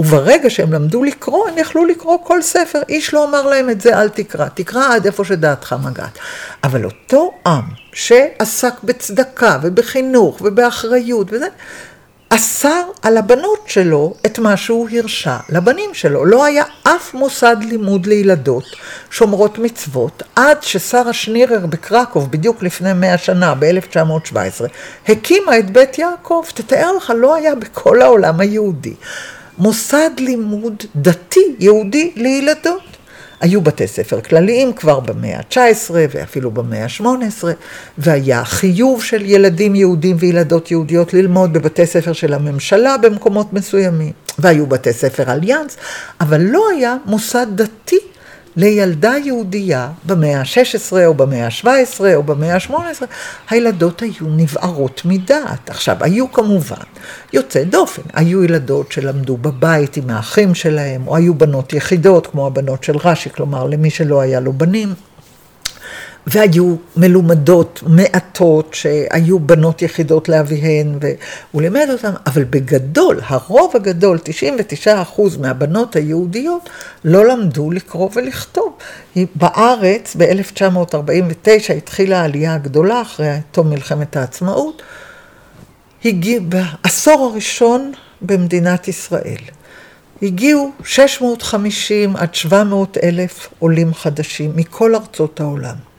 וברגע 0.00 0.50
שהם 0.50 0.72
למדו 0.72 1.04
לקרוא, 1.04 1.48
הם 1.48 1.58
יכלו 1.58 1.84
לקרוא 1.84 2.18
כל 2.24 2.42
ספר. 2.42 2.82
איש 2.88 3.14
לא 3.14 3.28
אמר 3.28 3.46
להם 3.46 3.70
את 3.70 3.80
זה, 3.80 4.00
אל 4.00 4.08
תקרא. 4.08 4.48
תקרא 4.54 4.94
עד 4.94 5.06
איפה 5.06 5.24
שדעתך 5.24 5.76
מגעת. 5.84 6.18
אבל 6.64 6.84
אותו 6.84 7.32
עם 7.46 7.62
שעסק 7.92 8.74
בצדקה 8.84 9.58
ובחינוך 9.62 10.40
ובאחריות 10.40 11.26
וזה, 11.32 11.46
אסר 12.28 12.82
על 13.02 13.16
הבנות 13.16 13.58
שלו 13.66 14.14
את 14.26 14.38
מה 14.38 14.56
שהוא 14.56 14.88
הרשה 14.92 15.38
לבנים 15.48 15.90
שלו. 15.94 16.24
לא 16.24 16.44
היה 16.44 16.64
אף 16.82 17.14
מוסד 17.14 17.56
לימוד 17.60 18.06
לילדות 18.06 18.64
שומרות 19.10 19.58
מצוות, 19.58 20.22
עד 20.36 20.62
ששרה 20.62 21.12
שנירר 21.12 21.66
בקרקוב, 21.66 22.30
בדיוק 22.30 22.62
לפני 22.62 22.92
מאה 22.92 23.18
שנה, 23.18 23.54
ב-1917, 23.58 24.64
הקימה 25.08 25.58
את 25.58 25.70
בית 25.70 25.98
יעקב. 25.98 26.44
תתאר 26.54 26.96
לך, 26.96 27.12
לא 27.16 27.34
היה 27.34 27.54
בכל 27.54 28.02
העולם 28.02 28.40
היהודי 28.40 28.94
מוסד 29.58 30.10
לימוד 30.18 30.84
דתי 30.96 31.54
יהודי 31.58 32.12
לילדות. 32.16 32.93
היו 33.44 33.60
בתי 33.60 33.86
ספר 33.86 34.20
כלליים 34.20 34.72
כבר 34.72 35.00
במאה 35.00 35.36
ה-19 35.36 35.90
ואפילו 35.90 36.50
במאה 36.50 36.84
ה-18, 36.84 37.44
והיה 37.98 38.44
חיוב 38.44 39.02
של 39.02 39.22
ילדים 39.24 39.74
יהודים 39.74 40.16
וילדות 40.18 40.70
יהודיות 40.70 41.14
ללמוד 41.14 41.52
בבתי 41.52 41.86
ספר 41.86 42.12
של 42.12 42.34
הממשלה 42.34 42.96
במקומות 42.98 43.52
מסוימים, 43.52 44.12
והיו 44.38 44.66
בתי 44.66 44.92
ספר 44.92 45.32
אליאנס, 45.32 45.76
אבל 46.20 46.40
לא 46.40 46.68
היה 46.76 46.96
מוסד 47.06 47.46
דתי 47.54 47.98
לילדה 48.56 49.14
יהודייה 49.24 49.90
במאה 50.06 50.40
ה-16 50.40 51.06
או 51.06 51.14
במאה 51.14 51.46
ה-17 51.46 52.00
או 52.14 52.22
במאה 52.22 52.54
ה-18, 52.54 53.02
הילדות 53.50 54.02
היו 54.02 54.28
נבערות 54.36 55.02
מדעת. 55.04 55.70
עכשיו, 55.70 55.96
היו 56.00 56.32
כמובן 56.32 56.84
יוצאי 57.32 57.64
דופן, 57.64 58.02
היו 58.12 58.44
ילדות 58.44 58.92
שלמדו 58.92 59.36
בבית 59.36 59.96
עם 59.96 60.10
האחים 60.10 60.54
שלהם, 60.54 61.08
או 61.08 61.16
היו 61.16 61.34
בנות 61.34 61.72
יחידות, 61.72 62.26
כמו 62.26 62.46
הבנות 62.46 62.84
של 62.84 62.96
רש"י, 62.96 63.30
כלומר 63.30 63.66
למי 63.66 63.90
שלא 63.90 64.20
היה 64.20 64.40
לו 64.40 64.52
בנים. 64.52 64.94
והיו 66.26 66.76
מלומדות 66.96 67.82
מעטות 67.86 68.74
שהיו 68.74 69.40
בנות 69.40 69.82
יחידות 69.82 70.28
לאביהן, 70.28 70.98
והוא 71.00 71.62
לימד 71.62 71.86
אותן, 71.92 72.12
אבל 72.26 72.44
בגדול, 72.44 73.20
הרוב 73.26 73.76
הגדול, 73.76 74.18
99 74.22 75.02
אחוז 75.02 75.36
מהבנות 75.36 75.96
היהודיות, 75.96 76.70
לא 77.04 77.26
למדו 77.26 77.70
לקרוא 77.70 78.10
ולכתוב. 78.14 78.72
בארץ, 79.34 80.16
ב-1949 80.18 81.72
התחילה 81.76 82.20
העלייה 82.20 82.54
הגדולה, 82.54 83.02
אחרי 83.02 83.36
תום 83.50 83.70
מלחמת 83.70 84.16
העצמאות, 84.16 84.82
הגיע, 86.04 86.40
בעשור 86.40 87.30
הראשון 87.32 87.92
במדינת 88.22 88.88
ישראל. 88.88 89.42
הגיעו 90.22 90.72
650 90.84 92.16
עד 92.16 92.34
700 92.34 92.98
אלף 93.02 93.48
עולים 93.58 93.94
חדשים 93.94 94.52
מכל 94.56 94.94
ארצות 94.94 95.40
העולם. 95.40 95.93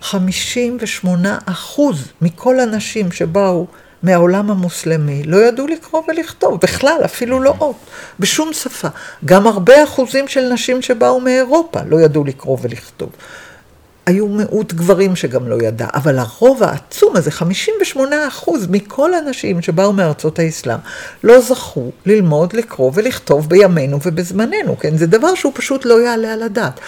58 0.00 1.38
אחוז 1.46 2.08
מכל 2.20 2.60
הנשים 2.60 3.12
שבאו 3.12 3.66
מהעולם 4.02 4.50
המוסלמי 4.50 5.22
לא 5.22 5.36
ידעו 5.36 5.66
לקרוא 5.66 6.02
ולכתוב, 6.08 6.60
בכלל, 6.60 7.00
אפילו 7.04 7.40
לא 7.40 7.54
אות, 7.60 7.76
בשום 8.18 8.52
שפה. 8.52 8.88
גם 9.24 9.46
הרבה 9.46 9.84
אחוזים 9.84 10.28
של 10.28 10.52
נשים 10.52 10.82
שבאו 10.82 11.20
מאירופה 11.20 11.80
לא 11.86 12.00
ידעו 12.00 12.24
לקרוא 12.24 12.58
ולכתוב. 12.62 13.10
היו 14.06 14.26
מיעוט 14.26 14.72
גברים 14.72 15.16
שגם 15.16 15.48
לא 15.48 15.56
ידע, 15.62 15.86
אבל 15.94 16.18
הרוב 16.18 16.62
העצום 16.62 17.16
הזה, 17.16 17.30
58 17.30 18.28
אחוז 18.28 18.66
מכל 18.70 19.14
הנשים 19.14 19.62
שבאו 19.62 19.92
מארצות 19.92 20.38
האסלאם, 20.38 20.78
לא 21.24 21.40
זכו 21.40 21.90
ללמוד, 22.06 22.52
לקרוא 22.52 22.90
ולכתוב 22.94 23.48
בימינו 23.48 23.98
ובזמננו, 24.04 24.78
כן? 24.78 24.96
זה 24.96 25.06
דבר 25.06 25.34
שהוא 25.34 25.52
פשוט 25.54 25.84
לא 25.84 26.02
יעלה 26.02 26.32
על 26.32 26.42
הדעת. 26.42 26.80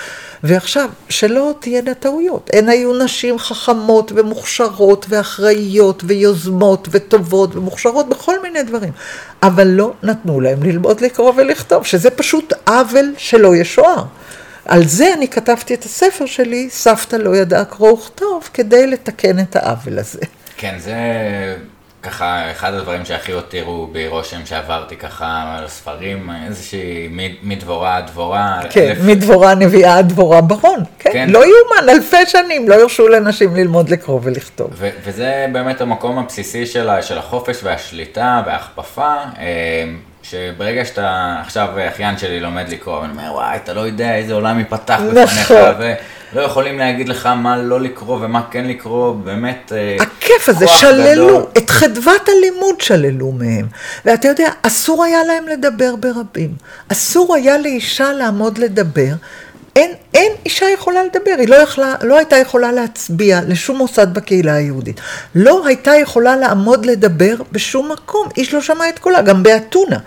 ועכשיו, 0.45 0.91
שלא 1.09 1.55
תהיינה 1.61 1.95
טעויות. 1.95 2.51
הן 2.53 2.69
היו 2.69 3.05
נשים 3.05 3.39
חכמות 3.39 4.13
ומוכשרות 4.15 5.07
ואחראיות 5.09 6.03
ויוזמות 6.07 6.89
וטובות 6.91 7.57
ומוכשרות 7.57 8.09
בכל 8.09 8.43
מיני 8.43 8.63
דברים, 8.63 8.93
אבל 9.43 9.69
לא 9.69 9.93
נתנו 10.03 10.41
להם 10.41 10.63
ללמוד 10.63 11.01
לקרוא 11.01 11.33
ולכתוב, 11.37 11.87
שזה 11.87 12.11
פשוט 12.11 12.53
עוול 12.67 13.15
שלא 13.19 13.57
ישוער. 13.57 14.05
על 14.67 14.87
זה 14.87 15.15
אני 15.15 15.29
כתבתי 15.29 15.75
את 15.75 15.85
הספר 15.85 16.27
שלי, 16.27 16.71
סבתא 16.71 17.17
לא 17.17 17.37
ידעה 17.37 17.65
קרוא 17.65 17.93
וכתוב, 17.93 18.49
כדי 18.55 18.87
לתקן 18.87 19.39
את 19.39 19.57
העוול 19.57 19.99
הזה. 19.99 20.21
כן, 20.57 20.75
זה 20.79 20.97
ככה 22.03 22.51
אחד 22.51 22.75
הדברים 22.75 23.05
שהכי 23.05 23.33
הותירו 23.33 23.87
בי 23.87 24.09
רושם 24.09 24.47
שעברתי 24.47 24.97
ככה 24.97 25.55
על 25.59 25.65
הספרים, 25.65 26.31
איזושהי 26.47 27.09
מדבורה 27.43 27.97
עד 27.97 28.07
דבורה. 28.07 28.61
כן, 28.71 28.89
אלף... 28.89 28.99
מדבורה 29.05 29.55
נביאה 29.55 29.99
עד 29.99 30.09
דבורה 30.09 30.41
ברון, 30.41 30.81
כן, 30.99 31.11
כן. 31.13 31.31
לא 31.31 31.39
יאומן, 31.39 31.89
אלפי 31.89 32.27
שנים 32.27 32.69
לא 32.69 32.75
הרשו 32.75 33.09
לנשים 33.09 33.57
ללמוד 33.57 33.89
לקרוא 33.89 34.21
ולכתוב. 34.23 34.71
ו- 34.73 34.89
וזה 35.05 35.47
באמת 35.53 35.81
המקום 35.81 36.19
הבסיסי 36.19 36.67
של, 36.67 36.89
של 37.03 37.19
החופש 37.19 37.57
והשליטה 37.63 38.43
וההכפפה. 38.47 39.15
שברגע 40.23 40.85
שאתה, 40.85 41.37
עכשיו 41.41 41.69
אחיין 41.89 42.19
שלי 42.19 42.41
לומד 42.41 42.69
לקרוא, 42.69 42.99
ואני 42.99 43.13
אומר, 43.13 43.33
וואי, 43.33 43.57
אתה 43.57 43.73
לא 43.75 43.81
יודע 43.81 44.15
איזה 44.15 44.33
עולם 44.35 44.59
ייפתח 44.59 45.01
בפניך, 45.11 45.51
נכון. 45.51 45.87
ולא 46.33 46.43
יכולים 46.43 46.79
להגיד 46.79 47.09
לך 47.09 47.27
מה 47.27 47.57
לא 47.57 47.81
לקרוא 47.81 48.19
ומה 48.23 48.43
כן 48.51 48.65
לקרוא, 48.65 49.15
באמת, 49.15 49.73
אה, 49.75 49.97
הכיף 50.01 50.49
הזה, 50.49 50.67
שללו, 50.81 51.29
גדול. 51.29 51.47
את 51.59 51.71
חדוות 51.71 52.29
הלימוד 52.29 52.81
שללו 52.81 53.33
מהם. 53.33 53.67
ואתה 54.05 54.29
יודע, 54.29 54.49
אסור 54.63 55.05
היה 55.05 55.25
להם 55.25 55.49
לדבר 55.49 55.97
ברבים. 55.97 56.51
אסור 56.89 57.35
היה 57.35 57.59
לאישה 57.59 58.13
לעמוד 58.13 58.59
לדבר. 58.59 59.13
אין, 59.77 59.91
אין 60.15 60.33
אישה 60.45 60.67
יכולה 60.67 61.05
לדבר, 61.05 61.35
היא 61.39 61.49
לא, 61.49 61.57
יכלה, 61.57 61.95
לא 62.03 62.17
הייתה 62.17 62.37
יכולה 62.37 62.73
להצביע 62.73 63.41
לשום 63.49 63.79
מוסד 63.79 64.15
בקהילה 64.15 64.55
היהודית. 64.55 65.01
לא 65.35 65.67
הייתה 65.67 65.95
יכולה 65.97 66.37
לעמוד 66.37 66.87
לדבר 66.87 67.35
בשום 67.53 67.93
מקום, 67.93 68.29
איש 68.37 68.55
לא 68.55 68.61
שמע 68.61 68.89
את 68.89 68.99
קולה, 68.99 69.23
גם 69.23 69.43
באתונה. 69.43 69.99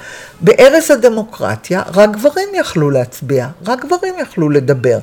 בערש 0.42 0.92
הדמוקרטיה 0.92 1.84
רק 1.94 2.12
גברים 2.12 2.50
יכלו 2.54 2.90
להצביע, 2.90 3.48
רק 3.66 3.86
גברים 3.86 4.14
יכלו 4.22 4.50
לדבר. 4.50 5.00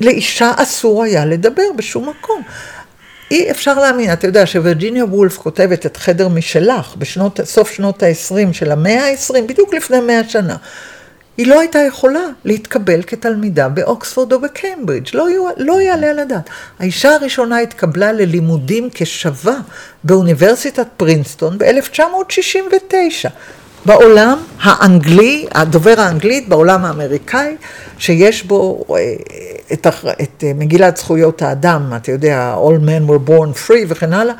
לאישה 0.00 0.52
אסור 0.56 1.02
היה 1.02 1.24
לדבר 1.24 1.72
בשום 1.76 2.08
מקום. 2.08 2.42
אי 3.30 3.50
אפשר 3.50 3.78
להאמין, 3.78 4.12
אתה 4.12 4.26
יודע 4.26 4.46
שווירג'יניה 4.46 5.04
וולף 5.04 5.38
כותבת 5.38 5.86
את 5.86 5.96
חדר 5.96 6.28
משלך 6.28 6.96
בסוף 6.96 7.70
שנות 7.70 8.02
ה-20 8.02 8.52
של 8.52 8.72
המאה 8.72 9.08
ה-20, 9.08 9.42
בדיוק 9.48 9.74
לפני 9.74 10.00
מאה 10.00 10.20
שנה. 10.28 10.56
היא 11.36 11.46
לא 11.46 11.60
הייתה 11.60 11.78
יכולה 11.78 12.26
להתקבל 12.44 13.02
כתלמידה 13.02 13.68
באוקספורד 13.68 14.32
או 14.32 14.40
בקיימברידג', 14.40 15.08
לא, 15.14 15.26
לא 15.56 15.80
יעלה 15.80 16.10
על 16.10 16.18
הדעת. 16.18 16.50
האישה 16.78 17.14
הראשונה 17.14 17.58
התקבלה 17.58 18.12
ללימודים 18.12 18.88
כשווה 18.92 19.56
באוניברסיטת 20.04 20.86
פרינסטון 20.96 21.58
ב-1969. 21.58 23.28
בעולם 23.86 24.38
האנגלי, 24.60 25.46
הדובר 25.54 25.94
האנגלית, 25.98 26.48
בעולם 26.48 26.84
האמריקאי, 26.84 27.56
שיש 27.98 28.42
בו 28.42 28.84
אה, 28.90 28.94
את, 29.72 29.86
את 30.22 30.44
אה, 30.44 30.52
מגילת 30.54 30.96
זכויות 30.96 31.42
האדם, 31.42 31.92
אתה 31.96 32.12
יודע, 32.12 32.54
All 32.56 32.80
men 32.80 33.10
were 33.10 33.28
born 33.28 33.68
free 33.68 33.84
וכן 33.88 34.12
הלאה, 34.12 34.34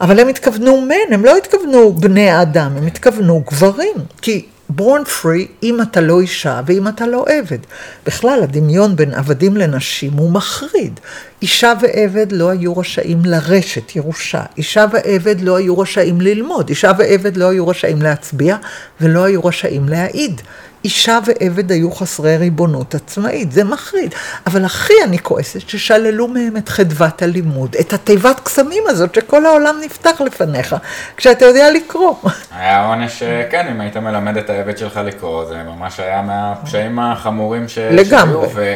אבל 0.00 0.20
הם 0.20 0.28
התכוונו 0.28 0.86
men, 0.88 1.14
הם 1.14 1.24
לא 1.24 1.36
התכוונו 1.36 1.92
בני 1.92 2.30
האדם, 2.30 2.72
הם 2.76 2.86
התכוונו 2.86 3.42
גברים, 3.50 3.94
כי 4.22 4.46
born 4.78 5.06
free 5.22 5.46
אם 5.62 5.82
אתה 5.82 6.00
לא 6.00 6.20
אישה 6.20 6.60
ואם 6.66 6.88
אתה 6.88 7.06
לא 7.06 7.24
עבד. 7.28 7.58
בכלל, 8.06 8.42
הדמיון 8.42 8.96
בין 8.96 9.14
עבדים 9.14 9.56
לנשים 9.56 10.12
הוא 10.12 10.32
מחריד. 10.32 11.00
אישה 11.42 11.72
ועבד 11.80 12.32
לא 12.32 12.48
היו 12.50 12.76
רשאים 12.78 13.24
לרשת 13.24 13.96
ירושה. 13.96 14.42
אישה 14.56 14.84
ועבד 14.92 15.40
לא 15.40 15.56
היו 15.56 15.78
רשאים 15.78 16.20
ללמוד. 16.20 16.68
אישה 16.68 16.92
ועבד 16.98 17.36
לא 17.36 17.50
היו 17.50 17.68
רשאים 17.68 18.02
להצביע 18.02 18.56
ולא 19.00 19.24
היו 19.24 19.44
רשאים 19.44 19.88
להעיד. 19.88 20.40
אישה 20.84 21.18
ועבד 21.24 21.72
היו 21.72 21.92
חסרי 21.92 22.36
ריבונות 22.36 22.94
עצמאית, 22.94 23.52
זה 23.52 23.64
מחריד. 23.64 24.14
אבל 24.46 24.64
הכי 24.64 24.94
אני 25.04 25.18
כועסת 25.18 25.68
ששללו 25.68 26.28
מהם 26.28 26.56
את 26.56 26.68
חדוות 26.68 27.22
הלימוד, 27.22 27.76
את 27.80 27.92
התיבת 27.92 28.40
קסמים 28.40 28.82
הזאת 28.86 29.14
שכל 29.14 29.46
העולם 29.46 29.76
נפתח 29.84 30.20
לפניך, 30.20 30.76
כשאתה 31.16 31.44
יודע 31.44 31.70
לקרוא. 31.70 32.14
היה 32.50 32.86
עונש, 32.86 33.22
כן, 33.50 33.66
אם 33.70 33.80
היית 33.80 33.96
מלמד 33.96 34.36
את 34.36 34.50
העבד 34.50 34.78
שלך 34.78 35.00
לקרוא, 35.04 35.44
זה 35.44 35.62
ממש 35.62 36.00
היה 36.00 36.22
מהפשעים 36.22 36.98
החמורים 36.98 37.68
ש... 37.68 37.78
לגמרי. 37.78 38.48
שהיו, 38.48 38.50
ו... 38.54 38.74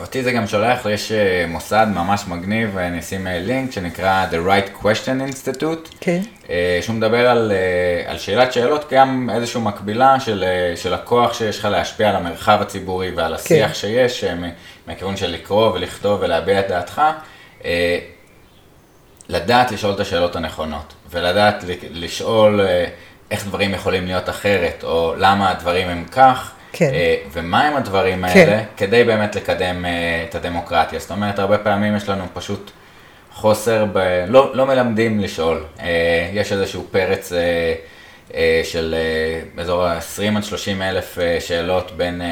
אותי 0.00 0.22
זה 0.22 0.32
גם 0.32 0.46
שולח, 0.46 0.86
יש 0.90 1.12
אה, 1.12 1.44
מוסד 1.48 1.86
ממש 1.94 2.24
מגניב, 2.28 2.78
אני 2.78 2.98
אשים 2.98 3.26
אה, 3.26 3.38
לינק, 3.38 3.72
שנקרא 3.72 4.26
The 4.30 4.48
Right 4.48 4.82
Question 4.82 5.32
Institute, 5.32 5.96
כן. 6.00 6.20
אה, 6.50 6.78
שהוא 6.82 6.96
מדבר 6.96 7.28
על, 7.30 7.52
על 8.06 8.18
שאלת 8.18 8.52
שאלות, 8.52 8.92
גם 8.92 9.30
איזושהי 9.34 9.60
מקבילה 9.60 10.20
של, 10.20 10.44
של 10.76 10.94
הכוח 10.94 11.34
שיש 11.34 11.58
לך 11.58 11.64
להשפיע 11.64 12.08
על 12.08 12.16
המרחב 12.16 12.58
הציבורי 12.60 13.10
ועל 13.10 13.34
השיח 13.34 13.68
כן. 13.68 13.74
שיש, 13.74 14.24
מהכיוון 14.86 15.16
של 15.16 15.30
לקרוא 15.30 15.72
ולכתוב 15.72 16.18
ולהביע 16.22 16.60
את 16.60 16.68
דעתך, 16.68 17.02
לדעת 19.28 19.72
לשאול 19.72 19.94
את 19.94 20.00
השאלות 20.00 20.36
הנכונות, 20.36 20.94
ולדעת 21.10 21.64
לשאול 21.90 22.60
איך 23.30 23.46
דברים 23.46 23.74
יכולים 23.74 24.06
להיות 24.06 24.28
אחרת, 24.28 24.84
או 24.84 25.14
למה 25.18 25.50
הדברים 25.50 25.88
הם 25.88 26.04
כך. 26.12 26.52
כן. 26.78 26.94
אה, 26.94 27.16
ומה 27.32 27.64
הם 27.64 27.76
הדברים 27.76 28.28
כן. 28.28 28.38
האלה, 28.38 28.62
כדי 28.76 29.04
באמת 29.04 29.36
לקדם 29.36 29.84
אה, 29.84 30.24
את 30.28 30.34
הדמוקרטיה. 30.34 30.98
זאת 30.98 31.10
אומרת, 31.10 31.38
הרבה 31.38 31.58
פעמים 31.58 31.96
יש 31.96 32.08
לנו 32.08 32.24
פשוט 32.34 32.70
חוסר, 33.32 33.84
ב... 33.92 34.24
לא, 34.28 34.56
לא 34.56 34.66
מלמדים 34.66 35.20
לשאול. 35.20 35.64
אה, 35.80 36.30
יש 36.32 36.52
איזשהו 36.52 36.86
פרץ 36.90 37.32
של 38.64 38.94
אזור 39.58 39.84
ה-20 39.84 40.36
עד 40.36 40.44
30 40.44 40.82
אלף 40.82 41.18
שאלות 41.40 41.92
בין 41.96 42.22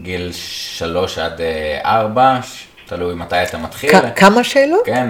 גיל 0.00 0.30
3 0.32 1.18
עד 1.18 1.40
4, 1.84 2.40
תלוי 2.88 3.14
מתי 3.14 3.42
אתה 3.42 3.58
מתחיל. 3.58 3.90
כמה 4.16 4.44
שאלות? 4.44 4.80
כן, 4.84 5.08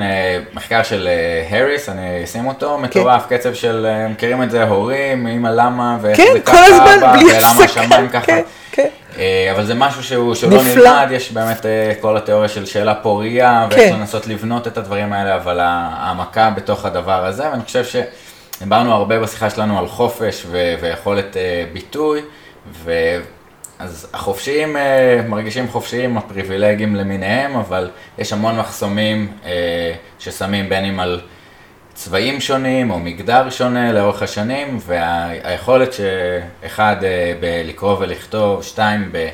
מחקר 0.55 0.83
של 0.83 1.09
הריס, 1.51 1.89
אני 1.89 2.25
אשים 2.25 2.47
אותו, 2.47 2.79
מטורף, 2.79 3.27
כן. 3.29 3.37
קצב 3.37 3.55
של, 3.55 3.87
מכירים 4.11 4.43
את 4.43 4.51
זה, 4.51 4.65
הורים, 4.65 5.27
אמא 5.27 5.49
למה, 5.49 5.99
ואיך 6.01 6.17
כן, 6.17 6.27
זה 6.33 6.41
ככה, 6.41 6.57
כן, 6.57 6.59
כל 6.59 6.73
הזמן, 6.73 7.13
בלי 7.13 7.37
הפסקה, 7.37 7.51
ולמה 7.51 7.65
השמיים 7.65 8.09
ככה. 8.09 8.27
כן. 8.27 8.43
כן. 8.73 8.89
אה, 9.19 9.53
אבל 9.55 9.67
זה 9.67 9.75
משהו 9.75 10.03
שהוא, 10.03 10.35
שהוא 10.35 10.53
לא 10.53 10.63
נלמד, 10.63 11.09
יש 11.11 11.33
באמת 11.33 11.67
אה, 11.67 11.93
כל 12.01 12.17
התיאוריה 12.17 12.49
של 12.49 12.67
שאלה 12.67 12.95
פורייה, 12.95 13.67
ואיך 13.71 13.81
כן. 13.81 13.97
לנסות 13.99 14.27
לבנות 14.27 14.67
את 14.67 14.79
הדברים 14.79 15.13
האלה, 15.13 15.37
אבל 15.37 15.59
העמקה 15.63 16.51
בתוך 16.51 16.85
הדבר 16.85 17.25
הזה, 17.25 17.51
ואני 17.51 17.63
חושב 17.63 17.85
שדיברנו 17.85 18.93
הרבה 18.95 19.21
בשיחה 19.21 19.51
שלנו 19.51 19.79
על 19.79 19.89
חופש 19.89 20.47
ו- 20.51 20.75
ויכולת 20.81 21.37
אה, 21.37 21.65
ביטוי, 21.73 22.21
ו... 22.85 22.93
אז 23.79 24.09
החופשיים 24.13 24.77
מרגישים 25.29 25.69
חופשיים, 25.69 26.19
הפריבילגיים 26.19 26.97
למיניהם, 26.97 27.57
אבל 27.57 27.91
יש 28.19 28.33
המון 28.33 28.59
מחסומים 28.59 29.33
ששמים 30.19 30.69
בין 30.69 30.85
אם 30.85 31.01
על 31.01 31.21
צבעים 31.99 32.41
שונים 32.41 32.91
או 32.91 32.99
מגדר 32.99 33.51
שונה 33.51 33.93
לאורך 33.93 34.23
השנים, 34.23 34.79
והיכולת 34.87 35.93
שאחד 35.93 36.97
אה, 37.05 37.33
בלקרוא 37.41 37.97
ולכתוב, 37.99 38.63
שתיים 38.63 39.11
אה, 39.15 39.29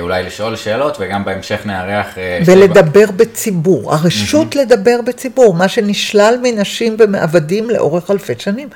אולי 0.00 0.22
לשאול 0.22 0.56
שאלות, 0.56 0.96
וגם 1.00 1.24
בהמשך 1.24 1.60
נארח... 1.64 2.18
אה, 2.18 2.38
ולדבר 2.46 3.06
שבע. 3.06 3.12
בציבור, 3.16 3.94
הרשות 3.94 4.54
mm-hmm. 4.54 4.58
לדבר 4.58 5.00
בציבור, 5.06 5.54
מה 5.54 5.68
שנשלל 5.68 6.34
מנשים 6.42 6.96
ומעבדים 6.98 7.70
לאורך 7.70 8.10
אלפי 8.10 8.32
שנים. 8.38 8.68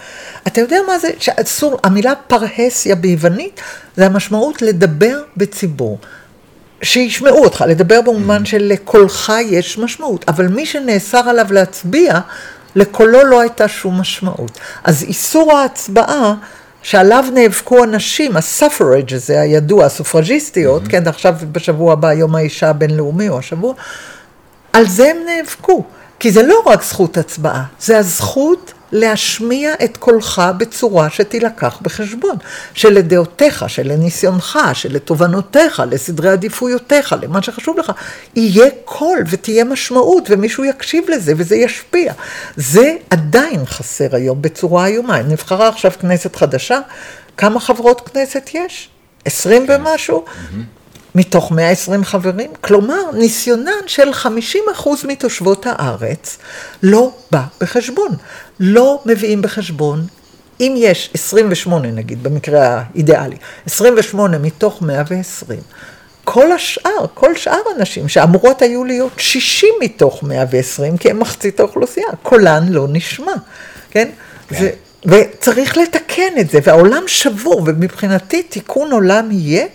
אתה 0.47 0.61
יודע 0.61 0.77
מה 0.87 0.99
זה, 0.99 1.09
שאסור, 1.19 1.79
המילה 1.85 2.15
פרהסיה 2.27 2.95
ביוונית, 2.95 3.61
זה 3.97 4.07
המשמעות 4.07 4.63
לדבר 4.63 5.23
בציבור. 5.37 5.99
שישמעו 6.83 7.45
אותך, 7.45 7.65
לדבר 7.69 8.01
במובן 8.01 8.43
mm-hmm. 8.43 8.47
שלקולך 8.47 9.33
יש 9.45 9.79
משמעות, 9.79 10.25
אבל 10.29 10.49
מי 10.49 10.67
שנאסר 10.67 11.29
עליו 11.29 11.47
להצביע, 11.51 12.19
לקולו 12.77 13.25
לא 13.25 13.41
הייתה 13.41 13.69
שום 13.69 14.01
משמעות. 14.01 14.59
אז 14.85 15.03
איסור 15.03 15.59
ההצבעה 15.59 16.35
שעליו 16.87 17.25
נאבקו 17.35 17.83
הנשים, 17.83 18.37
הספרג' 18.37 19.15
הזה 19.15 19.41
הידוע, 19.41 19.85
הסופרג'יסטיות, 19.85 20.83
mm-hmm. 20.83 20.91
כן, 20.91 21.09
עכשיו 21.09 21.35
בשבוע 21.53 21.93
הבא 21.93 22.13
יום 22.13 22.35
האישה 22.35 22.71
הבינלאומי 22.71 23.29
או 23.29 23.39
השבוע, 23.39 23.75
על 24.73 24.87
זה 24.87 25.11
הם 25.11 25.17
נאבקו. 25.27 25.85
כי 26.19 26.31
זה 26.31 26.43
לא 26.43 26.63
רק 26.67 26.83
זכות 26.83 27.17
הצבעה, 27.17 27.65
זה 27.81 27.99
הזכות 27.99 28.73
להשמיע 28.93 29.75
את 29.85 29.97
קולך 29.97 30.43
בצורה 30.59 31.11
שתילקח 31.11 31.79
בחשבון, 31.83 32.37
שלדעותיך, 32.75 33.65
שלניסיונך, 33.69 34.59
שלתובנותיך, 34.73 35.83
לסדרי 35.91 36.29
עדיפויותיך, 36.29 37.15
למה 37.23 37.43
שחשוב 37.43 37.79
לך, 37.79 37.93
יהיה 38.37 38.71
קול 38.85 39.19
ותהיה 39.31 39.65
משמעות 39.65 40.29
ומישהו 40.31 40.65
יקשיב 40.65 41.05
לזה 41.11 41.33
וזה 41.37 41.57
ישפיע. 41.57 42.13
זה 42.57 42.97
עדיין 43.11 43.65
חסר 43.67 44.17
היום 44.17 44.43
בצורה 44.43 44.87
איומה. 44.87 45.23
נבחרה 45.23 45.69
עכשיו 45.69 45.91
כנסת 46.01 46.37
חדשה, 46.37 46.79
כמה 47.37 47.61
חברות 47.61 48.09
כנסת 48.09 48.51
יש? 48.55 48.89
עשרים 49.25 49.67
ומשהו? 49.69 50.25
Mm-hmm. 50.27 50.76
מתוך 51.17 51.53
120 51.53 52.05
חברים, 52.05 52.51
כלומר 52.61 53.03
ניסיונן 53.15 53.71
של 53.87 54.11
50% 54.11 54.27
מתושבות 55.09 55.67
הארץ 55.69 56.39
לא 56.83 57.13
בא 57.31 57.43
בחשבון. 57.61 58.09
לא 58.61 59.03
מביאים 59.07 59.43
בחשבון, 59.43 60.07
אם 60.61 60.75
יש 60.77 61.11
28 61.15 61.91
נגיד, 61.91 62.23
במקרה 62.23 62.83
האידיאלי, 62.95 63.37
28 63.67 64.39
מתוך 64.39 64.83
120, 64.83 65.61
כל 66.25 66.53
השאר, 66.53 67.07
כל 67.15 67.37
שאר 67.37 67.61
הנשים 67.77 68.09
שאמורות 68.09 68.63
היו 68.63 68.85
להיות 68.85 69.13
60 69.17 69.69
מתוך 69.81 70.23
120, 70.23 70.97
כי 70.97 71.11
הם 71.11 71.21
מחצית 71.21 71.61
האוכלוסייה, 71.61 72.09
קולן 72.23 72.69
לא 72.69 72.87
נשמע, 72.89 73.33
כן? 73.91 74.09
כן. 74.49 74.57
זה, 74.59 74.71
וצריך 75.05 75.77
לתקן 75.77 76.39
את 76.41 76.51
זה, 76.51 76.59
והעולם 76.63 77.03
שבור, 77.07 77.63
ומבחינתי 77.67 78.43
תיקון 78.43 78.93
עולם 78.93 79.31
יהיה 79.31 79.67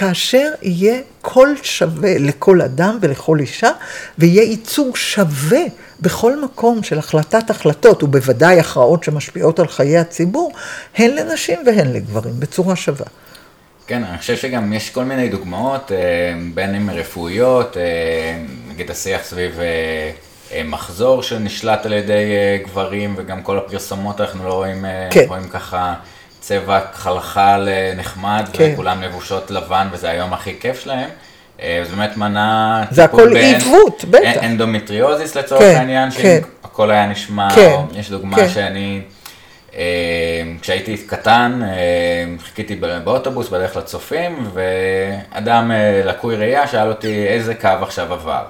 כאשר 0.00 0.48
יהיה 0.62 1.00
קול 1.22 1.56
שווה 1.62 2.18
לכל 2.18 2.60
אדם 2.60 2.98
ולכל 3.00 3.38
אישה, 3.40 3.70
ויהיה 4.18 4.42
ייצוג 4.42 4.96
שווה 4.96 5.60
בכל 6.00 6.40
מקום 6.42 6.82
של 6.82 6.98
החלטת 6.98 7.50
החלטות, 7.50 8.02
ובוודאי 8.02 8.60
הכרעות 8.60 9.04
שמשפיעות 9.04 9.58
על 9.58 9.68
חיי 9.68 9.98
הציבור, 9.98 10.52
הן 10.96 11.10
לנשים 11.10 11.58
והן 11.66 11.92
לגברים, 11.92 12.40
בצורה 12.40 12.76
שווה. 12.76 13.06
כן, 13.86 14.04
אני 14.04 14.18
חושב 14.18 14.36
שגם 14.36 14.72
יש 14.72 14.90
כל 14.90 15.04
מיני 15.04 15.28
דוגמאות, 15.28 15.92
אה, 15.92 15.98
בין 16.54 16.74
אם 16.74 16.90
רפואיות, 16.90 17.76
אה, 17.76 17.82
נגיד 18.68 18.90
השיח 18.90 19.24
סביב 19.24 19.58
אה, 19.60 20.62
מחזור 20.64 21.22
שנשלט 21.22 21.86
על 21.86 21.92
ידי 21.92 22.28
גברים, 22.64 23.14
וגם 23.18 23.42
כל 23.42 23.58
הפרסומות 23.58 24.20
אנחנו 24.20 24.44
לא 24.44 24.54
רואים, 24.54 24.84
כן. 25.10 25.24
רואים 25.28 25.48
ככה 25.48 25.94
צבע 26.40 26.80
חלחל 26.92 27.68
נחמד, 27.96 28.48
כן. 28.52 28.70
וכולם 28.72 29.02
לבושות 29.02 29.50
לבן, 29.50 29.88
וזה 29.92 30.10
היום 30.10 30.32
הכי 30.32 30.54
כיף 30.60 30.80
שלהם. 30.80 31.08
אה, 31.62 31.82
זה 31.90 31.96
באמת 31.96 32.16
מנה... 32.16 32.84
זה 32.90 33.04
הכל 33.04 33.36
עיוות, 33.36 34.04
בטח. 34.10 34.44
אנדומטריוזיס 34.44 35.34
לצורך 35.34 35.62
כן, 35.62 35.74
העניין, 35.76 36.10
כן. 36.10 36.40
שהכל 36.62 36.90
היה 36.90 37.06
נשמע, 37.06 37.48
כן, 37.54 37.72
או 37.72 37.84
יש 37.94 38.10
דוגמה 38.10 38.36
כן. 38.36 38.48
שאני, 38.48 39.00
אה, 39.76 39.82
כשהייתי 40.60 40.96
קטן, 40.96 41.60
אה, 41.64 42.24
חיכיתי 42.42 42.76
באוטובוס 43.04 43.48
בדרך 43.48 43.76
לצופים, 43.76 44.50
ואדם 44.54 45.70
לקוי 46.04 46.36
ראייה 46.36 46.66
שאל 46.66 46.88
אותי 46.88 47.26
איזה 47.26 47.54
קו 47.54 47.68
עכשיו 47.82 48.12
עבר. 48.12 48.44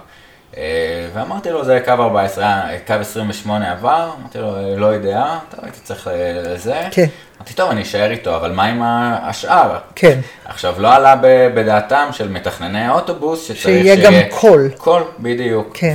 ואמרתי 1.15 1.51
לו, 1.51 1.65
זה 1.65 1.81
קו 1.85 1.91
14, 1.91 2.63
קו 2.87 2.95
28 2.95 3.73
עבר, 3.73 4.11
אמרתי 4.21 4.39
לו, 4.39 4.77
לא 4.77 4.87
יודע, 4.87 5.39
טוב, 5.51 5.61
הייתי 5.65 5.81
צריך 5.81 6.11
לזה. 6.45 6.83
כן. 6.91 7.07
אמרתי, 7.37 7.55
טוב, 7.55 7.71
אני 7.71 7.83
אשאר 7.83 8.11
איתו, 8.11 8.37
אבל 8.37 8.53
מה 8.53 8.65
עם 8.65 8.83
השאר? 9.23 9.79
כן. 9.95 10.21
עכשיו, 10.45 10.75
לא 10.79 10.95
עלה 10.95 11.17
בדעתם 11.55 12.09
של 12.13 12.29
מתכנני 12.29 12.81
האוטובוס, 12.87 13.43
שצריך 13.43 13.61
שיהיה... 13.61 13.97
שיהיה 13.97 14.11
גם 14.11 14.29
קול. 14.31 14.71
קול, 14.79 15.03
בדיוק. 15.19 15.71
כן. 15.75 15.95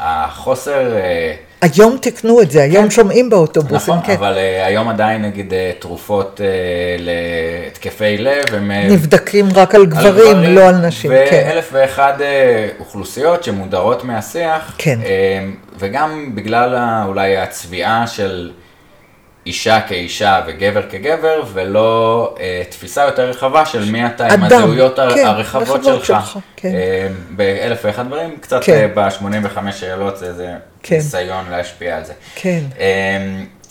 והחוסר... 0.00 0.92
היום 1.62 1.98
תקנו 2.02 2.42
את 2.42 2.50
זה, 2.50 2.62
היום 2.62 2.84
כן. 2.84 2.90
שומעים 2.90 3.30
באוטובוסים, 3.30 3.94
נכון, 3.94 4.06
כן. 4.06 4.12
אבל 4.12 4.34
uh, 4.34 4.66
היום 4.66 4.88
עדיין 4.88 5.22
נגיד 5.22 5.52
uh, 5.52 5.82
תרופות 5.82 6.40
uh, 6.40 7.02
להתקפי 7.02 8.18
לב, 8.18 8.44
הם... 8.52 8.70
נבדקים 8.70 9.46
רק 9.54 9.74
על 9.74 9.86
גברים, 9.86 10.06
על 10.06 10.12
גברים 10.12 10.54
לא 10.54 10.68
על 10.68 10.76
נשים, 10.76 11.10
כן. 11.30 11.44
ואלף 11.48 11.68
ואחד 11.72 12.12
uh, 12.18 12.80
אוכלוסיות 12.80 13.44
שמודרות 13.44 14.04
מהשיח, 14.04 14.74
כן. 14.78 14.98
Uh, 15.02 15.06
וגם 15.78 16.34
בגלל 16.34 16.76
אולי 17.06 17.36
הצביעה 17.36 18.06
של 18.06 18.50
אישה 19.50 19.80
כאישה 19.80 20.40
וגבר 20.46 20.82
כגבר, 20.90 21.42
ולא 21.52 22.34
אה, 22.40 22.62
תפיסה 22.68 23.02
יותר 23.02 23.30
רחבה 23.30 23.66
של 23.66 23.90
מי 23.90 24.06
אתה 24.06 24.26
עם 24.26 24.44
הזהויות 24.44 24.96
כן, 24.96 25.26
הרחבות 25.26 25.84
שלך. 25.84 26.04
שלך 26.06 26.38
כן. 26.56 26.68
אה, 26.68 27.08
באלף 27.30 27.80
ואחד 27.84 28.06
דברים, 28.06 28.36
קצת 28.40 28.64
כן. 28.64 28.72
אה, 28.72 29.08
ב-85 29.08 29.72
שאלות 29.72 30.16
זה 30.16 30.26
איזה 30.26 30.52
כן. 30.82 30.96
ניסיון 30.96 31.44
להשפיע 31.50 31.96
על 31.96 32.04
זה. 32.04 32.12
כן. 32.34 32.60
אה, 32.78 32.86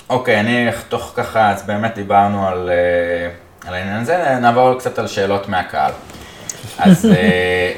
אוקיי, 0.09 0.39
אני 0.39 0.69
אחתוך 0.69 1.13
ככה, 1.15 1.51
אז 1.51 1.63
באמת 1.63 1.95
דיברנו 1.95 2.47
על, 2.47 2.69
אה, 2.69 3.69
על 3.69 3.73
העניין 3.73 4.01
הזה, 4.01 4.35
נעבור 4.41 4.73
קצת 4.79 4.99
על 4.99 5.07
שאלות 5.07 5.49
מהקהל. 5.49 5.91
אז 6.77 7.05
אה, 7.05 7.11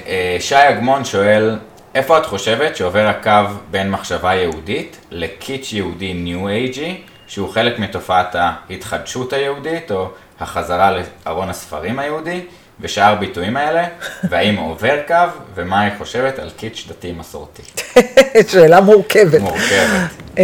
אה, 0.07 0.37
שי 0.39 0.55
אגמון 0.55 1.05
שואל, 1.05 1.57
איפה 1.95 2.17
את 2.17 2.25
חושבת 2.25 2.75
שעובר 2.75 3.07
הקו 3.07 3.51
בין 3.71 3.89
מחשבה 3.89 4.35
יהודית 4.35 4.97
לקיץ' 5.11 5.73
יהודי 5.73 6.13
ניו 6.13 6.47
אייג'י? 6.47 7.01
שהוא 7.31 7.49
חלק 7.49 7.79
מתופעת 7.79 8.35
ההתחדשות 8.39 9.33
היהודית, 9.33 9.91
או 9.91 10.09
החזרה 10.39 10.97
לארון 11.25 11.49
הספרים 11.49 11.99
היהודי, 11.99 12.41
ושאר 12.81 13.15
ביטויים 13.15 13.57
האלה, 13.57 13.87
והאם 14.29 14.55
עובר 14.55 14.99
קו, 15.07 15.15
ומה 15.55 15.81
היא 15.81 15.91
חושבת 15.97 16.39
על 16.39 16.49
קיץ' 16.49 16.85
דתי 16.89 17.11
מסורתי. 17.11 17.61
שאלה 18.51 18.81
מורכבת. 18.81 19.41
מורכבת. 19.41 20.09
Uh, 20.35 20.39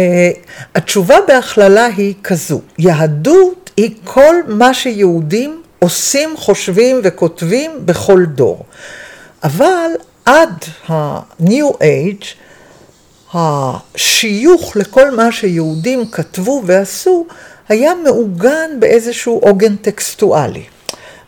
התשובה 0.74 1.16
בהכללה 1.28 1.86
היא 1.86 2.14
כזו, 2.24 2.60
יהדות 2.78 3.70
היא 3.76 3.94
כל 4.04 4.34
מה 4.46 4.74
שיהודים 4.74 5.62
עושים, 5.78 6.36
חושבים 6.36 7.00
וכותבים 7.04 7.70
בכל 7.84 8.24
דור. 8.24 8.64
אבל 9.44 9.90
עד 10.24 10.64
ה-New 10.88 11.74
Age, 11.74 12.24
השיוך 13.34 14.76
לכל 14.76 15.10
מה 15.10 15.32
שיהודים 15.32 16.10
כתבו 16.10 16.62
ועשו 16.66 17.26
היה 17.68 17.94
מעוגן 17.94 18.70
באיזשהו 18.78 19.38
עוגן 19.38 19.76
טקסטואלי. 19.76 20.64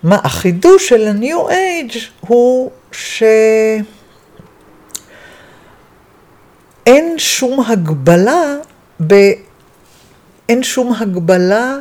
מה 0.02 0.18
החידוש 0.24 0.88
של 0.88 1.08
ה-New 1.08 1.50
Age 1.50 1.98
הוא 2.20 2.70
שאין 2.92 3.48
שום 7.16 7.60
הגבלה 7.60 8.56
ב... 9.06 9.14
אין 10.48 10.62
שום 10.62 10.92
הגבלה 10.92 11.76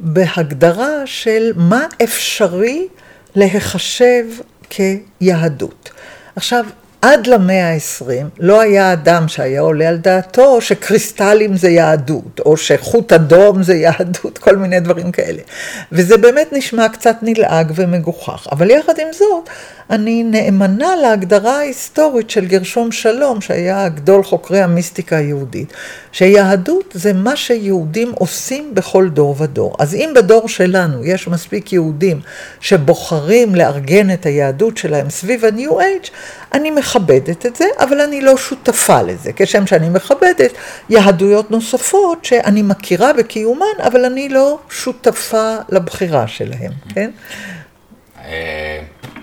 בהגדרה 0.00 1.02
של 1.04 1.52
מה 1.56 1.86
אפשרי 2.02 2.88
להיחשב 3.34 4.24
כיהדות. 4.70 5.90
עכשיו, 6.36 6.66
עד 7.02 7.26
למאה 7.26 7.68
העשרים 7.68 8.28
לא 8.38 8.60
היה 8.60 8.92
אדם 8.92 9.28
שהיה 9.28 9.60
עולה 9.60 9.88
על 9.88 9.96
דעתו 9.96 10.60
שקריסטלים 10.60 11.56
זה 11.56 11.68
יהדות, 11.68 12.40
או 12.40 12.56
שחוט 12.56 13.12
אדום 13.12 13.62
זה 13.62 13.74
יהדות, 13.74 14.38
כל 14.44 14.56
מיני 14.56 14.80
דברים 14.80 15.12
כאלה. 15.12 15.42
וזה 15.92 16.16
באמת 16.16 16.48
נשמע 16.52 16.88
קצת 16.88 17.16
נלעג 17.22 17.72
ומגוחך. 17.74 18.46
אבל 18.52 18.70
יחד 18.70 18.98
עם 18.98 19.08
זאת, 19.12 19.50
אני 19.90 20.22
נאמנה 20.22 20.96
להגדרה 20.96 21.56
ההיסטורית 21.58 22.30
של 22.30 22.46
גרשום 22.46 22.92
שלום, 22.92 23.40
שהיה 23.40 23.88
גדול 23.88 24.22
חוקרי 24.22 24.60
המיסטיקה 24.60 25.16
היהודית, 25.16 25.72
שיהדות 26.12 26.90
זה 26.94 27.12
מה 27.12 27.36
שיהודים 27.36 28.12
עושים 28.14 28.74
בכל 28.74 29.08
דור 29.08 29.34
ודור. 29.38 29.76
אז 29.78 29.94
אם 29.94 30.12
בדור 30.16 30.48
שלנו 30.48 31.04
יש 31.04 31.28
מספיק 31.28 31.72
יהודים 31.72 32.20
שבוחרים 32.60 33.54
לארגן 33.54 34.10
את 34.10 34.26
היהדות 34.26 34.76
שלהם 34.76 35.10
סביב 35.10 35.44
ה-New 35.44 35.72
Age, 35.72 36.10
אני 36.52 36.70
מכבדת 36.70 37.46
את 37.46 37.56
זה, 37.56 37.64
אבל 37.78 38.00
אני 38.00 38.20
לא 38.20 38.36
שותפה 38.36 39.02
לזה. 39.02 39.30
כשם 39.36 39.66
שאני 39.66 39.88
מכבדת 39.88 40.52
יהדויות 40.88 41.50
נוספות 41.50 42.24
שאני 42.24 42.62
מכירה 42.62 43.12
בקיומן, 43.12 43.76
אבל 43.82 44.04
אני 44.04 44.28
לא 44.28 44.58
שותפה 44.70 45.56
לבחירה 45.68 46.26
שלהם, 46.26 46.72
כן? 46.94 47.10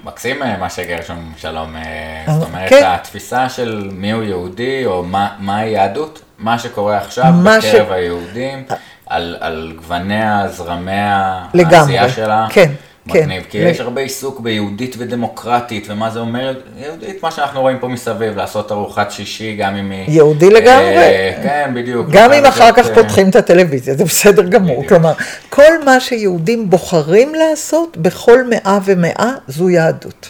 אה, 0.05 0.11
מקסים 0.11 0.39
מה 0.59 0.69
שגרשום 0.69 1.34
שלום, 1.38 1.75
אה, 1.75 2.23
זאת 2.39 2.47
אומרת, 2.49 2.69
כן. 2.69 2.81
התפיסה 2.85 3.49
של 3.49 3.89
מיהו 3.93 4.23
יהודי, 4.23 4.85
או 4.85 5.03
מה- 5.03 5.30
מהי 5.39 5.69
יהדות, 5.69 6.21
מה 6.39 6.59
שקורה 6.59 6.97
עכשיו 6.97 7.25
מה 7.34 7.57
בקרב 7.57 7.88
ש- 7.88 7.91
היהודים, 7.91 8.65
על 9.07 9.38
על 9.39 9.73
גווניה, 9.75 10.47
זרמיה, 10.47 11.43
לגמרי, 11.53 11.75
העשייה 11.99 12.09
שלה. 12.09 12.47
כן, 12.49 12.71
כן. 13.09 13.19
מגניב, 13.19 13.43
כי 13.49 13.63
ל- 13.63 13.67
יש 13.67 13.80
הרבה 13.80 14.01
עיסוק 14.01 14.39
ביהודית 14.39 14.95
ודמוקרטית, 14.99 15.88
ומה 15.89 16.09
זה 16.09 16.19
אומר 16.19 16.53
יהודית, 16.77 17.23
מה 17.23 17.31
שאנחנו 17.31 17.61
רואים 17.61 17.80
פה 17.80 17.88
מסביב, 17.88 18.38
לעשות 18.38 18.71
ארוחת 18.71 19.11
שישי, 19.11 19.55
גם 19.55 19.75
אם 19.75 19.91
היא... 19.91 20.03
יהודי 20.07 20.49
לגמרי. 20.49 20.97
אה, 20.97 21.39
כן, 21.43 21.71
בדיוק. 21.73 22.07
גם 22.11 22.31
אם 22.34 22.45
אחר 22.45 22.71
כך 22.71 22.89
אה, 22.89 22.95
פותחים 22.95 23.30
את 23.30 23.35
הטלוויזיה, 23.35 23.93
זה 23.95 24.03
בסדר 24.05 24.43
גמור. 24.43 24.75
בדיוק. 24.77 24.89
כלומר, 24.89 25.13
כל 25.49 25.84
מה 25.85 25.99
שיהודים 25.99 26.69
בוחרים 26.69 27.35
לעשות 27.35 27.97
בכל 27.97 28.39
מאה 28.49 28.80
ומאה 28.85 29.31
זו 29.47 29.69
יהדות. 29.69 30.30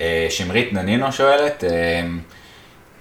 אה, 0.00 0.26
שמרית 0.30 0.72
ננינו 0.72 1.12
שואלת, 1.12 1.64
אה, 1.64 1.70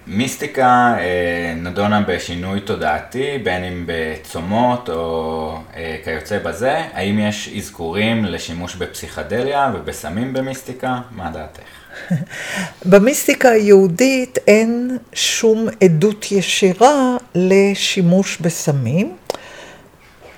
מיסטיקה 0.07 0.95
אה, 0.99 1.53
נדונה 1.55 2.01
בשינוי 2.01 2.59
תודעתי, 2.59 3.37
בין 3.43 3.63
אם 3.63 3.83
בצומות 3.85 4.89
או 4.89 5.57
אה, 5.75 5.97
כיוצא 6.03 6.39
בזה, 6.39 6.81
האם 6.93 7.19
יש 7.19 7.49
אזכורים 7.57 8.25
לשימוש 8.25 8.75
בפסיכדליה 8.75 9.71
ובסמים 9.75 10.33
במיסטיקה? 10.33 10.99
מה 11.11 11.31
דעתך? 11.31 11.61
במיסטיקה 12.91 13.49
היהודית 13.49 14.37
אין 14.47 14.97
שום 15.13 15.67
עדות 15.83 16.31
ישירה 16.31 17.17
לשימוש 17.35 18.37
בסמים. 18.41 19.15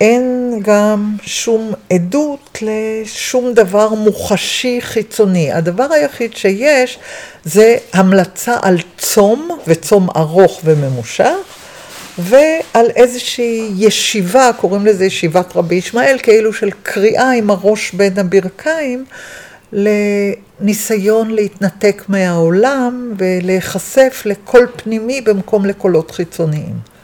אין 0.00 0.58
גם 0.62 1.16
שום 1.22 1.72
עדות 1.92 2.62
לשום 2.62 3.54
דבר 3.54 3.88
מוחשי 3.88 4.80
חיצוני. 4.80 5.52
הדבר 5.52 5.92
היחיד 5.92 6.36
שיש 6.36 6.98
זה 7.44 7.76
המלצה 7.92 8.56
על 8.62 8.78
צום, 8.98 9.48
וצום 9.66 10.08
ארוך 10.16 10.60
וממושך, 10.64 11.34
ועל 12.18 12.86
איזושהי 12.96 13.70
ישיבה, 13.76 14.50
קוראים 14.60 14.86
לזה 14.86 15.04
ישיבת 15.04 15.56
רבי 15.56 15.74
ישמעאל, 15.74 16.18
כאילו 16.22 16.52
של 16.52 16.70
קריאה 16.82 17.30
עם 17.30 17.50
הראש 17.50 17.92
בין 17.92 18.18
הברכיים, 18.18 19.04
לניסיון 19.72 21.30
להתנתק 21.30 22.04
מהעולם 22.08 23.14
ולהיחשף 23.18 24.22
לקול 24.24 24.66
פנימי 24.76 25.20
במקום 25.20 25.66
לקולות 25.66 26.10
חיצוניים. 26.10 26.97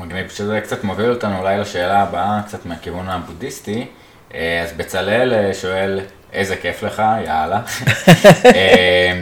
מגניב, 0.00 0.28
שזה 0.28 0.60
קצת 0.60 0.84
מוביל 0.84 1.10
אותנו 1.10 1.38
אולי 1.38 1.58
לשאלה 1.58 2.02
הבאה, 2.02 2.40
קצת 2.46 2.66
מהכיוון 2.66 3.08
הבודהיסטי. 3.08 3.86
אה, 4.34 4.62
אז 4.62 4.72
בצלאל 4.72 5.32
אה, 5.34 5.54
שואל, 5.54 6.00
איזה 6.32 6.56
כיף 6.56 6.82
לך, 6.82 7.02
יאללה. 7.26 7.60
אה, 8.54 9.20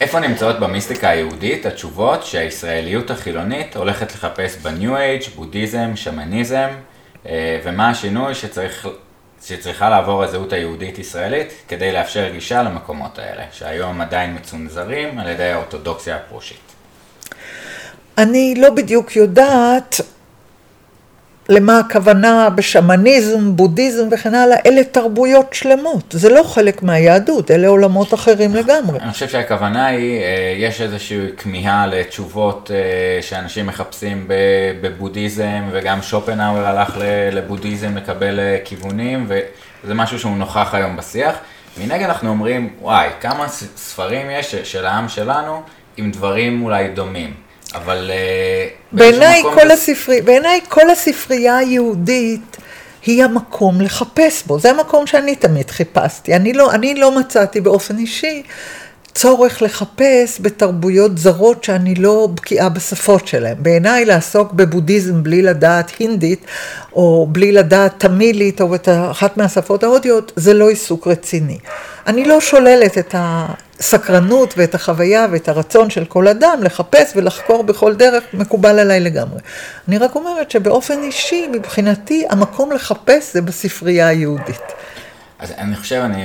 איפה 0.00 0.20
נמצאות 0.20 0.60
במיסטיקה 0.60 1.08
היהודית 1.08 1.66
התשובות 1.66 2.24
שהישראליות 2.24 3.10
החילונית 3.10 3.76
הולכת 3.76 4.14
לחפש 4.14 4.56
בניו 4.56 4.96
אייג', 4.96 5.22
בודהיזם, 5.34 5.96
שמניזם, 5.96 6.68
ומה 7.64 7.90
השינוי 7.90 8.34
שצריך, 8.34 8.88
שצריכה 9.44 9.90
לעבור 9.90 10.22
הזהות 10.22 10.52
היהודית-ישראלית 10.52 11.52
כדי 11.68 11.92
לאפשר 11.92 12.28
גישה 12.32 12.62
למקומות 12.62 13.18
האלה, 13.18 13.42
שהיום 13.52 14.00
עדיין 14.00 14.34
מצונזרים 14.34 15.18
על 15.18 15.28
ידי 15.28 15.50
האורתודוקסיה 15.50 16.16
הפרושית. 16.16 16.73
אני 18.18 18.54
לא 18.58 18.70
בדיוק 18.70 19.16
יודעת 19.16 20.00
למה 21.48 21.78
הכוונה 21.78 22.48
בשמניזם, 22.50 23.56
בודהיזם 23.56 24.08
וכן 24.10 24.34
הלאה, 24.34 24.56
אלה 24.66 24.84
תרבויות 24.84 25.54
שלמות, 25.54 26.04
זה 26.10 26.28
לא 26.28 26.42
חלק 26.42 26.82
מהיהדות, 26.82 27.50
אלה 27.50 27.68
עולמות 27.68 28.14
אחרים 28.14 28.54
לגמרי. 28.54 28.98
אני 29.00 29.12
חושב 29.12 29.28
שהכוונה 29.28 29.86
היא, 29.86 30.20
אה, 30.20 30.54
יש 30.56 30.80
איזושהי 30.80 31.18
כמיהה 31.36 31.86
לתשובות 31.86 32.70
אה, 32.74 33.22
שאנשים 33.22 33.66
מחפשים 33.66 34.28
בבודהיזם, 34.80 35.62
וגם 35.72 36.02
שופנהאואר 36.02 36.66
הלך 36.66 36.98
לבודהיזם 37.32 37.96
לקבל 37.96 38.40
אה, 38.40 38.58
כיוונים, 38.64 39.26
וזה 39.28 39.94
משהו 39.94 40.18
שהוא 40.18 40.36
נוכח 40.36 40.70
היום 40.72 40.96
בשיח. 40.96 41.36
מנגד 41.78 42.04
אנחנו 42.04 42.30
אומרים, 42.30 42.74
וואי, 42.80 43.08
כמה 43.20 43.48
ספרים 43.76 44.30
יש 44.30 44.54
של 44.54 44.86
העם 44.86 45.08
שלנו 45.08 45.62
עם 45.96 46.10
דברים 46.10 46.62
אולי 46.62 46.88
דומים. 46.88 47.43
אבל 47.74 48.10
אה, 48.14 48.66
בעיניי 48.92 49.42
כל, 49.42 49.68
זה- 49.68 49.72
הספרי, 49.74 50.20
בעיניי 50.20 50.60
כל 50.68 50.90
הספרייה 50.90 51.56
היהודית 51.56 52.56
היא 53.06 53.24
המקום 53.24 53.80
לחפש 53.80 54.42
בו, 54.46 54.58
זה 54.58 54.70
המקום 54.70 55.06
שאני 55.06 55.36
תמיד 55.36 55.70
חיפשתי. 55.70 56.34
אני 56.36 56.52
לא, 56.52 56.70
אני 56.72 56.94
לא 56.94 57.18
מצאתי 57.18 57.60
באופן 57.60 57.98
אישי 57.98 58.42
צורך 59.14 59.62
לחפש 59.62 60.38
בתרבויות 60.40 61.18
זרות 61.18 61.64
שאני 61.64 61.94
לא 61.94 62.28
בקיאה 62.34 62.68
בשפות 62.68 63.26
שלהן. 63.28 63.56
בעיניי 63.58 64.04
לעסוק 64.04 64.52
בבודהיזם 64.52 65.22
בלי 65.22 65.42
לדעת 65.42 65.92
הינדית, 65.98 66.44
או 66.92 67.26
בלי 67.32 67.52
לדעת 67.52 67.94
תמילית, 67.98 68.60
או 68.60 68.74
את 68.74 68.88
אחת 69.10 69.36
מהשפות 69.36 69.82
ההודיות, 69.84 70.32
זה 70.36 70.54
לא 70.54 70.68
עיסוק 70.68 71.06
רציני. 71.06 71.58
אני 72.06 72.24
לא 72.24 72.40
שוללת 72.40 72.98
את 72.98 73.14
הסקרנות 73.84 74.54
ואת 74.56 74.74
החוויה 74.74 75.26
ואת 75.30 75.48
הרצון 75.48 75.90
של 75.90 76.04
כל 76.04 76.28
אדם 76.28 76.58
לחפש 76.62 77.12
ולחקור 77.16 77.64
בכל 77.64 77.94
דרך, 77.94 78.24
מקובל 78.32 78.78
עליי 78.78 79.00
לגמרי. 79.00 79.40
אני 79.88 79.98
רק 79.98 80.14
אומרת 80.14 80.50
שבאופן 80.50 81.02
אישי, 81.02 81.48
מבחינתי, 81.52 82.26
המקום 82.30 82.72
לחפש 82.72 83.32
זה 83.32 83.42
בספרייה 83.42 84.08
היהודית. 84.08 84.72
אז 85.38 85.52
אני 85.58 85.76
חושב, 85.76 86.00
אני 86.04 86.22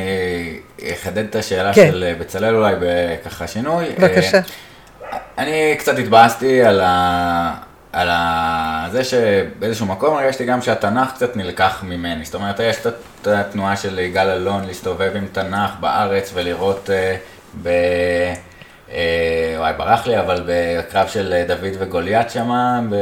אחדד 0.94 1.26
את 1.26 1.36
השאלה 1.36 1.74
כן. 1.74 1.88
של 1.92 2.14
בצלאל 2.20 2.56
אולי 2.56 2.76
בככה 2.80 3.48
שינוי. 3.48 3.86
בבקשה. 4.00 4.38
אה, 4.38 5.18
אני 5.38 5.76
קצת 5.80 6.00
התבאסתי 6.00 6.64
על, 6.64 6.82
ה... 6.84 7.56
על 7.94 8.10
ה... 8.12 8.88
זה 8.92 9.04
שבאיזשהו 9.04 9.86
מקום 9.86 10.18
הרגשתי 10.18 10.46
גם 10.46 10.62
שהתנ"ך 10.62 11.14
קצת 11.16 11.36
נלקח 11.36 11.84
ממני. 11.84 12.26
זאת 12.26 12.36
אומרת, 12.36 12.60
יש 12.60 12.78
את 13.22 13.28
התנועה 13.28 13.78
של 13.78 14.00
יגאל 14.00 14.30
אלון 14.30 14.64
להסתובב 14.66 15.12
עם 15.16 15.28
תנ"ך 15.32 15.72
בארץ 15.80 16.32
ולראות 16.34 16.90
אה, 16.90 17.16
ב... 17.64 17.70
אה, 18.92 19.56
וואי, 19.58 19.74
ברח 19.78 20.08
לי, 20.08 20.20
אבל 20.20 20.44
בקרב 20.46 21.08
של 21.08 21.44
דוד 21.48 21.74
וגוליית 21.80 22.30
שמה, 22.30 22.80
ב... 22.90 22.96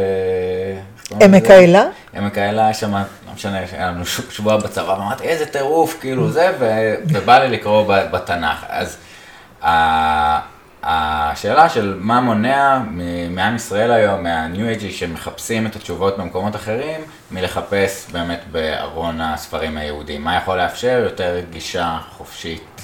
עמק? 1.21 1.49
האלה? 1.49 1.83
עמק 2.13 2.37
האלה 2.37 2.73
שם, 2.73 2.93
לא 2.93 3.33
משנה, 3.35 3.59
היה 3.71 3.87
לנו 3.87 4.05
שבוע 4.05 4.57
בצבא, 4.57 4.91
ואמרתי, 4.91 5.23
איזה 5.23 5.45
טירוף, 5.45 5.97
כאילו 6.01 6.31
זה, 6.31 6.51
ובא 7.05 7.37
לי 7.37 7.49
לקרוא 7.49 7.93
בתנ"ך. 8.11 8.65
אז 8.69 8.97
השאלה 10.83 11.69
של 11.69 11.97
מה 11.99 12.21
מונע 12.21 12.79
מעם 13.29 13.55
ישראל 13.55 13.91
היום, 13.91 14.23
מהניו 14.23 14.65
אייג'י 14.65 14.91
שמחפשים 14.91 15.67
את 15.67 15.75
התשובות 15.75 16.17
במקומות 16.17 16.55
אחרים, 16.55 17.01
מלחפש 17.31 18.05
באמת 18.11 18.39
בארון 18.51 19.21
הספרים 19.21 19.77
היהודיים. 19.77 20.23
מה 20.23 20.37
יכול 20.37 20.57
לאפשר 20.57 20.99
יותר 21.03 21.39
גישה 21.51 21.97
חופשית? 22.17 22.76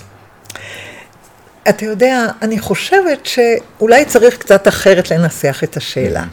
אתה 1.70 1.86
יודע, 1.86 2.28
אני 2.42 2.60
חושבת 2.60 3.26
שאולי 3.26 4.06
צריך 4.06 4.38
קצת 4.38 4.68
אחרת 4.68 5.12
לנסח 5.12 5.62
את 5.64 5.78
השאלה. 5.78 6.24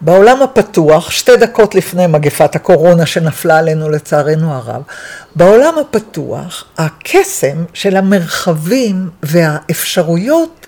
בעולם 0.00 0.42
הפתוח, 0.42 1.10
שתי 1.10 1.36
דקות 1.36 1.74
לפני 1.74 2.06
מגפת 2.06 2.56
הקורונה 2.56 3.06
שנפלה 3.06 3.58
עלינו 3.58 3.90
לצערנו 3.90 4.52
הרב, 4.52 4.82
בעולם 5.36 5.74
הפתוח, 5.78 6.64
הקסם 6.78 7.64
של 7.74 7.96
המרחבים 7.96 9.10
והאפשרויות 9.22 10.66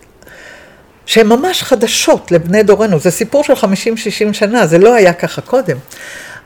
שהן 1.07 1.27
ממש 1.27 1.63
חדשות 1.63 2.33
לבני 2.33 2.63
דורנו, 2.63 3.01
זה 3.01 3.11
סיפור 3.11 3.45
של 3.45 3.53
50-60 3.53 4.33
שנה, 4.33 4.67
זה 4.67 4.79
לא 4.79 4.95
היה 4.95 5.13
ככה 5.13 5.41
קודם. 5.41 5.77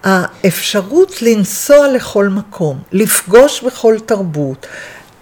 האפשרות 0.05 1.23
לנסוע 1.23 1.89
לכל 1.89 2.29
מקום, 2.29 2.79
לפגוש 2.93 3.63
בכל 3.63 3.97
תרבות, 4.07 4.67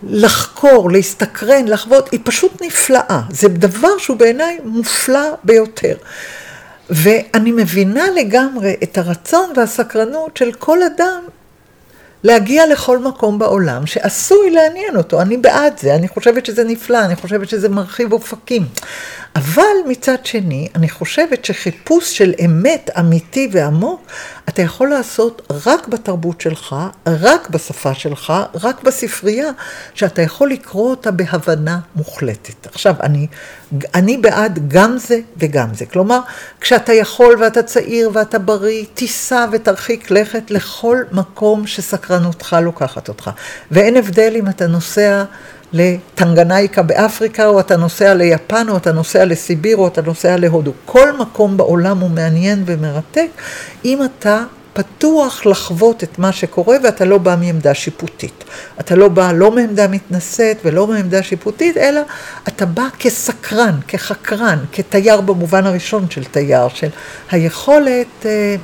לחקור, 0.02 0.90
להסתקרן, 0.90 1.68
לחוות, 1.68 2.12
היא 2.12 2.20
פשוט 2.24 2.62
נפלאה. 2.62 3.20
זה 3.30 3.48
דבר 3.48 3.98
שהוא 3.98 4.16
בעיניי 4.16 4.58
מופלא 4.64 5.34
ביותר. 5.44 5.96
ואני 6.90 7.52
מבינה 7.52 8.04
לגמרי 8.10 8.76
את 8.82 8.98
הרצון 8.98 9.52
והסקרנות 9.56 10.36
של 10.36 10.52
כל 10.52 10.82
אדם 10.82 11.22
להגיע 12.24 12.66
לכל 12.66 12.98
מקום 12.98 13.38
בעולם 13.38 13.86
שעשוי 13.86 14.50
לעניין 14.50 14.96
אותו. 14.96 15.20
אני 15.20 15.36
בעד 15.36 15.78
זה, 15.78 15.94
אני 15.94 16.08
חושבת 16.08 16.46
שזה 16.46 16.64
נפלא, 16.64 17.04
אני 17.04 17.16
חושבת 17.16 17.48
שזה 17.48 17.68
מרחיב 17.68 18.12
אופקים. 18.12 18.62
אבל 19.38 19.88
מצד 19.88 20.26
שני, 20.26 20.68
אני 20.74 20.88
חושבת 20.88 21.44
שחיפוש 21.44 22.18
של 22.18 22.32
אמת 22.44 22.90
אמיתי 22.98 23.48
ועמוק, 23.52 24.06
אתה 24.48 24.62
יכול 24.62 24.88
לעשות 24.88 25.52
רק 25.66 25.88
בתרבות 25.88 26.40
שלך, 26.40 26.76
רק 27.06 27.50
בשפה 27.50 27.94
שלך, 27.94 28.32
רק 28.62 28.82
בספרייה, 28.82 29.50
שאתה 29.94 30.22
יכול 30.22 30.50
לקרוא 30.50 30.90
אותה 30.90 31.10
בהבנה 31.10 31.78
מוחלטת. 31.96 32.66
עכשיו, 32.66 32.94
אני, 33.02 33.26
אני 33.94 34.16
בעד 34.16 34.68
גם 34.68 34.98
זה 34.98 35.20
וגם 35.36 35.74
זה. 35.74 35.86
כלומר, 35.86 36.20
כשאתה 36.60 36.92
יכול 36.92 37.36
ואתה 37.40 37.62
צעיר 37.62 38.10
ואתה 38.14 38.38
בריא, 38.38 38.84
תיסע 38.94 39.46
ותרחיק 39.52 40.10
לכת 40.10 40.50
לכל 40.50 41.02
מקום 41.12 41.66
שסקרנותך 41.66 42.56
לוקחת 42.62 43.08
אותך. 43.08 43.30
ואין 43.70 43.96
הבדל 43.96 44.32
אם 44.36 44.48
אתה 44.48 44.66
נוסע 44.66 45.24
לטנגנייקה 45.72 46.82
באפריקה, 46.82 47.46
או 47.46 47.60
אתה 47.60 47.76
נוסע 47.76 48.14
ליפן, 48.14 48.66
או 48.68 48.76
אתה 48.76 48.92
נוסע 48.92 49.24
לסיביר, 49.24 49.76
או 49.76 49.86
אתה 49.86 50.02
נוסע 50.02 50.36
להודו. 50.36 50.72
כל 50.84 51.16
מקום 51.16 51.56
בעולם 51.56 51.98
הוא 51.98 52.10
מעניין 52.10 52.62
ומרתק, 52.66 53.28
אם 53.84 53.98
אתה 54.04 54.44
פתוח 54.72 55.46
לחוות 55.46 56.02
את 56.04 56.18
מה 56.18 56.32
שקורה 56.32 56.76
ואתה 56.84 57.04
לא 57.04 57.18
בא 57.18 57.36
מעמדה 57.40 57.74
שיפוטית. 57.74 58.44
אתה 58.80 58.96
לא 58.96 59.08
בא 59.08 59.32
לא 59.32 59.50
מעמדה 59.50 59.88
מתנשאת 59.88 60.56
ולא 60.64 60.86
מעמדה 60.86 61.22
שיפוטית, 61.22 61.76
אלא 61.76 62.00
אתה 62.48 62.66
בא 62.66 62.86
כסקרן, 62.98 63.74
כחקרן, 63.88 64.58
כתייר 64.72 65.20
במובן 65.20 65.66
הראשון 65.66 66.10
של 66.10 66.24
תייר, 66.24 66.68
של 66.68 66.88
היכולת 67.30 68.26
אה, 68.26 68.56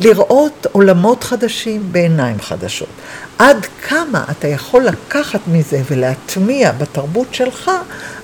לראות 0.00 0.66
עולמות 0.72 1.24
חדשים 1.24 1.92
בעיניים 1.92 2.40
חדשות. 2.40 2.88
עד 3.40 3.66
כמה 3.88 4.24
אתה 4.30 4.48
יכול 4.48 4.84
לקחת 4.84 5.40
מזה 5.52 5.82
ולהטמיע 5.90 6.72
בתרבות 6.72 7.34
שלך, 7.34 7.70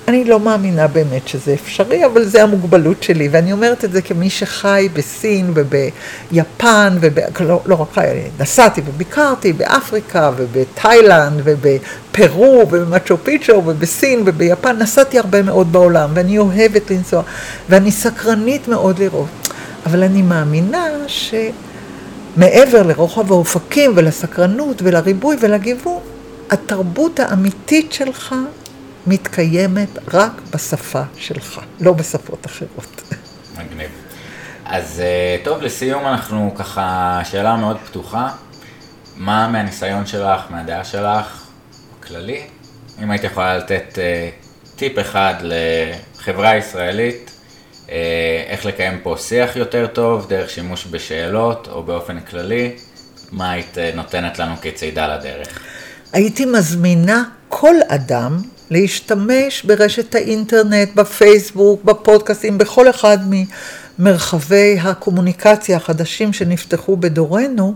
אני 0.07 0.23
לא 0.23 0.39
מאמינה 0.39 0.87
באמת 0.87 1.27
שזה 1.27 1.53
אפשרי, 1.53 2.05
אבל 2.05 2.25
זה 2.25 2.43
המוגבלות 2.43 3.03
שלי, 3.03 3.27
ואני 3.31 3.51
אומרת 3.51 3.85
את 3.85 3.91
זה 3.91 4.01
כמי 4.01 4.29
שחי 4.29 4.89
בסין 4.93 5.53
וביפן, 5.53 6.97
וב... 7.01 7.19
לא, 7.39 7.61
לא 7.65 7.75
רק 7.75 7.87
חי, 7.93 8.05
נסעתי 8.39 8.81
וביקרתי 8.87 9.53
באפריקה 9.53 10.31
ובתאילנד 10.37 11.41
ובפרו 11.43 12.65
ובמצ'ו 12.71 13.17
פיצ'ו 13.23 13.61
ובסין 13.65 14.23
וביפן, 14.25 14.77
נסעתי 14.77 15.19
הרבה 15.19 15.41
מאוד 15.41 15.71
בעולם, 15.71 16.09
ואני 16.13 16.37
אוהבת 16.37 16.91
לנסוע, 16.91 17.21
ואני 17.69 17.91
סקרנית 17.91 18.67
מאוד 18.67 18.99
לראות. 18.99 19.27
אבל 19.85 20.03
אני 20.03 20.21
מאמינה 20.21 20.85
ש... 21.07 21.33
מעבר 22.37 22.83
לרוחב 22.83 23.31
האופקים 23.31 23.93
ולסקרנות 23.95 24.81
ולריבוי 24.81 25.37
ולגיוון, 25.41 25.99
התרבות 26.49 27.19
האמיתית 27.19 27.93
שלך 27.93 28.35
מתקיימת 29.07 29.89
רק 30.13 30.31
בשפה 30.53 31.01
שלך, 31.17 31.59
לא 31.79 31.93
בשפות 31.93 32.45
אחרות. 32.45 33.01
מגניב. 33.57 33.89
אז 34.65 34.99
אה, 34.99 35.37
טוב, 35.43 35.61
לסיום 35.61 36.07
אנחנו 36.07 36.53
ככה, 36.55 37.19
שאלה 37.23 37.55
מאוד 37.55 37.77
פתוחה. 37.85 38.29
מה 39.15 39.47
מהניסיון 39.47 40.05
שלך, 40.05 40.41
מהדעה 40.49 40.83
שלך, 40.83 41.43
כללי, 42.07 42.41
אם 43.03 43.11
היית 43.11 43.23
יכולה 43.23 43.57
לתת 43.57 43.99
אה, 43.99 44.29
טיפ 44.75 44.99
אחד 44.99 45.33
לחברה 45.41 46.57
ישראלית 46.57 47.31
אה, 47.31 47.36
איך 48.47 48.65
לקיים 48.65 48.99
פה 49.03 49.15
שיח 49.19 49.55
יותר 49.55 49.87
טוב, 49.87 50.29
דרך 50.29 50.49
שימוש 50.49 50.87
בשאלות 50.91 51.67
או 51.71 51.83
באופן 51.83 52.19
כללי, 52.19 52.71
מה 53.31 53.51
היית 53.51 53.77
אה, 53.77 53.91
נותנת 53.95 54.39
לנו 54.39 54.53
כצידה 54.61 55.17
לדרך? 55.17 55.59
הייתי 56.13 56.45
מזמינה 56.45 57.23
כל 57.49 57.75
אדם 57.87 58.37
להשתמש 58.69 59.63
ברשת 59.63 60.15
האינטרנט, 60.15 60.95
בפייסבוק, 60.95 61.83
בפודקאסטים, 61.83 62.57
בכל 62.57 62.89
אחד 62.89 63.17
ממרחבי 63.99 64.77
הקומוניקציה 64.81 65.77
החדשים 65.77 66.33
שנפתחו 66.33 66.97
בדורנו, 66.97 67.75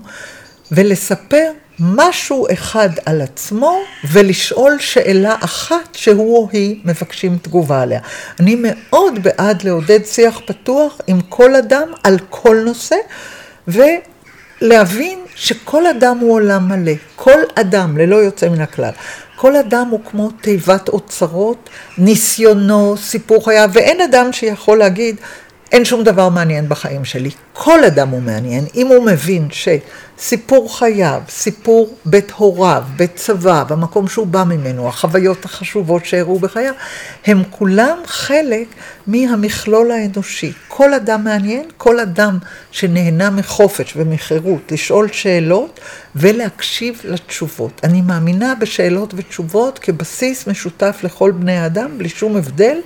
ולספר 0.71 1.51
משהו 1.83 2.47
אחד 2.53 2.89
על 3.05 3.21
עצמו 3.21 3.79
ולשאול 4.11 4.79
שאלה 4.79 5.35
אחת 5.39 5.95
שהוא 5.95 6.37
או 6.37 6.49
היא 6.51 6.79
מבקשים 6.85 7.37
תגובה 7.41 7.81
עליה. 7.81 7.99
אני 8.39 8.55
מאוד 8.59 9.23
בעד 9.23 9.63
לעודד 9.63 10.05
שיח 10.05 10.41
פתוח 10.45 11.01
עם 11.07 11.21
כל 11.21 11.55
אדם 11.55 11.87
על 12.03 12.17
כל 12.29 12.57
נושא 12.65 12.95
ולהבין 13.67 15.19
שכל 15.35 15.87
אדם 15.87 16.17
הוא 16.17 16.33
עולם 16.33 16.69
מלא, 16.69 16.93
כל 17.15 17.39
אדם 17.55 17.97
ללא 17.97 18.15
יוצא 18.15 18.49
מן 18.49 18.61
הכלל. 18.61 18.91
כל 19.35 19.55
אדם 19.55 19.87
הוא 19.91 19.99
כמו 20.11 20.31
תיבת 20.31 20.89
אוצרות, 20.89 21.69
ניסיונו, 21.97 22.95
סיפור 22.97 23.45
חייו, 23.45 23.69
ואין 23.73 24.01
אדם 24.01 24.33
שיכול 24.33 24.77
להגיד, 24.77 25.15
אין 25.71 25.85
שום 25.85 26.03
דבר 26.03 26.29
מעניין 26.29 26.69
בחיים 26.69 27.05
שלי. 27.05 27.29
כל 27.53 27.83
אדם 27.83 28.09
הוא 28.09 28.21
מעניין, 28.21 28.65
אם 28.75 28.87
הוא 28.87 29.05
מבין 29.05 29.47
שסיפור 29.51 30.77
חייו, 30.77 31.21
סיפור 31.29 31.95
בית 32.05 32.31
הוריו, 32.31 32.83
בית 32.95 33.15
צבא, 33.15 33.63
במקום 33.63 34.07
שהוא 34.07 34.27
בא 34.27 34.43
ממנו, 34.43 34.87
החוויות 34.87 35.45
החשובות 35.45 36.05
שאירעו 36.05 36.39
בחייו, 36.39 36.73
הם 37.25 37.43
כולם 37.49 37.97
חלק 38.05 38.67
מהמכלול 39.07 39.91
האנושי. 39.91 40.51
כל 40.67 40.93
אדם 40.93 41.23
מעניין, 41.23 41.65
כל 41.77 41.99
אדם 41.99 42.37
שנהנה 42.71 43.29
מחופש 43.29 43.93
ומחירות 43.95 44.71
לשאול 44.71 45.07
שאלות 45.11 45.79
ולהקשיב 46.15 47.01
לתשובות. 47.03 47.81
אני 47.83 48.01
מאמינה 48.01 48.53
בשאלות 48.59 49.13
ותשובות 49.17 49.79
כבסיס 49.79 50.47
משותף 50.47 50.99
לכל 51.03 51.31
בני 51.31 51.57
האדם, 51.57 51.97
בלי 51.97 52.09
שום 52.09 52.37
הבדל. 52.37 52.77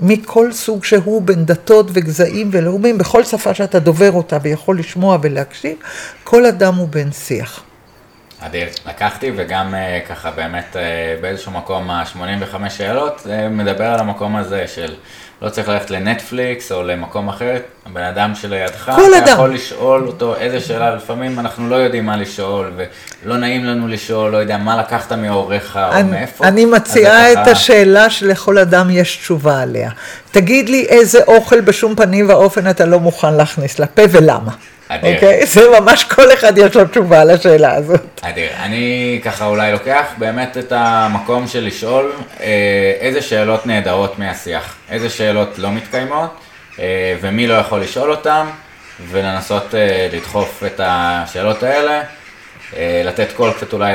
מכל 0.00 0.52
סוג 0.52 0.84
שהוא, 0.84 1.22
בין 1.22 1.44
דתות 1.44 1.86
וגזעים 1.92 2.48
ולאומים, 2.52 2.98
בכל 2.98 3.24
שפה 3.24 3.54
שאתה 3.54 3.78
דובר 3.78 4.12
אותה 4.12 4.38
ויכול 4.42 4.78
לשמוע 4.78 5.18
ולהקשיב, 5.22 5.76
כל 6.24 6.46
אדם 6.46 6.74
הוא 6.74 6.88
בן 6.88 7.12
שיח. 7.12 7.62
אדיר, 8.40 8.68
לקחתי 8.86 9.32
וגם 9.36 9.74
uh, 9.74 10.08
ככה 10.08 10.30
באמת 10.30 10.76
uh, 10.76 11.22
באיזשהו 11.22 11.52
מקום 11.52 11.90
ה-85 11.90 12.70
שאלות, 12.70 13.20
זה 13.24 13.48
מדבר 13.48 13.84
על 13.84 14.00
המקום 14.00 14.36
הזה 14.36 14.68
של 14.68 14.94
לא 15.42 15.48
צריך 15.48 15.68
ללכת 15.68 15.90
לנטפליקס 15.90 16.72
או 16.72 16.82
למקום 16.82 17.28
אחר, 17.28 17.56
הבן 17.86 18.02
אדם 18.02 18.34
שלידך, 18.34 18.82
אתה 18.94 19.18
אדם. 19.24 19.32
יכול 19.32 19.54
לשאול 19.54 20.06
אותו 20.06 20.36
איזה 20.36 20.60
שאלה, 20.60 20.94
לפעמים 20.94 21.38
אנחנו 21.38 21.68
לא 21.68 21.76
יודעים 21.76 22.06
מה 22.06 22.16
לשאול 22.16 22.72
ולא 22.76 23.36
נעים 23.36 23.64
לנו 23.64 23.88
לשאול, 23.88 24.32
לא 24.32 24.36
יודע, 24.36 24.56
מה 24.56 24.76
לקחת 24.76 25.12
מהוריך 25.12 25.78
או 25.96 26.04
מאיפה. 26.04 26.44
אני 26.44 26.64
מציעה 26.64 27.32
את 27.32 27.46
השאלה 27.46 28.10
שלכל 28.10 28.58
אדם 28.58 28.90
יש 28.90 29.16
תשובה 29.16 29.60
עליה. 29.60 29.90
תגיד 30.30 30.68
לי 30.68 30.86
איזה 30.88 31.20
אוכל 31.26 31.60
בשום 31.60 31.94
פנים 31.94 32.28
ואופן 32.28 32.70
אתה 32.70 32.84
לא 32.84 33.00
מוכן 33.00 33.34
להכניס 33.34 33.78
לפה 33.78 34.02
ולמה. 34.10 34.52
אדיר. 34.88 35.14
אוקיי? 35.14 35.46
זה 35.46 35.80
ממש 35.80 36.04
כל 36.04 36.32
אחד 36.32 36.58
יש 36.58 36.76
לו 36.76 36.84
תשובה 36.84 37.24
לשאלה 37.24 37.74
הזאת. 37.74 38.00
אדיר. 38.20 38.50
אני 38.62 39.20
ככה 39.24 39.46
אולי 39.46 39.72
לוקח 39.72 40.04
באמת 40.18 40.58
את 40.58 40.72
המקום 40.76 41.46
של 41.46 41.64
לשאול 41.64 42.12
אה, 42.40 42.92
איזה 43.00 43.22
שאלות 43.22 43.66
נהדרות 43.66 44.18
מהשיח, 44.18 44.74
איזה 44.90 45.10
שאלות 45.10 45.58
לא 45.58 45.70
מתקיימות, 45.70 46.30
אה, 46.78 47.16
ומי 47.20 47.46
לא 47.46 47.54
יכול 47.54 47.80
לשאול 47.80 48.10
אותן, 48.10 48.46
ולנסות 49.10 49.74
אה, 49.74 50.08
לדחוף 50.12 50.62
את 50.66 50.80
השאלות 50.84 51.62
האלה. 51.62 52.02
לתת 53.04 53.28
קול 53.36 53.52
קצת 53.52 53.72
אולי 53.72 53.92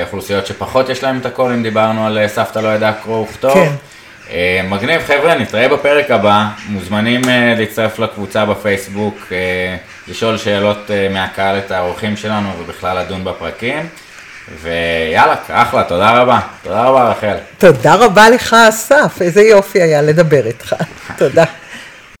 לאוכלוסיות 0.00 0.46
שפחות 0.46 0.88
יש 0.88 1.02
להם 1.02 1.18
את 1.18 1.26
הקול, 1.26 1.52
אם 1.52 1.62
דיברנו 1.62 2.06
על 2.06 2.28
סבתא 2.28 2.58
לא 2.58 2.68
ידעה 2.68 2.92
קרוא 2.92 3.20
וכתוב. 3.22 3.54
כן. 3.54 3.72
אה, 4.34 4.60
מגניב, 4.68 5.02
חבר'ה, 5.06 5.34
נתראה 5.34 5.68
בפרק 5.68 6.10
הבא. 6.10 6.46
מוזמנים 6.68 7.20
אה, 7.28 7.54
להצטרף 7.58 7.98
לקבוצה 7.98 8.44
בפייסבוק, 8.44 9.18
אה, 9.32 9.76
לשאול 10.08 10.36
שאלות 10.36 10.90
מהקהל 11.10 11.58
את 11.58 11.70
האורחים 11.70 12.16
שלנו 12.16 12.48
ובכלל 12.58 12.98
לדון 12.98 13.24
בפרקים. 13.24 13.88
ויאללה, 14.62 15.34
אחלה, 15.48 15.84
תודה 15.84 16.10
רבה. 16.10 16.40
תודה 16.62 16.82
רבה, 16.82 17.10
רחל. 17.10 17.36
תודה 17.58 17.94
רבה 17.94 18.30
לך, 18.30 18.56
אסף, 18.68 19.22
איזה 19.22 19.42
יופי 19.42 19.82
היה 19.82 20.02
לדבר 20.02 20.46
איתך. 20.46 20.74
תודה. 21.18 21.44